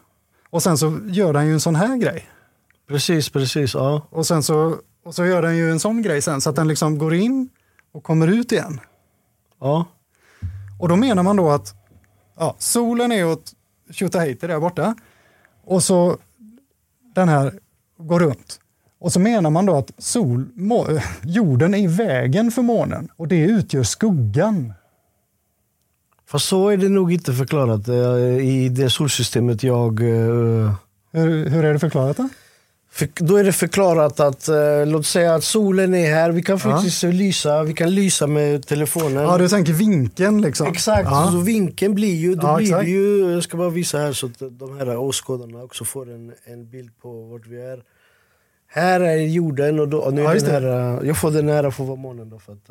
och 0.51 0.63
sen 0.63 0.79
så 0.79 0.99
gör 1.07 1.33
den 1.33 1.47
ju 1.47 1.53
en 1.53 1.61
sån 1.61 1.75
här 1.75 1.97
grej. 1.97 2.29
Precis, 2.89 3.29
precis. 3.29 3.75
Ja. 3.75 4.07
Och 4.11 4.27
sen 4.27 4.43
så, 4.43 4.77
och 5.05 5.15
så 5.15 5.27
gör 5.27 5.43
den 5.43 5.57
ju 5.57 5.71
en 5.71 5.81
sån 5.81 6.03
grej 6.03 6.23
sen 6.23 6.41
så 6.41 6.51
att 6.51 6.57
den 6.57 6.69
liksom 6.69 6.99
går 6.99 7.15
in 7.15 7.49
och 7.93 8.03
kommer 8.03 8.29
ut 8.29 8.53
igen. 8.53 8.81
Ja. 9.61 9.85
Och 10.79 10.89
då 10.89 10.97
menar 10.97 11.23
man 11.23 11.37
då 11.37 11.51
att 11.51 11.75
ja, 12.39 12.55
solen 12.59 13.13
är 13.13 13.27
åt 13.27 13.53
Tjotahejti 13.91 14.47
där 14.47 14.61
borta 14.61 14.95
och 15.65 15.83
så 15.83 16.19
den 17.15 17.29
här 17.29 17.53
går 17.99 18.21
runt. 18.21 18.61
Och 18.99 19.13
så 19.13 19.21
menar 19.21 19.51
man 19.51 19.67
då 19.67 19.77
att 19.77 19.91
sol, 19.99 20.47
må, 20.55 20.87
jorden 21.23 21.75
är 21.75 21.79
i 21.79 21.87
vägen 21.87 22.51
för 22.51 22.63
månen 22.63 23.09
och 23.17 23.29
det 23.29 23.41
utgör 23.41 23.83
skuggan. 23.83 24.73
Fast 26.27 26.49
så 26.49 26.69
är 26.69 26.77
det 26.77 26.89
nog 26.89 27.13
inte 27.13 27.33
förklarat 27.33 27.89
eh, 27.89 28.47
i 28.49 28.69
det 28.69 28.91
solsystemet 28.91 29.63
jag... 29.63 30.01
eh, 30.01 30.75
Hur, 31.13 31.49
hur 31.49 31.65
är 31.65 31.73
det 31.73 31.79
förklarat 31.79 32.17
då? 32.17 32.29
För, 32.95 33.09
då 33.15 33.37
är 33.37 33.45
det 33.45 33.53
förklarat 33.53 34.21
att, 34.21 34.49
eh, 34.49 34.87
låt 34.87 35.07
säga 35.07 35.35
att 35.35 35.45
solen 35.45 35.95
är 35.95 36.11
här, 36.15 36.31
vi 36.31 36.43
kan 36.43 36.59
faktiskt 36.59 37.03
lysa, 37.03 37.63
vi 37.63 37.75
kan 37.75 37.95
lysa 37.95 38.27
med 38.27 38.67
telefonen. 38.67 39.23
Ja, 39.23 39.39
du 39.39 39.49
tänker 39.49 39.73
vinkeln 39.73 40.41
liksom. 40.43 40.67
Exakt, 40.67 41.09
Ja. 41.11 41.29
så 41.33 41.39
vinkeln 41.39 41.95
blir 41.95 42.15
ju, 42.15 42.35
då 42.35 42.47
Ja, 42.47 42.57
blir 42.57 42.77
det 42.77 42.85
ju, 42.85 43.33
jag 43.33 43.43
ska 43.43 43.57
bara 43.57 43.71
visa 43.71 43.99
här 43.99 44.13
så 44.13 44.27
att 44.27 44.39
de 44.39 44.79
här 44.79 44.97
åskådarna 44.97 45.63
också 45.63 45.85
får 45.85 46.11
en, 46.13 46.33
en 46.45 46.71
bild 46.71 46.91
på 47.03 47.23
vart 47.23 47.47
vi 47.47 47.61
är. 47.63 47.83
Här 48.69 49.01
är 49.01 49.17
jorden 49.17 49.81
och, 49.81 49.89
då, 49.89 49.99
och 49.99 50.15
nu 50.15 50.23
Ja, 50.23 50.35
den 50.35 50.51
här, 50.51 50.97
eh, 51.01 51.09
jag 51.09 51.17
får 51.17 51.31
den 51.31 51.47
nära 51.47 51.71
för 51.71 51.83
att 51.83 51.89
vara 51.89 51.99
månen 51.99 52.31
då. 52.31 52.39
För 52.39 52.53
att, 52.53 52.71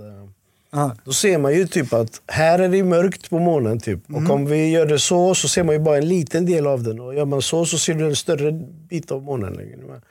då 1.04 1.12
ser 1.14 1.38
man 1.38 1.54
ju 1.54 1.68
typ 1.68 1.94
att 1.94 2.22
här 2.28 2.60
är 2.60 2.70
det 2.70 2.84
mörkt 2.84 3.30
på 3.30 3.40
månen. 3.40 3.80
Typ. 3.80 4.10
Mm. 4.10 4.24
Och 4.26 4.36
om 4.36 4.46
vi 4.46 4.70
gör 4.70 4.86
det 4.86 5.00
så 5.00 5.36
så 5.36 5.48
ser 5.48 5.64
man 5.64 5.76
ju 5.76 5.80
bara 5.80 5.98
en 5.98 6.08
liten 6.08 6.46
del 6.46 6.68
av 6.68 6.84
den. 6.84 7.00
Och 7.00 7.16
gör 7.16 7.26
man 7.26 7.42
så 7.42 7.66
så 7.66 7.78
ser 7.78 7.94
du 7.94 8.06
en 8.06 8.16
större 8.16 8.52
bit 8.90 9.12
av 9.12 9.24
månen. 9.24 9.60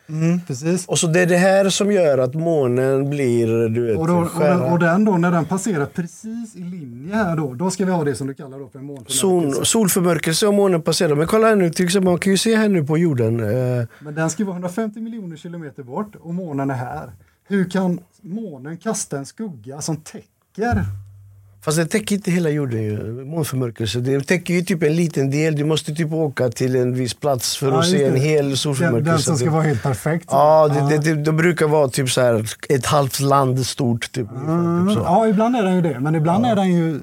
Mm, 0.08 0.40
precis. 0.46 0.86
Och 0.86 0.98
så 0.98 1.06
det 1.06 1.20
är 1.20 1.26
det 1.26 1.36
här 1.36 1.68
som 1.68 1.92
gör 1.92 2.18
att 2.18 2.34
månen 2.34 3.10
blir 3.10 3.68
du 3.68 3.86
vet, 3.86 3.98
Och, 3.98 4.08
då, 4.08 4.14
och, 4.14 4.40
den, 4.40 4.60
och 4.60 4.78
den 4.78 5.04
då, 5.04 5.18
när 5.18 5.30
den 5.30 5.44
passerar 5.44 5.86
precis 5.86 6.56
i 6.56 6.60
linje 6.60 7.14
här 7.14 7.36
då, 7.36 7.54
då 7.54 7.70
ska 7.70 7.84
vi 7.84 7.92
ha 7.92 8.04
det 8.04 8.14
som 8.14 8.26
du 8.26 8.34
kallar 8.34 8.58
då 8.58 8.68
för 8.68 8.78
en 8.78 8.84
Sol, 9.06 9.32
månförmörkelse. 9.34 9.64
solförmörkelse 9.70 10.46
och 10.46 10.54
månen 10.54 10.82
passerar. 10.82 11.14
Men 11.14 11.26
kolla 11.26 11.48
här 11.48 11.56
nu, 11.56 11.70
till 11.70 11.84
exempel, 11.84 12.10
man 12.10 12.18
kan 12.18 12.32
ju 12.32 12.36
se 12.38 12.56
här 12.56 12.68
nu 12.68 12.84
på 12.84 12.98
jorden. 12.98 13.40
Eh, 13.40 13.86
Men 14.00 14.14
den 14.14 14.30
ska 14.30 14.44
vara 14.44 14.54
150 14.54 15.00
miljoner 15.00 15.36
kilometer 15.36 15.82
bort 15.82 16.16
och 16.20 16.34
månen 16.34 16.70
är 16.70 16.74
här. 16.74 17.12
Hur 17.48 17.70
kan 17.70 18.00
månen 18.20 18.76
kasta 18.76 19.18
en 19.18 19.26
skugga 19.26 19.80
som 19.80 19.96
täcker? 19.96 20.31
Fast 21.64 21.76
det 21.76 21.86
täcker 21.86 22.14
inte 22.16 22.30
hela 22.30 22.48
jorden 22.50 22.82
ju, 22.82 23.24
månförmörkelse. 23.24 23.98
Det 24.00 24.20
täcker 24.20 24.54
ju 24.54 24.62
typ 24.62 24.82
en 24.82 24.96
liten 24.96 25.30
del. 25.30 25.56
Du 25.56 25.64
måste 25.64 25.94
typ 25.94 26.12
åka 26.12 26.48
till 26.48 26.76
en 26.76 26.94
viss 26.94 27.14
plats 27.14 27.56
för 27.56 27.68
Ja, 27.68 27.78
att 27.78 27.86
se 27.88 28.04
en 28.04 28.16
hel 28.16 28.56
solförmörkelse. 28.56 29.10
den 29.12 29.18
som 29.18 29.36
ska 29.36 29.50
vara 29.50 29.62
helt 29.62 29.82
perfekt. 29.82 30.26
Ja, 30.30 30.68
det, 30.68 30.96
det, 30.96 31.14
det, 31.14 31.22
det 31.22 31.32
brukar 31.32 31.66
vara 31.66 31.88
typ 31.88 32.10
så 32.10 32.20
här 32.20 32.46
ett 32.68 32.86
halvt 32.86 33.20
land 33.20 33.66
stort. 33.66 34.12
Typ, 34.12 34.26
Mm, 34.30 34.88
typ 34.88 34.98
ja, 35.04 35.28
ibland 35.28 35.56
är 35.56 35.62
den 35.62 35.74
ju 35.74 35.80
det, 35.82 36.00
men 36.00 36.14
ibland 36.14 36.46
är 36.46 36.56
den 36.56 36.72
ju... 36.74 37.00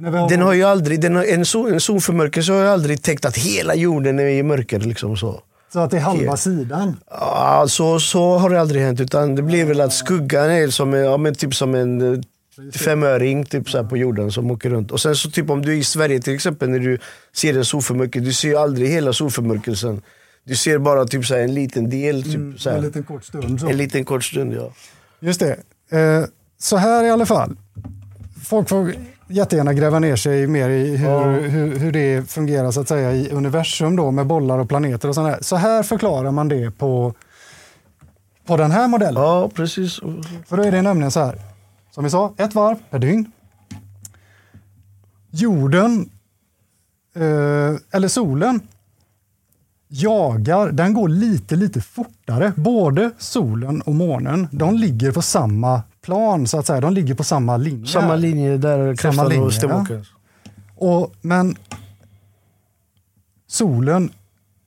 När 0.00 0.10
vi 0.10 0.18
har, 0.18 0.28
Den 0.28 0.42
har 0.42 0.52
ju 0.52 0.62
aldrig, 0.64 1.00
den 1.00 1.16
har, 1.16 1.24
en, 1.24 1.44
sol, 1.46 1.72
en 1.72 1.80
solförmörkelse 1.80 2.52
har 2.52 2.60
ju 2.62 2.68
aldrig 2.68 3.02
täckt 3.02 3.24
att 3.24 3.36
hela 3.36 3.74
jorden 3.74 4.18
är 4.18 4.26
i 4.26 4.42
mörker. 4.42 4.80
Liksom 4.80 5.16
så. 5.16 5.40
Så 5.72 5.78
att 5.80 5.90
det 5.90 5.96
är 5.96 6.00
halva 6.00 6.36
sidan. 6.36 6.96
Ja, 7.10 7.64
så, 7.68 8.00
så 8.00 8.38
har 8.38 8.50
det 8.50 8.60
aldrig 8.60 8.82
hänt. 8.82 9.00
Utan 9.00 9.34
det 9.34 9.42
blir 9.42 9.64
väl 9.64 9.80
att 9.80 9.92
skuggan 9.92 10.50
är 10.50 10.68
som, 10.68 10.94
en- 10.94 11.04
ja, 11.04 11.16
men 11.16 11.34
typ 11.34 11.54
som 11.54 11.74
en 11.74 12.14
eh, 12.14 12.20
femöring 12.74 13.44
typ 13.44 13.70
så 13.70 13.84
på 13.84 13.96
jorden 13.96 14.32
som 14.32 14.50
åker 14.50 14.70
runt. 14.70 14.90
Och 14.90 15.00
sen 15.00 15.16
så 15.16 15.30
typ 15.30 15.50
om 15.50 15.62
du 15.62 15.72
är 15.72 15.76
i 15.76 15.84
Sverige 15.84 16.20
till 16.20 16.34
exempel 16.34 16.68
när 16.70 16.78
du 16.78 16.98
ser 17.32 17.58
en 17.58 17.64
solförmörkelse, 17.64 18.26
du 18.26 18.32
ser 18.32 18.48
ju 18.48 18.56
aldrig 18.56 18.88
hela 18.88 19.12
solförmörkelsen. 19.12 20.02
Du 20.44 20.56
ser 20.56 20.78
bara 20.78 21.04
typ 21.04 21.24
så 21.26 21.34
en 21.34 21.54
liten 21.54 21.90
del. 21.90 22.22
Typ, 22.22 22.34
Mm, 22.34 22.56
en 22.66 22.80
liten 22.82 23.02
kort 23.02 23.24
stund. 23.24 23.60
Så. 23.60 23.68
En 23.68 23.76
liten 23.76 24.04
kort 24.04 24.24
stund 24.24 24.52
ja. 24.54 24.70
Just 25.20 25.40
det. 25.40 25.56
Eh, 25.98 26.24
så 26.58 26.76
här 26.76 27.04
i 27.04 27.10
alla 27.10 27.26
fall. 27.26 27.56
Folk 28.44 28.68
får 28.68 28.92
jättegärna 29.28 29.72
gräva 29.74 29.98
ner 29.98 30.16
sig 30.16 30.46
mer 30.46 30.68
i 30.68 30.96
hur, 30.96 31.08
Ja. 31.08 31.24
hur, 31.30 31.78
hur 31.78 31.92
det 31.92 32.30
fungerar 32.30 32.70
så 32.70 32.80
att 32.80 32.88
säga 32.88 33.12
i 33.12 33.30
universum 33.30 33.96
då 33.96 34.10
med 34.10 34.26
bollar 34.26 34.58
och 34.58 34.68
planeter 34.68 35.08
och 35.08 35.14
sånt 35.14 35.28
här. 35.28 35.38
Så 35.42 35.56
här 35.56 35.82
förklarar 35.82 36.30
man 36.30 36.48
det 36.48 36.70
på, 36.70 37.14
på 38.46 38.56
den 38.56 38.70
här 38.70 38.88
modellen. 38.88 39.22
Ja, 39.22 39.50
precis. 39.54 40.00
För 40.48 40.56
då 40.56 40.62
är 40.62 40.70
det 40.72 40.82
nämligen 40.82 41.10
så 41.10 41.20
här. 41.20 41.38
Som 41.94 42.04
vi 42.04 42.10
sa, 42.10 42.34
ett 42.36 42.54
varv 42.54 42.76
per 42.90 42.98
dygn. 42.98 43.32
Jorden, 45.30 46.10
eh, 47.14 47.76
eller 47.90 48.08
solen, 48.08 48.60
jagar, 49.88 50.72
den 50.72 50.94
går 50.94 51.08
lite, 51.08 51.56
lite 51.56 51.80
fortare. 51.80 52.52
Både 52.56 53.10
solen 53.18 53.82
och 53.82 53.94
månen, 53.94 54.48
de 54.52 54.76
ligger 54.76 55.12
på 55.12 55.22
samma 55.22 55.82
plan 56.02 56.46
så 56.46 56.58
att 56.58 56.66
säga. 56.66 56.80
De 56.80 56.92
ligger 56.92 57.14
på 57.14 57.24
samma 57.24 57.56
linje. 57.56 57.86
Samma 57.86 58.16
linje 58.16 58.56
där 58.56 58.96
kräftan 58.96 59.42
och 59.42 59.52
stämbåken. 59.52 60.04
Och, 60.76 61.14
men 61.20 61.56
solen 63.46 64.10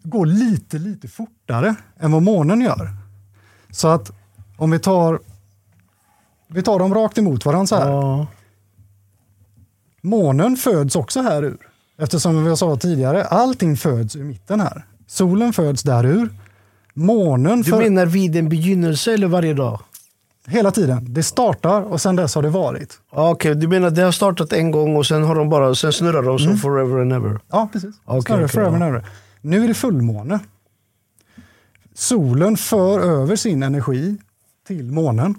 går 0.04 0.26
lite, 0.26 0.78
lite 0.78 1.08
fortare 1.08 1.76
än 2.00 2.12
vad 2.12 2.22
månen 2.22 2.62
gör. 2.62 2.90
Så 3.70 3.88
att 3.88 4.12
om 4.58 4.72
vi 4.72 4.80
tar, 4.80 5.20
vi 6.56 6.64
tar 6.64 6.80
dem 6.80 6.94
rakt 6.94 7.18
emot 7.18 7.46
varandra 7.46 7.68
så 7.68 7.76
här. 7.76 7.90
Ja. 7.90 8.28
Månen 10.02 10.56
föds 10.58 10.96
också 10.96 11.22
här 11.22 11.44
ur. 11.44 11.58
Eftersom 11.98 12.46
vi 12.46 12.58
sa 12.58 12.76
tidigare, 12.76 13.24
allting 13.26 13.78
föds 13.78 14.16
ur 14.16 14.24
mitten 14.24 14.60
här. 14.60 14.86
Solen 15.08 15.54
föds 15.54 15.84
där 15.84 16.06
ur. 16.06 16.30
Månen 16.94 17.62
Du 17.62 17.72
för, 17.72 17.78
menar 17.78 18.06
vid 18.06 18.36
en 18.36 18.50
begynnelse 18.50 19.14
eller 19.14 19.28
varje 19.28 19.54
dag? 19.54 19.80
hela 20.48 20.72
tiden. 20.72 21.14
Det 21.14 21.24
startar 21.24 21.82
och 21.82 22.02
sen 22.02 22.16
dess 22.16 22.36
har 22.36 22.42
det 22.42 22.50
varit. 22.50 23.00
Ja, 23.12 23.30
Okej, 23.32 23.56
du 23.56 23.68
menar 23.68 23.90
det 23.90 24.02
har 24.02 24.12
startat 24.12 24.54
en 24.54 24.72
gång 24.72 24.96
och 24.96 25.06
sen 25.06 25.24
har 25.24 25.36
de 25.36 25.50
bara, 25.50 25.76
sen 25.76 25.94
snurrar 25.94 26.22
de 26.24 26.38
Mm. 26.38 26.40
så 26.40 26.62
forever 26.62 27.02
and 27.02 27.14
ever? 27.14 27.40
Ja, 27.52 27.70
precis. 27.74 27.96
Snarare 28.06 28.20
okej, 28.20 28.48
forever 28.48 28.70
ja. 28.80 28.86
and 28.86 28.96
ever. 28.96 29.06
Nu 29.42 29.64
är 29.64 29.68
det 29.68 29.74
fullmåne. 29.74 30.40
Solen 31.94 32.58
för 32.58 33.00
över 33.00 33.36
sin 33.36 33.64
energi 33.64 34.18
till 34.68 34.92
månen. 34.92 35.36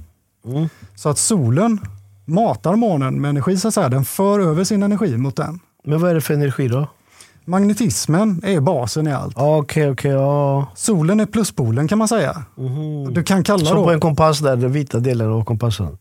Mm. 0.47 0.69
Så 0.95 1.09
att 1.09 1.19
solen 1.19 1.81
matar 2.25 2.77
månen 2.77 3.21
med 3.21 3.29
energi, 3.29 3.57
så 3.57 3.69
att 3.69 3.75
säga. 3.75 3.89
Den 3.89 4.05
för 4.05 4.41
över 4.41 4.65
sin 4.65 4.83
energi 4.83 5.17
mot 5.17 5.37
den. 5.37 5.61
Men 5.85 6.01
vad 6.01 6.11
är 6.11 6.15
det 6.15 6.21
för 6.21 6.35
energi 6.35 6.69
då? 6.69 6.89
Magnetismen 7.45 8.41
är 8.45 8.61
basen 8.61 9.07
i 9.07 9.13
allt. 9.13 9.35
Okej, 9.39 9.91
okej, 9.91 10.11
ja. 10.11 10.73
Solen 10.75 11.21
är 11.21 11.27
pluspolen 11.27 11.89
kan 11.89 11.99
man 11.99 12.09
säga. 12.09 12.45
Mhm. 12.57 13.15
Du 13.15 13.23
kan 13.23 13.45
kalla 13.45 13.65
Som 13.65 13.77
på 13.77 13.85
då, 13.85 13.91
en 13.91 14.01
kompass 14.01 14.39
där, 14.39 14.57
den 14.57 14.73
vita 14.73 14.99
delen 14.99 15.33
av 15.33 15.45
kompassen. 15.45 15.99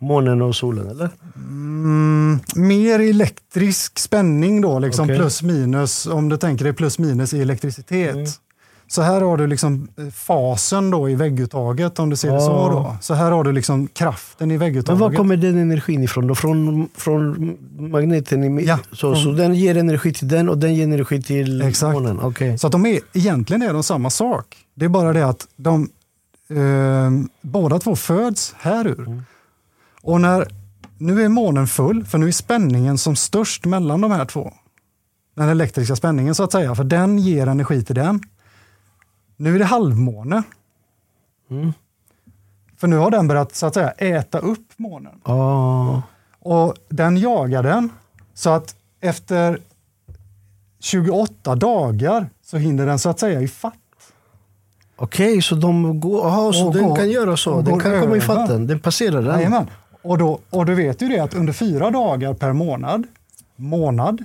Månen 0.00 0.42
och 0.42 0.56
solen, 0.56 0.88
eller? 0.90 1.10
mm, 1.36 2.40
mer 2.54 3.00
elektrisk 3.00 3.98
spänning 3.98 4.60
då, 4.60 4.78
liksom 4.78 5.04
Okej. 5.04 5.16
plus 5.16 5.42
minus, 5.42 6.06
om 6.06 6.28
du 6.28 6.36
tänker 6.36 6.64
dig 6.64 6.72
plus 6.72 6.98
minus 6.98 7.34
i 7.34 7.42
elektricitet. 7.42 8.40
Så 8.88 9.02
här 9.02 9.20
har 9.20 9.36
du 9.36 9.46
liksom 9.46 9.88
eh, 9.98 10.06
fasen 10.08 10.90
då 10.90 11.10
i 11.10 11.14
vägguttaget 11.14 11.98
om 11.98 12.10
du 12.10 12.16
ser 12.16 12.32
det 12.32 12.40
så. 12.40 12.68
Då. 12.70 12.96
Så 13.00 13.14
här 13.14 13.30
har 13.30 13.44
du 13.44 13.52
liksom 13.52 13.86
kraften 13.86 14.50
i 14.50 14.54
Men 14.54 14.58
vägguttaget. 14.58 15.00
var 15.00 15.12
kommer 15.12 15.36
den 15.36 15.58
energin 15.58 16.02
ifrån 16.02 16.26
då? 16.26 16.34
Från, 16.34 16.88
från 16.94 17.56
magneten? 17.90 18.58
I, 18.58 18.64
Ja, 18.64 18.78
så, 18.92 18.96
från- 18.96 19.16
så 19.22 19.30
den 19.32 19.54
ger 19.54 19.76
energi 19.76 20.12
till 20.12 20.28
den 20.28 20.48
och 20.48 20.58
den 20.58 20.74
ger 20.74 20.84
energi 20.84 21.22
till 21.22 21.62
Exakt. 21.62 21.94
månen? 21.94 22.20
Okej. 22.20 22.58
Så 22.58 22.66
att 22.66 22.72
de 22.72 22.86
är, 22.86 23.00
egentligen 23.12 23.62
är 23.62 23.72
de 23.72 23.82
samma 23.82 24.10
sak. 24.10 24.56
Det 24.74 24.84
är 24.84 24.88
bara 24.88 25.12
det 25.12 25.26
att 25.26 25.46
de 25.56 25.88
eh, 26.50 27.10
båda 27.42 27.78
två 27.78 27.96
föds 27.96 28.54
här 28.58 28.86
ur. 28.86 28.98
Mm. 29.06 29.22
Och 30.02 30.20
när, 30.20 30.48
nu 30.98 31.22
är 31.24 31.28
månen 31.28 31.66
full, 31.66 32.04
för 32.04 32.18
nu 32.18 32.28
är 32.28 32.32
spänningen 32.32 32.98
som 32.98 33.16
störst 33.16 33.64
mellan 33.64 34.00
de 34.00 34.10
här 34.10 34.24
två. 34.24 34.52
Den 35.36 35.48
elektriska 35.48 35.96
spänningen 35.96 36.34
så 36.34 36.42
att 36.42 36.52
säga, 36.52 36.74
för 36.74 36.84
den 36.84 37.18
ger 37.18 37.46
energi 37.46 37.84
till 37.84 37.94
den. 37.94 38.20
Nu 39.36 39.54
är 39.54 39.58
det 39.58 39.64
halvmåne, 39.64 40.42
Mm. 41.50 41.72
för 42.76 42.86
nu 42.88 42.96
har 42.96 43.10
den 43.10 43.28
börjat 43.28 43.54
så 43.54 43.66
att 43.66 43.74
säga 43.74 43.90
äta 43.90 44.38
upp 44.38 44.72
månen. 44.76 45.20
Ja. 45.24 46.02
Och 46.40 46.74
den 46.88 47.16
jagar 47.16 47.62
den 47.62 47.88
så 48.34 48.50
att 48.50 48.76
efter 49.00 49.60
28 50.80 51.54
dagar 51.54 52.28
så 52.42 52.56
hinner 52.56 52.86
den 52.86 52.98
så 52.98 53.08
att 53.08 53.20
säga 53.20 53.40
i 53.40 53.48
fatt. 53.48 53.74
Okej, 54.96 55.42
så 55.42 55.54
de 55.54 56.00
går, 56.00 56.26
aha, 56.26 56.52
så 56.52 56.66
Och 56.66 56.74
den 56.74 56.88
går- 56.88 56.96
kan 56.96 57.10
göra 57.10 57.36
så? 57.36 57.60
Den 57.60 57.80
kan 57.80 58.00
komma 58.00 58.02
i 58.02 58.04
över. 58.04 58.20
fatten? 58.20 58.66
Den 58.66 58.80
passerar 58.80 59.22
den? 59.22 59.34
Jajamän. 59.34 59.66
Och, 60.02 60.18
då, 60.18 60.38
och 60.50 60.66
du 60.66 60.74
vet 60.74 61.02
ju 61.02 61.08
det 61.08 61.18
att 61.20 61.34
under 61.34 61.52
fyra 61.52 61.90
dagar 61.90 62.34
per 62.34 62.52
månad, 62.52 63.06
månad, 63.56 64.24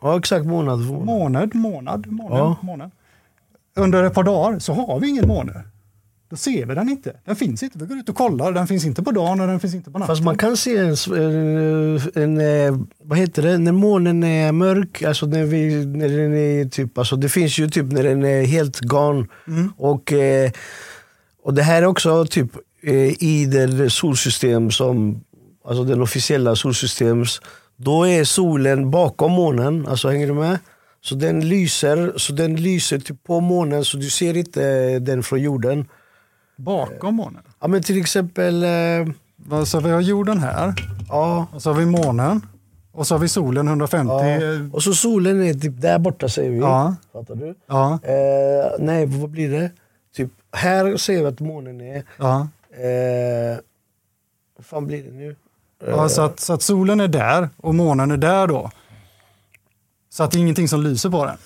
Ja, 0.00 0.18
exakt. 0.18 0.46
Månad. 0.46 0.78
månad, 0.80 1.54
månad, 1.54 2.06
månad, 2.06 2.38
Ja. 2.38 2.56
månad. 2.62 2.90
Under 3.78 4.04
ett 4.04 4.14
par 4.14 4.24
dagar 4.24 4.58
så 4.58 4.72
har 4.72 5.00
vi 5.00 5.08
ingen 5.08 5.28
måne. 5.28 5.64
Då 6.30 6.36
ser 6.36 6.66
vi 6.66 6.74
den 6.74 6.88
inte. 6.88 7.16
Den 7.24 7.36
finns 7.36 7.62
inte. 7.62 7.78
Vi 7.78 7.86
går 7.86 7.98
ut 7.98 8.08
och 8.08 8.14
kollar. 8.14 8.52
Den 8.52 8.66
finns 8.66 8.84
inte 8.84 9.02
på 9.02 9.10
dagen 9.10 9.40
och 9.40 9.46
den 9.46 9.60
finns 9.60 9.74
inte 9.74 9.90
på 9.90 9.98
natten. 9.98 10.16
Fast 10.16 10.24
man 10.24 10.36
kan 10.36 10.56
se 10.56 10.76
en, 10.76 10.96
en, 11.16 12.00
en, 12.14 12.40
eh, 12.40 12.78
vad 13.02 13.18
heter 13.18 13.42
det, 13.42 13.58
när 13.58 13.72
månen 13.72 14.24
är 14.24 14.52
mörk, 14.52 15.02
alltså 15.02 15.26
när, 15.26 15.44
vi, 15.44 15.86
när 15.86 16.08
den 16.08 16.34
är 16.34 16.68
typ, 16.68 16.98
alltså 16.98 17.16
det 17.16 17.28
finns 17.28 17.58
ju 17.58 17.68
typ 17.68 17.92
när 17.92 18.02
den 18.02 18.24
är 18.24 18.42
helt 18.42 18.80
gone. 18.80 19.26
Mm. 19.46 19.72
Och, 19.76 20.12
eh, 20.12 20.50
och 21.42 21.54
det 21.54 21.62
här 21.62 21.82
är 21.82 21.86
också 21.86 22.26
typ 22.26 22.50
eh, 22.82 23.22
i 23.22 23.46
det 23.46 23.90
solsystem 23.90 24.70
som, 24.70 25.24
alltså 25.64 25.84
den 25.84 26.02
officiella 26.02 26.56
solsystems, 26.56 27.40
då 27.76 28.06
är 28.06 28.24
solen 28.24 28.90
bakom 28.90 29.32
månen, 29.32 29.86
alltså 29.86 30.08
hänger 30.08 30.26
du 30.26 30.34
med? 30.34 30.58
Så 31.00 31.14
den 31.14 31.40
lyser, 31.48 32.12
så 32.16 32.32
den 32.32 32.56
lyser 32.56 32.98
typ 32.98 33.24
på 33.24 33.40
månen 33.40 33.84
så 33.84 33.96
du 33.96 34.10
ser 34.10 34.36
inte 34.36 34.98
den 34.98 35.22
från 35.22 35.40
jorden. 35.42 35.88
Bakom 36.56 37.14
månen. 37.14 37.42
Ja 37.60 37.68
men 37.68 37.82
till 37.82 38.00
exempel, 38.00 38.62
eh, 38.64 39.64
Så 39.64 39.80
vi 39.80 39.90
har 39.90 40.00
jorden 40.00 40.38
här 40.38 40.74
ja, 41.08 41.46
och 41.52 41.62
så 41.62 41.70
har 41.70 41.78
vi 41.80 41.86
månen 41.86 42.46
och 42.92 43.06
så 43.06 43.14
har 43.14 43.18
vi 43.20 43.28
solen 43.28 43.68
150. 43.68 44.12
Ja. 44.12 44.40
Och 44.72 44.82
så 44.82 44.94
solen 44.94 45.42
är 45.42 45.54
typ 45.54 45.80
där 45.80 45.98
borta 45.98 46.28
säger 46.28 46.50
vi. 46.50 46.58
Ja. 46.58 46.94
Fattar 47.12 47.34
du? 47.34 47.54
Ja, 47.66 47.98
Eh, 48.02 48.70
nej, 48.78 49.06
vad 49.06 49.30
blir 49.30 49.50
det? 49.50 49.70
Typ, 50.16 50.30
här 50.52 50.96
ser 50.96 51.20
vi 51.20 51.26
att 51.26 51.40
månen 51.40 51.80
är... 51.80 52.02
ja. 52.18 52.48
Eh, 52.70 53.58
vad 54.56 54.66
fan 54.66 54.86
blir 54.86 55.02
det 55.02 55.10
nu? 55.10 55.36
Eh, 55.84 55.88
ja 55.88 56.08
så, 56.08 56.22
att, 56.22 56.40
så 56.40 56.52
att 56.52 56.62
solen 56.62 57.00
är 57.00 57.08
där 57.08 57.48
och 57.56 57.74
månen 57.74 58.10
är 58.10 58.16
där 58.16 58.46
då. 58.46 58.70
Så 60.18 60.24
att 60.24 60.30
det 60.30 60.38
är 60.38 60.40
ingenting 60.40 60.68
som 60.68 60.82
lyser 60.82 61.10
på 61.10 61.24
den. 61.24 61.36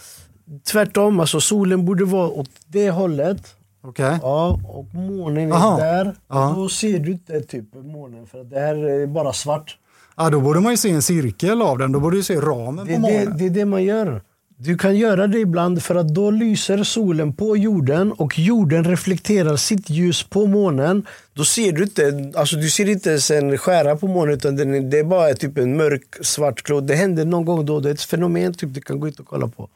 Tvärtom, 0.64 1.20
alltså 1.20 1.41
solen 1.41 1.85
borde 1.85 2.05
vara 2.05 2.29
åt 2.29 2.51
det 2.66 2.91
hållet. 2.91 3.55
Okej? 3.83 4.18
Ja, 4.23 4.61
och 4.68 4.95
månen 4.95 5.53
är 5.53 5.57
Aha. 5.57 5.77
där. 5.77 6.14
Och 6.29 6.55
då 6.57 6.68
ser 6.68 6.99
du 6.99 7.12
inte 7.12 7.41
typ 7.41 7.75
månen 7.75 8.27
för 8.27 8.45
det 8.45 8.61
här 8.61 8.75
är 8.77 9.07
bara 9.07 9.33
svart. 9.33 9.79
Ja, 10.16 10.31
då 10.31 10.41
borde 10.41 10.61
man 10.61 10.73
ju 10.73 10.77
se 10.77 10.91
en 10.91 11.03
cirkel 11.03 11.62
av 11.62 11.79
den. 11.79 11.93
Då 11.93 12.01
borde 12.01 12.16
du 12.16 12.23
se 12.23 12.37
ramen 12.41 12.87
Det 12.87 13.01
på 13.01 13.07
är 13.07 13.12
det, 13.12 13.25
månen. 13.25 13.39
det 13.39 13.47
är 13.47 13.51
det 13.51 13.64
man 13.64 13.85
gör. 13.85 14.23
Du 14.65 14.79
kan 14.79 14.97
göra 14.97 15.27
det 15.27 15.39
ibland 15.39 15.83
för 15.83 15.95
att 15.95 16.09
då 16.09 16.31
lyser 16.31 16.85
solen 16.85 17.33
på 17.33 17.57
jorden 17.57 18.13
och 18.13 18.39
jorden 18.39 18.85
reflekterar 18.85 19.57
sitt 19.57 19.91
ljus 19.91 20.23
på 20.23 20.47
månen. 20.47 21.07
Då 21.35 21.45
ser 21.45 21.73
du 21.73 21.83
inte, 21.83 22.33
alltså 22.39 22.57
du 22.57 22.71
ser 22.71 22.89
inte 22.89 23.09
ens 23.09 23.31
en 23.31 23.59
skära 23.59 23.97
på 23.97 24.07
månen 24.07 24.35
utan 24.35 24.57
den 24.57 24.91
det 24.91 24.99
är 24.99 25.05
bara 25.05 25.35
typ 25.35 25.59
en 25.59 25.77
mörk 25.77 26.03
svart 26.21 26.63
klot. 26.63 26.87
Det 26.87 26.95
händer 26.95 27.25
någon 27.25 27.45
gång 27.45 27.67
då. 27.67 27.81
Det 27.81 27.89
är 27.89 27.95
ett 27.95 28.03
fenomen 28.03 28.55
typ, 28.55 28.75
du 28.75 28.81
kan 28.81 29.01
gå 29.01 29.09
ut 29.09 29.21
och 29.21 29.27
kolla 29.27 29.49
på. 29.49 29.69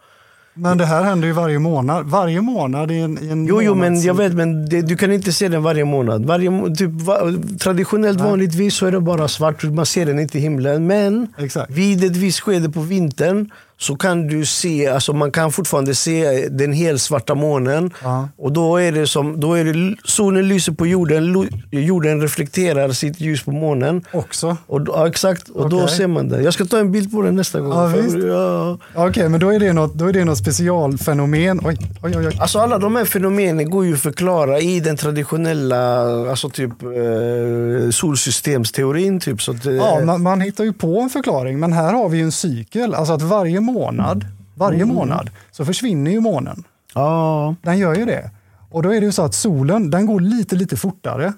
Men 0.55 0.78
det 0.78 0.84
här 0.84 1.03
händer 1.03 1.28
ju 1.28 1.32
varje 1.34 1.59
månad. 1.59 2.07
Varje 2.07 2.41
månad 2.41 2.91
i 2.91 2.99
en, 2.99 3.24
i 3.24 3.28
en 3.28 3.47
Jo, 3.47 3.62
jo 3.62 3.74
men 3.74 4.03
jag 4.03 4.14
vet, 4.14 4.32
men 4.32 4.68
det, 4.68 4.82
du 4.82 4.97
kan 4.97 5.12
inte 5.12 5.32
se 5.32 5.49
den 5.49 5.62
varje 5.62 5.84
månad. 5.84 6.26
Varje, 6.26 6.74
typ, 6.74 6.91
va, 6.91 7.32
traditionellt 7.61 8.18
Nej. 8.18 8.28
vanligtvis 8.28 8.74
så 8.74 8.87
är 8.87 8.93
det 8.93 9.01
bara 9.01 9.28
svart, 9.28 9.62
man 9.62 9.87
ser 9.87 10.07
den 10.07 10.18
inte 10.18 10.39
i 10.39 10.41
himlen. 10.41 10.87
Men 10.87 11.32
Exakt. 11.39 11.70
vid 11.70 12.05
ett 12.05 12.16
visst 12.16 12.41
skede 12.41 12.70
på 12.70 12.80
vintern 12.80 13.51
så 13.79 13.97
kan 13.97 14.27
du 14.27 14.47
se, 14.47 14.87
alltså 14.89 15.12
man 15.12 15.33
kan 15.33 15.53
fortfarande 15.53 15.95
se 15.95 16.49
den 16.49 16.72
helt 16.72 17.03
svarta 17.03 17.35
månen. 17.35 17.91
Ja. 18.03 18.29
Och 18.39 18.53
då 18.53 18.77
är 18.77 18.93
det 18.93 19.07
som, 19.07 19.41
då 19.41 19.55
är 19.55 19.64
det, 19.64 19.97
solen 20.05 20.49
lyser 20.49 20.72
på 20.72 20.87
jorden, 20.87 21.49
jorden 21.70 22.20
reflekterar 22.22 22.89
sitt 22.93 23.20
ljus 23.20 23.43
på 23.45 23.51
månen. 23.53 24.05
Också. 24.12 24.57
Och 24.66 24.81
då, 24.81 24.93
ja, 24.97 25.09
exakt, 25.09 25.49
och 25.49 25.68
då 25.70 25.83
Okej. 25.83 25.97
ser 25.97 26.07
man 26.07 26.29
det. 26.29 26.43
Jag 26.43 26.55
ska 26.55 26.64
ta 26.64 26.79
en 26.79 26.93
bild 26.93 27.12
på 27.12 27.22
den 27.22 27.37
nästa 27.37 27.61
gång. 27.61 27.72
Ja, 27.72 27.91
För- 27.91 28.29
ja. 28.29 28.79
Okej, 28.95 29.29
men 29.29 29.41
då 29.41 29.53
är 29.55 29.61
det 29.61 29.72
något, 29.72 29.95
då 29.95 30.09
är 30.09 30.12
det 30.12 30.24
något 30.24 30.39
specialfenomen. 30.39 31.61
Oj, 31.64 31.77
oj, 32.03 32.12
oj. 32.18 32.27
oj. 32.27 32.37
Alltså 32.41 32.59
alla 32.59 32.79
de 32.79 32.97
här 32.97 33.05
fenomenen 33.05 33.70
går 33.70 33.87
ju 33.87 33.95
att 33.95 34.01
förklara 34.01 34.61
i 34.61 34.81
den 34.81 34.97
traditionella 34.97 36.03
alltså 36.31 36.49
typ, 36.49 36.83
eh, 36.83 37.91
solsystemsteorin. 37.91 39.20
Typ, 39.20 39.43
så 39.43 39.51
att, 39.53 39.66
eh, 39.66 39.72
Ja, 39.74 40.01
man, 40.05 40.22
man 40.22 40.41
hittar 40.41 40.64
ju 40.64 40.72
på 40.72 41.01
en 41.01 41.11
förklaring, 41.11 41.59
men 41.61 41.72
här 41.72 41.93
har 41.93 42.09
vi 42.09 42.18
ju 42.18 42.24
en 42.24 42.33
cykel. 42.33 42.95
Alltså 42.95 43.12
att 43.14 43.22
varje 43.22 43.61
månad, 43.72 44.24
varje 44.54 44.82
Mm. 44.82 44.94
månad 44.94 45.30
så 45.50 45.64
försvinner 45.64 46.10
ju 46.10 46.20
månen. 46.20 46.64
ja, 46.94 47.54
Den 47.62 47.78
gör 47.78 47.94
ju 47.94 48.04
det. 48.04 48.30
Och 48.70 48.82
då 48.82 48.94
är 48.94 49.00
det 49.00 49.06
ju 49.06 49.12
så 49.12 49.22
att 49.22 49.34
solen, 49.34 49.90
den 49.90 50.06
går 50.06 50.20
lite, 50.20 50.56
lite 50.56 50.76
fortare. 50.76 51.32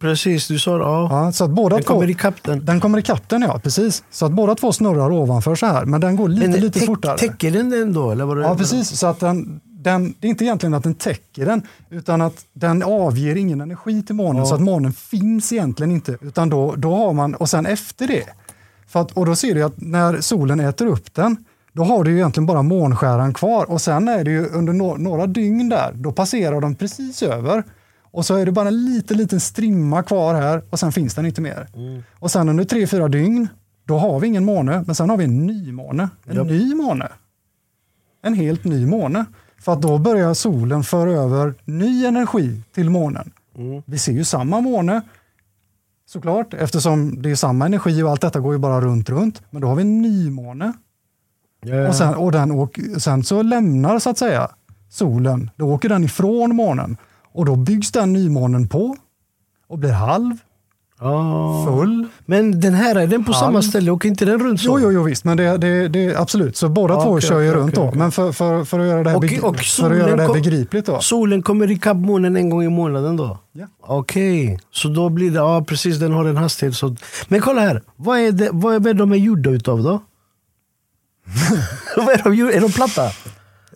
precis. 0.00 0.48
Du 0.48 0.58
sa 0.58 0.78
det. 0.78 0.84
Ja. 0.84 1.24
Ja, 1.24 1.32
så 1.32 1.44
att 1.44 1.50
båda 1.50 1.76
Den 1.76 1.84
två, 1.84 1.92
kommer 1.94 2.10
ikapp 2.10 2.42
den. 2.42 2.64
den 2.64 2.80
kommer 2.80 2.98
ikapp 2.98 3.28
den, 3.28 3.42
ja. 3.42 3.58
Precis. 3.58 4.02
Så 4.10 4.26
att 4.26 4.32
båda 4.32 4.54
två 4.54 4.72
snurrar 4.72 5.10
ovanför 5.12 5.54
så 5.54 5.66
här, 5.66 5.84
men 5.84 6.00
den 6.00 6.16
går 6.16 6.28
lite, 6.28 6.60
lite 6.60 6.78
täck- 6.80 6.86
fortare. 6.86 7.18
Täcker 7.18 7.50
den 7.50 7.70
den 7.70 7.92
då? 7.92 8.10
Eller 8.10 8.24
vad 8.24 8.36
det 8.36 8.42
Ja, 8.42 8.54
precis. 8.56 8.88
Så 8.98 9.06
att 9.06 9.20
den, 9.20 9.60
den, 9.64 10.14
det 10.20 10.26
är 10.26 10.28
inte 10.28 10.44
egentligen 10.44 10.74
att 10.74 10.82
den 10.82 10.94
täcker 10.94 11.46
den, 11.46 11.62
utan 11.90 12.20
att 12.20 12.44
den 12.52 12.82
avger 12.82 13.36
ingen 13.36 13.60
energi 13.60 14.02
till 14.02 14.14
månen, 14.14 14.36
Ja. 14.42 14.46
så 14.46 14.54
att 14.54 14.60
månen 14.60 14.92
finns 14.92 15.52
egentligen 15.52 15.92
inte. 15.92 16.16
Utan 16.20 16.48
då, 16.48 16.74
då 16.76 16.96
har 16.96 17.12
man, 17.12 17.34
och 17.34 17.48
sen 17.50 17.66
efter 17.66 18.06
det, 18.08 18.24
för 18.88 19.00
att, 19.00 19.12
och 19.12 19.26
då 19.26 19.36
ser 19.36 19.54
du 19.54 19.62
att 19.62 19.74
när 19.80 20.20
solen 20.20 20.60
äter 20.60 20.86
upp 20.86 21.14
den, 21.14 21.36
då 21.72 21.84
har 21.84 22.04
du 22.04 22.14
egentligen 22.14 22.46
bara 22.46 22.62
månskäran 22.62 23.34
kvar 23.34 23.70
och 23.70 23.80
sen 23.80 24.08
är 24.08 24.24
det 24.24 24.30
ju 24.30 24.46
under 24.46 24.72
no, 24.72 24.96
några 24.96 25.26
dygn 25.26 25.68
där, 25.68 25.92
då 25.92 26.12
passerar 26.12 26.60
de 26.60 26.74
precis 26.74 27.22
över 27.22 27.64
Och 28.00 28.26
så 28.26 28.34
är 28.34 28.46
det 28.46 28.52
bara 28.52 28.68
en 28.68 28.84
liten, 28.84 29.16
liten 29.16 29.40
strimma 29.40 30.02
kvar 30.02 30.34
här 30.34 30.62
och 30.70 30.78
sen 30.78 30.92
finns 30.92 31.14
den 31.14 31.26
inte 31.26 31.40
mer. 31.40 31.68
Och 32.18 32.30
sen 32.30 32.48
under 32.48 32.64
tre, 32.64 32.86
fyra 32.86 33.08
dygn, 33.08 33.48
då 33.84 33.98
har 33.98 34.20
vi 34.20 34.26
ingen 34.26 34.44
måne, 34.44 34.84
men 34.86 34.94
sen 34.94 35.10
har 35.10 35.16
vi 35.16 35.24
en 35.24 35.46
ny 35.46 35.72
måne. 35.72 36.08
En 36.26 36.36
Japp. 36.36 36.46
ny 36.46 36.74
måne. 36.74 37.08
En 38.22 38.34
helt 38.34 38.64
ny 38.64 38.86
måne. 38.86 39.24
För 39.58 39.72
att 39.72 39.82
då 39.82 39.98
börjar 39.98 40.34
solen 40.34 40.82
föra 40.82 41.10
över 41.10 41.54
ny 41.64 42.06
energi 42.06 42.62
till 42.74 42.90
månen. 42.90 43.30
Mm. 43.56 43.82
Vi 43.86 43.98
ser 43.98 44.12
ju 44.12 44.24
samma 44.24 44.60
måne, 44.60 45.02
såklart, 46.06 46.54
eftersom 46.54 47.22
det 47.22 47.30
är 47.30 47.34
samma 47.34 47.66
energi 47.66 48.02
och 48.02 48.10
allt 48.10 48.20
detta 48.20 48.40
går 48.40 48.52
ju 48.52 48.58
bara 48.58 48.80
runt, 48.80 49.10
runt. 49.10 49.42
Men 49.50 49.62
då 49.62 49.68
har 49.68 49.74
vi 49.74 49.82
en 49.82 50.02
ny 50.02 50.30
måne. 50.30 50.72
Ja. 51.66 51.88
Och, 51.88 51.94
sen, 51.94 52.14
och 52.14 52.32
den 52.32 52.50
åk, 52.50 52.78
sen 52.98 53.24
så 53.24 53.42
lämnar 53.42 53.98
så 53.98 54.10
att 54.10 54.18
säga 54.18 54.48
solen, 54.90 55.50
då 55.56 55.66
åker 55.66 55.88
den 55.88 56.04
ifrån 56.04 56.56
månen. 56.56 56.96
Och 57.34 57.44
då 57.46 57.56
byggs 57.56 57.92
den 57.92 58.12
nymånen 58.12 58.68
på 58.68 58.96
och 59.68 59.78
blir 59.78 59.92
halv, 59.92 60.36
Ja. 61.00 61.64
full. 61.68 62.06
Men 62.26 62.60
den 62.60 62.74
här, 62.74 62.94
är 62.96 63.06
den 63.06 63.24
på 63.24 63.32
Halv. 63.32 63.44
samma 63.46 63.62
ställe? 63.62 63.90
Åker 63.90 64.08
inte 64.08 64.24
den 64.24 64.38
runt 64.40 64.60
så? 64.60 64.66
Jo, 64.68 64.78
jo, 64.82 64.92
jo 64.92 65.02
visst, 65.02 65.24
men 65.24 65.36
det, 65.36 65.56
det, 65.58 65.88
det 65.88 66.16
absolut. 66.16 66.56
Så 66.56 66.68
båda 66.68 66.94
Ja, 66.94 67.02
två 67.02 67.20
kör 67.20 67.40
ju 67.40 67.50
okej, 67.50 67.60
runt 67.62 67.78
okej, 67.78 67.90
då. 67.92 67.98
Men 67.98 68.12
för, 68.12 68.32
för, 68.32 68.64
för 68.64 68.80
att 68.80 68.86
göra 68.86 69.02
det 69.02 69.10
här, 69.10 69.16
Och- 69.16 69.22
begri- 69.22 69.40
och 69.42 69.56
för 69.60 69.90
att 69.90 69.96
göra 69.98 70.16
det 70.16 70.22
här 70.22 70.32
begripligt 70.32 70.86
då. 70.86 71.00
Solen 71.00 71.42
kommer 71.42 71.70
ikapp 71.70 71.96
månen 71.96 72.36
en 72.36 72.50
gång 72.50 72.62
i 72.62 72.68
månaden 72.68 73.16
då? 73.16 73.38
Ja. 73.52 73.66
Okej, 73.80 74.58
så 74.70 74.88
då 74.88 75.08
blir 75.08 75.30
det, 75.30 75.36
ja 75.36 75.64
precis 75.68 75.98
den 75.98 76.12
har 76.12 76.24
en 76.24 76.36
hastighet. 76.36 76.74
Så. 76.76 76.96
Men 77.28 77.40
kolla 77.40 77.60
här, 77.60 77.82
vad 77.96 78.18
är, 78.18 78.32
det, 78.32 78.48
vad 78.52 78.86
är 78.86 78.94
de 78.94 79.12
är 79.12 79.16
gjorda 79.16 79.50
utav 79.50 79.82
då? 79.82 80.00
Är 81.96 82.24
de? 82.24 82.56
Är 82.56 82.60
de 82.60 82.72
platta? 82.72 83.10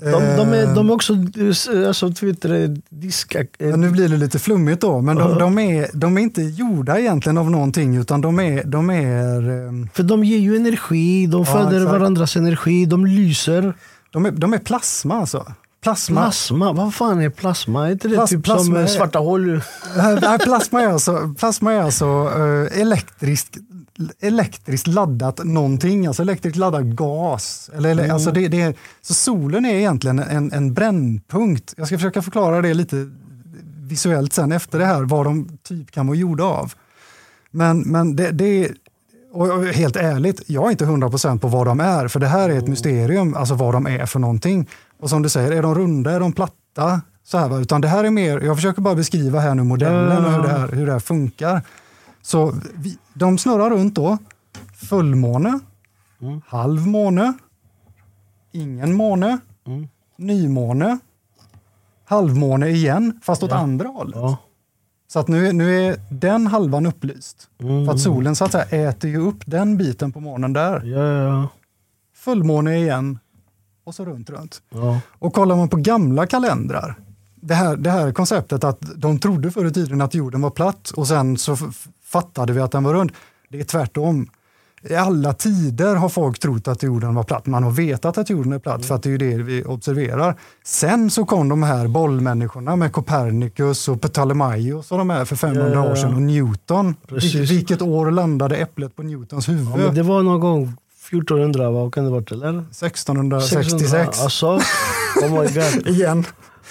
De, 0.01 0.11
de, 0.37 0.53
är, 0.53 0.75
de 0.75 0.89
är 0.91 0.95
också 0.95 1.13
eh, 1.13 1.89
alltså, 1.89 2.13
Twitter, 2.13 2.77
diska... 2.89 3.45
Men 3.59 3.81
nu 3.81 3.91
blir 3.91 4.09
det 4.09 4.17
lite 4.17 4.39
flummigt 4.39 4.81
då, 4.81 5.01
men 5.01 5.17
de, 5.17 5.39
de, 5.39 5.59
är, 5.59 5.89
de 5.93 6.19
är 6.19 6.23
inte 6.23 6.43
gjorda 6.43 6.99
egentligen 6.99 7.39
av 7.39 7.51
någonting 7.51 7.97
utan 7.97 8.21
de 8.21 8.41
är, 8.41 8.65
de 8.65 8.91
är, 8.91 9.51
ehm, 9.69 9.89
För 9.95 10.03
de 10.03 10.25
ger 10.25 10.39
ju 10.39 10.57
energi, 10.57 11.27
de 11.27 11.45
Ja, 11.47 11.53
föder 11.53 11.77
exakt. 11.77 11.93
varandras 11.93 12.37
energi, 12.37 12.87
de 12.87 13.07
lyser. 13.07 13.75
de 14.11 14.27
är, 14.27 14.31
de 14.31 14.53
är 14.55 14.59
plasma 14.59 15.15
alltså. 15.21 15.53
Plasma. 15.83 16.21
Plasma, 16.23 16.73
vad 16.73 16.95
fan 16.95 17.21
är 17.21 17.31
plasma? 17.31 17.87
Är 17.89 17.93
inte 17.93 18.09
det 18.09 18.17
Plas- 18.17 18.29
typ 18.29 18.47
som 18.47 18.77
eh, 18.77 18.83
är- 18.83 18.87
svarta 18.87 19.19
hål? 19.19 19.61
Nej, 20.23 20.39
plasma 20.39 20.83
är 20.83 20.89
alltså, 20.89 21.35
plasma 21.39 21.73
är 21.73 21.81
alltså 21.83 22.05
eh, 22.37 22.81
elektriskt, 22.81 23.57
elektriskt 24.21 24.87
laddat 24.87 25.45
någonting, 25.45 26.07
alltså 26.07 26.23
elektriskt 26.23 26.59
laddad 26.59 26.97
gas. 26.97 27.71
Eller, 27.75 27.91
eller, 27.91 28.13
alltså 28.13 28.31
det, 28.31 28.49
det 28.49 28.77
så 29.03 29.15
solen 29.15 29.65
är 29.65 29.75
egentligen 29.75 30.19
en, 30.19 30.53
en 30.53 30.75
brännpunkt. 30.75 31.75
Jag 31.77 31.87
ska 31.87 31.97
försöka 31.97 32.23
förklara 32.23 32.63
det 32.63 32.75
lite 32.75 33.11
visuellt 33.89 34.33
sen 34.33 34.53
efter 34.53 34.79
det 34.79 34.85
här, 34.85 35.03
vad 35.03 35.27
de 35.27 35.59
typ 35.63 35.91
kan 35.91 36.07
vara 36.07 36.17
gjorda 36.17 36.45
av. 36.45 36.73
Men, 37.51 37.81
men 37.81 38.17
det, 38.17 38.31
det 38.31 38.65
är, 38.65 38.75
och 39.33 39.65
helt 39.65 39.97
ärligt, 39.97 40.43
jag 40.47 40.67
är 40.67 40.71
inte 40.71 40.85
100% 40.85 41.39
på 41.39 41.49
vad 41.49 41.67
de 41.67 41.81
är, 41.81 42.09
för 42.09 42.21
det 42.21 42.27
här 42.27 42.49
är 42.51 42.59
ett 42.59 42.69
mysterium, 42.69 43.35
alltså 43.35 43.55
vad 43.55 43.75
de 43.75 43.87
är 43.87 44.07
för 44.07 44.19
någonting. 44.19 44.69
Och 45.01 45.11
som 45.11 45.23
du 45.23 45.29
säger, 45.29 45.53
är 45.53 45.63
de 45.63 45.75
runda, 45.75 46.11
är 46.11 46.21
de 46.21 46.33
platta? 46.33 47.01
Så 47.25 47.39
här? 47.39 47.61
Utan 47.61 47.81
det 47.81 47.89
här 47.89 48.05
är 48.05 48.11
mer, 48.11 48.41
jag 48.41 48.57
försöker 48.57 48.83
bara 48.83 48.95
beskriva 48.95 49.41
här 49.41 49.55
nu 49.55 49.63
modellen 49.63 50.25
och 50.25 50.33
hur 50.33 50.43
det 50.43 50.49
här, 50.49 50.69
hur 50.69 50.87
det 50.87 50.93
här 50.93 51.01
funkar. 51.01 51.63
Så 52.27 52.55
vi, 52.75 52.99
de 53.15 53.39
snurrar 53.39 53.71
runt 53.71 53.95
då, 53.95 54.19
fullmåne, 54.89 55.61
Mm. 56.21 56.41
halvmåne, 56.47 57.33
ingen 58.53 58.95
måne, 58.95 59.39
Mm. 59.67 59.89
nymåne, 60.17 60.99
halvmåne 62.05 62.69
igen, 62.69 63.21
fast 63.23 63.43
åt 63.43 63.53
andra 63.53 63.89
hållet. 63.89 64.17
Ja. 64.17 64.37
Så 65.09 65.19
att 65.19 65.29
nu, 65.29 65.53
nu 65.53 65.87
är 65.87 65.97
den 66.11 66.47
halvan 66.47 66.87
upplyst. 66.87 67.49
Mm. 67.59 67.87
För 67.87 67.93
att 67.93 68.01
solen 68.01 68.37
så 68.37 68.45
att 68.45 68.53
säga 68.53 68.89
äter 68.89 69.11
ju 69.11 69.17
upp 69.29 69.43
den 69.47 69.77
biten 69.77 70.13
på 70.13 70.21
månen 70.21 70.53
där. 70.53 70.83
Ja, 70.85 71.05
ja, 71.13 71.49
Fullmåne 72.15 72.77
igen 72.77 73.19
och 73.85 73.95
så 73.95 74.05
runt, 74.05 74.31
runt. 74.31 74.63
ja. 74.71 75.01
Och 75.19 75.33
kollar 75.35 75.57
man 75.57 75.69
på 75.69 75.77
gamla 75.77 76.27
kalendrar, 76.27 76.95
det 77.35 77.55
här, 77.55 77.77
det 77.77 77.91
här 77.91 78.13
konceptet 78.13 78.65
att 78.65 78.81
de 78.97 79.19
trodde 79.19 79.51
förr 79.51 79.65
i 79.67 79.73
tiden 79.73 80.01
att 80.01 80.15
jorden 80.15 80.43
var 80.43 80.51
platt 80.51 80.91
och 80.91 81.09
sen 81.09 81.37
så 81.37 81.57
fattade 82.13 82.53
vi 82.53 82.61
att 82.61 82.73
den 82.73 82.85
var 82.85 82.95
rund. 82.95 83.13
Det 83.49 83.61
är 83.61 83.65
tvärtom. 83.65 84.27
I 84.83 84.95
alla 84.95 85.33
tider 85.33 85.95
har 85.95 86.09
folk 86.09 86.39
trott 86.39 86.69
att 86.69 86.83
jorden 86.83 87.15
var 87.15 87.23
platt. 87.23 87.47
Man 87.47 87.63
har 87.63 87.71
vetat 87.71 88.19
att 88.19 88.31
jorden 88.31 88.53
är 88.53 88.59
platt 88.59 88.85
för 88.87 88.95
att 88.95 89.03
det 89.03 89.09
är 89.09 89.11
ju 89.11 89.19
det 89.19 89.43
vi 89.43 89.65
observerar. 89.65 90.37
Sen 90.65 91.11
så 91.11 91.25
kom 91.25 91.49
de 91.49 91.63
här 91.63 91.89
bollmänniskorna 91.89 92.77
med 92.77 92.93
Copernicus 92.93 93.89
och 93.89 94.01
Ptolemaios 94.01 94.93
och 94.93 94.99
de 94.99 95.11
här 95.11 95.25
för 95.25 95.37
500 95.37 95.69
Ja, 95.69 95.75
ja, 95.75 95.85
ja. 95.87 95.91
år 95.93 95.97
sedan 95.97 96.15
och 96.15 96.23
Newton. 96.23 96.95
Precis. 97.09 97.35
Vil- 97.35 97.49
vilket 97.49 97.83
år 97.83 98.11
landade 98.11 98.57
äpplet 98.57 98.97
på 98.97 99.03
Newtons 99.03 99.49
huvud? 99.49 99.95
det 99.95 100.03
var 100.03 100.23
någon 100.23 100.41
gång 100.41 100.77
1400, 101.11 101.71
vad 101.71 101.95
kan 101.95 102.05
det 102.05 102.11
varit 102.11 102.33
eller? 102.33 102.59
1666. 102.59 104.21
Alltså, 104.23 104.47
oh 105.23 105.31
my 105.31 105.49
god. 105.49 105.87
Igen. 105.87 106.25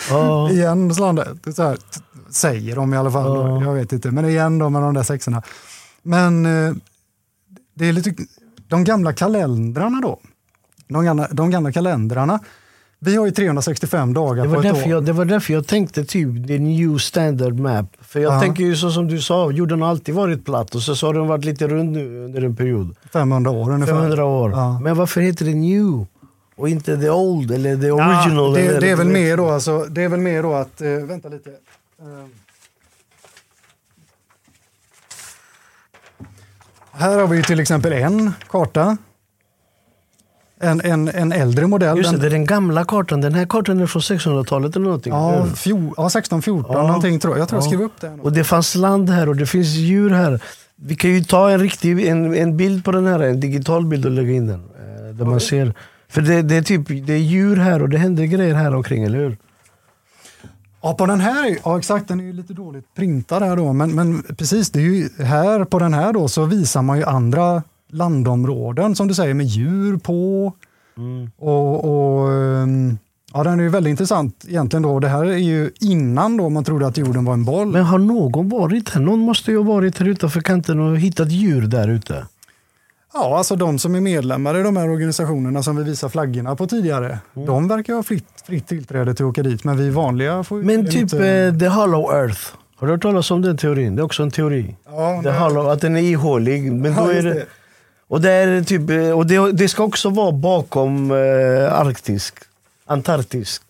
Ja. 0.10 0.50
Igen 0.52 0.96
slandet. 0.96 1.44
Det 1.44 1.50
är 1.50 1.54
så 1.54 1.64
här, 1.64 1.78
säger 2.30 2.76
de 2.76 2.93
i 2.93 2.97
alla 2.97 3.11
fall. 3.11 3.38
Ja. 3.38 3.63
Jag 3.63 3.73
vet 3.73 3.93
inte. 3.93 4.11
Men 4.11 4.26
igen 4.30 4.57
då 4.59 4.69
med 4.69 4.82
de 4.82 4.93
där 4.93 5.03
sexorna. 5.03 5.41
Men 6.03 6.45
eh, 6.45 6.73
det 7.73 7.86
är 7.89 7.93
lite, 7.93 8.13
de 8.67 8.84
gamla 8.84 9.13
kalendrarna 9.13 10.01
då. 10.01 10.19
De 10.88 11.05
gamla, 11.05 11.28
de 11.32 11.49
gamla 11.51 11.71
kalendrarna. 11.71 12.39
Vi 12.99 13.15
har 13.15 13.26
ju 13.26 13.32
365 13.32 14.13
dagar 14.13 14.47
Det 14.47 14.53
på 14.53 14.61
ett 14.61 14.73
år. 14.73 14.89
jag, 14.91 15.05
det 15.05 15.13
var 15.13 15.26
därför 15.26 15.53
jag 15.53 15.67
tänkte 15.67 16.05
typ 16.05 16.47
the 16.47 16.59
new 16.59 16.97
standard 16.97 17.59
map. 17.59 17.86
För 18.01 18.19
jag 18.19 18.34
Ja. 18.34 18.39
tänker 18.41 18.63
ju 18.63 18.76
så 18.76 18.91
som 18.91 19.07
du 19.07 19.21
sa, 19.21 19.51
jorden 19.51 19.82
har 19.82 19.89
alltid 19.89 20.15
varit 20.15 20.45
platt 20.45 20.76
och 20.76 20.82
så, 20.82 20.95
så 20.95 21.07
har 21.07 21.13
den 21.13 21.28
varit 21.28 21.45
lite 21.45 21.67
rund 21.67 21.91
nu 21.91 22.26
under 22.26 22.41
en 22.41 22.55
period. 22.55 22.95
500 23.13 23.51
år 23.51 23.71
ungefär. 23.73 23.93
500 23.93 24.26
år. 24.26 24.51
Ja. 24.51 24.80
Men 24.80 24.97
varför 24.97 25.21
heter 25.21 25.45
det 25.45 25.53
new? 25.55 26.05
Och 26.57 26.69
inte 26.69 26.97
the 26.97 27.09
old 27.09 27.51
eller 27.51 27.78
the 27.78 27.88
Ja, 27.88 27.93
original? 28.23 28.53
det, 28.53 28.61
eller, 28.61 28.82
det, 28.82 28.89
är 28.89 28.95
väl 28.95 29.07
mer 29.07 29.38
då, 29.38 29.49
alltså, 29.49 29.86
det 29.89 30.03
är 30.03 30.09
väl 30.09 30.19
mer 30.19 30.43
då 30.43 30.53
att, 30.53 30.82
eh, 30.82 30.89
vänta 30.89 31.30
lite. 31.30 31.49
Eh, 32.02 32.26
här 36.91 37.20
har 37.20 37.28
vi 37.28 37.43
till 37.43 37.60
exempel 37.60 37.93
en 37.93 38.34
karta. 38.50 38.98
En, 40.60 40.82
en, 40.82 41.08
en 41.08 41.32
äldre 41.32 41.68
modell. 41.68 41.98
Just 41.98 42.12
det, 42.12 42.18
det 42.18 42.26
är 42.26 42.30
den 42.30 42.46
gamla 42.46 42.86
kartan. 42.86 43.22
Den 43.22 43.34
här 43.34 43.46
kartan 43.46 43.80
är 43.80 43.86
från 43.86 44.02
1600-talet 44.02 44.76
eller 44.76 44.86
någonting. 44.86 45.14
Ja, 45.14 45.46
fjol, 45.56 45.93
ja 45.98 46.08
1614 46.08 46.76
Ja. 46.76 46.88
någonting 46.88 47.20
tror 47.20 47.34
jag. 47.34 47.41
Jag 47.41 47.50
tror 47.50 47.62
jag 47.62 47.66
Ja. 47.66 47.70
skrev 47.70 47.82
upp 47.82 48.02
det. 48.02 48.10
Och 48.22 48.32
det 48.34 48.43
fanns 48.43 48.76
land 48.76 49.10
här 49.10 49.30
och 49.30 49.36
det 49.36 49.46
finns 49.46 49.68
djur 49.68 50.10
här. 50.10 50.39
Vi 50.76 50.96
kan 50.96 51.10
ju 51.12 51.24
ta 51.24 51.52
en 51.52 51.60
riktig 51.60 52.08
en, 52.08 52.36
en 52.36 52.58
bild 52.58 52.86
på 52.86 52.91
den 52.91 53.06
här, 53.08 53.20
en 53.20 53.39
digital 53.39 53.86
bild 53.86 54.06
och 54.06 54.12
lägga 54.12 54.32
in 54.32 54.48
den. 54.48 54.60
eh, 54.60 55.14
Där 55.16 55.26
man 55.26 55.39
ser. 55.39 55.74
För 56.08 56.22
det, 56.22 56.41
det, 56.41 56.56
är 56.56 56.62
typ, 56.62 56.88
det 57.08 57.14
är 57.14 57.18
djur 57.18 57.56
här 57.58 57.82
och 57.82 57.89
det 57.89 57.98
händer 57.98 58.24
grejer 58.26 58.56
här 58.56 58.76
omkring, 58.76 59.04
eller 59.04 59.18
hur? 59.18 59.38
Ja, 60.86 60.94
på 60.94 61.06
den 61.06 61.20
här, 61.20 61.52
är- 61.52 61.58
ja 61.66 61.78
exakt, 61.78 62.08
den 62.08 62.20
är 62.20 62.24
ju 62.24 62.34
lite 62.34 62.54
dåligt 62.54 62.86
printad 62.96 63.44
här 63.44 63.56
då, 63.56 63.74
men, 63.74 63.96
men 63.96 64.24
precis, 64.38 64.70
det 64.70 64.80
är 64.80 64.84
ju 64.84 65.10
här 65.24 65.64
på 65.66 65.80
den 65.80 65.94
här 65.94 66.14
då 66.14 66.28
så 66.28 66.46
visar 66.46 66.82
man 66.82 66.98
ju 66.98 67.04
andra 67.04 67.64
landområden 67.92 68.96
som 68.96 69.08
du 69.08 69.14
säger 69.14 69.34
med 69.34 69.46
djur 69.46 69.98
på 69.98 70.54
och, 71.38 71.86
och 71.86 72.34
ehm, 72.34 72.98
ja, 73.34 73.44
den 73.44 73.60
är 73.60 73.64
ju 73.64 73.70
väldigt 73.70 73.92
intressant 73.92 74.46
egentligen 74.48 74.84
då. 74.84 75.00
Det 75.00 75.08
här 75.08 75.26
är 75.26 75.38
ju 75.38 75.72
innan 75.80 76.38
då 76.38 76.50
man 76.50 76.64
trodde 76.64 76.88
att 76.88 76.98
jorden 76.98 77.26
var 77.26 77.34
en 77.34 77.46
boll. 77.46 77.68
Men 77.72 77.84
har 77.84 77.98
någon 78.00 78.50
varit 78.50 78.90
här? 78.90 79.02
Någon 79.02 79.20
måste 79.20 79.52
ju 79.52 79.58
ha 79.58 79.64
varit 79.64 80.00
här 80.00 80.08
utanför 80.08 80.42
kanten 80.42 80.80
och 80.80 80.98
hittat 81.00 81.32
djur 81.32 81.62
där 81.62 81.88
ute. 81.88 82.26
Ja, 83.18 83.38
alltså 83.38 83.55
de 83.55 83.80
som 83.80 83.95
är 83.95 84.01
medlemmar 84.01 84.59
i 84.59 84.63
de 84.63 84.78
här 84.78 84.89
organisationerna 84.89 85.63
som 85.63 85.76
vi 85.76 85.84
visar 85.84 86.09
flaggorna 86.09 86.55
på 86.55 86.68
tidigare, 86.68 87.20
Mm. 87.36 87.47
de 87.47 87.68
verkar 87.68 87.93
ha 87.93 88.03
fritt, 88.03 88.28
fritt 88.47 88.68
tillträde 88.68 89.13
till 89.13 89.26
att 89.26 89.30
åka 89.30 89.43
dit, 89.43 89.63
men 89.63 89.78
vi 89.78 89.89
vanliga 89.89 90.43
får 90.43 90.57
Men 90.63 90.86
typ 90.86 90.95
inte- 90.95 91.28
eh, 91.30 91.57
the 91.57 91.68
hollow 91.68 92.11
earth. 92.16 92.41
Har 92.76 92.88
du 92.88 92.93
hört 92.93 93.01
talas 93.01 93.32
om 93.32 93.41
den 93.41 93.57
teorin? 93.57 93.95
Det 93.95 94.01
är 94.01 94.03
också 94.03 94.24
en 94.24 94.32
teori. 94.32 94.76
ja, 94.86 95.20
The 95.24 95.30
det- 95.30 95.38
hollow, 95.38 95.70
att 95.70 95.82
den 95.82 95.95
är 95.97 96.01
ihålig. 96.01 96.72
Men 96.74 96.93
Ja, 96.93 97.03
då 97.03 97.09
är 97.09 97.24
det, 97.24 97.34
det. 97.34 97.45
och 98.07 98.22
det, 98.22 98.32
är 98.32 98.61
typ, 98.63 98.89
eh, 98.89 99.09
och 99.11 99.26
det, 99.28 99.51
det 99.51 99.68
ska 99.70 99.84
också 99.84 100.09
vara 100.09 100.32
bakom 100.32 101.11
eh, 101.11 101.74
arktisk, 101.80 102.36
antarktisk. 102.86 103.61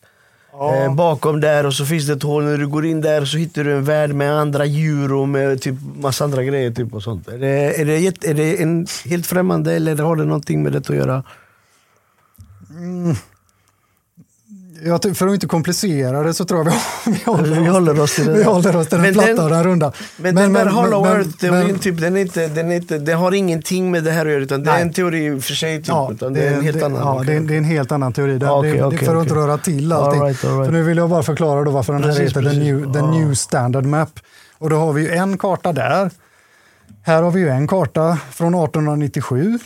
Ja. 0.59 0.75
Eh, 0.75 0.95
bakom 0.95 1.41
där 1.41 1.65
och 1.65 1.73
så 1.73 1.85
finns 1.85 2.07
det 2.07 2.13
ett 2.13 2.23
hål. 2.23 2.43
När 2.43 2.57
du 2.57 2.67
går 2.67 2.85
in 2.85 3.01
där 3.01 3.25
så 3.25 3.37
hittar 3.37 3.63
du 3.63 3.73
en 3.73 3.83
värld 3.83 4.13
med 4.13 4.39
andra 4.39 4.65
djur 4.65 5.13
och 5.13 5.29
med 5.29 5.61
typ 5.61 5.75
massa 6.01 6.23
andra 6.23 6.43
grejer. 6.43 6.71
Typ 6.71 6.93
och 6.93 7.03
sånt. 7.03 7.27
Är, 7.27 7.37
det, 7.37 7.81
är, 7.81 7.85
det 7.85 8.27
är 8.27 8.33
det 8.33 8.61
en 8.61 8.87
helt 9.05 9.27
främmande 9.27 9.73
eller 9.73 9.95
har 9.95 10.15
det 10.15 10.25
någonting 10.25 10.63
med 10.63 10.71
det 10.71 10.89
att 10.89 10.95
göra? 10.95 11.23
Jag, 14.84 15.17
för 15.17 15.28
att 15.28 15.34
inte 15.34 15.47
komplicera 15.47 16.23
det 16.23 16.34
så 16.34 16.45
tror 16.45 16.59
jag 16.65 16.71
vi, 17.05 17.11
vi, 17.11 17.23
håller, 17.32 17.59
Vi 17.61 17.67
håller 17.67 17.99
oss 17.99 18.15
till 18.15 18.26
det 18.26 18.34
vi 18.34 18.43
håller 18.43 18.76
oss 18.76 18.88
till 18.88 18.97
den 18.97 19.01
Men 19.01 19.13
platta 19.13 19.43
och 19.43 19.49
den 19.49 19.63
runda. 19.63 19.91
Men, 20.17 20.36
den 20.36 20.53
där 20.53 20.65
Hollow 20.65 21.01
men- 21.05 21.11
Earth-teorin, 21.21 21.67
men- 21.67 21.80
typ, 21.80 22.01
den, 22.01 22.17
är 22.17 22.21
inte, 22.21 22.47
den, 22.47 22.71
är 22.71 22.76
inte, 22.76 22.97
den 22.97 23.17
har 23.17 23.32
ingenting 23.34 23.91
med 23.91 24.03
det 24.03 24.11
här 24.11 24.26
att 24.26 24.32
göra, 24.32 24.41
utan 24.43 24.63
det 24.63 24.71
är 24.71 24.82
en 24.82 24.93
teori 24.93 25.41
för 25.41 25.53
sig. 25.53 25.78
Typ, 25.78 25.88
Ja, 25.88 26.09
utan 26.13 26.34
det 26.34 26.41
är 26.47 26.53
en 26.53 26.63
helt 26.63 26.80
det, 26.80 26.86
annan. 26.86 27.17
Ja, 27.17 27.23
det, 27.26 27.34
är, 27.34 27.39
det 27.39 27.53
är 27.53 27.57
en 27.57 27.63
helt 27.63 27.91
annan 27.91 28.13
teori. 28.13 28.38
Det, 28.38 28.49
okej, 28.49 28.71
det, 28.71 28.78
det, 28.78 28.84
okej, 28.86 28.97
för 28.99 29.15
att 29.15 29.21
inte 29.21 29.34
okej. 29.34 29.43
röra 29.47 29.57
till 29.57 29.91
All 29.91 30.03
allting. 30.03 30.21
right, 30.23 30.45
all 30.45 30.51
right. 30.57 30.65
För 30.65 30.71
nu 30.71 30.84
vill 30.84 30.97
jag 30.97 31.09
bara 31.09 31.23
förklara 31.23 31.63
då 31.63 31.71
varför 31.71 31.93
den 31.93 32.03
här 32.03 32.09
Precis, 32.09 32.30
heter 32.30 32.41
the, 32.41 32.45
precis. 32.47 32.63
new, 32.63 32.93
the 32.93 32.99
Ja. 32.99 33.11
new 33.11 33.34
Standard 33.34 33.86
Map. 33.86 34.09
Och 34.57 34.69
då 34.69 34.76
har 34.76 34.93
vi 34.93 35.01
ju 35.01 35.09
en 35.11 35.38
karta 35.38 35.73
där. 35.73 36.11
Här 37.03 37.21
har 37.23 37.32
vi 37.32 37.39
ju 37.41 37.49
en 37.49 37.67
karta 37.67 38.17
från 38.32 38.55
1897. 38.55 39.59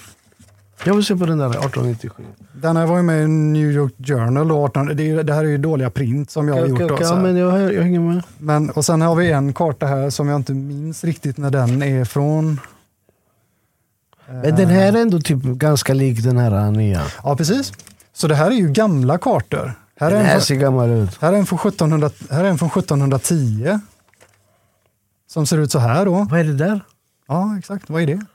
Jag 0.85 0.93
vill 0.95 1.05
se 1.05 1.15
på 1.15 1.25
den 1.25 1.37
där 1.37 1.45
1897. 1.49 2.23
Den 2.53 2.77
här 2.77 2.85
var 2.85 2.97
ju 2.97 3.03
med 3.03 3.23
i 3.23 3.27
New 3.27 3.71
York 3.71 3.93
Journal. 3.97 4.47
Då, 4.47 4.63
18, 4.65 4.85
det, 4.95 5.09
är- 5.09 5.23
det 5.23 5.33
här 5.33 5.43
är 5.43 5.47
ju 5.49 5.57
dåliga 5.57 5.89
print 5.89 6.31
som 6.31 6.47
jag 6.47 6.55
har 6.55 6.65
gjort. 6.67 6.79
då, 6.79 6.97
ja, 7.01 7.15
men 7.21 7.35
jag, 7.37 7.73
jag 7.73 7.83
hänger 7.83 7.99
med. 7.99 8.23
Men, 8.37 8.69
och 8.69 8.85
sen 8.85 9.01
har 9.01 9.15
vi 9.15 9.31
en 9.31 9.53
karta 9.53 9.85
här 9.85 10.09
som 10.09 10.27
jag 10.27 10.35
inte 10.39 10.53
minns 10.53 11.03
riktigt 11.03 11.37
när 11.37 11.49
den 11.51 11.83
är 11.83 12.05
från. 12.05 12.59
Men 14.27 14.55
den 14.55 14.67
här 14.67 14.93
är 14.93 15.01
ändå 15.01 15.19
typ 15.21 15.43
ganska 15.43 15.93
lik 15.93 16.23
den 16.23 16.37
här 16.37 16.71
nya. 16.71 17.01
Ja, 17.23 17.35
precis. 17.35 17.73
Så 18.13 18.27
det 18.27 18.35
här 18.35 18.51
är 18.51 18.55
ju 18.55 18.69
gamla 18.71 19.17
kartor. 19.17 19.73
Här 19.99 20.07
är, 20.07 20.11
Den 20.11 20.19
en, 20.21 20.25
här 20.25 20.39
ser 20.39 20.55
gammal 20.55 20.89
ut. 20.89 21.17
här, 21.21 21.33
är 21.33 21.37
en 21.37 21.45
från 21.45 21.59
1700, 21.59 22.09
här 22.29 22.43
är 22.43 22.49
en 22.49 22.57
från 22.57 22.69
1710. 22.69 23.79
Som 25.27 25.45
ser 25.45 25.57
ut 25.57 25.71
så 25.71 25.79
här 25.79 26.05
då. 26.05 26.27
Vad 26.31 26.39
är 26.39 26.43
det 26.43 26.53
där? 26.53 26.81
Ja, 27.27 27.55
exakt. 27.59 27.89
Vad 27.89 28.01
är 28.01 28.07
det? 28.07 28.25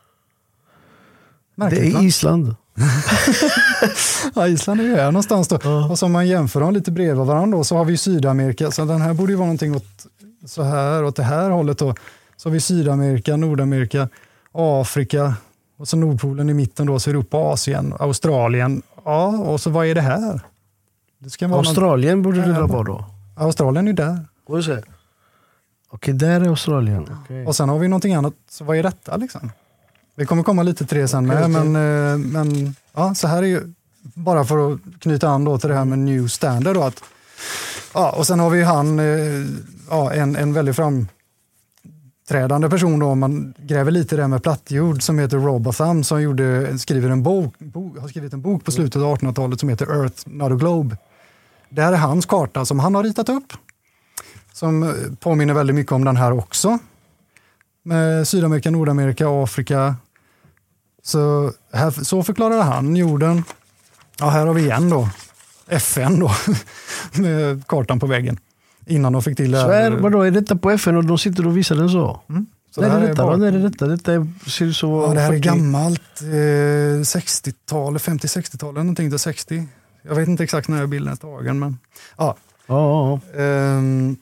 Det 1.56 1.64
Märkligt, 1.64 1.94
va? 1.94 2.00
är 2.00 2.04
Island. 2.04 2.56
Ja, 4.34 4.48
Island 4.48 4.80
är 4.80 4.84
ju 4.84 4.96
här 4.96 5.06
någonstans 5.06 5.48
då. 5.48 5.58
Ja. 5.64 5.90
Och 5.90 5.98
så 5.98 6.06
om 6.06 6.12
man 6.12 6.28
jämför 6.28 6.60
dem 6.60 6.74
lite 6.74 6.90
bredvid 6.90 7.26
varandra 7.26 7.58
då, 7.58 7.64
så 7.64 7.76
har 7.76 7.84
vi 7.84 7.96
Sydamerika. 7.96 8.70
Så 8.70 8.84
den 8.84 9.00
här 9.00 9.14
borde 9.14 9.32
ju 9.32 9.36
vara 9.36 9.46
någonting 9.46 9.76
åt 9.76 10.06
så 10.46 10.62
här, 10.62 11.04
åt 11.04 11.16
det 11.16 11.22
här 11.22 11.50
hållet 11.50 11.78
då. 11.78 11.94
Så 12.36 12.48
har 12.48 12.52
vi 12.52 12.60
Sydamerika, 12.60 13.36
Nordamerika, 13.36 14.08
Afrika 14.52 15.34
och 15.76 15.88
så 15.88 15.96
Nordpolen 15.96 16.50
i 16.50 16.54
mitten 16.54 16.86
då, 16.86 17.00
så 17.00 17.10
Europa, 17.10 17.36
Asien, 17.36 17.94
Australien. 17.98 18.82
Ja, 19.04 19.26
och 19.26 19.60
så 19.60 19.70
vad 19.70 19.86
är 19.86 19.94
det 19.94 20.00
här? 20.00 20.40
Det 21.18 21.46
Australien 21.46 22.22
borde 22.22 22.40
det 22.40 22.52
där 22.52 22.62
vara 22.62 22.82
då. 22.82 23.04
Australien 23.36 23.88
är 23.88 23.92
där. 23.92 24.24
Okej, 25.88 26.14
där 26.14 26.40
är 26.40 26.48
Australien. 26.48 27.08
Okej. 27.24 27.46
Och 27.46 27.56
sen 27.56 27.68
har 27.68 27.78
vi 27.78 27.88
någonting 27.88 28.14
annat. 28.14 28.34
Så 28.50 28.64
vad 28.64 28.76
är 28.76 28.82
detta 28.82 29.16
liksom? 29.16 29.50
Vi 30.16 30.26
kommer 30.26 30.42
komma 30.42 30.62
lite 30.62 30.86
till 30.86 30.98
det 30.98 31.08
sen 31.08 31.26
med, 31.26 31.50
men, 31.50 31.76
eh, 31.76 32.18
men 32.18 32.74
ja, 32.92 33.14
så 33.14 33.28
här 33.28 33.42
är 33.42 33.46
ju, 33.46 33.74
bara 34.02 34.44
för 34.44 34.72
att 34.72 34.80
knyta 35.00 35.28
an 35.28 35.44
då 35.44 35.58
till 35.58 35.68
det 35.68 35.76
här 35.76 35.84
med 35.84 35.98
new 35.98 36.28
standard 36.28 36.74
då, 36.74 36.82
att 36.82 37.02
Ja, 37.94 38.10
och 38.10 38.26
sen 38.26 38.40
har 38.40 38.50
vi 38.50 38.62
han, 38.62 38.98
eh, 38.98 39.46
ja, 39.90 40.12
en, 40.12 40.36
en 40.36 40.52
väldigt 40.52 40.76
framträdande 40.76 42.68
person 42.68 42.98
då, 42.98 43.06
om 43.06 43.18
man 43.18 43.54
gräver 43.58 43.90
lite 43.90 44.16
där 44.16 44.28
med 44.28 44.42
plattjord 44.42 45.02
som 45.02 45.18
heter 45.18 45.36
Robotham 45.36 46.04
som 46.04 46.22
gjorde, 46.22 46.78
skriver 46.78 47.10
en 47.10 47.22
bok, 47.22 47.54
bo, 47.58 48.00
har 48.00 48.08
skrivit 48.08 48.32
en 48.32 48.42
bok 48.42 48.64
på 48.64 48.70
slutet 48.70 49.02
av 49.02 49.18
1800-talet 49.18 49.60
som 49.60 49.68
heter 49.68 49.86
Earth, 49.86 50.22
not 50.26 50.52
a 50.52 50.54
Globe. 50.54 50.96
Det 51.68 51.82
här 51.82 51.92
är 51.92 51.96
hans 51.96 52.26
karta 52.26 52.64
som 52.64 52.78
han 52.78 52.94
har 52.94 53.02
ritat 53.02 53.28
upp. 53.28 53.52
Som 54.52 54.82
eh, 54.82 54.90
påminner 55.20 55.54
väldigt 55.54 55.76
mycket 55.76 55.92
om 55.92 56.04
den 56.04 56.16
här 56.16 56.32
också. 56.32 56.78
Med 57.82 58.28
Sydamerika, 58.28 58.70
Nordamerika, 58.70 59.28
Afrika. 59.28 59.96
Så, 61.04 61.52
här, 61.72 61.90
så 61.90 62.22
förklarade 62.22 62.62
han 62.62 62.96
jorden. 62.96 63.44
Ja, 64.20 64.28
här 64.28 64.46
har 64.46 64.54
vi 64.54 64.62
igen 64.62 64.90
då. 64.90 65.08
FN 65.68 66.18
då, 66.20 66.30
med 67.22 67.66
kartan 67.66 68.00
på 68.00 68.06
väggen. 68.06 68.38
Innan 68.86 69.12
de 69.12 69.22
fick 69.22 69.36
till 69.36 69.50
det 69.50 69.60
Så 69.60 69.66
här. 69.70 69.90
är, 69.90 69.90
vadå, 69.90 70.22
är 70.22 70.30
detta 70.30 70.56
på 70.56 70.70
FN 70.70 70.96
och 70.96 71.04
de 71.04 71.18
sitter 71.18 71.46
och 71.46 71.56
visar 71.56 71.76
den 71.76 71.88
så? 71.90 72.20
Mm. 72.28 72.46
Så 72.70 72.80
det 72.80 72.86
är 72.86 73.00
detta? 73.00 73.14
bara- 73.26 73.36
Vad 73.36 73.48
är 73.48 73.52
detta? 73.52 73.86
Detta 73.86 74.12
är, 74.12 74.26
ser 74.50 74.64
ut 74.64 74.76
så... 74.76 75.02
Ja, 75.08 75.14
det 75.14 75.20
här 75.20 75.28
är 75.32 75.36
40 75.36 75.40
gammalt. 75.48 76.20
Eh, 76.20 76.24
60-tal, 77.18 77.96
50-60-tal, 77.98 78.74
någonting 78.74 79.10
till 79.10 79.18
60. 79.18 79.66
Jag 80.02 80.14
vet 80.14 80.28
inte 80.28 80.44
exakt 80.44 80.68
när 80.68 80.86
bilden 80.86 81.12
är 81.12 81.16
tagen. 81.16 81.58
Men, 81.58 81.78
ja, 82.16 82.36
Ja, 82.66 83.20
ja, 83.34 83.40
ehm, 83.42 84.16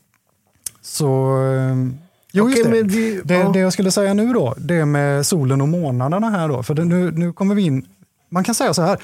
så, 0.82 1.36
ehm, 1.36 1.98
jo, 2.32 2.44
Okej, 2.50 2.62
det. 2.64 2.82
vi- 2.82 3.20
det, 3.24 3.34
ja. 3.34 3.48
det 3.48 3.58
jag 3.58 3.72
skulle 3.72 3.90
säga 3.90 4.14
nu 4.14 4.32
då, 4.32 4.54
det 4.58 4.84
med 4.84 5.26
solen 5.26 5.60
och 5.60 5.68
månaderna 5.68 6.30
här 6.30 6.48
då. 6.48 6.62
För 6.62 6.74
det, 6.74 6.84
nu, 6.84 7.10
nu 7.10 7.32
kommer 7.32 7.54
vi 7.54 7.62
in, 7.62 7.86
man 8.30 8.44
kan 8.44 8.54
säga 8.54 8.74
så 8.74 8.82
här, 8.82 8.98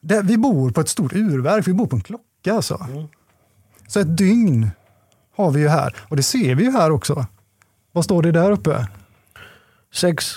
det, 0.00 0.22
vi 0.22 0.36
bor 0.36 0.70
på 0.70 0.80
ett 0.80 0.88
stort 0.88 1.12
urverk, 1.12 1.66
vi 1.68 1.72
bor 1.72 1.86
på 1.86 1.96
en 1.96 2.02
klocka 2.02 2.54
alltså. 2.54 2.86
Mm. 2.90 3.06
Så 3.86 4.00
ett 4.00 4.16
dygn 4.16 4.70
har 5.36 5.50
vi 5.50 5.60
ju 5.60 5.68
här, 5.68 5.96
och 6.08 6.16
det 6.16 6.22
ser 6.22 6.54
vi 6.54 6.64
ju 6.64 6.70
här 6.70 6.90
också. 6.90 7.26
Vad 7.92 8.04
står 8.04 8.22
det 8.22 8.32
där 8.32 8.50
uppe? 8.50 8.86
Sex. 9.94 10.34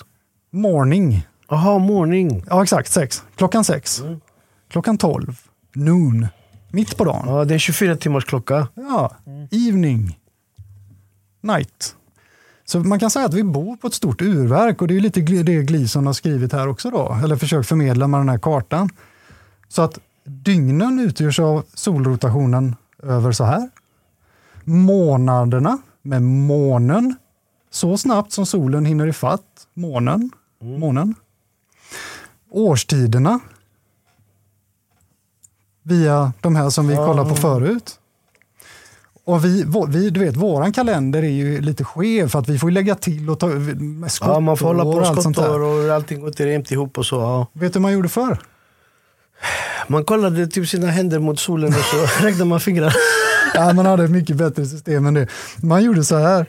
Morning. 0.52 1.28
Jaha, 1.50 1.78
morning. 1.80 2.44
Ja, 2.50 2.64
exakt. 2.64 2.92
Sex. 2.92 3.24
Klockan 3.36 3.64
sex. 3.64 4.02
Klockan 4.70 4.98
tolv. 4.98 5.40
Noon. 5.76 6.28
Mitt 6.72 6.98
på 6.98 7.04
dagen. 7.04 7.24
Ja, 7.28 7.46
det 7.46 7.54
är 7.54 7.58
24 7.58 7.96
timmars 7.96 8.26
klocka. 8.26 8.68
Ja. 8.76 9.12
Evening. 9.52 10.20
Night. 11.46 11.96
Så 12.66 12.80
man 12.80 13.00
kan 13.00 13.10
säga 13.10 13.26
att 13.26 13.34
vi 13.34 13.44
bor 13.44 13.76
på 13.76 13.88
ett 13.88 13.94
stort 13.94 14.22
urverk 14.22 14.82
och 14.82 14.88
det 14.88 14.96
är 14.98 15.00
lite 15.00 15.22
det 15.22 15.64
Gleason 15.64 16.06
har 16.06 16.14
skrivit 16.14 16.54
här 16.54 16.68
också 16.68 16.90
då, 16.90 17.20
eller 17.24 17.36
försökt 17.36 17.68
förmedla 17.68 18.08
med 18.08 18.20
den 18.20 18.30
här 18.30 18.38
kartan. 18.38 18.90
Så 19.68 19.82
att 19.82 20.00
dygnen 20.24 21.00
utgörs 21.00 21.40
av 21.40 21.64
solrotationen 21.74 22.76
över 23.04 23.32
så 23.32 23.44
här. 23.44 23.70
Månaderna 24.64 25.78
med 26.02 26.22
månen 26.22 27.16
så 27.72 27.98
snabbt 27.98 28.32
som 28.32 28.46
solen 28.46 28.86
hinner 28.86 29.08
ifatt 29.08 29.68
månen. 29.74 30.32
månen. 30.62 31.16
Årstiderna 32.50 33.40
via 35.84 36.34
de 36.42 36.56
här 36.56 36.70
som 36.70 36.88
vi 36.88 36.96
kollade 36.96 37.30
på 37.30 37.36
förut. 37.36 38.00
Och 39.26 39.46
vi, 39.46 39.66
vi, 39.88 40.10
du 40.10 40.20
vet, 40.20 40.36
våran 40.36 40.72
kalender 40.74 41.24
är 41.24 41.30
ju 41.30 41.62
lite 41.62 41.84
skev 41.84 42.28
för 42.30 42.40
att 42.40 42.50
vi 42.50 42.60
får 42.60 42.72
lägga 42.72 42.96
till 42.96 43.30
och 43.30 43.40
ta 43.40 43.48
med 43.48 44.12
Ja, 44.22 44.40
man 44.40 44.58
får 44.58 44.68
hålla 44.68 44.84
på 44.84 44.92
skottår 44.92 45.02
och 45.02 45.08
allt 45.08 45.18
och 45.18 45.24
sånt 45.24 45.36
skottår 45.36 45.60
där. 45.60 45.90
och 45.90 45.96
allting 45.96 46.20
går 46.20 46.28
inte 46.28 46.44
jämnt 46.44 46.72
ihop 46.72 46.98
och 46.98 47.06
så. 47.06 47.16
Ja. 47.16 47.48
Vet 47.54 47.74
du 47.74 47.80
hur 47.80 47.82
man 47.82 47.94
gjorde 47.94 48.10
förr? 48.10 48.38
Man 49.88 50.04
kollade 50.06 50.48
typ 50.48 50.68
sina 50.68 50.88
händer 50.88 51.20
mot 51.20 51.40
solen 51.40 51.70
och 51.70 51.76
så 51.76 51.98
räknade 52.26 52.46
man 52.46 52.60
fingrar. 52.60 52.94
Ja, 53.54 53.74
man 53.74 53.86
hade 53.86 54.04
ett 54.04 54.12
mycket 54.12 54.36
bättre 54.36 54.66
system 54.66 55.06
än 55.06 55.14
det. 55.14 55.28
Man 55.58 55.84
gjorde 55.84 56.04
så 56.04 56.18
här. 56.18 56.46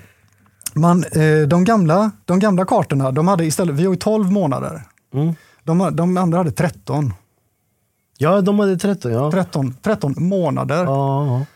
Man, 0.75 1.05
eh, 1.05 1.49
de, 1.49 1.65
gamla, 1.65 2.11
de 2.25 2.39
gamla 2.39 2.65
kartorna, 2.65 3.11
de 3.11 3.29
hade 3.29 3.45
istället, 3.45 3.75
vi 3.77 3.85
har 3.85 3.93
ju 3.93 3.99
12 3.99 4.33
månader. 4.33 4.83
Mm. 5.15 5.35
De, 5.65 5.97
de 5.97 6.17
andra 6.17 6.39
hade 6.39 6.51
13. 6.51 7.15
Ja, 8.19 8.41
de 8.41 8.59
hade 8.59 8.79
13 8.79 9.13
ja. 9.13 9.31
13, 9.31 9.77
13 9.83 10.15
månader. 10.17 10.85
Ja, 10.85 11.27
ja. 11.27 11.47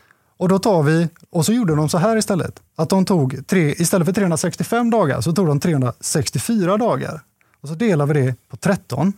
Och 0.41 0.49
då 0.49 0.59
tar 0.59 0.83
vi, 0.83 1.09
och 1.29 1.45
så 1.45 1.53
gjorde 1.53 1.75
de 1.75 1.89
så 1.89 1.97
här 1.97 2.17
istället. 2.17 2.61
Att 2.75 2.89
de 2.89 3.05
tog, 3.05 3.47
tre, 3.47 3.71
istället 3.71 4.05
för 4.05 4.13
365 4.13 4.89
dagar 4.89 5.21
så 5.21 5.33
tog 5.33 5.47
de 5.47 5.59
364 5.59 6.77
dagar. 6.77 7.21
Och 7.61 7.69
så 7.69 7.75
delar 7.75 8.05
vi 8.05 8.13
det 8.13 8.35
på 8.49 8.57
13. 8.57 9.13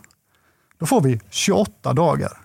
Då 0.77 0.85
får 0.85 1.01
vi 1.01 1.21
28 1.29 1.93
dagar. 1.93 2.37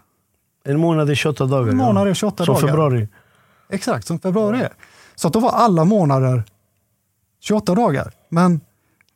En 0.64 0.80
månad 0.80 1.10
är 1.10 1.14
28 1.14 1.46
dagar. 1.46 1.70
En 1.70 1.76
månad 1.76 2.08
är 2.08 2.14
28 2.14 2.44
Som 2.44 2.54
dagar. 2.54 2.66
februari. 2.66 3.08
Exakt, 3.68 4.06
som 4.06 4.18
februari 4.18 4.60
är. 4.60 4.72
Så 5.14 5.28
att 5.28 5.34
då 5.34 5.40
var 5.40 5.50
alla 5.50 5.84
månader 5.84 6.44
28 7.40 7.74
dagar. 7.74 8.12
Men 8.28 8.60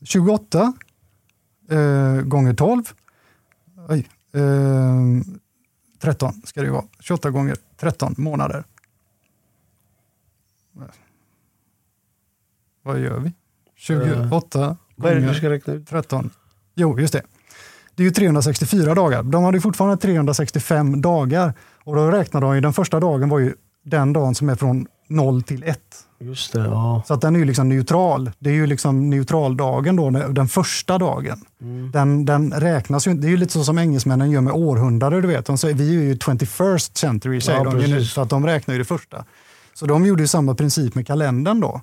28 0.05 0.73
eh, 1.71 2.23
gånger 2.23 2.55
12, 2.55 2.83
oj, 3.89 4.09
eh, 4.35 4.43
13 6.03 6.43
ska 6.45 6.61
det 6.61 6.67
ju 6.67 6.73
vara. 6.73 6.85
28 7.01 7.31
gånger 7.31 7.57
13 7.81 8.15
månader. 8.19 8.65
Vad 12.83 13.01
gör 13.01 13.19
vi? 13.19 13.33
28 13.77 14.77
Vad 14.97 15.13
är 15.13 15.17
det 15.17 15.29
du 15.29 15.35
ska 15.35 15.51
räkna 15.51 15.73
ut? 15.73 15.89
13. 15.89 16.31
Jo, 16.75 17.01
just 17.01 17.13
det. 17.13 17.23
Det 17.95 18.03
är 18.03 18.05
ju 18.05 18.11
364 18.11 18.95
dagar. 18.95 19.23
De 19.23 19.45
hade 19.45 19.57
ju 19.57 19.61
fortfarande 19.61 19.97
365 19.97 21.01
dagar. 21.01 21.55
Och 21.85 21.97
då 21.97 22.11
räknar 22.11 22.41
de 22.41 22.55
ju, 22.55 22.61
den 22.61 22.73
första 22.73 23.01
dagen 23.01 23.29
var 23.29 23.39
ju 23.39 23.55
den 23.85 24.13
dagen 24.13 24.35
som 24.35 24.49
är 24.49 24.55
från 24.55 24.87
0 25.09 25.43
till 25.43 25.63
1. 25.63 25.79
Just 26.21 26.53
det, 26.53 26.59
ja. 26.59 27.03
Så 27.07 27.15
att 27.15 27.21
den 27.21 27.35
är 27.35 27.39
ju 27.41 27.45
liksom 27.45 27.69
neutral. 27.69 28.31
Det 28.39 28.51
är 28.51 28.55
ju 28.55 28.67
liksom 28.67 29.11
neutraldagen 29.11 29.97
då, 29.97 30.11
den 30.11 30.49
första 30.49 30.99
dagen. 30.99 31.45
Mm. 31.61 31.91
Den, 31.91 32.25
den 32.25 32.53
räknas 32.53 33.07
ju 33.07 33.15
Det 33.15 33.27
är 33.27 33.31
ju 33.31 33.37
lite 33.37 33.53
så 33.53 33.65
som 33.65 33.79
engelsmännen 33.79 34.31
gör 34.31 34.41
med 34.41 34.53
århundrade, 34.53 35.21
du 35.21 35.29
vet. 35.29 35.47
De 35.47 35.59
säger, 35.59 35.75
vi 35.75 35.97
är 35.97 36.03
ju 36.03 36.15
21st 36.15 36.99
century, 36.99 37.41
säger 37.41 37.59
Ja, 37.59 37.65
de 37.65 37.81
ju 37.81 37.95
nu, 37.95 38.05
så 38.05 38.21
att 38.21 38.31
de 38.31 38.47
räknar 38.47 38.75
ju 38.75 38.79
det 38.79 38.85
första. 38.85 39.25
Så 39.75 39.87
de 39.87 40.07
gjorde 40.07 40.23
ju 40.23 40.29
samma 40.29 40.55
princip 40.55 40.95
med 40.95 41.07
kalendern 41.07 41.61
då. 41.61 41.81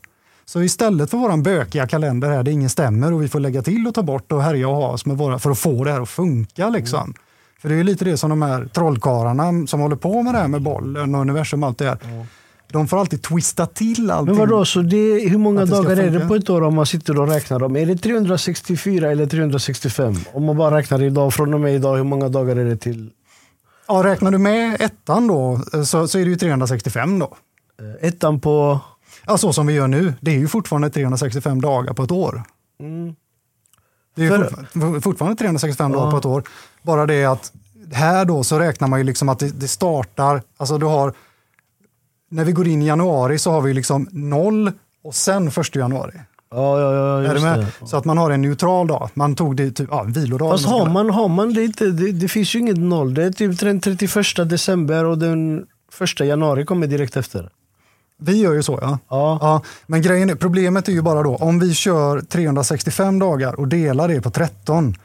Så 0.50 0.62
istället 0.62 1.10
för 1.10 1.18
våran 1.18 1.44
bökiga 1.44 1.88
kalender 1.88 2.30
här, 2.30 2.44
där 2.44 2.52
ingen 2.52 2.70
stämmer 2.70 3.14
och 3.14 3.24
vi 3.24 3.28
får 3.28 3.40
lägga 3.40 3.62
till 3.62 3.88
och 3.88 3.94
ta 3.94 4.04
bort 4.04 4.32
och 4.32 4.44
härja 4.44 4.68
och 4.68 4.76
ha 4.76 4.88
oss 4.88 5.06
med 5.06 5.18
våra, 5.18 5.40
för 5.40 5.52
att 5.52 5.60
få 5.60 5.84
det 5.84 5.92
här 5.92 6.02
att 6.02 6.10
funka 6.10 6.70
liksom. 6.70 7.14
För 7.62 7.70
det 7.70 7.76
är 7.76 7.78
ju 7.78 7.84
lite 7.84 8.06
det 8.06 8.18
som 8.18 8.30
de 8.30 8.42
här 8.42 8.66
trollkarlarna 8.66 9.68
som 9.68 9.80
håller 9.80 9.96
på 9.96 10.24
med 10.24 10.34
det 10.34 10.38
här 10.38 10.48
med 10.48 10.62
bollen 10.62 11.16
och 11.16 11.22
universum 11.22 11.64
och 11.64 11.70
allt 11.70 11.78
det 11.78 11.86
här. 11.86 12.26
De 12.72 12.88
får 12.88 13.00
alltid 13.00 13.22
twista 13.22 13.66
till 13.66 14.12
allting. 14.12 14.36
Men 14.36 14.50
vadå, 14.50 14.66
så 14.66 14.82
det, 14.82 15.30
hur 15.30 15.38
många 15.38 15.66
det 15.66 15.72
dagar 15.72 15.98
är 15.98 16.12
det 16.12 16.28
på 16.28 16.36
ett 16.36 16.50
år 16.50 16.64
om 16.64 16.76
man 16.76 16.86
sitter 16.86 17.20
och 17.20 17.28
räknar 17.28 17.60
dem? 17.60 17.76
Är 17.76 17.86
det 17.86 17.98
364 17.98 19.12
eller 19.12 19.26
365? 19.26 20.16
Om 20.34 20.46
man 20.46 20.58
bara 20.58 20.78
räknar 20.78 21.04
idag, 21.04 21.34
från 21.34 21.54
och 21.54 21.60
med 21.60 21.76
idag, 21.76 21.98
hur 21.98 22.04
många 22.04 22.30
dagar 22.30 22.56
är 22.56 22.66
det 22.66 22.78
till? 22.78 23.10
Ja, 23.88 24.04
räknar 24.06 24.32
du 24.32 24.38
med 24.38 24.82
ettan 24.82 25.28
då 25.28 25.62
så, 25.86 26.08
så 26.08 26.20
är 26.20 26.24
det 26.24 26.30
ju 26.30 26.36
365 26.36 27.20
då. 27.20 27.36
Eh, 27.80 28.08
Ettan 28.08 28.40
på... 28.40 28.80
Ja, 29.30 29.38
så 29.38 29.54
som 29.54 29.68
vi 29.68 29.74
gör 29.74 29.88
nu. 29.88 30.14
Det 30.22 30.32
är 30.32 30.36
ju 30.38 30.48
fortfarande 30.48 30.90
365 30.90 31.62
dagar 31.62 31.94
på 31.94 32.04
ett 32.04 32.12
år. 32.12 32.44
Mm. 32.80 33.16
Det 34.16 34.26
är 34.26 34.38
fortfarande, 34.38 35.02
fortfarande 35.02 35.38
365 35.38 35.92
Ja. 35.92 35.98
dagar 36.00 36.12
på 36.12 36.18
ett 36.18 36.26
år. 36.26 36.44
Bara 36.82 37.06
det 37.06 37.26
att 37.26 37.52
här 37.94 38.26
då 38.26 38.44
så 38.44 38.60
räknar 38.60 38.88
man 38.88 39.00
ju 39.00 39.04
liksom 39.04 39.30
att 39.30 39.40
det, 39.40 39.60
det 39.60 39.68
startar, 39.68 40.42
alltså 40.58 40.78
du 40.78 40.86
har, 40.86 41.14
när 42.30 42.46
vi 42.46 42.52
går 42.52 42.68
in 42.68 42.82
i 42.82 42.86
januari 42.88 43.38
så 43.38 43.52
har 43.52 43.62
vi 43.62 43.74
liksom 43.74 44.08
noll 44.12 44.72
och 45.04 45.16
sen 45.16 45.52
första 45.52 45.80
januari. 45.80 46.14
Ja, 46.52 46.80
ja, 46.82 47.24
ja, 47.24 47.34
just 47.34 47.44
det. 47.46 47.88
Så 47.88 47.98
att 47.98 48.06
man 48.06 48.18
har 48.18 48.32
en 48.32 48.42
neutral 48.42 48.88
dag. 48.88 49.10
Man 49.14 49.36
tog 49.36 49.56
det 49.56 49.72
typ, 49.72 49.88
ja, 49.92 50.04
vilodag. 50.04 50.52
Fast 50.52 50.66
har 50.66 50.90
man, 50.90 51.10
har 51.10 51.28
man 51.28 51.54
det 51.54 51.64
inte, 51.64 51.86
det, 51.86 52.12
det 52.12 52.28
finns 52.28 52.56
ju 52.56 52.60
inget 52.60 52.78
noll. 52.78 53.14
Det 53.14 53.24
är 53.24 53.32
typ 53.32 53.60
den 53.60 53.82
31 53.82 54.50
december 54.50 55.06
och 55.06 55.18
den 55.18 55.66
första 55.92 56.26
januari 56.26 56.66
kommer 56.66 56.88
direkt 56.88 57.18
efter. 57.18 57.50
Vi 58.22 58.42
gör 58.42 58.54
ju 58.54 58.64
så 58.64 58.80
ja. 58.82 59.00
Ja. 59.10 59.38
Ja, 59.42 59.62
men 59.88 60.02
grejen 60.02 60.30
är, 60.30 60.36
problemet 60.36 60.88
är 60.88 60.92
ju 60.92 61.02
bara 61.02 61.24
då, 61.24 61.36
om 61.36 61.60
vi 61.60 61.74
kör 61.74 62.22
365 62.22 63.20
dagar 63.20 63.60
och 63.60 63.68
delar 63.68 64.08
det 64.08 64.22
på 64.22 64.30
13, 64.32 64.96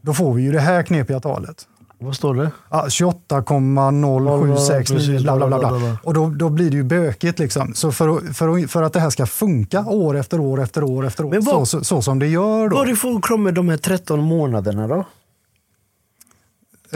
då 0.00 0.14
får 0.14 0.34
vi 0.34 0.42
ju 0.42 0.52
det 0.52 0.60
här 0.60 0.82
knepiga 0.82 1.20
talet. 1.20 1.66
Vad 1.98 2.16
står 2.16 2.34
det? 2.34 2.50
Ja, 2.70 2.84
28,0769 2.88 4.94
Precis, 4.94 5.22
bla 5.22 5.36
bla 5.36 5.46
bla. 5.46 5.58
bla. 5.58 5.98
Och 6.02 6.14
då, 6.14 6.30
då 6.30 6.48
blir 6.48 6.70
det 6.70 6.76
ju 6.76 6.82
bökigt 6.82 7.38
liksom. 7.38 7.74
Så 7.74 7.92
för, 7.92 8.16
att- 8.16 8.36
för, 8.36 8.66
för 8.68 8.82
att 8.82 8.92
det 8.92 9.00
här 9.00 9.10
ska 9.10 9.26
funka 9.26 9.80
år 9.86 10.16
efter 10.16 10.40
år 10.40 10.62
efter 10.62 10.84
år 10.84 11.06
efter 11.06 11.24
år, 11.24 11.30
Men 11.30 11.44
vad- 11.44 11.68
så, 11.68 11.84
så, 11.84 12.02
som 12.02 12.18
det 12.18 12.26
gör 12.26 12.68
då. 12.68 12.76
Varifrån 12.76 13.20
kommer 13.20 13.52
de 13.52 13.68
här 13.68 13.76
13 13.76 14.20
månaderna 14.20 14.88
då? 14.88 15.04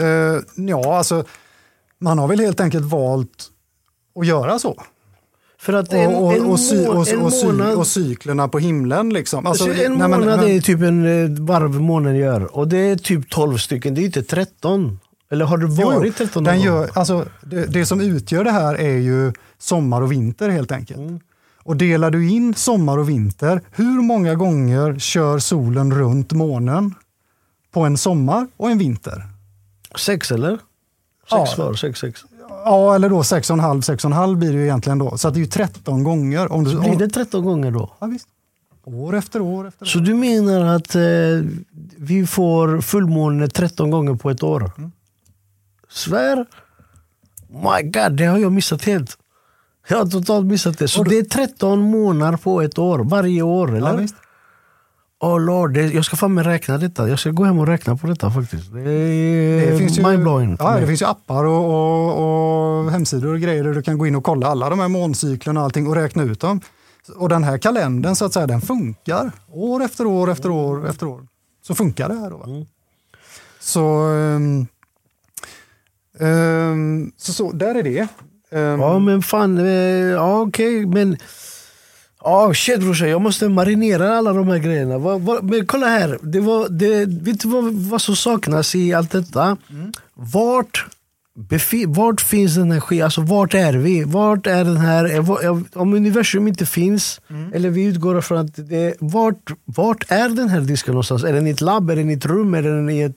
Eh, 0.03 0.39
ja, 0.55 0.97
alltså 0.97 1.23
man 1.99 2.19
har 2.19 2.27
väl 2.27 2.39
helt 2.39 2.59
enkelt 2.59 2.85
valt 2.85 3.45
att 4.19 4.25
göra 4.27 4.59
så. 4.59 4.81
För 5.61 5.73
att 5.73 5.93
en, 5.93 6.15
Och, 6.15 6.23
och, 6.25 6.33
en, 6.33 6.43
må- 6.43 6.51
och, 6.51 7.07
en 7.09 7.21
och, 7.21 7.33
sy, 7.33 7.45
månad, 7.45 7.73
och 7.75 7.87
cyklerna 7.87 8.47
på 8.47 8.59
himlen 8.59 9.09
liksom. 9.09 9.45
Alltså, 9.45 9.63
alltså, 9.63 9.83
en 9.83 9.93
nej, 9.97 10.07
månad 10.07 10.39
men- 10.39 10.49
är 10.49 10.61
typ 10.61 10.81
en 10.81 11.23
eh, 11.23 11.43
varv 11.45 11.81
månaden 11.81 12.17
gör. 12.17 12.55
Och 12.57 12.67
det 12.67 12.77
är 12.77 12.95
typ 12.95 13.29
12 13.29 13.57
stycken, 13.57 13.95
det 13.95 14.01
är 14.01 14.05
inte 14.05 14.23
13. 14.23 14.99
Eller 15.31 15.45
har 15.45 15.57
det 15.57 15.65
varit 15.65 16.17
13 16.17 16.43
Den 16.43 16.61
gör, 16.61 16.89
alltså, 16.93 17.25
det, 17.41 17.65
det 17.65 17.85
som 17.85 18.01
utgör 18.01 18.43
det 18.43 18.51
här 18.51 18.75
är 18.75 18.97
ju 18.97 19.33
sommar 19.57 20.01
och 20.01 20.11
vinter 20.11 20.49
helt 20.49 20.71
enkelt. 20.71 20.99
Mm. 20.99 21.19
Och 21.63 21.75
delar 21.77 22.11
du 22.11 22.29
in 22.29 22.53
sommar 22.53 22.97
och 22.97 23.09
vinter, 23.09 23.61
hur 23.71 24.01
många 24.01 24.35
gånger 24.35 24.99
kör 24.99 25.39
solen 25.39 25.93
runt 25.93 26.31
månen 26.31 26.93
på 27.71 27.81
en 27.81 27.97
sommar 27.97 28.47
och 28.57 28.71
en 28.71 28.77
vinter? 28.77 29.23
Sex 29.97 30.31
eller? 30.31 30.51
Sex 30.51 30.61
Ja. 31.29 31.47
var, 31.57 31.73
sex, 31.73 31.99
sex. 31.99 32.21
Ja, 32.65 32.95
eller 32.95 33.09
då 33.09 33.21
6,5, 33.21 33.81
6,5 33.81 34.35
blir 34.35 34.49
det 34.51 34.57
ju 34.57 34.63
egentligen 34.63 34.99
då. 34.99 35.17
Så 35.17 35.29
det 35.29 35.37
är 35.37 35.41
ju 35.41 35.45
13 35.47 36.03
gånger. 36.03 36.51
Om 36.51 36.63
du, 36.63 36.79
Blir 36.79 36.91
om, 36.91 36.97
det 36.97 37.09
13 37.09 37.43
gånger 37.43 37.71
då? 37.71 37.93
ja, 37.99 38.07
visst. 38.07 38.27
År 38.83 39.15
efter 39.15 39.41
år 39.41 39.67
efter 39.67 39.83
år. 39.85 39.87
Så 39.87 39.99
du 39.99 40.13
menar 40.15 40.75
att 40.75 40.95
eh, 40.95 41.01
vi 41.97 42.27
får 42.27 42.81
fullmåne 42.81 43.47
13 43.47 43.91
gånger 43.91 44.15
på 44.15 44.29
ett 44.29 44.43
år? 44.43 44.71
Mm. 44.77 44.91
Svär? 45.89 46.45
My 47.49 47.89
God, 47.89 48.17
det 48.17 48.25
har 48.25 48.37
jag 48.37 48.51
missat 48.51 48.83
helt. 48.83 49.17
Jag 49.87 49.97
har 49.97 50.05
totalt 50.05 50.45
missat 50.45 50.77
det. 50.77 50.87
Så 50.87 51.03
du- 51.03 51.09
det 51.09 51.17
är 51.17 51.23
13 51.23 51.81
månader 51.81 52.37
på 52.37 52.61
ett 52.61 52.77
år, 52.79 52.99
varje 52.99 53.41
år 53.41 53.69
Ja, 53.69 53.75
eller? 53.77 53.97
visst. 54.01 54.15
Oh 55.21 55.39
Lord, 55.41 55.73
det, 55.73 55.81
jag 55.93 56.05
ska 56.05 56.15
fan 56.15 56.33
med 56.33 56.45
räkna 56.45 56.77
detta. 56.77 57.09
Jag 57.09 57.19
ska 57.19 57.29
gå 57.31 57.43
hem 57.43 57.59
och 57.59 57.67
räkna 57.67 57.97
på 57.97 58.07
detta 58.07 58.31
faktiskt. 58.31 58.73
Det 58.73 58.79
är 58.91 59.71
Det 59.71 59.77
finns 59.77 59.99
ju, 59.99 60.07
mindblowing. 60.07 60.55
ja, 60.59 60.79
det 60.79 60.87
finns 60.87 61.01
ju 61.01 61.05
appar 61.05 61.43
och, 61.43 61.65
och, 61.65 62.83
och 62.85 62.91
hemsidor 62.91 63.33
och 63.33 63.39
grejer 63.39 63.63
där 63.63 63.73
du 63.73 63.81
kan 63.81 63.97
gå 63.97 64.07
in 64.07 64.15
och 64.15 64.23
kolla 64.23 64.47
alla 64.47 64.69
de 64.69 64.79
här 64.79 64.87
måncyklerna 64.87 65.59
och 65.59 65.63
allting 65.63 65.87
och 65.87 65.95
räkna 65.95 66.23
ut 66.23 66.39
dem. 66.39 66.61
Och 67.15 67.29
den 67.29 67.43
här 67.43 67.57
kalendern 67.57 68.15
så 68.15 68.25
att 68.25 68.33
säga, 68.33 68.47
den 68.47 68.61
funkar 68.61 69.31
år 69.51 69.83
efter 69.83 70.05
år 70.05 70.31
efter 70.31 70.49
år 70.51 70.89
efter 70.89 71.05
år. 71.07 71.27
Så 71.67 71.75
funkar 71.75 72.09
det 72.09 72.15
här 72.15 72.29
då. 72.29 72.43
Mm. 72.43 72.65
Så, 73.59 73.85
ehm, 74.03 74.67
ehm, 76.19 77.11
så, 77.17 77.33
så 77.33 77.51
där 77.51 77.75
är 77.75 77.83
det. 77.83 78.07
Ehm, 78.51 78.79
Ja 78.81 78.99
men 78.99 79.21
fan, 79.21 79.57
eh, 79.57 79.65
ja 80.11 80.41
okej 80.41 80.85
men... 80.85 81.17
Ja 82.23 82.53
shit 82.53 82.79
brorsan, 82.79 83.09
jag 83.09 83.21
måste 83.21 83.49
marinera 83.49 84.17
alla 84.17 84.33
de 84.33 84.47
här 84.47 84.57
grejerna. 84.57 84.97
Vad- 84.97 85.21
vad- 85.21 85.43
men 85.43 85.65
kolla 85.65 85.87
här, 85.87 86.19
det 86.21 86.39
var, 86.39 86.69
det, 86.69 87.05
vet 87.05 87.39
du 87.39 87.47
vad, 87.49 87.73
vad 87.73 88.01
som 88.01 88.15
saknas 88.15 88.75
i 88.75 88.93
allt 88.93 89.11
detta? 89.11 89.57
Vart, 90.13 90.85
befi, 91.49 91.85
vart 91.87 92.21
finns 92.21 92.55
skiten? 92.83 93.03
Alltså 93.05 93.21
vart 93.21 93.53
är 93.53 93.73
vi? 93.73 94.03
Vart 94.03 94.47
är 94.47 94.63
den 94.65 94.77
här, 94.77 95.05
eh, 95.05 95.15
eh, 95.45 95.59
om 95.73 95.93
universum 95.93 96.47
inte 96.47 96.65
finns, 96.65 97.21
eller 97.53 97.69
vi 97.69 97.83
utgår 97.83 98.21
från 98.21 98.37
att 98.37 98.55
det, 98.69 98.95
vart, 98.99 99.51
vart 99.65 100.05
är 100.11 100.29
den 100.29 100.49
här 100.49 100.61
disken 100.61 100.91
någonstans? 100.93 101.23
Är 101.23 101.33
den 101.33 101.47
i 101.47 101.49
ett 101.49 101.61
labb, 101.61 101.89
är 101.89 101.95
den 101.95 102.09
i 102.09 102.13
ett 102.13 102.25
rum, 102.25 102.53
är 102.53 102.61
den 102.61 102.89
i 102.89 103.01
ett, 103.01 103.15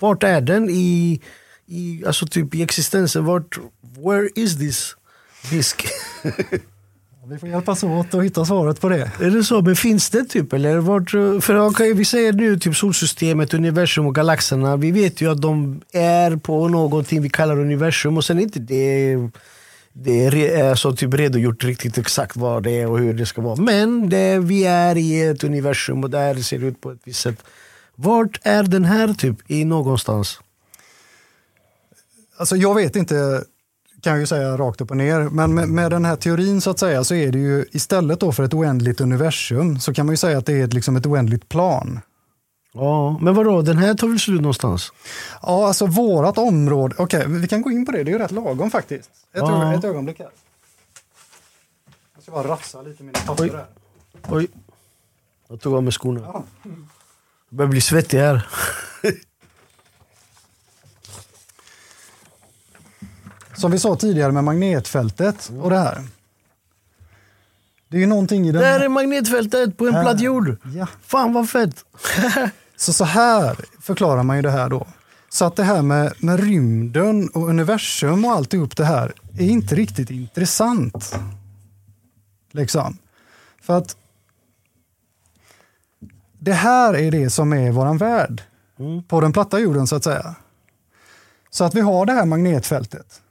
vart 0.00 0.22
är 0.22 0.40
den 0.40 0.70
i, 0.70 1.20
i, 1.66 2.02
alltså 2.06 2.26
typ 2.26 2.54
i 2.54 2.62
existensen? 2.62 3.24
Vart, 3.24 3.58
where 4.04 4.28
is 4.34 4.58
this 4.58 4.96
disk? 5.50 5.86
Vi 7.26 7.38
får 7.38 7.48
hjälpas 7.48 7.84
åt 7.84 8.14
att 8.14 8.24
hitta 8.24 8.44
svaret 8.44 8.80
på 8.80 8.88
det. 8.88 9.10
Är 9.20 9.30
det 9.30 9.44
så? 9.44 9.62
Men 9.62 9.76
finns 9.76 10.10
det 10.10 10.24
typ? 10.24 10.52
Eller 10.52 10.78
vart, 10.78 11.10
för 11.44 11.66
okej, 11.66 11.94
vi 11.94 12.04
säger 12.04 12.32
nu 12.32 12.58
typ 12.58 12.76
solsystemet, 12.76 13.54
universum 13.54 14.06
och 14.06 14.14
galaxerna. 14.14 14.76
Vi 14.76 14.90
vet 14.90 15.20
ju 15.20 15.30
att 15.30 15.42
de 15.42 15.80
är 15.92 16.36
på 16.36 16.68
någonting 16.68 17.22
vi 17.22 17.28
kallar 17.28 17.60
universum 17.60 18.16
och 18.16 18.24
sen 18.24 18.38
är 18.38 18.42
inte 18.42 18.58
det 18.58 19.16
det 19.96 20.26
är 20.26 20.70
alltså 20.70 20.96
typ 20.96 21.14
redogjort 21.14 21.64
riktigt 21.64 21.98
exakt 21.98 22.36
vad 22.36 22.62
det 22.62 22.70
är 22.70 22.86
och 22.86 22.98
hur 22.98 23.14
det 23.14 23.26
ska 23.26 23.42
vara. 23.42 23.56
Men 23.56 24.08
det, 24.08 24.38
vi 24.38 24.64
är 24.64 24.96
i 24.96 25.22
ett 25.22 25.44
universum 25.44 26.04
och 26.04 26.10
där 26.10 26.34
ser 26.34 26.58
det 26.58 26.66
ut 26.66 26.80
på 26.80 26.90
ett 26.90 27.00
visst 27.04 27.20
sätt. 27.20 27.44
Vart 27.94 28.40
är 28.42 28.62
den 28.62 28.84
här 28.84 29.14
typ 29.14 29.50
i 29.50 29.64
någonstans? 29.64 30.40
Alltså 32.36 32.56
jag 32.56 32.74
vet 32.74 32.96
inte, 32.96 33.44
kan 34.04 34.12
jag 34.12 34.20
ju 34.20 34.26
säga 34.26 34.56
rakt 34.56 34.80
upp 34.80 34.90
och 34.90 34.96
ner, 34.96 35.20
men 35.20 35.54
med, 35.54 35.68
med 35.68 35.90
den 35.90 36.04
här 36.04 36.16
teorin 36.16 36.60
så 36.60 36.70
att 36.70 36.78
säga 36.78 37.04
så 37.04 37.14
är 37.14 37.32
det 37.32 37.38
ju 37.38 37.64
istället 37.72 38.20
då 38.20 38.32
för 38.32 38.42
ett 38.42 38.54
oändligt 38.54 39.00
universum 39.00 39.78
så 39.80 39.94
kan 39.94 40.06
man 40.06 40.12
ju 40.12 40.16
säga 40.16 40.38
att 40.38 40.46
det 40.46 40.52
är 40.60 40.66
liksom 40.66 40.96
ett 40.96 41.06
oändligt 41.06 41.48
plan. 41.48 42.00
Ja, 42.72 43.18
men 43.20 43.34
vadå, 43.34 43.62
den 43.62 43.78
här 43.78 43.94
tar 43.94 44.08
väl 44.08 44.18
slut 44.20 44.40
någonstans? 44.40 44.92
Ja, 45.42 45.66
alltså 45.66 45.86
vårat 45.86 46.38
område, 46.38 46.94
okej 46.98 47.24
vi 47.28 47.48
kan 47.48 47.62
gå 47.62 47.70
in 47.70 47.86
på 47.86 47.92
det, 47.92 48.02
det 48.04 48.10
är 48.10 48.12
ju 48.12 48.18
rätt 48.18 48.30
lagom 48.30 48.70
faktiskt. 48.70 49.10
Ett, 49.10 49.16
Ja. 49.40 49.74
ett 49.74 49.84
ögonblick 49.84 50.18
här. 50.18 50.28
Jag 52.14 52.22
ska 52.22 52.32
bara 52.32 52.48
rafsa 52.48 52.82
lite 52.82 53.02
mina 53.02 53.18
papper 53.26 53.44
Oj. 53.44 53.50
här. 53.52 53.66
Oj, 54.36 54.48
jag 55.48 55.60
tog 55.60 55.74
av 55.74 55.82
mig 55.82 55.92
skorna. 55.92 56.20
Ja. 56.24 56.44
Jag 57.48 57.56
börjar 57.56 57.68
bli 57.70 57.80
svettig 57.80 58.18
här. 58.18 58.48
Som 63.56 63.70
vi 63.70 63.78
sa 63.78 63.96
tidigare 63.96 64.32
med 64.32 64.44
magnetfältet 64.44 65.52
och 65.62 65.70
det 65.70 65.78
här. 65.78 66.02
Det 67.88 67.96
är 67.96 68.00
ju 68.00 68.06
någonting 68.06 68.48
i 68.48 68.52
den 68.52 68.62
Där 68.62 68.80
är 68.80 68.88
magnetfältet 68.88 69.76
på 69.76 69.86
en 69.86 69.94
Här. 69.94 70.02
platt 70.02 70.20
jord. 70.20 70.56
Ja. 70.74 70.86
Fan 71.02 71.32
vad 71.32 71.50
fett. 71.50 71.84
Så, 72.76 72.92
så 72.92 73.04
här 73.04 73.56
förklarar 73.80 74.22
man 74.22 74.36
ju 74.36 74.42
det 74.42 74.50
här 74.50 74.68
då. 74.68 74.86
Så 75.28 75.44
att 75.44 75.56
det 75.56 75.62
här 75.64 75.82
med, 75.82 76.12
med 76.18 76.40
rymden 76.40 77.28
och 77.28 77.48
universum 77.48 78.24
och 78.24 78.32
alltihop 78.32 78.76
det 78.76 78.84
här 78.84 79.12
är 79.38 79.46
inte 79.46 79.74
riktigt 79.74 80.10
intressant. 80.10 81.14
Liksom. 82.50 82.98
För 83.62 83.78
att 83.78 83.96
det 86.38 86.52
här 86.52 86.96
är 86.96 87.10
det 87.10 87.30
som 87.30 87.52
är 87.52 87.70
våran 87.70 87.98
värld. 87.98 88.42
På 89.08 89.20
den 89.20 89.32
platta 89.32 89.58
jorden 89.58 89.86
så 89.86 89.96
att 89.96 90.04
säga. 90.04 90.34
Så 91.50 91.64
att 91.64 91.74
vi 91.74 91.80
har 91.80 92.06
det 92.06 92.12
här 92.12 92.24
magnetfältet 92.24 93.22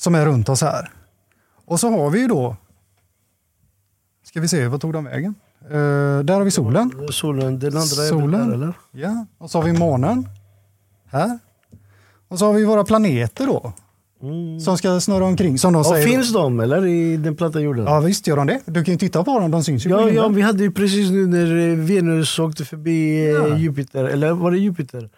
som 0.00 0.14
är 0.14 0.26
runt 0.26 0.48
oss 0.48 0.60
här. 0.62 0.90
Och 1.64 1.80
så 1.80 1.90
har 1.90 2.10
vi 2.10 2.20
ju 2.20 2.26
då, 2.26 2.56
ska 4.24 4.40
vi 4.40 4.48
se, 4.48 4.66
vad 4.68 4.80
tog 4.80 4.92
de 4.92 5.04
vägen? 5.04 5.34
Eh, 5.64 6.18
där 6.24 6.34
har 6.34 6.44
vi 6.44 6.50
solen. 6.50 6.92
Solen, 7.10 7.58
den 7.58 7.68
andra 7.76 7.80
är 8.04 8.08
Solen. 8.08 8.48
där 8.48 8.54
eller? 8.54 8.72
Ja, 8.92 9.26
och 9.38 9.50
så 9.50 9.58
har 9.58 9.64
vi 9.64 9.72
månen 9.72 10.28
här. 11.06 11.38
Och 12.28 12.38
så 12.38 12.46
har 12.46 12.52
vi 12.52 12.64
våra 12.64 12.84
planeter 12.84 13.46
då. 13.46 13.72
Som 14.64 14.78
ska 14.78 15.00
snurra 15.00 15.24
omkring 15.24 15.58
som 15.58 15.72
de 15.72 15.78
Och 15.78 15.86
säger. 15.86 16.06
då. 16.06 16.12
finns 16.12 16.32
de 16.32 16.60
eller 16.60 16.86
i 16.86 17.16
den 17.16 17.36
platta 17.36 17.60
jorden? 17.60 17.84
Ja 17.84 18.00
visst 18.00 18.26
gör 18.26 18.36
de 18.36 18.46
det. 18.46 18.60
Du 18.64 18.84
kan 18.84 18.94
ju 18.94 18.98
titta 18.98 19.24
på 19.24 19.40
dem, 19.40 19.50
de 19.50 19.64
syns 19.64 19.86
ju 19.86 19.90
Ja, 19.90 20.10
ja, 20.10 20.28
vi 20.28 20.42
hade 20.42 20.62
ju 20.62 20.72
precis 20.72 21.10
nu 21.10 21.26
när 21.26 21.68
eh, 21.70 21.76
Venus 21.76 22.38
åkte 22.38 22.64
förbi 22.64 23.24
eh, 23.26 23.30
Ja. 23.32 23.56
Jupiter, 23.56 24.04
eller 24.04 24.32
var 24.32 24.50
det 24.50 24.58
Jupiter? 24.58 25.10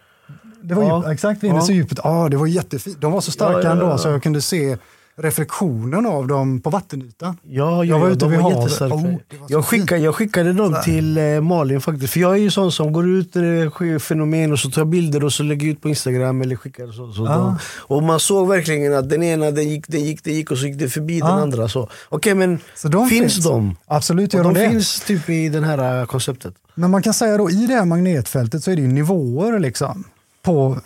Det 0.63 0.75
var 0.75 0.83
Ja. 0.83 0.99
djup, 1.03 1.13
exakt, 1.13 1.43
Venus 1.45 1.69
Ja. 1.69 1.75
i 1.75 1.77
djupet. 1.77 1.99
Ja, 2.05 2.29
det 2.29 2.37
var 2.37 2.47
jättefint. 2.47 3.01
De 3.01 3.13
var 3.13 3.21
så 3.21 3.31
starka 3.31 3.59
Ja, 3.59 3.63
ja, 3.65 3.71
ändå 3.71 3.99
så 3.99 4.09
jag 4.09 4.23
kunde 4.23 4.41
se 4.43 4.77
reflektionen 5.17 6.07
av 6.07 6.27
dem 6.27 6.61
på 6.61 6.71
vattenytan. 6.71 7.37
Ja, 7.43 7.85
Jag 7.85 7.87
ja, 7.87 7.99
var 7.99 8.09
ute 8.11 8.27
vid 8.27 8.39
havet. 8.41 8.59
Oh, 8.59 8.67
så 8.67 9.19
jag, 9.49 9.65
skickade, 9.65 10.01
jag 10.01 10.15
skickade 10.15 10.53
dem 10.53 10.77
till 10.85 11.19
eh, 11.19 11.41
Malin 11.41 11.81
faktiskt. 11.81 12.13
För 12.13 12.21
jag 12.21 12.33
är 12.33 12.37
ju 12.37 12.51
sån 12.51 12.73
som 12.73 12.93
går 12.93 13.09
ut 13.09 13.35
när 13.35 13.43
det 13.65 13.71
sker 13.71 13.99
fenomen 13.99 14.53
och 14.53 14.59
så 14.59 14.71
tar 14.71 14.81
jag 14.81 14.89
bilder 14.89 15.25
och 15.25 15.33
så 15.33 15.43
lägger 15.43 15.69
ut 15.69 15.81
på 15.81 15.89
Instagram 15.89 16.43
eller 16.43 16.57
skickar 16.57 16.87
så. 16.93 17.13
så 17.13 17.27
Ah. 17.27 17.57
Och 17.79 18.03
man 18.03 18.21
såg 18.21 18.49
verkligen 18.49 18.95
att 18.95 19.09
den 19.09 19.23
ena 19.23 19.51
den 19.51 19.69
gick, 19.69 19.89
den 19.89 20.01
gick, 20.05 20.25
den 20.25 20.35
gick 20.35 20.51
och 20.51 20.59
så 20.59 20.67
gick 20.67 20.79
det 20.79 20.89
förbi 20.89 21.19
den 21.21 21.29
Ah. 21.29 21.41
andra. 21.43 21.69
så. 21.69 21.89
Okej 22.09 22.35
men 22.35 22.59
Så 22.77 22.89
de 22.89 23.09
finns, 23.09 23.35
finns. 23.35 23.45
de? 23.47 23.77
Absolut 23.87 24.35
Och 24.35 24.39
gör 24.39 24.45
de 24.45 24.55
de 24.55 24.61
det. 24.61 24.71
finns 24.71 25.01
typ 25.01 25.29
i 25.31 25.49
det 25.49 25.65
här 25.65 26.01
eh, 26.01 26.07
konceptet. 26.07 26.55
Men 26.75 26.91
man 26.91 27.03
kan 27.03 27.15
säga 27.15 27.37
då 27.37 27.51
i 27.51 27.67
det 27.67 27.75
här 27.75 27.85
magnetfältet 27.85 28.65
så 28.65 28.71
är 28.71 28.77
det 28.77 28.83
ju 28.83 28.89
nivåer 28.89 29.59
liksom. 29.59 30.05
På 30.43 30.77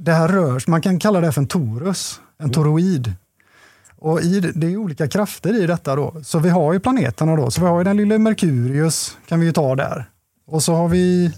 det 0.00 0.12
här 0.12 0.28
rörs, 0.28 0.66
man 0.66 0.80
kan 0.82 0.98
kalla 0.98 1.20
det 1.20 1.32
för 1.32 1.40
en 1.40 1.46
torus, 1.46 2.20
en 2.38 2.50
toroid. 2.50 3.12
Och 3.98 4.20
i 4.20 4.40
det, 4.40 4.52
det 4.54 4.66
är 4.66 4.76
olika 4.76 5.08
krafter 5.08 5.62
i 5.62 5.66
detta 5.66 5.96
då. 5.96 6.14
Så 6.24 6.38
vi 6.38 6.48
har 6.48 6.72
ju 6.72 6.80
planeterna 6.80 7.36
då. 7.36 7.50
Så 7.50 7.60
vi 7.60 7.66
har 7.66 7.78
ju 7.78 7.84
den 7.84 7.96
lilla 7.96 8.18
Merkurius, 8.18 9.16
kan 9.28 9.40
vi 9.40 9.46
ju 9.46 9.52
ta 9.52 9.74
där. 9.76 10.04
Och 10.46 10.62
så 10.62 10.74
har 10.74 10.88
vi... 10.88 11.32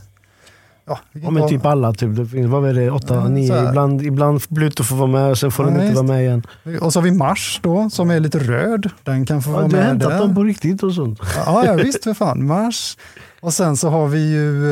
Ja, 0.87 0.99
Ja, 1.13 1.31
men 1.31 1.49
typ 1.49 1.67
alla, 1.67 1.93
typ, 1.93 2.17
det 2.17 2.27
finns, 2.27 2.47
vad 2.51 2.69
är 2.69 2.75
det, 2.75 2.91
åtta, 2.91 3.15
Ja, 3.15 3.29
nio, 3.29 3.69
ibland, 3.69 4.03
ibland 4.03 4.49
Pluto 4.49 4.85
får 4.85 4.97
vara 4.97 5.07
med, 5.11 5.39
sen 5.39 5.51
får 5.51 5.65
Ja, 5.71 5.71
de 5.75 5.83
inte 5.83 5.95
vara 5.95 6.07
med 6.07 6.23
igen. 6.23 6.43
Och 6.81 6.93
så 6.93 6.99
har 7.01 7.05
vi 7.05 7.11
Mars 7.11 7.61
då, 7.63 7.91
som 7.91 8.11
är 8.11 8.21
lite 8.21 8.39
röd. 8.39 8.91
Den 9.03 9.27
kan 9.27 9.43
få 9.43 9.51
Ja, 9.51 9.55
vara 9.57 9.69
du 9.69 9.77
har 9.77 9.81
med 9.83 9.89
hämtat 9.89 10.11
där. 10.11 10.19
dem 10.19 10.35
på 10.35 10.43
riktigt 10.43 10.83
och 10.83 10.95
sånt. 10.95 11.19
Ja, 11.47 11.65
ja 11.67 11.75
visst 11.75 12.05
för 12.05 12.15
fan. 12.15 12.47
Mars. 12.47 12.97
Och 13.41 13.53
sen 13.55 13.77
så 13.77 13.89
har 13.91 14.09
vi 14.09 14.31
ju 14.33 14.67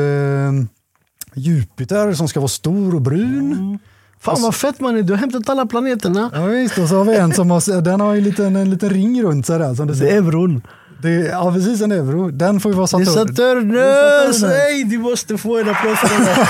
eh, 0.47 0.51
Jupiter 1.35 2.13
som 2.13 2.27
ska 2.27 2.39
vara 2.39 2.47
stor 2.47 2.95
och 2.95 3.01
brun. 3.01 3.79
Fan 4.19 4.41
vad 4.41 4.55
fett 4.55 4.79
man 4.79 4.97
är, 4.97 5.01
du 5.01 5.13
har 5.13 5.17
hämtat 5.17 5.49
alla 5.49 5.65
planeterna. 5.65 6.31
Ja, 6.33 6.45
visst, 6.45 6.77
och 6.77 6.87
så 6.87 6.97
har 6.97 7.05
vi 7.05 7.15
en 7.17 7.33
som 7.33 7.51
har, 7.51 7.81
den 7.81 8.01
har 8.01 8.15
en 8.15 8.23
liten, 8.23 8.55
en 8.55 8.69
liten 8.69 8.89
ring 8.89 9.23
runt 9.23 9.45
sig 9.45 9.59
där. 9.59 9.75
Som 9.75 9.87
Det 9.87 9.95
ser. 9.95 10.05
är 10.05 10.11
euron. 10.11 10.61
Det 11.01 11.09
ja, 11.09 11.51
precis 11.53 11.81
en 11.81 11.91
euro. 11.91 12.31
Den 12.31 12.59
får 12.59 12.71
ju 12.71 12.77
vara 12.77 12.97
Det 12.97 13.03
är 13.03 13.05
Saturn. 13.05 13.27
Saturnus! 13.35 13.73
Det 13.73 13.81
är 13.81 14.31
Saturnus. 14.31 14.41
Nej, 14.41 14.83
du 14.83 14.97
måste 14.97 15.37
få 15.37 15.57
en 15.59 15.69
applåd 15.69 15.97
för 15.97 16.07
det 16.19 16.25
där. 16.25 16.35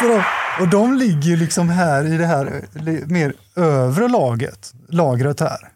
Så 0.00 0.22
och 0.60 0.68
de 0.68 0.94
ligger 0.96 1.28
ju 1.30 1.36
liksom 1.36 1.68
här 1.68 2.04
i 2.04 2.16
det 2.16 2.26
här 2.26 2.64
mer 3.06 3.32
övre 3.56 4.08
laget, 4.08 4.72
lagret 4.88 5.40
här. 5.40 5.68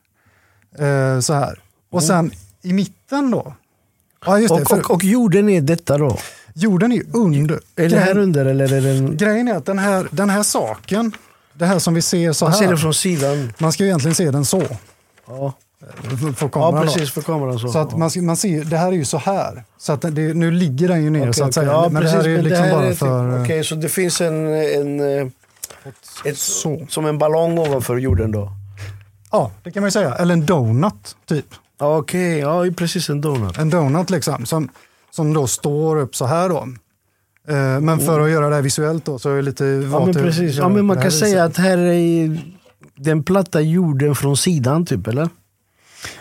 Eh, 0.78 1.20
så 1.20 1.34
här. 1.34 1.58
Och 1.90 2.02
sen 2.02 2.30
i 2.62 2.72
mitten 2.72 3.30
då. 3.30 3.54
Ja, 4.26 4.38
just 4.38 4.56
det. 4.56 4.62
Och, 4.62 4.72
och, 4.72 4.90
och 4.90 5.04
jorden 5.04 5.48
är 5.48 5.60
detta 5.60 5.98
då? 5.98 6.18
Jorden 6.62 6.92
är 6.92 6.96
ju 6.96 7.04
under. 7.12 7.60
Är 7.76 7.88
det 7.88 7.98
här 7.98 8.18
under 8.18 8.46
eller 8.46 8.72
är 8.72 8.80
det 8.80 8.90
en... 8.90 9.16
Grejen 9.16 9.48
är 9.48 9.54
att 9.54 9.66
den 9.66 9.78
här, 9.78 10.08
den 10.10 10.30
här 10.30 10.42
saken, 10.42 11.12
det 11.52 11.66
här 11.66 11.78
som 11.78 11.94
vi 11.94 12.02
ser 12.02 12.32
så 12.32 12.44
Man 12.44 12.54
ser 12.54 12.64
här. 12.64 12.72
det 12.72 12.78
från 12.78 12.94
sidan. 12.94 13.52
Man 13.58 13.72
ska 13.72 13.82
ju 13.82 13.88
egentligen 13.88 14.14
se 14.14 14.30
den 14.30 14.44
så. 14.44 14.62
Ja, 15.28 15.52
För 16.10 16.34
ja 16.40 16.48
kameran 16.48 16.86
då. 16.86 16.92
precis 16.92 17.10
för 17.10 17.22
kameran 17.22 17.58
så. 17.58 17.68
Så 17.68 17.78
att 17.78 17.98
man, 17.98 18.10
man 18.16 18.36
ser, 18.36 18.64
det 18.64 18.76
här 18.76 18.88
är 18.88 18.92
ju 18.92 19.04
så 19.04 19.18
här. 19.18 19.64
Så 19.78 19.92
att 19.92 20.00
det, 20.02 20.10
nu 20.34 20.50
ligger 20.50 20.88
den 20.88 21.04
ju 21.04 21.10
ner 21.10 21.20
Okej, 21.20 21.34
så 21.34 21.44
att 21.44 21.48
okej. 21.48 21.52
säga. 21.52 21.72
Ja, 21.72 21.88
men 21.92 22.02
precis, 22.02 22.18
det 22.18 22.22
här 22.22 22.28
är 22.28 22.34
men 22.36 22.44
liksom 22.44 22.64
här 22.64 22.72
bara 22.72 22.84
är 22.86 22.90
typ- 22.90 22.98
för... 22.98 23.44
Okej, 23.44 23.64
så 23.64 23.74
det 23.74 23.88
finns 23.88 24.20
en, 24.20 24.46
en, 24.54 25.00
eh, 25.18 25.26
ett, 26.24 26.38
Så. 26.38 26.86
som 26.88 27.06
en 27.06 27.18
ballong 27.18 27.58
ovanför 27.58 27.96
jorden 27.96 28.32
då? 28.32 28.52
Ja, 29.30 29.50
det 29.62 29.70
kan 29.70 29.80
man 29.82 29.86
ju 29.86 29.90
säga. 29.92 30.14
Eller 30.14 30.32
en 30.32 30.46
donut, 30.46 31.16
typ. 31.26 31.46
Ja, 31.80 31.96
Okej, 31.96 32.38
ja 32.38 32.64
precis 32.76 33.08
en 33.10 33.20
donut. 33.20 33.58
En 33.58 33.70
donut 33.70 34.10
liksom, 34.10 34.46
som, 34.46 34.68
som 35.10 35.32
då 35.34 35.46
står 35.46 35.96
upp 35.96 36.16
så 36.16 36.26
här 36.26 36.48
då. 36.48 36.68
Eh, 37.48 37.80
men 37.80 37.98
för 37.98 38.20
att 38.20 38.30
göra 38.30 38.48
det 38.48 38.54
här 38.54 38.62
visuellt 38.62 39.04
då 39.04 39.18
så 39.18 39.30
är 39.30 39.36
det 39.36 39.42
lite 39.42 39.64
Ja 39.64 40.04
men 40.04 40.14
precis, 40.14 40.56
ja, 40.56 40.68
men 40.68 40.86
man 40.86 40.96
det 40.96 41.02
kan 41.02 41.10
här 41.12 41.18
säga 41.18 41.46
viset. 41.48 41.58
att 41.60 41.64
här 41.66 41.78
är 41.78 42.40
den 42.96 43.22
platta 43.22 43.60
jorden 43.60 44.14
från 44.14 44.36
sidan 44.36 44.86
typ 44.86 45.06
eller? 45.06 45.28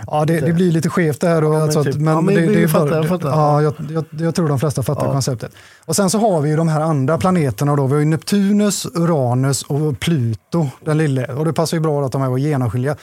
Ja, 0.08 0.26
det, 0.26 0.40
det 0.40 0.54
blir 0.54 0.72
lite 0.72 0.90
skevt 0.90 1.22
det 1.22 1.28
här. 1.28 1.42
Då, 1.42 1.48
Ja, 1.48 1.52
men 1.54 1.62
alltså 1.62 1.84
typ. 1.84 1.96
men 1.96 2.14
Ja, 2.14 2.22
men 2.22 2.36
det, 2.36 2.46
det 2.46 2.64
är 2.64 2.68
fattar, 2.68 2.96
jag 2.96 3.08
fattar. 3.08 3.30
Ja, 3.30 3.62
jag, 3.62 3.74
jag, 3.90 4.06
jag 4.20 4.36
tror 4.36 4.48
de 4.50 4.60
flesta 4.60 4.84
fattar 4.84 5.06
Ja. 5.06 5.12
konceptet. 5.12 5.52
Och 5.86 5.96
sen 5.96 6.10
så 6.10 6.18
har 6.20 6.42
vi 6.42 6.50
ju 6.50 6.56
de 6.56 6.68
här 6.68 6.82
andra 6.82 7.18
planeterna 7.18 7.76
då. 7.76 7.86
Vi 7.88 7.94
har 7.94 8.00
ju 8.00 8.06
Neptunus, 8.06 8.86
Uranus 8.86 9.64
och 9.64 10.00
Pluto, 10.00 10.70
den 10.86 10.98
lille. 10.98 11.26
Och 11.34 11.46
det 11.46 11.54
passar 11.54 11.78
ju 11.78 11.82
bra 11.82 12.06
att 12.06 12.12
de 12.12 12.22
här 12.22 12.30
var 12.30 12.38
genomskinliga. 12.38 12.96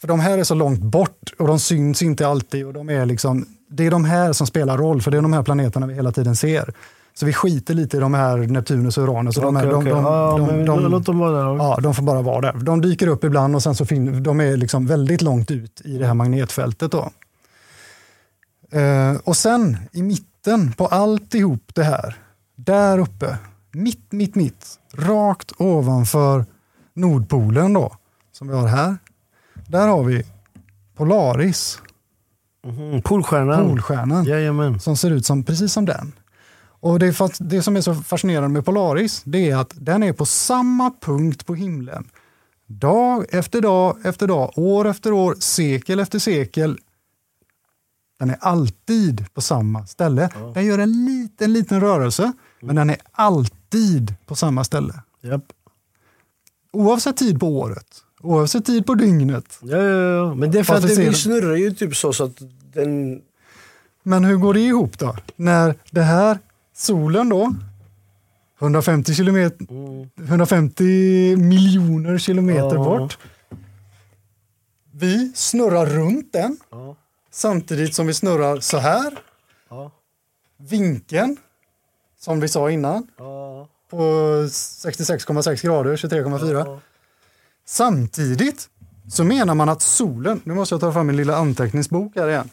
För 0.00 0.08
de 0.08 0.20
här 0.20 0.38
är 0.38 0.44
så 0.44 0.54
långt 0.54 0.80
bort 0.82 1.32
och 1.38 1.46
de 1.46 1.58
syns 1.58 2.02
inte 2.02 2.28
alltid. 2.28 2.66
Och 2.66 2.72
de 2.72 2.88
är 2.90 3.06
liksom, 3.06 3.46
det 3.70 3.86
är 3.86 3.90
de 3.90 4.04
här 4.04 4.32
som 4.32 4.46
spelar 4.46 4.78
roll, 4.78 5.02
för 5.02 5.10
det 5.10 5.16
är 5.18 5.22
de 5.22 5.32
här 5.32 5.42
planeterna 5.42 5.86
vi 5.86 5.94
hela 5.94 6.12
tiden 6.12 6.36
ser. 6.36 6.74
Så 7.14 7.26
vi 7.26 7.32
skiter 7.32 7.74
lite 7.74 7.96
i 7.96 8.00
de 8.00 8.14
här 8.14 8.36
Neptunus 8.38 8.98
och 8.98 9.04
Uranus. 9.04 9.36
Och 9.36 9.42
de, 9.42 9.56
här, 9.56 9.62
Okej, 9.62 9.72
de, 9.72 9.78
okej. 9.80 9.92
de, 9.92 10.04
ja, 10.04 10.36
de, 10.38 10.46
men 10.46 10.64
de, 10.66 10.90
låt 10.90 11.06
dem 11.06 11.18
vara 11.18 11.30
där. 11.32 11.56
Ja, 11.56 11.78
de 11.82 11.94
får 11.94 12.02
bara 12.02 12.22
vara 12.22 12.40
där. 12.40 12.52
De 12.52 12.80
dyker 12.80 13.06
upp 13.06 13.24
ibland 13.24 13.54
och 13.54 13.62
sen 13.62 13.74
så 13.74 13.86
fin- 13.86 14.22
de 14.22 14.40
är 14.40 14.56
liksom 14.56 14.86
väldigt 14.86 15.22
långt 15.22 15.50
ut 15.50 15.80
i 15.84 15.98
det 15.98 16.06
här 16.06 16.14
magnetfältet. 16.14 16.92
Då. 16.92 17.10
Eh, 18.78 19.16
och 19.24 19.36
sen 19.36 19.76
i 19.92 20.02
mitten 20.02 20.72
på 20.72 20.86
alltihop 20.86 21.74
det 21.74 21.82
här, 21.84 22.16
där 22.56 22.98
uppe, 22.98 23.38
mitt, 23.72 24.12
mitt, 24.12 24.34
mitt, 24.34 24.66
rakt 24.94 25.52
ovanför 25.58 26.44
Nordpolen 26.94 27.72
då, 27.72 27.96
som 28.32 28.48
vi 28.48 28.54
har 28.54 28.66
här. 28.68 28.96
Där 29.66 29.88
har 29.88 30.04
vi 30.04 30.24
Polaris, 30.96 31.78
Mhm, 32.66 33.02
Polstjärnan. 33.02 33.68
Polstjärnan, 33.68 34.24
Jajamän. 34.24 34.80
som 34.80 34.96
ser 34.96 35.10
ut 35.10 35.26
som, 35.26 35.44
precis 35.44 35.72
som 35.72 35.84
den. 35.84 36.12
Och 36.80 36.98
det, 36.98 37.12
fast, 37.12 37.34
det 37.40 37.62
som 37.62 37.76
är 37.76 37.80
så 37.80 37.94
fascinerande 37.94 38.48
med 38.48 38.64
Polaris, 38.64 39.22
det 39.24 39.50
är 39.50 39.56
att 39.56 39.72
den 39.74 40.02
är 40.02 40.12
på 40.12 40.26
samma 40.26 40.92
punkt 41.00 41.46
på 41.46 41.54
himlen. 41.54 42.08
Dag 42.66 43.26
efter 43.34 43.60
dag 43.60 43.96
efter 44.06 44.26
dag, 44.26 44.52
år 44.56 44.86
efter 44.88 45.12
år, 45.12 45.34
sekel 45.38 46.00
efter 46.00 46.18
sekel. 46.18 46.78
Den 48.18 48.30
är 48.30 48.36
alltid 48.40 49.34
på 49.34 49.40
samma 49.40 49.86
ställe. 49.86 50.30
Den 50.54 50.66
gör 50.66 50.78
en 50.78 51.04
liten, 51.04 51.52
liten 51.52 51.80
rörelse, 51.80 52.32
men 52.60 52.76
den 52.76 52.90
är 52.90 52.96
alltid 53.12 54.14
på 54.26 54.34
samma 54.34 54.64
ställe. 54.64 54.94
Japp. 55.20 55.44
Oavsett 56.72 57.16
tid 57.16 57.40
på 57.40 57.46
året, 57.58 57.86
oavsett 58.20 58.64
tid 58.66 58.86
på 58.86 58.94
dygnet. 58.94 59.58
Ja, 59.62 59.76
ja, 59.76 60.14
ja. 60.14 60.34
Men 60.34 60.50
det 60.50 60.58
är 60.58 60.62
för 60.64 60.74
att 60.74 60.82
Varför 60.82 60.96
vi 60.96 61.06
du? 61.08 61.14
snurrar 61.14 61.56
ju 61.56 61.70
typ 61.70 61.96
så, 61.96 62.12
så 62.12 62.24
att 62.24 62.36
den... 62.72 63.22
Men 64.02 64.24
hur 64.24 64.36
går 64.36 64.54
det 64.54 64.60
ihop 64.60 64.98
då? 64.98 65.16
När 65.36 65.74
det 65.90 66.02
här, 66.02 66.38
solen 66.74 67.28
då, 67.28 67.54
150, 68.60 69.14
kilometer, 69.14 69.66
150 70.24 70.82
miljoner 71.36 72.18
kilometer 72.18 72.74
Ja. 72.76 72.84
bort. 72.84 73.18
Vi 74.92 75.32
snurrar 75.34 75.86
runt 75.86 76.32
den 76.32 76.56
Ja. 76.70 76.96
samtidigt 77.30 77.94
som 77.94 78.06
vi 78.06 78.14
snurrar 78.14 78.60
så 78.60 78.78
här. 78.78 79.18
Ja. 79.70 79.90
Vinkeln, 80.56 81.36
som 82.20 82.40
vi 82.40 82.48
sa 82.48 82.70
innan, 82.70 83.06
på 83.90 83.96
66,6 84.48 85.62
grader, 85.62 85.96
23,4. 85.96 86.80
Samtidigt 87.68 88.68
så 89.08 89.24
menar 89.24 89.54
man 89.54 89.68
att 89.68 89.82
solen, 89.82 90.40
nu 90.44 90.54
måste 90.54 90.74
jag 90.74 90.80
ta 90.80 90.92
fram 90.92 91.06
min 91.06 91.16
lilla 91.16 91.36
anteckningsbok 91.36 92.12
här 92.16 92.28
igen. 92.28 92.50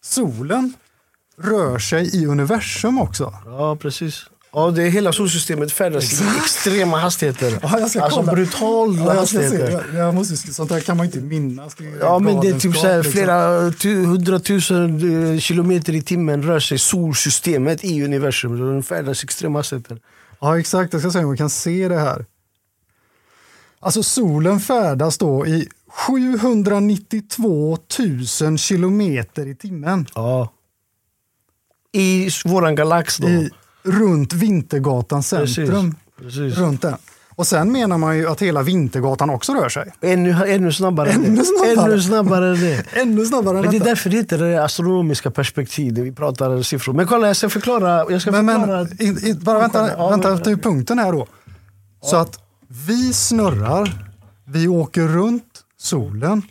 Solen 0.00 0.74
rör 1.38 1.78
sig 1.78 2.16
i 2.16 2.26
universum 2.26 2.98
också. 2.98 3.34
ja, 3.46 3.76
precis. 3.76 4.26
Ja, 4.54 4.70
det 4.70 4.82
är 4.82 4.90
hela 4.90 5.12
solsystemet 5.12 5.72
färdas 5.72 6.20
i 6.20 6.24
extrema 6.36 6.98
hastigheter. 6.98 7.58
Ja, 7.62 7.78
jag 7.78 7.90
ska 7.90 8.00
alltså 8.00 8.20
kolla. 8.20 8.32
brutala 8.32 8.98
Ja, 8.98 9.06
jag 9.06 9.20
hastigheter. 9.20 9.86
Jag, 9.94 10.06
jag 10.06 10.14
måste, 10.14 10.36
sånt 10.36 10.68
där 10.70 10.80
kan 10.80 10.96
man 10.96 11.06
inte 11.06 11.20
minnas. 11.20 11.76
Ja 12.00 12.18
men 12.18 12.40
det 12.40 12.48
är 12.48 12.58
typ 12.58 12.76
så 12.76 12.86
här, 12.86 12.96
liksom. 12.96 13.12
flera 13.12 13.70
tu, 13.70 14.04
hundratusen 14.04 15.32
eh, 15.34 15.38
kilometer 15.38 15.92
i 15.92 16.02
timmen 16.02 16.42
rör 16.42 16.60
sig 16.60 16.78
solsystemet 16.78 17.84
i 17.84 18.04
universum. 18.04 18.58
Den 18.58 18.82
färdas 18.82 19.24
extrema 19.24 19.58
hastigheter. 19.58 19.98
Ja, 20.40 20.58
exakt. 20.58 20.92
Jag 20.92 21.02
ska 21.02 21.10
se 21.10 21.18
om 21.18 21.30
vi 21.30 21.38
kan 21.38 21.50
se 21.50 21.88
det 21.88 21.98
här. 21.98 22.24
Alltså 23.84 24.02
solen 24.02 24.60
färdas 24.60 25.18
då 25.18 25.46
i 25.46 25.68
792 25.88 27.78
000 28.42 28.58
kilometer 28.58 29.46
i 29.46 29.54
timmen. 29.54 30.06
Ja. 30.14 30.52
I 31.92 32.28
våran 32.44 32.74
galax 32.74 33.16
då. 33.16 33.28
I, 33.28 33.50
runt 33.82 34.32
Vintergatan 34.32 35.22
centrum. 35.22 35.94
Precis. 36.18 36.58
Runt 36.58 36.82
den. 36.82 36.94
Och 37.34 37.46
sen 37.46 37.72
menar 37.72 37.98
man 37.98 38.16
ju 38.18 38.28
att 38.28 38.42
hela 38.42 38.62
Vintergatan 38.62 39.30
också 39.30 39.52
rör 39.54 39.68
sig. 39.68 39.92
Ännu, 40.00 40.30
ännu 40.46 40.72
snabbare. 40.72 41.10
än 41.10 41.24
Ännu 41.24 41.36
det. 41.36 41.44
snabbare. 41.44 41.92
Ännu 41.92 42.02
snabbare 42.02 42.48
än 42.48 42.60
det. 42.60 42.84
Ännu 43.00 43.26
snabbare 43.26 43.56
än 43.58 43.62
Men 43.62 43.70
det 43.70 43.76
är 43.76 43.78
detta. 43.78 43.84
därför 43.90 44.10
det 44.10 44.16
heter 44.16 44.38
det 44.38 44.64
astronomiska 44.64 45.30
perspektiv, 45.30 45.94
där 45.94 46.02
vi 46.02 46.12
pratar 46.12 46.62
siffror. 46.62 46.92
Men 46.92 47.06
kolla, 47.06 47.26
jag 47.26 47.36
ska 47.36 47.48
förklara. 47.50 48.10
Jag 48.10 48.22
ska 48.22 48.30
Men, 48.30 48.46
förklara. 48.60 48.86
men 48.98 49.02
i, 49.26 49.28
i, 49.30 49.34
bara 49.34 49.58
vänta, 49.58 49.90
Ja, 49.96 50.08
vänta 50.10 50.38
till 50.38 50.58
punkten 50.58 50.98
här 50.98 51.12
då. 51.12 51.26
Så 52.02 52.16
att 52.16 52.38
vi 52.74 53.12
snurrar, 53.12 54.10
vi 54.44 54.68
åker 54.68 55.08
runt 55.08 55.64
solen. 55.76 56.42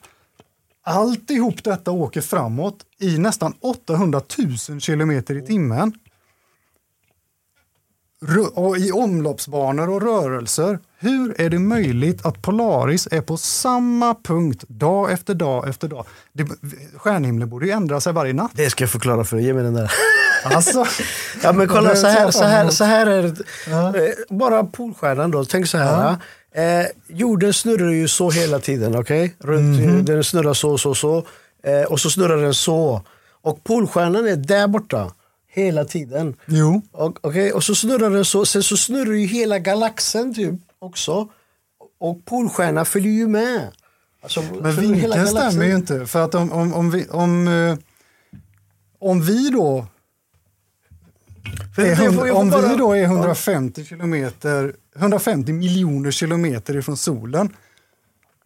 Alltihop 0.83 1.63
detta 1.63 1.91
åker 1.91 2.21
framåt 2.21 2.85
i 2.99 3.17
nästan 3.17 3.53
800 3.61 4.21
000 4.69 4.81
kilometer 4.81 5.37
i 5.37 5.45
timmen. 5.45 5.93
och 8.53 8.77
i 8.77 8.91
omloppsbanor 8.91 9.89
och 9.89 10.01
rörelser. 10.01 10.79
Hur 11.01 11.41
är 11.41 11.49
det 11.49 11.59
möjligt 11.59 12.25
att 12.25 12.41
Polaris 12.41 13.07
är 13.11 13.21
på 13.21 13.37
samma 13.37 14.15
punkt 14.23 14.63
dag 14.67 15.11
efter 15.11 15.33
dag 15.33 15.69
efter 15.69 15.87
dag? 15.87 16.05
Det, 16.33 16.47
stjärnhimlen 16.97 17.49
borde 17.49 17.65
ju 17.65 17.71
ändra 17.71 18.01
sig 18.01 18.13
varje 18.13 18.33
natt. 18.33 18.51
Det 18.55 18.69
ska 18.69 18.83
jag 18.83 18.91
förklara 18.91 19.23
för 19.23 19.35
dig, 19.37 19.45
ge 19.45 19.53
mig 19.53 19.63
den 19.63 19.73
där. 19.73 19.91
Alltså, 20.43 20.85
Ja 21.43 21.51
men 21.51 21.67
kolla 21.67 21.95
så 21.95 22.07
här, 22.07 22.31
så 22.31 22.43
här, 22.43 22.69
så 22.69 22.83
här 22.83 23.07
är 23.07 23.23
det. 23.23 23.35
Ja. 23.69 23.87
Eh, 23.97 24.11
Bara 24.29 24.63
Polstjärnan 24.63 25.31
då, 25.31 25.45
tänk 25.45 25.67
så 25.67 25.77
här. 25.77 26.15
Eh, 26.55 26.85
jorden 27.07 27.53
snurrar 27.53 27.91
ju 27.91 28.07
så 28.07 28.31
hela 28.31 28.59
tiden, 28.59 28.95
okej? 28.95 29.35
Runt, 29.39 29.79
Mhm. 29.81 30.05
Den 30.05 30.23
snurrar 30.23 30.53
så, 30.53 30.77
så, 30.77 30.95
så. 30.95 31.17
Eh, 31.63 31.83
och 31.91 31.99
så 31.99 32.09
snurrar 32.09 32.37
den 32.37 32.53
så. 32.53 33.01
Och 33.41 33.63
Polstjärnan 33.63 34.27
är 34.27 34.35
där 34.35 34.67
borta 34.67 35.11
hela 35.53 35.85
tiden. 35.85 36.35
jo, 36.45 36.81
Och, 36.91 37.17
okej, 37.21 37.51
och 37.51 37.63
så 37.63 37.75
snurrar 37.75 38.09
den 38.09 38.25
så, 38.25 38.45
sen 38.45 38.63
så 38.63 38.77
snurrar 38.77 39.13
ju 39.13 39.25
hela 39.25 39.59
galaxen 39.59 40.33
typ 40.35 40.53
också. 40.81 41.27
Och 41.99 42.25
Polstjärnan 42.25 42.85
följer 42.85 43.11
ju 43.13 43.27
med. 43.27 43.67
Alltså, 44.21 44.41
men 44.61 44.71
vinkeln 44.75 45.27
stämmer 45.27 45.65
ju 45.65 45.75
inte. 45.75 46.05
För 46.05 46.23
att 46.23 46.35
om, 46.35 46.51
om, 46.51 46.73
om, 46.73 46.91
vi, 46.91 47.07
om, 47.09 47.47
eh, 47.47 47.77
om 48.99 49.21
vi 49.21 49.49
då 49.49 49.85
är, 51.77 51.95
hund- 51.95 52.31
om 52.31 52.49
vi 52.69 52.75
då 52.75 52.93
är 52.95 53.03
150, 53.03 53.85
kilometer, 53.85 54.75
150 54.95 55.53
miljoner 55.53 56.11
kilometer 56.11 56.77
ifrån 56.77 56.97
solen 56.97 57.55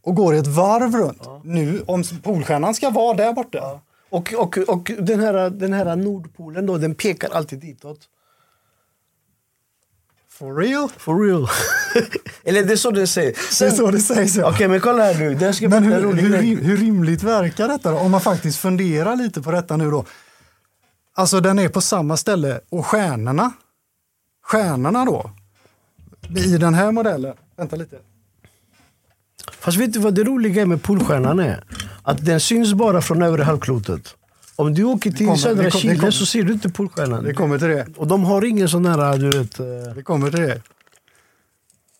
och 0.02 0.16
går 0.16 0.34
ett 0.34 0.48
varv 0.48 0.96
runt. 0.96 1.22
Nu, 1.44 1.84
om 1.88 2.04
Polstjärnan 2.24 2.74
ska 2.74 2.90
vara 2.90 3.18
där 3.18 3.34
borta. 3.34 3.80
Och, 4.10 4.34
och, 4.38 4.58
och 4.58 4.92
den, 5.00 5.20
här, 5.20 5.50
den 5.50 5.74
här 5.74 5.96
Nordpolen 5.96 6.66
då, 6.66 6.78
den 6.78 6.96
pekar 6.96 7.30
alltid 7.30 7.60
ditåt. 7.60 8.00
For 10.38 10.56
real? 10.56 10.90
For 10.98 11.26
real. 11.26 11.48
Eller 12.44 12.64
det 12.64 12.74
är 12.74 12.78
så 12.78 12.92
det 12.92 13.08
säger. 13.08 13.32
Det 13.60 13.66
är 13.66 13.72
så 13.72 13.92
det 13.92 14.00
sägs 14.00 14.36
ja. 14.36 14.50
Okej 14.50 14.68
men 14.68 14.80
kolla 14.80 15.04
här 15.04 15.20
nu, 15.20 15.36
det 15.36 15.54
ska 15.54 15.70
Men 15.70 15.84
hur, 15.84 16.14
hur, 16.14 16.62
hur 16.62 16.78
rimligt 16.78 17.24
verkar 17.24 17.68
detta 17.68 17.92
då? 17.92 17.98
Om 17.98 18.12
man 18.12 18.22
faktiskt 18.22 18.60
funderar 18.60 19.16
lite 19.16 19.42
på 19.42 19.52
detta 19.52 19.78
nu 19.78 19.92
då. 19.92 20.06
Alltså 21.16 21.40
den 21.40 21.60
är 21.60 21.70
på 21.70 21.82
samma 21.82 22.18
ställe 22.18 22.60
och 22.70 22.86
stjärnorna, 22.86 23.54
stjärnorna 24.44 25.06
då, 25.06 25.32
i 26.38 26.58
den 26.58 26.74
här 26.74 26.92
modellen, 26.92 27.34
vänta 27.58 27.76
lite. 27.76 27.98
Fast 29.60 29.78
vet 29.78 29.94
du 29.94 30.00
vad 30.00 30.14
det 30.14 30.24
roliga 30.24 30.62
är 30.62 30.66
med 30.66 30.84
Polstjärnan 30.84 31.40
är? 31.40 31.64
Att 32.04 32.26
den 32.26 32.40
syns 32.40 32.74
bara 32.74 33.02
från 33.02 33.22
övre 33.22 33.44
halvklotet. 33.44 34.16
Om 34.56 34.74
du 34.74 34.84
åker 34.84 35.12
till 35.12 35.26
kommer- 35.26 35.38
södra 35.38 35.64
det 35.64 35.72
kom- 35.72 35.82
det 35.82 35.95
Chile 35.95 36.12
så 36.12 36.26
ser 36.26 36.43
du 36.43 36.53
inte 36.53 36.70
Polstjärnan. 36.70 37.24
Vi 37.24 37.34
kommer 37.34 37.58
till 37.60 37.68
det. 37.68 37.88
Och 37.97 38.08
de 38.08 38.24
har 38.24 38.45
ingen 38.45 38.70
sån 38.70 38.86
här, 38.86 39.18
du 39.18 39.30
vet... 39.38 39.60
eh, 39.60 39.66
Vi 39.95 40.03
kommer 40.03 40.30
till 40.32 40.39
det. 40.41 40.62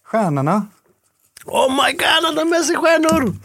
Stjärnorna, 0.04 0.68
Oh 1.46 1.70
my 1.72 1.92
god, 1.92 2.08
han 2.24 2.38
har 2.38 2.46
med 2.46 2.66
sig 2.66 2.76
stjärnor! 2.76 3.36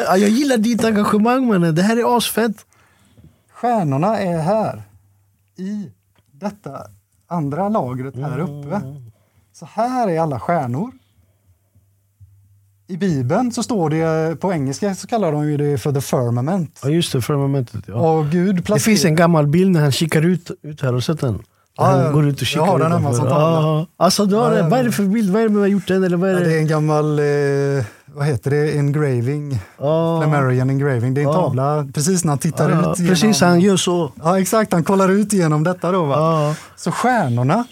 ja, 0.06 0.16
jag 0.16 0.30
gillar 0.30 0.56
ditt 0.56 0.84
engagemang 0.84 1.46
mannen, 1.46 1.74
det 1.74 1.82
här 1.82 1.96
är 1.96 2.16
asfett. 2.16 2.66
stjärnorna 3.52 4.18
är 4.20 4.38
här 4.38 4.82
i 5.56 5.90
detta 6.32 6.86
andra 7.26 7.68
lagret 7.68 8.16
här 8.16 8.38
uppe. 8.40 8.80
Så 9.52 9.68
här 9.72 10.08
är 10.08 10.20
alla 10.20 10.40
stjärnor. 10.40 10.92
I 12.88 12.96
Bibeln 12.96 13.52
så 13.52 13.62
står 13.62 13.90
det, 13.90 14.36
på 14.40 14.52
engelska 14.52 14.94
så 14.94 15.06
kallar 15.06 15.32
de 15.32 15.50
ju 15.50 15.56
det 15.56 15.78
för 15.78 15.92
the 15.92 16.00
firmament. 16.00 16.80
Ja 16.82 16.88
just 16.88 17.12
det, 17.12 17.22
firmamentet. 17.22 17.84
Ja. 17.86 17.94
Och 17.94 18.26
Gud 18.30 18.64
Det 18.66 18.80
finns 18.80 19.04
en 19.04 19.16
gammal 19.16 19.46
bild 19.46 19.70
när 19.72 19.80
han 19.80 19.92
kikar 19.92 20.22
ut, 20.22 20.50
ut 20.62 20.80
här, 20.80 20.88
har 20.88 20.94
du 20.94 21.00
sett 21.00 21.20
den? 21.20 21.42
Ja, 21.76 21.84
han 21.84 22.12
går 22.12 22.26
ut 22.28 22.40
och 22.40 22.46
kikar 22.46 22.60
Jag 22.64 22.72
har 22.72 22.78
den 22.78 22.92
hemma 22.92 23.14
som 23.14 23.26
tavla. 23.28 23.86
Alltså 23.96 24.26
du 24.26 24.36
har 24.36 24.44
Ja, 24.44 24.50
det. 24.50 24.58
ja, 24.58 24.68
Vad 24.68 24.78
är 24.80 24.84
det 24.84 24.92
för 24.92 25.02
bild? 25.02 25.30
Vad 25.32 25.42
är 25.42 25.48
det 25.48 25.54
med 25.54 25.58
att 25.58 25.62
ha 25.62 25.68
gjort 25.68 25.88
den? 25.88 26.04
Eller 26.04 26.16
vad 26.16 26.30
är 26.30 26.34
Ja, 26.34 26.40
det? 26.40 26.44
det 26.48 26.54
är 26.54 26.58
en 26.58 26.66
gammal, 26.66 27.18
eh, 27.18 27.84
vad 28.06 28.26
heter 28.26 28.50
det, 28.50 28.78
engraving. 28.78 29.58
Ja. 29.78 30.20
Flammarian 30.20 30.70
engraving. 30.70 31.14
Det 31.14 31.20
är 31.22 31.26
en 31.26 31.32
tavla 31.32 31.88
precis 31.94 32.24
när 32.24 32.30
han 32.30 32.38
tittar 32.38 32.68
ut. 32.68 32.98
Genom, 32.98 33.08
Precis, 33.14 33.40
han 33.40 33.60
gör 33.60 33.76
så. 33.76 34.12
Ja 34.22 34.40
exakt, 34.40 34.72
han 34.72 34.84
kollar 34.84 35.08
ut 35.08 35.32
genom 35.32 35.64
detta 35.64 35.92
då 35.92 36.04
va. 36.04 36.54
Så 36.76 36.90
stjärnorna 36.92 37.64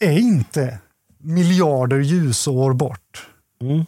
är 0.00 0.18
inte 0.18 0.78
miljarder 1.22 1.98
ljusår 1.98 2.72
bort. 2.72 3.26
Mm. 3.60 3.84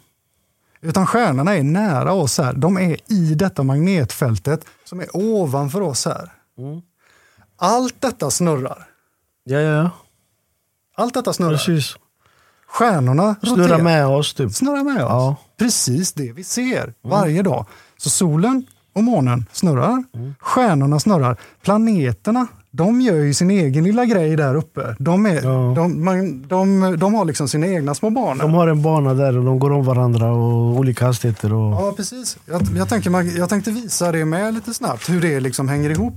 Utan 0.81 1.07
stjärnorna 1.07 1.55
är 1.55 1.63
nära 1.63 2.13
oss 2.13 2.37
här. 2.37 2.53
De 2.53 2.77
är 2.77 3.11
i 3.11 3.33
detta 3.35 3.63
magnetfältet 3.63 4.65
som 4.83 4.99
är 4.99 5.07
ovanför 5.15 5.81
oss 5.81 6.05
här. 6.05 6.31
Mm. 6.57 6.81
Allt 7.57 8.01
detta 8.01 8.31
snurrar. 8.31 8.87
Ja, 9.43 9.59
ja, 9.59 9.71
ja. 9.83 9.89
Allt 10.95 11.13
detta 11.13 11.33
snurrar. 11.33 11.51
Precis. 11.51 11.95
Stjärnorna 12.67 13.35
Snurra 13.43 13.63
roterar. 13.63 13.81
med 13.83 14.07
oss 14.07 14.33
typ. 14.33 14.51
snurrar 14.53 14.83
med 14.83 14.95
oss. 15.03 15.09
Ja. 15.09 15.35
Precis 15.57 16.13
det 16.13 16.31
vi 16.31 16.43
ser 16.43 16.93
varje 17.01 17.41
dag. 17.41 17.65
Så 17.97 18.09
solen 18.09 18.65
och 18.93 19.03
månen 19.03 19.45
snurrar, 19.51 20.03
Mm. 20.13 20.35
stjärnorna 20.39 20.99
snurrar. 20.99 21.37
Planeterna, 21.61 22.47
de 22.75 23.01
gör 23.01 23.15
ju 23.15 23.33
sin 23.33 23.51
egen 23.51 23.83
lilla 23.83 24.05
grej 24.05 24.35
där 24.35 24.55
uppe. 24.55 24.95
De, 24.99 25.25
är, 25.25 25.35
Ja. 25.43 25.73
de, 25.75 26.03
man, 26.05 26.41
de, 26.47 26.95
de 26.99 27.13
har 27.13 27.25
liksom 27.25 27.47
sina 27.47 27.67
egna 27.67 27.95
små 27.95 28.09
banor. 28.09 28.41
De 28.41 28.53
har 28.53 28.67
en 28.67 28.81
bana 28.81 29.13
där 29.13 29.37
och 29.37 29.45
de 29.45 29.59
går 29.59 29.71
om 29.71 29.85
varandra 29.85 30.31
och 30.31 30.77
olika 30.77 31.05
hastigheter. 31.05 31.53
Och... 31.53 31.73
Ja, 31.73 31.93
precis. 31.97 32.37
Jag, 32.45 32.61
jag, 32.77 32.89
tänker, 32.89 33.37
jag 33.37 33.49
tänkte 33.49 33.71
visa 33.71 34.11
det 34.11 34.25
med 34.25 34.53
lite 34.53 34.73
snabbt, 34.73 35.09
hur 35.09 35.21
det 35.21 35.39
liksom 35.39 35.67
hänger 35.69 35.89
ihop. 35.89 36.13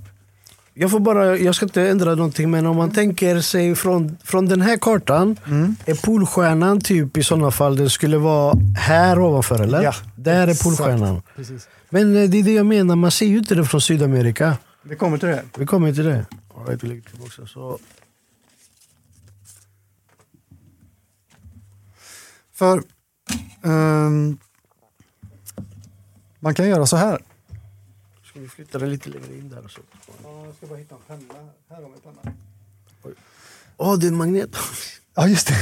Jag, 0.74 0.90
får 0.90 1.00
bara, 1.00 1.36
jag 1.36 1.54
ska 1.54 1.64
inte 1.66 1.82
ändra 1.88 2.14
någonting 2.14 2.50
men 2.50 2.66
om 2.66 2.76
man 2.76 2.90
tänker 2.90 3.40
sig 3.40 3.74
från, 3.74 4.16
från 4.24 4.46
den 4.46 4.60
här 4.60 4.76
kartan 4.76 5.36
Mm. 5.46 5.76
Är 5.86 5.94
Polstjärnan 5.94 6.80
typ 6.80 7.16
i 7.16 7.22
sådana 7.22 7.50
fall 7.50 7.76
den 7.76 7.90
skulle 7.90 8.18
vara 8.18 8.54
här 8.78 9.18
ovanför 9.18 9.62
eller? 9.62 9.82
Ja, 9.82 9.92
där 10.16 10.48
är. 10.48 10.64
Polstjärnan. 10.64 11.22
Precis. 11.36 11.68
Men 11.90 12.16
eh, 12.16 12.28
det 12.30 12.38
är 12.38 12.42
det 12.42 12.52
jag 12.52 12.66
menar, 12.66 12.96
man 12.96 13.10
ser 13.10 13.26
ju 13.26 13.38
inte 13.38 13.54
det 13.54 13.64
från 13.64 13.80
Sydamerika. 13.80 14.56
Vi 14.88 14.96
kommer 14.96 15.18
till 15.18 15.28
det. 15.28 15.42
Vi 15.58 15.66
kommer 15.66 15.92
till 15.92 16.04
det. 16.04 16.26
Right, 16.66 16.84
vi 16.84 16.88
lägger 16.88 17.02
tillbaka. 17.02 17.46
Så. 17.46 17.78
För 22.52 22.82
ehm, 23.62 24.38
man 26.40 26.54
kan 26.54 26.68
göra 26.68 26.86
så 26.86 26.96
här. 26.96 27.22
Ska 28.24 28.40
vi 28.40 28.48
flytta 28.48 28.78
den 28.78 28.90
lite 28.90 29.08
längre 29.08 29.36
in 29.38 29.48
där? 29.48 29.64
och 29.64 29.70
Så. 29.70 29.80
jag 30.22 30.54
ska 30.56 30.66
bara 30.66 30.78
hitta 30.78 30.94
en 30.94 31.00
penna. 31.18 31.34
Här 31.68 31.82
har 31.82 31.90
vi 31.90 32.00
penna. 32.00 32.36
Åh, 33.76 33.98
det 33.98 34.06
är 34.06 34.08
en 34.08 34.16
magnet. 34.16 34.56
Ja, 35.14 35.28
just 35.28 35.48
det. 35.48 35.54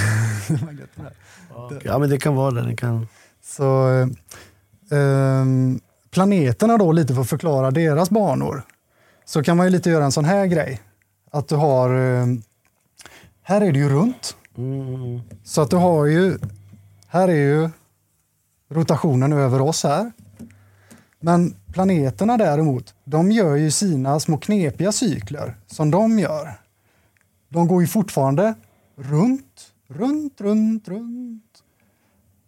Magneten 0.65 1.05
här. 1.05 1.81
ja, 1.85 1.99
men 1.99 2.11
det 2.11 2.19
kan 2.19 2.35
vara 2.35 2.51
det. 2.51 2.63
det 2.63 2.77
kan... 2.77 3.09
Så 3.43 3.89
ehm, 4.91 5.81
planeterna 6.11 6.79
då 6.79 6.93
lite 6.93 7.15
för 7.15 7.23
att 7.23 7.29
förklara 7.29 7.71
deras 7.71 8.11
banor. 8.11 8.63
Så 9.25 9.43
kan 9.43 9.57
man 9.57 9.67
ju 9.67 9.71
lite 9.71 9.91
göra 9.91 10.05
en 10.05 10.13
sån 10.13 10.25
här 10.25 10.47
grej. 10.47 10.83
Att 11.35 11.49
du 11.49 11.57
har, 11.57 11.91
eh, 11.91 12.26
här 13.43 13.61
är 13.61 13.72
det 13.72 13.78
ju 13.78 13.89
runt. 13.89 14.37
Mm. 14.57 15.20
Så 15.45 15.61
att 15.62 15.70
du 15.70 15.76
har 15.76 16.07
ju, 16.07 16.39
här 17.09 17.28
är 17.28 17.35
ju 17.35 17.70
rotationen 18.68 19.32
över 19.32 19.61
oss 19.61 19.85
här. 19.85 20.12
Men 21.20 21.57
planeterna 21.72 22.37
däremot, 22.37 22.95
de 23.05 23.30
gör 23.30 23.57
ju 23.57 23.70
sina 23.70 24.20
små 24.20 24.39
knepiga 24.39 24.93
cykler 24.93 25.57
som 25.66 25.91
de 25.91 26.18
gör. 26.18 26.61
De 27.49 27.68
går 27.68 27.80
ju 27.80 27.87
fortfarande 27.87 28.55
runt, 28.97 29.72
runt, 29.89 30.41
runt, 30.41 30.89
runt. 30.89 31.62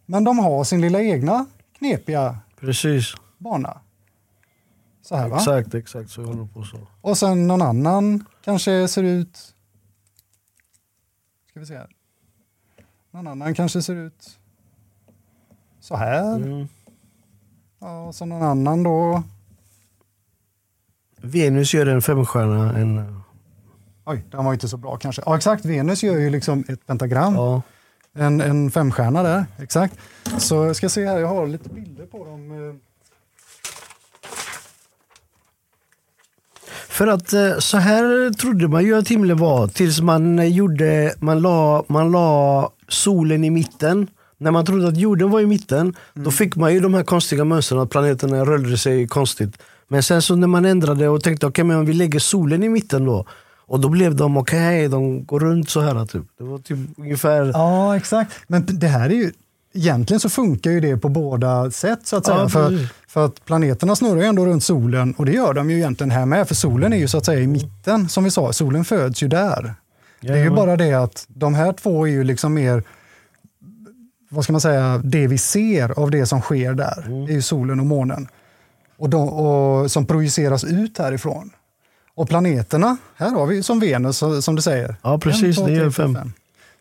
Men 0.06 0.24
de 0.24 0.38
har 0.38 0.64
sin 0.64 0.80
lilla 0.80 1.02
egna 1.02 1.46
knepiga 1.78 2.38
Precis. 2.60 3.14
bana. 3.38 3.80
Så 5.08 5.16
här 5.16 5.28
va? 5.28 5.36
Exakt, 5.36 5.74
exakt. 5.74 6.10
Så 6.10 6.20
jag 6.20 6.26
håller 6.26 6.44
på 6.46 6.62
så. 6.62 6.78
Och 7.00 7.18
sen 7.18 7.46
någon 7.46 7.62
annan 7.62 8.24
kanske 8.44 8.88
ser 8.88 9.02
ut... 9.02 9.54
Ska 11.50 11.60
vi 11.60 11.66
se 11.66 11.76
här. 11.76 11.88
Någon 13.10 13.26
annan 13.26 13.54
kanske 13.54 13.82
ser 13.82 13.94
ut 13.94 14.38
så 15.80 15.96
här. 15.96 16.36
Mm. 16.36 16.68
Ja, 17.78 18.06
och 18.06 18.14
så 18.14 18.24
någon 18.24 18.42
annan 18.42 18.82
då. 18.82 19.22
Venus 21.20 21.74
gör 21.74 21.86
en 21.86 22.02
femstjärna. 22.02 22.78
En, 22.78 23.22
Oj, 24.04 24.24
den 24.30 24.44
var 24.44 24.52
inte 24.52 24.68
så 24.68 24.76
bra 24.76 24.96
kanske. 24.96 25.22
Ja, 25.26 25.36
exakt. 25.36 25.64
Venus 25.64 26.02
gör 26.02 26.18
ju 26.18 26.30
liksom 26.30 26.64
ett 26.68 26.86
pentagram. 26.86 27.34
ja. 27.34 27.62
En, 28.12 28.40
en 28.40 28.70
femstjärna 28.70 29.22
där, 29.22 29.46
exakt. 29.58 29.98
Så 30.38 30.54
jag 30.54 30.76
ska 30.76 30.88
se 30.88 31.06
här, 31.06 31.18
jag 31.18 31.28
har 31.28 31.46
lite 31.46 31.68
bilder 31.68 32.06
på 32.06 32.24
dem. 32.24 32.80
För 36.96 37.06
att 37.06 37.32
eh, 37.32 37.58
så 37.58 37.76
här 37.76 38.32
trodde 38.32 38.68
man 38.68 38.84
ju 38.84 38.96
att 38.96 39.08
himlen 39.08 39.36
var 39.36 39.68
tills 39.68 40.00
man 40.00 40.38
eh, 40.38 40.46
gjorde, 40.46 41.14
man 41.18 41.42
la, 41.42 41.84
man 41.88 42.10
la 42.12 42.70
solen 42.88 43.44
i 43.44 43.50
mitten. 43.50 44.06
När 44.38 44.50
man 44.50 44.66
trodde 44.66 44.88
att 44.88 44.96
jorden 44.96 45.30
var 45.30 45.40
i 45.40 45.46
mitten, 45.46 45.94
då 46.14 46.30
fick 46.30 46.56
man 46.56 46.74
ju 46.74 46.80
de 46.80 46.94
här 46.94 47.02
konstiga 47.02 47.44
mönstren 47.44 47.80
att 47.80 47.90
planeterna 47.90 48.44
rörde 48.44 48.78
sig 48.78 49.08
konstigt. 49.08 49.62
Men 49.88 50.02
sen 50.02 50.22
så 50.22 50.36
när 50.36 50.46
man 50.46 50.64
ändrade 50.64 51.08
och 51.08 51.22
tänkte 51.22 51.46
okej 51.46 51.64
men 51.64 51.76
om 51.76 51.86
vi 51.86 51.92
lägger 51.92 52.18
solen 52.18 52.62
i 52.62 52.68
mitten 52.68 53.04
då 53.04 53.26
Och 53.66 53.80
då 53.80 53.88
blev 53.88 54.14
de 54.14 54.36
okej, 54.36 54.88
de 54.88 55.24
går 55.24 55.40
runt 55.40 55.70
så 55.70 55.80
här. 55.80 56.06
Typ. 56.06 56.24
Det 56.38 56.44
var 56.44 56.58
typ 56.58 56.78
ungefär... 56.96 57.50
Ja, 57.54 57.96
exakt. 57.96 58.32
Men 58.46 58.66
det 58.68 58.88
här 58.88 59.10
är 59.10 59.14
ju, 59.14 59.32
egentligen 59.76 60.20
så 60.20 60.28
funkar 60.28 60.70
ju 60.70 60.80
det 60.80 60.96
på 60.96 61.08
båda 61.08 61.70
sätt 61.70 62.06
så 62.06 62.16
att 62.16 62.26
säga. 62.26 62.38
Ja, 62.38 62.48
för, 62.48 62.88
för 63.08 63.24
att 63.24 63.44
planeterna 63.44 63.96
snurrar 63.96 64.20
ju 64.20 64.26
ändå 64.26 64.46
runt 64.46 64.64
solen 64.64 65.14
och 65.14 65.26
det 65.26 65.32
gör 65.32 65.54
de 65.54 65.70
ju 65.70 65.76
egentligen 65.76 66.10
här 66.10 66.26
med. 66.26 66.48
För 66.48 66.54
solen 66.54 66.92
är 66.92 66.96
ju 66.96 67.08
så 67.08 67.18
att 67.18 67.24
säga 67.24 67.40
i 67.40 67.46
mitten, 67.46 68.08
som 68.08 68.24
vi 68.24 68.30
sa, 68.30 68.52
solen 68.52 68.84
föds 68.84 69.22
ju 69.22 69.28
där. 69.28 69.74
Det 70.20 70.32
är 70.32 70.44
ju 70.44 70.50
bara 70.50 70.76
det 70.76 70.92
att 70.92 71.26
de 71.28 71.54
här 71.54 71.72
två 71.72 72.06
är 72.06 72.10
ju 72.10 72.24
liksom 72.24 72.54
mer, 72.54 72.82
vad 74.28 74.44
ska 74.44 74.52
man 74.52 74.60
säga, 74.60 75.00
det 75.04 75.26
vi 75.26 75.38
ser 75.38 75.98
av 75.98 76.10
det 76.10 76.26
som 76.26 76.40
sker 76.40 76.74
där. 76.74 77.04
Mm. 77.06 77.22
Är 77.22 77.32
ju 77.32 77.42
solen 77.42 77.80
och 77.80 77.86
månen. 77.86 78.28
Och, 78.98 79.10
de, 79.10 79.28
och 79.28 79.90
som 79.90 80.06
projiceras 80.06 80.64
ut 80.64 80.98
härifrån. 80.98 81.50
Och 82.14 82.28
planeterna, 82.28 82.96
här 83.16 83.30
har 83.30 83.46
vi 83.46 83.62
som 83.62 83.80
Venus 83.80 84.22
som 84.40 84.56
du 84.56 84.62
säger. 84.62 84.96
Ja, 85.02 85.18
precis, 85.18 85.58
En, 85.58 85.64
två, 85.64 85.66
det 85.66 85.74
tre, 85.74 85.76
gör 85.76 85.90
fyra, 85.90 86.14
fem. 86.14 86.32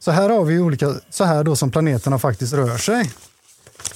Så 0.05 0.11
här 0.11 0.29
har 0.29 0.45
vi 0.45 0.59
olika, 0.59 0.93
så 1.09 1.23
här 1.23 1.43
då 1.43 1.55
som 1.55 1.71
planeterna 1.71 2.19
faktiskt 2.19 2.53
rör 2.53 2.77
sig. 2.77 3.11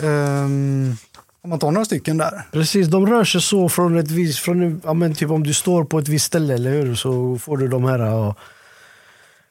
Ehm, 0.03 0.95
om 1.41 1.49
man 1.49 1.60
tar 1.60 1.72
några 1.72 1.86
stycken 1.86 2.18
där. 2.18 2.48
Precis, 2.52 2.88
de 2.88 3.07
rör 3.07 3.23
sig 3.23 3.41
så 3.41 3.69
från 3.69 3.98
ett 3.98 4.11
vis, 4.11 4.40
från, 4.40 4.81
ja, 4.86 4.94
men 4.94 5.15
typ 5.15 5.30
om 5.30 5.44
du 5.44 5.53
står 5.53 5.84
på 5.84 5.99
ett 5.99 6.07
visst 6.07 6.26
ställe, 6.26 6.53
eller 6.53 6.72
hur? 6.72 6.95
Så 6.95 7.38
får 7.38 7.57
du 7.57 7.68
de 7.68 7.84
här... 7.84 7.99
Och, 7.99 8.38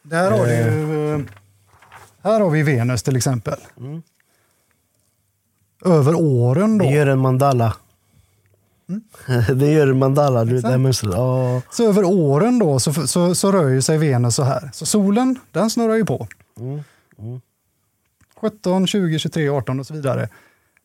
Där 0.03 0.31
har, 0.31 0.47
du, 0.47 1.15
eh, 1.15 1.21
här 2.23 2.41
har 2.41 2.51
vi 2.51 2.63
Venus 2.63 3.03
till 3.03 3.17
exempel. 3.17 3.59
Mm. 3.79 4.03
Över 5.85 6.15
åren 6.15 6.79
då. 6.79 6.85
det 6.85 6.91
gör 6.91 7.07
en 7.07 7.19
mandala. 7.19 7.77
det 9.55 9.73
gör 9.73 9.87
en 9.87 9.99
mandala, 9.99 10.45
du 10.45 10.55
vet 10.55 10.63
det 10.63 10.71
här 10.71 10.79
mönstret. 10.79 11.15
Så 11.71 11.89
över 11.89 12.05
åren 12.05 12.59
då 12.59 12.81
så, 12.81 13.07
så, 13.07 13.35
så 13.35 13.53
rör 13.53 13.69
ju 13.69 13.83
sig 13.83 13.99
Venus 13.99 14.35
så 14.35 14.43
här. 14.43 14.71
Så 14.73 14.87
solen, 14.87 15.39
den 15.53 15.71
snurrar 15.71 15.95
ju 15.95 16.05
på. 16.05 16.29
Mm, 16.61 16.81
mm. 17.19 17.41
17, 18.41 18.87
20, 18.87 19.19
23, 19.19 19.49
18 19.49 19.81
och 19.81 19.87
så 19.87 19.95
vidare. 19.95 20.29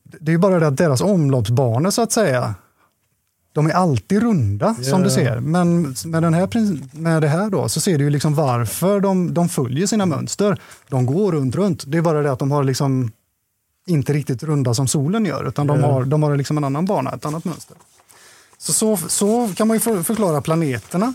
Det 0.03 0.29
är 0.31 0.33
ju 0.33 0.37
bara 0.37 0.59
det 0.59 0.67
att 0.67 0.77
deras 0.77 1.01
omloppsbanor 1.01 1.89
så 1.91 2.01
att 2.01 2.11
säga, 2.11 2.55
de 3.51 3.65
är 3.67 3.71
alltid 3.73 4.21
runda 4.21 4.75
som 4.75 4.99
Ja. 4.99 5.05
du 5.05 5.09
ser. 5.09 5.39
Men 5.39 5.81
med, 6.05 6.23
den 6.23 6.33
här, 6.33 6.49
med 6.97 7.21
det 7.21 7.27
här 7.27 7.49
då 7.49 7.69
så 7.69 7.81
ser 7.81 7.97
du 7.97 8.03
ju 8.03 8.09
liksom 8.09 8.35
varför 8.35 8.99
de, 8.99 9.33
de 9.33 9.49
följer 9.49 9.87
sina 9.87 10.05
mönster. 10.05 10.59
De 10.89 11.05
går 11.05 11.31
runt, 11.31 11.55
runt. 11.55 11.83
Det 11.87 11.97
är 11.97 12.01
bara 12.01 12.21
det 12.21 12.31
att 12.31 12.39
de 12.39 12.51
har 12.51 12.63
liksom 12.63 13.11
inte 13.85 14.13
riktigt 14.13 14.43
runda 14.43 14.73
som 14.73 14.87
solen 14.87 15.25
gör, 15.25 15.47
utan 15.47 15.67
de 15.67 15.79
Ja. 15.79 15.91
har, 15.91 16.05
de 16.05 16.23
har 16.23 16.35
liksom 16.37 16.57
en 16.57 16.63
annan 16.63 16.85
bana, 16.85 17.11
ett 17.11 17.25
annat 17.25 17.45
mönster. 17.45 17.77
Så, 18.57 18.73
så, 18.73 18.97
så 18.97 19.49
kan 19.55 19.67
man 19.67 19.75
ju 19.75 19.79
för- 19.81 20.03
förklara 20.03 20.41
planeterna. 20.41 21.13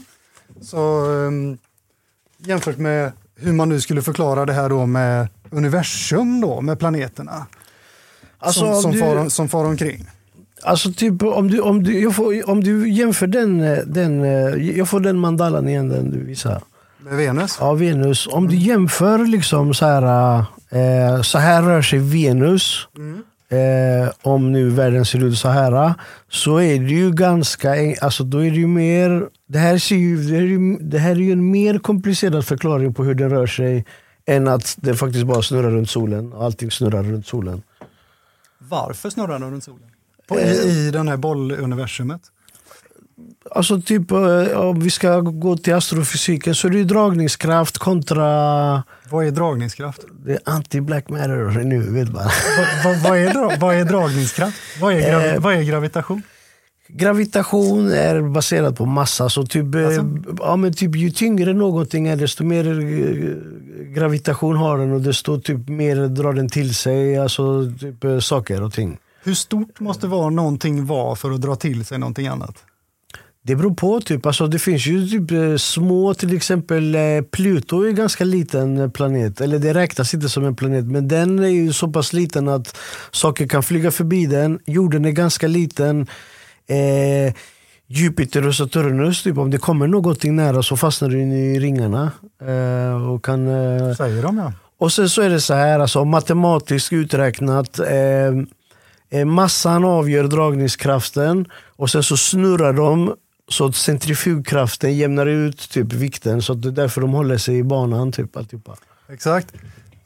Så, 0.60 1.10
ehm, 1.10 1.58
jämfört 2.38 2.78
med 2.78 3.12
hur 3.38 3.52
man 3.52 3.68
nu 3.68 3.80
skulle 3.80 4.02
förklara 4.02 4.46
det 4.46 4.52
här 4.52 4.68
då 4.68 4.86
med 4.86 5.28
universum 5.50 6.40
då, 6.40 6.60
med 6.60 6.78
planeterna. 6.78 7.46
Alltså, 8.38 8.60
som, 8.60 8.68
om 8.74 8.82
som, 8.82 8.92
du- 8.92 8.98
far, 9.00 9.28
som 9.28 9.48
far 9.48 9.64
omkring. 9.64 10.06
Alltså 10.62 10.92
typ 10.92 11.22
om 11.22 11.50
du, 11.50 11.60
om 11.60 11.82
du, 11.82 12.00
jag 12.00 12.14
får, 12.14 12.50
om 12.50 12.64
du 12.64 12.90
jämför 12.90 13.26
den, 13.26 13.58
den, 13.86 14.24
jag 14.76 14.88
får 14.88 15.00
den 15.00 15.18
mandalan 15.18 15.68
igen 15.68 15.88
den 15.88 16.10
du 16.10 16.24
visar. 16.24 16.62
Med 16.98 17.16
Venus. 17.16 17.56
Ja, 17.60 17.72
Venus. 17.72 18.26
Om 18.26 18.48
du 18.48 18.56
jämför 18.56 19.18
liksom 19.26 19.74
så 19.74 19.86
här, 19.86 20.38
eh, 20.70 21.22
så 21.22 21.38
här 21.38 21.62
rör 21.62 21.82
sig 21.82 21.98
Venus. 21.98 22.88
Eh, 23.50 24.10
om 24.22 24.52
nu 24.52 24.68
världen 24.70 25.04
ser 25.04 25.24
ut 25.24 25.38
så 25.38 25.48
här. 25.48 25.94
Så 26.28 26.60
är 26.60 26.78
det 26.78 26.94
ju 26.94 27.10
ganska, 27.10 27.94
alltså 28.00 28.24
då 28.24 28.38
är 28.44 28.50
det 28.50 28.56
ju 28.56 28.66
mer, 28.66 29.28
det 29.46 29.58
här, 29.58 29.78
ser 29.78 29.96
ju, 29.96 30.16
det, 30.16 30.34
här 30.34 30.42
är 30.42 30.46
ju, 30.46 30.76
det 30.76 30.98
här 30.98 31.10
är 31.10 31.20
ju 31.20 31.32
en 31.32 31.50
mer 31.50 31.78
komplicerad 31.78 32.44
förklaring 32.44 32.94
på 32.94 33.04
hur 33.04 33.14
den 33.14 33.30
rör 33.30 33.46
sig. 33.46 33.84
Än 34.26 34.48
att 34.48 34.76
den 34.80 34.96
faktiskt 34.96 35.26
bara 35.26 35.42
snurrar 35.42 35.70
runt 35.70 35.90
solen. 35.90 36.32
och 36.32 36.44
Allting 36.44 36.70
snurrar 36.70 37.02
runt 37.02 37.26
solen. 37.26 37.62
Varför 38.58 39.10
snurrar 39.10 39.38
den 39.38 39.50
runt 39.50 39.64
solen? 39.64 39.90
På, 40.26 40.40
i, 40.40 40.86
I 40.86 40.90
den 40.90 41.08
här 41.08 41.16
bolluniversumet? 41.16 42.20
Alltså 43.50 43.80
typ 43.80 44.10
eh, 44.10 44.50
om 44.60 44.80
vi 44.80 44.90
ska 44.90 45.20
gå 45.20 45.56
till 45.56 45.74
astrofysiken 45.74 46.54
så 46.54 46.66
är 46.68 46.72
det 46.72 46.84
dragningskraft 46.84 47.78
kontra 47.78 48.24
Vad 49.10 49.26
är 49.26 49.30
dragningskraft? 49.30 50.00
det 50.24 50.32
är 50.32 50.38
anti-black 50.44 51.08
matter 51.10 51.64
nu 51.64 51.78
vet 51.80 52.12
man. 52.12 52.24
vad, 52.84 52.84
vad, 52.94 53.02
vad, 53.02 53.18
är, 53.18 53.30
dra- 53.34 53.56
vad 53.60 53.74
är 53.74 53.84
dragningskraft? 53.84 54.56
Vad 54.80 54.92
är, 54.92 55.10
gravi, 55.10 55.28
Eh, 55.28 55.40
vad 55.40 55.54
är 55.54 55.62
gravitation? 55.62 56.22
Gravitation 56.90 57.92
är 57.92 58.20
baserat 58.22 58.76
på 58.76 58.86
massa. 58.86 59.28
Så 59.28 59.46
typ, 59.46 59.64
Alltså? 59.74 60.06
ja, 60.38 60.56
men 60.56 60.72
typ, 60.72 60.96
ju 60.96 61.10
tyngre 61.10 61.52
någonting 61.52 62.08
är 62.08 62.16
desto 62.16 62.44
mer 62.44 62.66
eh, 62.68 63.94
gravitation 63.94 64.56
har 64.56 64.78
den 64.78 64.92
och 64.92 65.00
desto 65.00 65.40
typ, 65.40 65.68
mer 65.68 65.96
drar 65.96 66.32
den 66.32 66.48
till 66.48 66.74
sig 66.74 67.18
alltså, 67.18 67.72
typ, 67.80 68.22
saker 68.22 68.62
och 68.62 68.72
ting. 68.72 68.98
Hur 69.22 69.34
stort 69.34 69.80
måste 69.80 70.06
vara 70.06 70.30
någonting 70.30 70.86
vara 70.86 71.16
för 71.16 71.30
att 71.30 71.40
dra 71.40 71.56
till 71.56 71.84
sig 71.84 71.98
någonting 71.98 72.26
annat? 72.26 72.54
Det 73.48 73.56
beror 73.56 73.74
på. 73.74 74.00
Typ. 74.00 74.26
Alltså, 74.26 74.46
det 74.46 74.58
finns 74.58 74.86
ju 74.86 75.08
typ 75.08 75.30
eh, 75.30 75.56
små, 75.56 76.14
till 76.14 76.36
exempel 76.36 76.94
eh, 76.94 77.00
Pluto 77.30 77.82
är 77.82 77.88
en 77.88 77.94
ganska 77.94 78.24
liten 78.24 78.78
eh, 78.78 78.90
planet. 78.90 79.40
Eller 79.40 79.58
det 79.58 79.74
räknas 79.74 80.14
inte 80.14 80.28
som 80.28 80.44
en 80.44 80.56
planet, 80.56 80.84
men 80.84 81.08
den 81.08 81.38
är 81.38 81.48
ju 81.48 81.72
så 81.72 81.88
pass 81.88 82.12
liten 82.12 82.48
att 82.48 82.76
saker 83.10 83.48
kan 83.48 83.62
flyga 83.62 83.90
förbi 83.90 84.26
den. 84.26 84.58
Jorden 84.66 85.04
är 85.04 85.10
ganska 85.10 85.46
liten. 85.46 86.06
Eh, 86.66 87.34
Jupiter 87.86 88.46
och 88.46 88.54
Saturnus, 88.54 89.22
typ, 89.22 89.38
om 89.38 89.50
det 89.50 89.58
kommer 89.58 89.86
någonting 89.86 90.36
nära 90.36 90.62
så 90.62 90.76
fastnar 90.76 91.08
den 91.08 91.32
i 91.32 91.60
ringarna. 91.60 92.10
Eh, 92.42 93.10
och 93.10 93.24
kan... 93.24 93.48
Eh, 93.48 93.94
Säger 93.94 94.22
de 94.22 94.38
ja. 94.38 94.52
och 94.78 94.92
sen 94.92 95.08
så 95.08 95.22
är 95.22 95.30
det 95.30 95.40
så 95.40 95.54
här, 95.54 95.80
alltså, 95.80 96.04
matematiskt 96.04 96.92
uträknat. 96.92 97.78
Eh, 97.78 99.24
massan 99.26 99.84
avgör 99.84 100.24
dragningskraften 100.24 101.46
och 101.76 101.90
sen 101.90 102.02
så 102.02 102.16
snurrar 102.16 102.72
de 102.72 103.14
så 103.48 103.66
att 103.66 103.76
centrifugkraften 103.76 104.96
jämnar 104.96 105.26
ut 105.26 105.70
typ 105.70 105.92
vikten. 105.92 106.42
Så 106.42 106.52
att 106.52 106.62
det 106.62 106.68
är 106.68 106.72
därför 106.72 107.00
de 107.00 107.12
håller 107.12 107.38
sig 107.38 107.58
i 107.58 107.62
banan. 107.62 108.12
Typ, 108.12 108.36
alltihopa. 108.36 108.76
Exakt. 109.08 109.52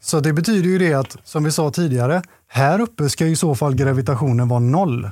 Så 0.01 0.19
det 0.19 0.33
betyder 0.33 0.69
ju 0.69 0.77
det 0.77 0.93
att, 0.93 1.17
som 1.23 1.43
vi 1.43 1.51
sa 1.51 1.71
tidigare, 1.71 2.21
här 2.47 2.79
uppe 2.79 3.09
ska 3.09 3.25
i 3.25 3.35
så 3.35 3.55
fall 3.55 3.75
gravitationen 3.75 4.47
vara 4.47 4.59
noll. 4.59 5.09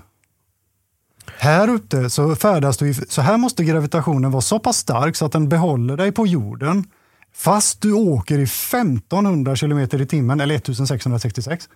Här 1.38 1.68
uppe 1.70 2.10
så 2.10 2.36
färdas 2.36 2.78
du, 2.78 2.90
i- 2.90 2.94
så 2.94 3.22
här 3.22 3.38
måste 3.38 3.64
gravitationen 3.64 4.32
vara 4.32 4.41
så 4.41 4.60
pass 4.60 4.78
stark 4.78 5.16
så 5.16 5.26
att 5.26 5.32
den 5.32 5.49
behåller 5.49 5.98
dig 5.98 6.12
på 6.12 6.28
jorden 6.28 6.84
fast 7.36 7.82
du 7.82 7.94
åker 7.94 8.40
i 8.40 8.44
1500 8.44 9.56
km 9.56 9.80
i 9.80 10.06
timmen 10.06 10.40
eller 10.40 10.56
1666. 10.56 11.70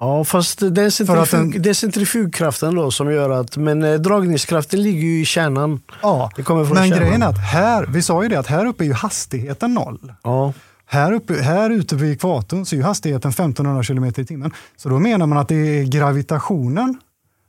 Ja, 0.00 0.24
fast 0.24 0.58
det 0.74 0.82
är, 0.82 0.90
centrifug, 0.90 1.52
den- 1.52 1.62
det 1.62 1.68
är 1.70 1.74
centrifugkraften 1.74 2.74
då 2.74 2.90
som 2.90 3.12
gör 3.12 3.30
att... 3.30 3.56
Men 3.56 3.82
eh, 3.82 3.94
dragningskraften 3.94 4.82
ligger 4.82 5.00
ju 5.08 5.20
i 5.20 5.24
kärnan. 5.24 5.80
Ja, 6.02 6.30
Det 6.36 6.42
kommer 6.42 6.64
från 6.64 6.74
men 6.74 6.88
kärnan. 6.88 7.04
grejen 7.04 7.22
är 7.22 7.26
att 7.28 7.38
här, 7.52 7.86
vi 7.86 8.02
sa 8.02 8.22
ju 8.22 8.28
det 8.28 8.36
att 8.38 8.46
här 8.46 8.66
uppe 8.66 8.84
är 8.84 8.86
ju 8.86 8.92
hastigheten 8.92 9.74
noll. 9.74 10.12
Ja. 10.22 10.52
Här, 10.86 11.12
uppe, 11.12 11.34
här 11.42 11.70
ute 11.70 11.96
vid 11.96 12.12
ekvatorn 12.12 12.66
så 12.66 12.74
är 12.74 12.76
ju 12.76 12.82
hastigheten 12.84 13.30
1500 13.30 13.82
km 13.82 14.04
i 14.04 14.12
timmen. 14.12 14.52
Så 14.76 14.88
då 14.88 14.98
menar 14.98 15.26
man 15.26 15.38
att 15.38 15.48
det 15.48 15.54
är 15.54 15.84
gravitationen, 15.84 16.98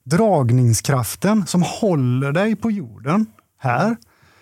dragningskraften 0.05 1.45
som 1.47 1.63
håller 1.63 2.31
dig 2.31 2.55
på 2.55 2.71
jorden 2.71 3.25
här 3.59 3.95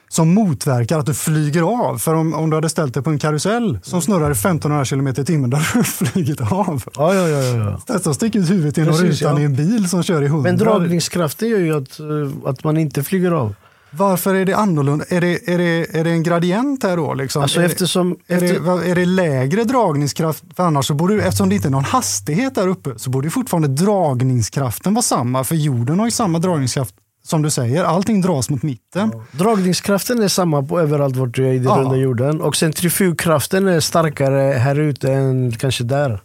som 0.09 0.33
motverkar 0.33 0.99
att 0.99 1.05
du 1.05 1.13
flyger 1.13 1.61
av. 1.61 1.97
För 1.97 2.13
om, 2.13 2.33
om 2.33 2.49
du 2.49 2.57
hade 2.57 2.69
ställt 2.69 2.93
dig 2.93 3.03
på 3.03 3.09
en 3.09 3.19
karusell 3.19 3.79
som 3.83 4.01
snurrar 4.01 4.29
i 4.29 4.31
1500 4.31 4.85
km 4.85 5.07
i 5.07 5.13
timmen, 5.13 5.49
då 5.49 5.57
hade 5.57 5.79
du 5.79 5.83
flugit 5.83 6.41
av. 6.41 6.83
Ja, 6.95 7.13
ja, 7.13 7.27
ja, 7.27 7.43
ja. 7.43 7.77
Testa 7.77 8.09
att 8.09 8.15
sticka 8.15 8.39
ut 8.39 8.49
huvudet 8.49 8.77
genom 8.77 8.93
rutan 8.93 9.35
ja. 9.35 9.41
i 9.41 9.43
en 9.43 9.55
bil 9.55 9.89
som 9.89 10.03
kör 10.03 10.21
i 10.21 10.25
100. 10.25 10.51
Men 10.51 10.57
dragningskraften 10.57 11.49
gör 11.49 11.59
ju 11.59 11.77
att, 11.77 11.99
eh, 11.99 12.49
att 12.49 12.63
man 12.63 12.77
inte 12.77 13.03
flyger 13.03 13.31
av. 13.31 13.55
Varför 13.89 14.35
är 14.35 14.45
det 14.45 14.53
annorlunda? 14.53 15.05
Är 15.09 15.21
det, 15.21 15.49
är 15.49 15.57
det, 15.57 15.99
är 15.99 16.03
det 16.03 16.09
en 16.09 16.23
gradient 16.23 16.83
här 16.83 16.97
då? 16.97 17.13
Liksom? 17.13 17.41
Alltså 17.41 17.61
är, 17.61 17.65
eftersom... 17.65 18.17
det, 18.27 18.33
är, 18.33 18.43
efter, 18.43 18.53
det, 18.53 18.59
vad- 18.59 18.83
är 18.83 18.95
det 18.95 19.05
lägre 19.05 19.63
dragningskraft? 19.63 20.43
För 20.55 20.63
annars 20.63 20.85
så 20.85 20.93
borde, 20.93 21.23
eftersom 21.23 21.49
det 21.49 21.55
inte 21.55 21.67
är 21.67 21.71
någon 21.71 21.83
hastighet 21.83 22.55
där 22.55 22.67
uppe 22.67 22.99
så 22.99 23.09
borde 23.09 23.29
fortfarande 23.29 23.67
dragningskraften 23.67 24.93
vara 24.93 25.01
samma. 25.01 25.43
För 25.43 25.55
jorden 25.55 25.99
har 25.99 26.07
ju 26.07 26.11
samma 26.11 26.39
dragningskraft 26.39 26.95
som 27.27 27.41
du 27.41 27.49
säger. 27.49 27.83
Allting 27.83 28.21
dras 28.21 28.49
mot 28.49 28.63
mitten. 28.63 29.11
Dragningskraften 29.31 30.23
är 30.23 30.27
samma 30.27 30.63
på 30.63 30.79
överallt 30.79 31.15
vart 31.15 31.35
du 31.35 31.47
är 31.47 31.53
i 31.53 31.57
den 31.59 31.67
Ja. 31.67 31.77
runda 31.77 31.95
jorden. 31.95 32.41
Och 32.41 32.55
centrifugkraften 32.55 33.67
är 33.67 33.79
starkare 33.79 34.53
här 34.53 34.79
ute 34.79 35.13
än 35.13 35.51
kanske 35.51 35.83
där. 35.83 36.19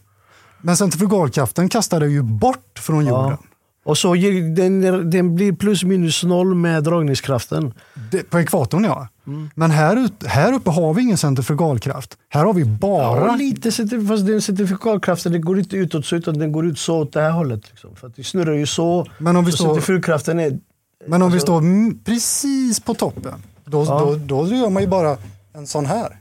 Men 0.60 0.76
centrifugalkraften 0.76 1.68
kastar 1.68 2.00
dig 2.00 2.12
ju 2.12 2.22
bort 2.22 2.78
från 2.78 3.06
jorden. 3.06 3.30
Ja. 3.30 3.38
Och 3.84 3.98
så 3.98 4.14
den, 4.56 5.10
den 5.10 5.34
blir 5.34 5.52
plus 5.52 5.84
minus 5.84 6.22
noll 6.24 6.54
med 6.54 6.84
dragningskraften. 6.84 7.74
Det, 8.10 8.30
på 8.30 8.40
ekvatorn 8.40 8.84
ja. 8.84 9.08
Mm. 9.26 9.50
Men 9.54 9.70
här, 9.70 9.96
ut, 10.04 10.26
här 10.26 10.52
uppe 10.52 10.70
har 10.70 10.94
vi 10.94 11.02
ingen 11.02 11.16
centrifugalkraft. 11.18 12.18
Här 12.28 12.44
har 12.44 12.52
vi 12.54 12.64
bara... 12.64 13.26
Ja, 13.26 13.36
lite 13.36 13.70
fast 14.08 14.26
den 14.26 14.42
centrifugalkraften 14.42 15.32
den 15.32 15.40
går 15.40 15.58
inte 15.58 15.76
utåt 15.76 16.06
så 16.06 16.16
utan 16.16 16.38
den 16.38 16.52
går 16.52 16.66
ut 16.66 16.78
så 16.78 16.98
åt 16.98 17.12
det 17.12 17.20
här 17.20 17.30
hållet. 17.30 17.62
Liksom. 17.70 17.96
För 17.96 18.06
att 18.06 18.16
det 18.16 18.24
snurrar 18.24 18.52
ju 18.54 18.66
så. 18.66 19.06
Men 19.18 19.36
om 19.36 19.44
vi 19.44 19.50
så 19.50 19.56
står- 19.56 19.66
centrifugkraften 19.66 20.40
är... 20.40 20.58
Men 21.06 21.22
om 21.22 21.30
vi 21.30 21.34
alltså- 21.36 21.46
står 21.46 21.58
mm, 21.58 21.98
precis 22.04 22.80
på 22.80 22.94
toppen, 22.94 23.42
Då, 23.64 23.84
Ja. 23.84 24.00
då, 24.00 24.16
då 24.44 24.54
gör 24.54 24.70
man 24.70 24.82
ju 24.82 24.88
bara 24.88 25.16
en 25.52 25.66
sån 25.66 25.86
här. 25.86 26.18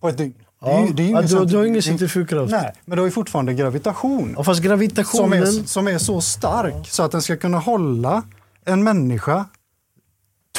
På 0.00 0.08
ett 0.08 0.18
dygn. 0.18 0.34
Det 0.60 0.70
är 0.70 0.86
ju- 0.86 0.92
det 0.92 1.02
är 1.02 1.06
ju 1.06 1.12
ja, 1.12 1.22
ingen 1.22 1.46
du, 1.46 1.56
har 1.56 1.64
ingen 1.64 1.82
centrifugkraft. 1.82 2.50
Nej, 2.50 2.72
men 2.84 2.96
du 2.96 3.02
har 3.02 3.06
ju 3.06 3.10
fortfarande 3.12 3.54
gravitation. 3.54 4.34
Ja, 4.36 4.44
fast 4.44 4.58
Som 4.58 4.66
gravitationen... 4.68 5.42
är, 5.42 5.66
som 5.66 5.88
är 5.88 5.98
så 5.98 6.20
stark 6.20 6.88
så 6.88 7.02
att 7.02 7.12
den 7.12 7.22
ska 7.22 7.36
kunna 7.36 7.58
hålla 7.58 8.22
en 8.64 8.84
människa 8.84 9.44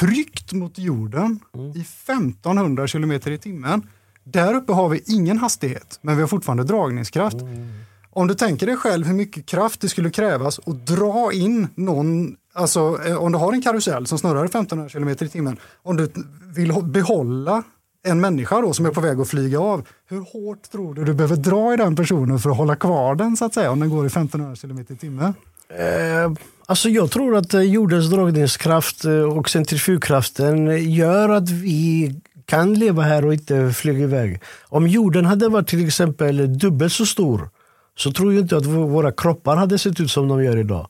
tryckt 0.00 0.52
mot 0.52 0.78
jorden 0.78 1.40
Mm. 1.54 1.70
i 1.76 1.80
1500 1.80 2.86
kilometer 2.86 3.30
i 3.30 3.38
timmen. 3.38 3.82
Där 4.24 4.54
uppe 4.54 4.72
har 4.72 4.88
vi 4.88 5.02
ingen 5.06 5.38
hastighet, 5.38 5.98
men 6.02 6.16
vi 6.16 6.20
har 6.22 6.28
fortfarande 6.28 6.64
dragningskraft. 6.64 7.40
Mm. 7.40 7.68
Om 8.10 8.28
du 8.28 8.34
tänker 8.34 8.66
dig 8.66 8.76
själv 8.76 9.06
hur 9.06 9.14
mycket 9.14 9.46
kraft 9.46 9.80
det 9.80 9.88
skulle 9.88 10.10
krävas 10.10 10.60
att 10.66 10.86
dra 10.86 11.32
in 11.32 11.68
någon, 11.74 12.36
alltså 12.58 12.98
eh, 13.06 13.16
om 13.16 13.32
du 13.32 13.38
har 13.38 13.52
en 13.52 13.62
karusell 13.62 14.06
som 14.06 14.18
snurrar 14.18 14.42
i 14.42 14.46
1500 14.46 14.88
km 14.88 15.08
i 15.08 15.28
timmen, 15.28 15.56
om 15.82 15.96
du 15.96 16.08
vill 16.54 16.72
behålla 16.82 17.62
en 18.02 18.20
människa 18.20 18.60
då 18.60 18.72
som 18.72 18.86
är 18.86 18.90
på 18.90 19.00
väg 19.00 19.20
att 19.20 19.28
flyga 19.28 19.60
av, 19.60 19.88
hur 20.08 20.20
hårt 20.20 20.70
tror 20.70 20.94
du 20.94 21.04
du 21.04 21.14
behöver 21.14 21.36
dra 21.36 21.74
i 21.74 21.76
den 21.76 21.96
personen 21.96 22.38
för 22.38 22.50
att 22.50 22.56
hålla 22.56 22.76
kvar 22.76 23.14
den 23.14 23.36
så 23.36 23.44
att 23.44 23.54
säga, 23.54 23.70
om 23.70 23.80
den 23.80 23.90
går 23.90 24.04
i 24.04 24.06
1500 24.06 24.56
km 24.56 24.78
i 24.78 24.96
timmen? 24.96 25.34
Eh, 25.68 26.32
alltså 26.66 26.88
jag 26.88 27.10
tror 27.10 27.36
att 27.36 27.54
eh, 27.54 27.60
jordens 27.60 28.10
dragningskraft 28.10 29.04
eh, 29.04 29.12
och 29.12 29.50
centrifugkraften 29.50 30.90
gör 30.92 31.28
att 31.28 31.50
vi 31.50 32.14
kan 32.46 32.74
leva 32.74 33.02
här 33.02 33.24
och 33.24 33.32
inte 33.32 33.72
flyga 33.72 33.98
iväg. 33.98 34.40
Om 34.68 34.86
jorden 34.86 35.24
hade 35.24 35.48
varit 35.48 35.68
till 35.68 35.86
exempel 35.86 36.58
dubbelt 36.58 36.92
så 36.92 37.06
stor 37.06 37.48
så 37.96 38.12
tror 38.12 38.34
jag 38.34 38.42
inte 38.42 38.56
att 38.56 38.66
våra 38.66 39.12
kroppar 39.12 39.56
hade 39.56 39.78
sett 39.78 40.00
ut 40.00 40.10
som 40.10 40.28
de 40.28 40.44
gör 40.44 40.56
idag. 40.56 40.88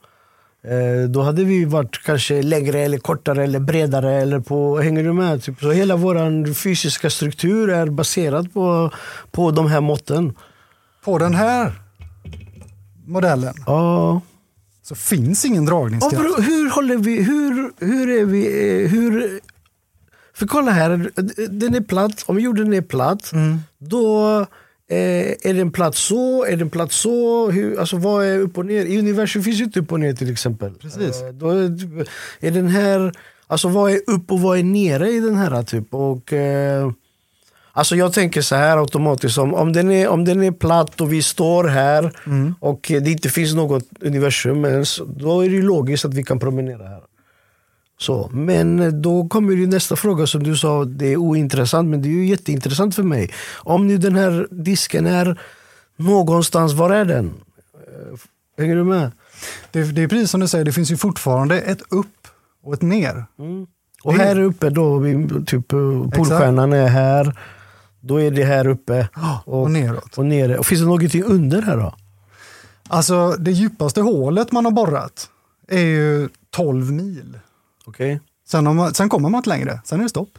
Eh, 0.71 1.09
då 1.09 1.23
hade 1.23 1.45
vi 1.45 1.65
varit 1.65 2.03
kanske 2.05 2.43
längre 2.43 2.81
eller 2.81 2.99
kortare 2.99 3.45
eller 3.45 3.59
bredare. 3.61 4.15
Eller 4.23 4.41
på, 4.41 4.79
hänger 4.79 5.05
du 5.05 5.13
med? 5.13 5.43
Typ, 5.43 5.61
så 5.61 5.71
hela 5.71 5.97
vår 5.97 6.55
fysiska 6.55 7.11
struktur 7.11 7.71
är 7.71 7.87
baserad 7.87 8.53
på, 8.53 8.91
på 9.31 9.51
de 9.51 9.67
här 9.67 9.81
måtten. 9.81 10.35
På 11.05 11.19
den 11.19 11.35
här 11.35 11.73
modellen 13.07 13.55
Ja. 13.67 14.21
så 14.83 14.95
finns 14.95 15.45
ingen 15.45 15.65
Ja, 15.65 15.71
dragningskraft. 15.71 16.17
bro, 16.17 16.35
hur 16.43 16.71
håller 16.71 16.97
vi, 16.97 17.23
hur, 17.23 17.73
hur 17.87 18.09
är 18.21 18.25
vi, 18.25 18.47
eh, 18.85 18.91
hur... 18.91 19.41
För 20.35 20.47
kolla 20.47 20.71
här, 20.71 21.11
den 21.49 21.75
är 21.75 21.81
platt, 21.81 22.25
om 22.27 22.39
jorden 22.41 22.73
är 22.75 22.81
platt, 22.83 23.33
Mm. 23.33 23.59
då 23.79 24.47
eh, 24.91 25.51
är 25.51 25.55
den 25.55 25.71
platt 25.73 25.95
så, 25.95 26.45
är 26.45 26.57
den 26.57 26.71
platt 26.71 26.93
så, 26.93 27.51
hur, 27.51 27.81
alltså 27.81 27.97
vad 27.97 28.25
är 28.27 28.39
upp 28.39 28.59
och 28.59 28.67
ner? 28.67 28.85
I 28.85 28.99
universum 28.99 29.43
finns 29.43 29.61
ju 29.61 29.65
inte 29.65 29.81
upp 29.81 29.93
och 29.93 30.01
ner 30.01 30.13
till 30.13 30.33
exempel. 30.33 30.75
Precis. 30.75 31.23
Eh, 31.23 31.29
då 31.29 31.51
är, 31.51 32.07
är 32.41 32.51
den 32.51 32.69
här, 32.69 33.13
alltså 33.47 33.69
vad 33.69 33.91
är 33.93 34.01
upp 34.07 34.33
och 34.33 34.41
vad 34.41 34.59
är 34.59 34.63
nere 34.63 35.11
i 35.11 35.21
den 35.21 35.37
här 35.37 35.63
typ? 35.63 35.95
Och, 35.95 36.33
eh, 36.33 36.91
Alltså 37.73 37.97
jag 37.97 38.13
tänker 38.13 38.43
så 38.43 38.55
här 38.55 38.79
automatiskt, 38.79 39.39
om, 39.39 39.55
om, 39.55 39.73
den 39.73 39.91
är, 39.91 40.09
om 40.09 40.25
den 40.25 40.43
är 40.43 40.51
platt 40.53 41.01
och 41.01 41.13
vi 41.13 41.23
står 41.23 41.65
här 41.65 42.13
Mm. 42.27 42.55
och 42.61 42.87
det 42.89 43.11
inte 43.11 43.29
finns 43.29 43.55
något 43.55 43.85
universum 44.01 44.65
ens, 44.65 45.01
då 45.17 45.45
är 45.45 45.51
det 45.51 45.63
logiskt 45.63 46.05
att 46.05 46.15
vi 46.15 46.23
kan 46.23 46.39
promenera 46.39 46.89
här. 46.89 47.01
Så, 48.01 48.31
men 48.33 48.81
eh, 48.81 48.89
då 48.93 49.29
kommer 49.29 49.53
ju 49.53 49.67
nästa 49.67 49.97
fråga 49.97 50.27
som 50.27 50.43
du 50.43 50.57
sa, 50.57 50.85
det 50.85 51.07
är 51.13 51.17
ointressant 51.17 51.89
men 51.89 52.03
det 52.03 52.09
är 52.09 52.13
ju 52.13 52.27
jätteintressant 52.27 52.95
för 52.95 53.03
mig. 53.03 53.31
Om 53.57 53.87
nu 53.87 53.99
den 53.99 54.17
här 54.17 54.47
disken 54.51 55.07
är 55.07 55.41
någonstans, 55.97 56.73
var 56.73 56.91
är 56.91 57.05
den? 57.05 57.27
Eh, 57.75 58.19
Hänger 58.59 58.77
du 58.77 58.85
med? 58.85 59.11
Det, 59.71 59.83
det 59.83 60.03
är 60.03 60.09
precis 60.09 60.31
som 60.31 60.41
du 60.41 60.49
säger, 60.49 60.65
det 60.65 60.73
finns 60.73 60.91
ju 60.93 60.97
fortfarande 60.97 61.61
ett 61.61 61.83
upp 61.91 62.29
och 62.65 62.75
ett 62.75 62.83
ner. 62.83 63.25
Och 64.05 64.15
Det 64.15 64.23
är- 64.23 64.27
här 64.27 64.41
uppe 64.41 64.71
då, 64.71 65.01
typ 65.47 65.73
eh, 65.73 65.79
Polstjärnan 66.17 66.73
är 66.73 66.89
här, 66.89 67.39
då 68.01 68.21
är 68.21 68.31
det 68.31 68.45
här 68.45 68.67
uppe 68.67 69.09
och 69.45 69.71
neråt. 69.71 70.19
och 70.19 70.27
nere. 70.27 70.59
Och 70.59 70.67
finns 70.67 70.81
det 70.81 70.87
någonting 70.87 71.23
under 71.25 71.63
här 71.63 71.77
då? 71.77 71.95
Alltså 72.89 73.37
det 73.39 73.51
djupaste 73.51 74.01
hålet 74.01 74.53
man 74.53 74.65
har 74.65 74.73
borrat 74.73 75.29
är 75.69 75.81
ju 75.81 76.29
12 76.51 76.93
mil. 76.93 77.39
Okej. 77.89 78.21
Sen, 78.49 78.67
om 78.67 78.91
sen 78.95 79.09
kommer 79.09 79.29
man 79.29 79.39
inte 79.39 79.49
längre, 79.49 79.81
sen 79.85 79.99
är 79.99 80.03
det 80.03 80.09
stopp. 80.09 80.39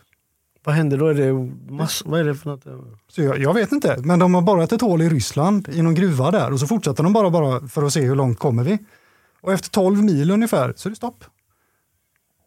Vad 0.64 0.76
händer 0.76 0.98
då? 0.98 1.08
Är 1.08 1.14
det 1.14 1.34
mass, 1.74 2.04
vad 2.06 2.20
är 2.20 2.24
det 2.24 2.36
för 2.36 2.50
något? 2.50 2.64
Så 3.08 3.22
jag, 3.22 3.40
jag 3.40 3.54
vet 3.54 3.72
inte, 3.72 3.98
men 4.04 4.20
de 4.20 4.34
har 4.34 4.42
borrat 4.42 4.72
ett 4.72 4.82
hål 4.82 5.02
i 5.02 5.10
Ryssland 5.10 5.70
i 5.70 5.82
någon 5.82 5.96
gruva 5.96 6.32
där 6.32 6.54
och 6.54 6.60
så 6.60 6.68
fortsätter 6.68 7.04
de 7.04 7.14
bara, 7.14 7.30
bara 7.30 7.68
för 7.68 7.84
att 7.84 7.94
se 7.94 8.02
hur 8.02 8.16
långt 8.16 8.40
kommer 8.40 8.64
vi. 8.64 8.78
Och 9.42 9.54
efter 9.54 9.70
12 9.70 10.04
mil 10.04 10.32
ungefär 10.32 10.74
så 10.76 10.88
är 10.88 10.90
det 10.90 10.96
stopp. 10.96 11.24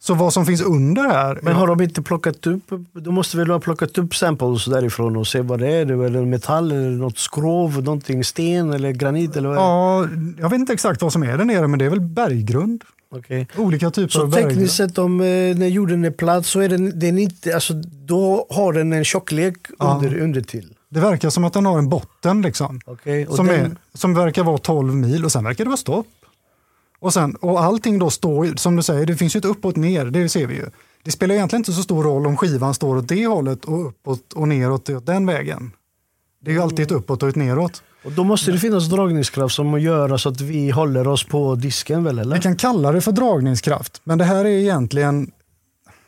Så 0.04 0.14
vad 0.14 0.32
som 0.32 0.46
finns 0.46 0.60
under 0.62 1.02
här, 1.02 1.38
Men 1.42 1.54
har 1.54 1.66
de 1.66 1.80
inte 1.80 2.02
plockat 2.02 2.46
upp, 2.46 2.62
de 2.92 3.14
måste 3.14 3.36
väl 3.36 3.50
ha 3.50 3.60
plockat 3.60 3.98
upp 3.98 4.14
samples 4.14 4.64
därifrån 4.64 5.16
och 5.16 5.26
se 5.26 5.40
vad 5.40 5.60
det 5.60 5.68
är? 5.68 5.84
Det 5.84 5.94
är 5.94 6.16
en 6.16 6.30
metall 6.30 6.72
eller 6.72 6.90
något 6.90 7.18
skrov, 7.18 7.82
någonting 7.82 8.24
sten 8.24 8.72
eller 8.72 8.90
granit 8.90 9.36
eller 9.36 9.48
vad 9.48 9.58
ja, 9.58 10.08
jag 10.38 10.50
vet 10.50 10.58
inte 10.60 10.72
exakt 10.72 11.02
vad 11.02 11.12
som 11.12 11.22
är 11.22 11.38
där 11.38 11.44
nere 11.44 11.68
men 11.68 11.78
det 11.78 11.84
är 11.84 11.90
väl 11.90 12.00
berggrund. 12.00 12.84
Okej. 13.14 13.48
Olika 13.56 13.90
typer 13.90 14.12
Så 14.12 14.22
av 14.22 14.30
berggrund. 14.30 14.52
tekniskt 14.54 14.74
sett 14.76 14.98
om 14.98 15.20
eh, 15.20 15.26
när 15.56 15.66
jorden 15.66 16.04
är 16.04 16.10
platt 16.10 16.46
så 16.46 16.60
är 16.60 16.68
den, 16.68 16.98
den 16.98 17.18
inte, 17.18 17.54
alltså, 17.54 17.72
då 18.06 18.46
har 18.50 18.72
den 18.72 18.92
en 18.92 19.04
tjocklek 19.04 19.56
Ja. 19.78 20.00
under, 20.02 20.18
under 20.20 20.40
till. 20.40 20.74
Det 20.88 21.00
verkar 21.00 21.30
som 21.30 21.44
att 21.44 21.52
den 21.52 21.66
har 21.66 21.78
en 21.78 21.88
botten 21.88 22.42
liksom. 22.42 22.80
Och 22.86 22.98
som, 23.36 23.46
den- 23.46 23.60
är, 23.60 23.70
som 23.94 24.14
verkar 24.14 24.44
vara 24.44 24.58
12 24.58 24.94
mil 24.94 25.24
och 25.24 25.32
sen 25.32 25.44
verkar 25.44 25.64
det 25.64 25.68
vara 25.70 25.76
stopp. 25.76 26.06
Och, 27.02 27.12
sen, 27.12 27.34
och 27.34 27.62
allting 27.62 27.98
då 27.98 28.10
står, 28.10 28.56
som 28.56 28.76
du 28.76 28.82
säger, 28.82 29.06
det 29.06 29.16
finns 29.16 29.36
ju 29.36 29.38
ett 29.38 29.44
upp 29.44 29.64
och 29.64 29.70
ett 29.70 29.76
ner, 29.76 30.04
det 30.04 30.28
ser 30.28 30.46
vi 30.46 30.54
ju. 30.54 30.66
Det 31.02 31.10
spelar 31.10 31.34
egentligen 31.34 31.60
inte 31.60 31.72
så 31.72 31.82
stor 31.82 32.02
roll 32.02 32.26
om 32.26 32.36
skivan 32.36 32.74
står 32.74 32.96
åt 32.96 33.08
det 33.08 33.26
hållet 33.26 33.64
och 33.64 33.86
uppåt 33.86 34.32
och 34.32 34.48
neråt 34.48 34.90
åt 34.90 35.06
den 35.06 35.26
vägen. 35.26 35.72
Det 36.44 36.50
är 36.50 36.54
ju 36.54 36.62
alltid 36.62 36.80
ett 36.80 36.90
uppåt 36.90 37.22
och 37.22 37.28
ett 37.28 37.36
neråt. 37.36 37.82
Och 38.04 38.12
då 38.12 38.24
måste 38.24 38.52
det 38.52 38.58
finnas 38.58 38.88
dragningskraft 38.88 39.54
som 39.54 39.80
gör 39.80 40.16
så 40.16 40.28
att 40.28 40.40
vi 40.40 40.70
håller 40.70 41.08
oss 41.08 41.24
på 41.24 41.54
disken 41.54 42.04
väl 42.04 42.18
eller? 42.18 42.36
Vi 42.36 42.42
kan 42.42 42.56
kalla 42.56 42.92
det 42.92 43.00
för 43.00 43.12
dragningskraft, 43.12 44.00
men 44.04 44.18
det 44.18 44.24
här 44.24 44.44
är 44.44 44.58
egentligen, 44.58 45.30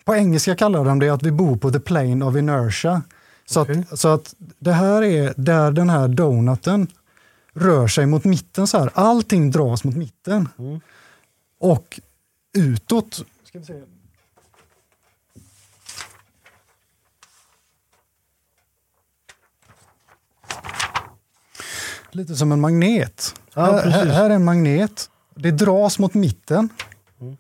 på 0.04 0.14
engelska 0.14 0.56
kallar 0.56 0.84
de 0.84 0.98
det 0.98 1.08
att 1.08 1.22
vi 1.22 1.30
bor 1.30 1.56
på 1.56 1.70
the 1.70 1.80
plane 1.80 2.24
of 2.24 2.36
inertia. 2.36 3.02
Så, 3.46 3.62
Okej. 3.62 3.84
att, 3.90 3.98
så 3.98 4.08
att 4.08 4.34
det 4.58 4.72
här 4.72 5.02
är 5.02 5.34
där 5.36 5.70
den 5.70 5.90
här 5.90 6.08
donuten 6.08 6.86
rör 7.54 7.88
sig 7.88 8.06
mot 8.06 8.24
mitten 8.24 8.66
så 8.66 8.78
här. 8.78 8.90
Allting 8.94 9.50
dras 9.50 9.84
mot 9.84 9.96
mitten. 9.96 10.48
Mm. 10.58 10.80
Och 11.58 12.00
utåt, 12.52 13.24
ska 13.44 13.58
vi 13.58 13.64
se. 13.64 13.82
Lite 22.10 22.36
som 22.36 22.52
en 22.52 22.60
magnet. 22.60 23.34
Ja, 23.54 23.62
här, 23.62 24.06
här, 24.06 24.30
är 24.30 24.34
en 24.34 24.44
magnet. 24.44 25.10
Det 25.34 25.50
dras 25.50 25.98
mot 25.98 26.14
mitten. 26.14 26.68
Mm. 27.20 27.36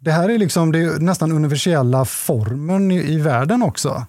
Det 0.00 0.12
här 0.12 0.28
är 0.28 0.38
liksom 0.38 0.72
det 0.72 0.78
är 0.78 0.98
nästan 0.98 1.32
universella 1.32 2.04
formen 2.04 2.90
i, 2.90 3.12
i 3.12 3.20
världen 3.20 3.62
också. 3.62 4.06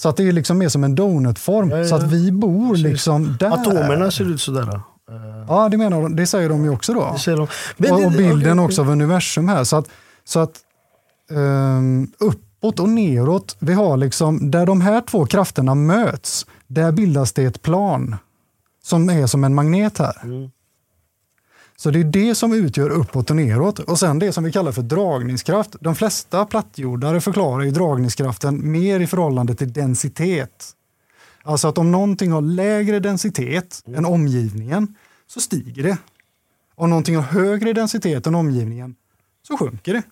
Så 0.00 0.08
att 0.08 0.16
det 0.16 0.28
är 0.28 0.32
liksom 0.32 0.58
mer 0.58 0.68
som 0.68 0.84
en 0.84 0.94
donutform. 0.94 1.70
Ja, 1.70 1.78
ja, 1.78 1.84
Så 1.84 1.94
att 1.94 2.02
vi 2.02 2.32
bor 2.32 2.76
liksom 2.76 3.36
där. 3.40 3.50
Atomerna 3.50 4.10
ser 4.10 4.24
ut 4.30 4.40
sådär. 4.40 4.68
Eh, 4.72 5.44
Ja, 5.48 5.68
det 5.68 5.76
menar 5.76 6.02
de. 6.02 6.16
Det 6.16 6.26
säger 6.26 6.48
de 6.48 6.64
ju 6.64 6.70
också 6.70 6.94
då. 6.94 7.16
De. 7.26 7.46
Men 7.76 7.92
och, 7.92 8.04
och 8.04 8.12
bilden 8.12 8.58
okej, 8.58 8.64
också 8.64 8.80
av 8.80 8.90
universum 8.90 9.48
här. 9.48 9.64
Så 9.64 9.76
att, 9.76 9.88
så 10.24 10.40
att 10.40 10.58
ehm, 11.30 12.08
uppåt 12.18 12.80
och 12.80 12.88
neråt, 12.88 13.56
vi 13.58 13.72
har 13.72 13.96
liksom, 13.96 14.50
där 14.50 14.66
de 14.66 14.80
här 14.80 15.00
två 15.00 15.26
krafterna 15.26 15.74
möts, 15.74 16.46
där 16.66 16.92
bildas 16.92 17.32
det 17.32 17.44
ett 17.44 17.62
plan 17.62 18.16
som 18.82 19.10
är 19.10 19.26
som 19.26 19.44
en 19.44 19.54
magnet 19.54 19.98
här. 19.98 20.20
Mm. 20.22 20.50
Så 21.80 21.90
det 21.90 22.00
är 22.00 22.04
det 22.04 22.34
som 22.34 22.52
utgör 22.52 22.90
uppåt 22.90 23.30
och 23.30 23.36
neråt. 23.36 23.78
Och 23.78 23.98
sen 23.98 24.18
det 24.18 24.32
som 24.32 24.44
vi 24.44 24.52
kallar 24.52 24.72
för 24.72 24.82
dragningskraft. 24.82 25.76
De 25.80 25.94
flesta 25.94 26.46
plattjordare 26.46 27.20
förklarar 27.20 27.64
ju 27.64 27.70
dragningskraften 27.70 28.72
mer 28.72 29.00
i 29.00 29.06
förhållande 29.06 29.54
till 29.54 29.72
densitet. 29.72 30.72
Alltså 31.42 31.68
att 31.68 31.78
om 31.78 31.92
någonting 31.92 32.32
har 32.32 32.40
lägre 32.40 33.00
densitet 33.00 33.82
än 33.86 34.04
omgivningen 34.04 34.94
så 35.26 35.40
stiger 35.40 35.82
det. 35.82 35.98
Om 36.74 36.90
någonting 36.90 37.16
har 37.16 37.22
högre 37.22 37.72
densitet 37.72 38.26
än 38.26 38.34
omgivningen 38.34 38.94
så 39.42 39.56
sjunker 39.56 39.92
det. 39.92 40.02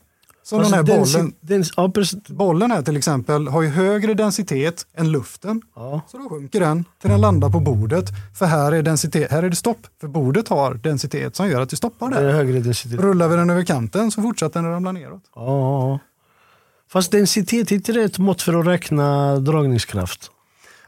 Så 0.48 0.56
Alltså, 0.58 0.76
den 0.76 0.86
här 0.86 0.98
bollen, 0.98 1.32
dens- 1.40 1.72
ja, 1.76 1.92
bollen 2.34 2.70
här 2.70 2.82
till 2.82 2.96
exempel 2.96 3.48
har 3.48 3.62
ju 3.62 3.68
högre 3.68 4.14
densitet 4.14 4.86
än 4.96 5.10
luften. 5.12 5.62
Ja. 5.76 6.00
Så 6.08 6.18
då 6.18 6.28
sjunker 6.28 6.60
den 6.60 6.84
till 7.00 7.10
den 7.10 7.20
landar 7.20 7.50
på 7.50 7.60
bordet. 7.60 8.04
För 8.38 8.46
här 8.46 8.72
är, 8.72 8.82
densitet, 8.82 9.30
här 9.30 9.42
är 9.42 9.50
det 9.50 9.56
stopp. 9.56 9.86
För 10.00 10.08
bordet 10.08 10.48
har 10.48 10.74
densitet 10.74 11.36
som 11.36 11.48
gör 11.48 11.60
att 11.60 11.70
det 11.70 11.76
stoppar 11.76 12.10
Det 12.10 12.16
är 12.16 12.22
där. 12.24 12.32
högre 12.32 12.60
densitet. 12.60 13.00
Rullar 13.00 13.28
vi 13.28 13.36
den 13.36 13.50
över 13.50 13.64
kanten 13.64 14.10
så 14.10 14.22
fortsätter 14.22 14.62
den 14.62 14.70
ramla 14.70 14.92
neråt. 14.92 15.22
Ja. 15.34 15.98
Fast 16.92 17.10
densitet 17.10 17.70
är 17.70 17.74
inte 17.76 17.92
det 17.92 18.02
ett 18.02 18.18
mått 18.18 18.42
för 18.42 18.60
att 18.60 18.66
räkna 18.66 19.36
dragningskraft? 19.36 20.30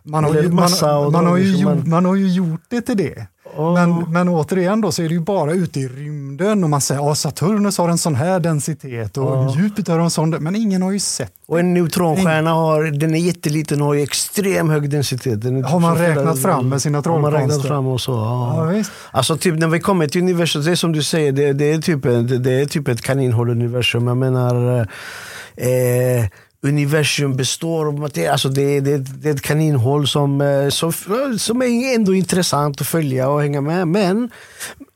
Man 0.02 0.24
har, 0.24 0.30
Eller 0.30 0.42
ju, 0.42 0.48
man, 0.48 0.56
massa 0.56 0.98
och 0.98 1.12
man, 1.12 1.26
har 1.26 1.36
ju 1.36 1.44
dragning 1.44 1.62
som 1.62 1.72
gjort, 1.76 1.86
man- 1.86 1.90
man 1.90 2.04
har 2.04 2.14
ju 2.14 2.28
gjort 2.28 2.60
det 2.68 2.80
till 2.80 2.96
det. 2.96 3.26
Oh. 3.56 3.74
Men, 3.74 4.12
men 4.12 4.28
återigen 4.28 4.80
då 4.80 4.92
så 4.92 5.02
är 5.02 5.08
det 5.08 5.14
ju 5.14 5.20
bara 5.20 5.52
ute 5.52 5.80
i 5.80 5.88
rymden 5.88 6.64
och 6.64 6.70
man 6.70 6.80
säger 6.80 7.10
att 7.12 7.18
Saturnus 7.18 7.78
har 7.78 7.88
en 7.88 7.98
sån 7.98 8.14
här 8.14 8.40
densitet 8.40 9.16
och 9.16 9.24
Ja. 9.24 9.54
Jupiter 9.56 9.92
har 9.92 10.00
en 10.00 10.10
sån, 10.10 10.30
men 10.30 10.56
ingen 10.56 10.82
har 10.82 10.90
ju 10.92 10.98
sett. 11.00 11.32
Och 11.46 11.60
en 11.60 11.74
neutronstjärna 11.74 12.50
har, 12.52 12.84
den 12.84 13.14
är 13.14 13.18
jätteliten 13.18 13.80
och 13.82 13.86
har 13.86 13.94
extrem 13.96 14.70
hög 14.70 14.90
densitet. 14.90 15.42
Den 15.42 15.64
Har 15.64 15.80
man 15.80 15.96
räknat 15.98 16.42
fram 16.42 16.68
med 16.68 16.82
sina 16.82 16.98
Har 16.98 17.18
man 17.18 17.32
räknat 17.32 17.40
trollkonster? 17.48 17.68
fram 17.68 17.86
och 17.86 18.00
så. 18.00 18.12
Ja. 18.12 18.72
Ja. 18.74 18.84
Alltså 19.10 19.36
typ 19.36 19.58
när 19.58 19.68
vi 19.68 19.80
kommer 19.80 20.06
till 20.06 20.22
universum, 20.22 20.62
det 20.64 20.70
är 20.70 20.74
som 20.76 20.92
du 20.92 21.02
säger, 21.02 21.32
det, 21.32 21.52
det, 21.52 21.72
är, 21.72 21.78
typ, 21.78 22.02
det, 22.02 22.22
det 22.38 22.52
är 22.52 22.66
typ 22.66 22.88
ett 22.88 23.02
kaninhål-universum. 23.02 24.06
Jag 24.06 24.16
menar, 24.16 24.80
eh, 25.56 26.26
universum 26.62 27.36
består 27.36 27.86
av 27.86 27.98
materia. 27.98 28.32
Alltså 28.32 28.48
det, 28.48 28.80
det, 28.80 28.98
det 28.98 29.28
är 29.28 29.34
ett 29.34 29.42
kaninhål 29.42 30.08
som, 30.08 30.40
eh, 30.40 30.68
som, 30.68 30.92
som 31.38 31.62
är 31.62 31.94
ändå 31.94 32.14
intressant 32.14 32.80
att 32.80 32.86
följa 32.86 33.28
och 33.28 33.42
hänga 33.42 33.60
med. 33.60 33.88
Men 33.88 34.30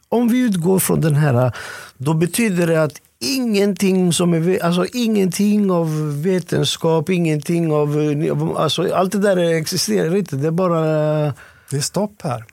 om 0.08 0.28
vi 0.28 0.38
utgår 0.38 0.78
från 0.78 1.00
den 1.00 1.14
här, 1.14 1.52
då 1.96 2.14
betyder 2.14 2.66
det 2.66 2.82
att 2.82 3.00
Ingenting, 3.18 4.12
som 4.12 4.34
är, 4.34 4.64
alltså 4.64 4.86
ingenting 4.92 5.70
av 5.70 6.22
vetenskap, 6.22 7.10
ingenting 7.10 7.72
av... 7.72 8.54
Alltså 8.56 8.94
allt 8.94 9.12
det 9.12 9.18
där 9.18 9.36
existerar 9.36 10.16
inte. 10.16 10.36
Det 10.36 10.46
är 10.46 10.50
bara... 10.50 10.80
Det 11.70 11.76
är 11.76 11.80
stopp 11.80 12.22
här. 12.22 12.44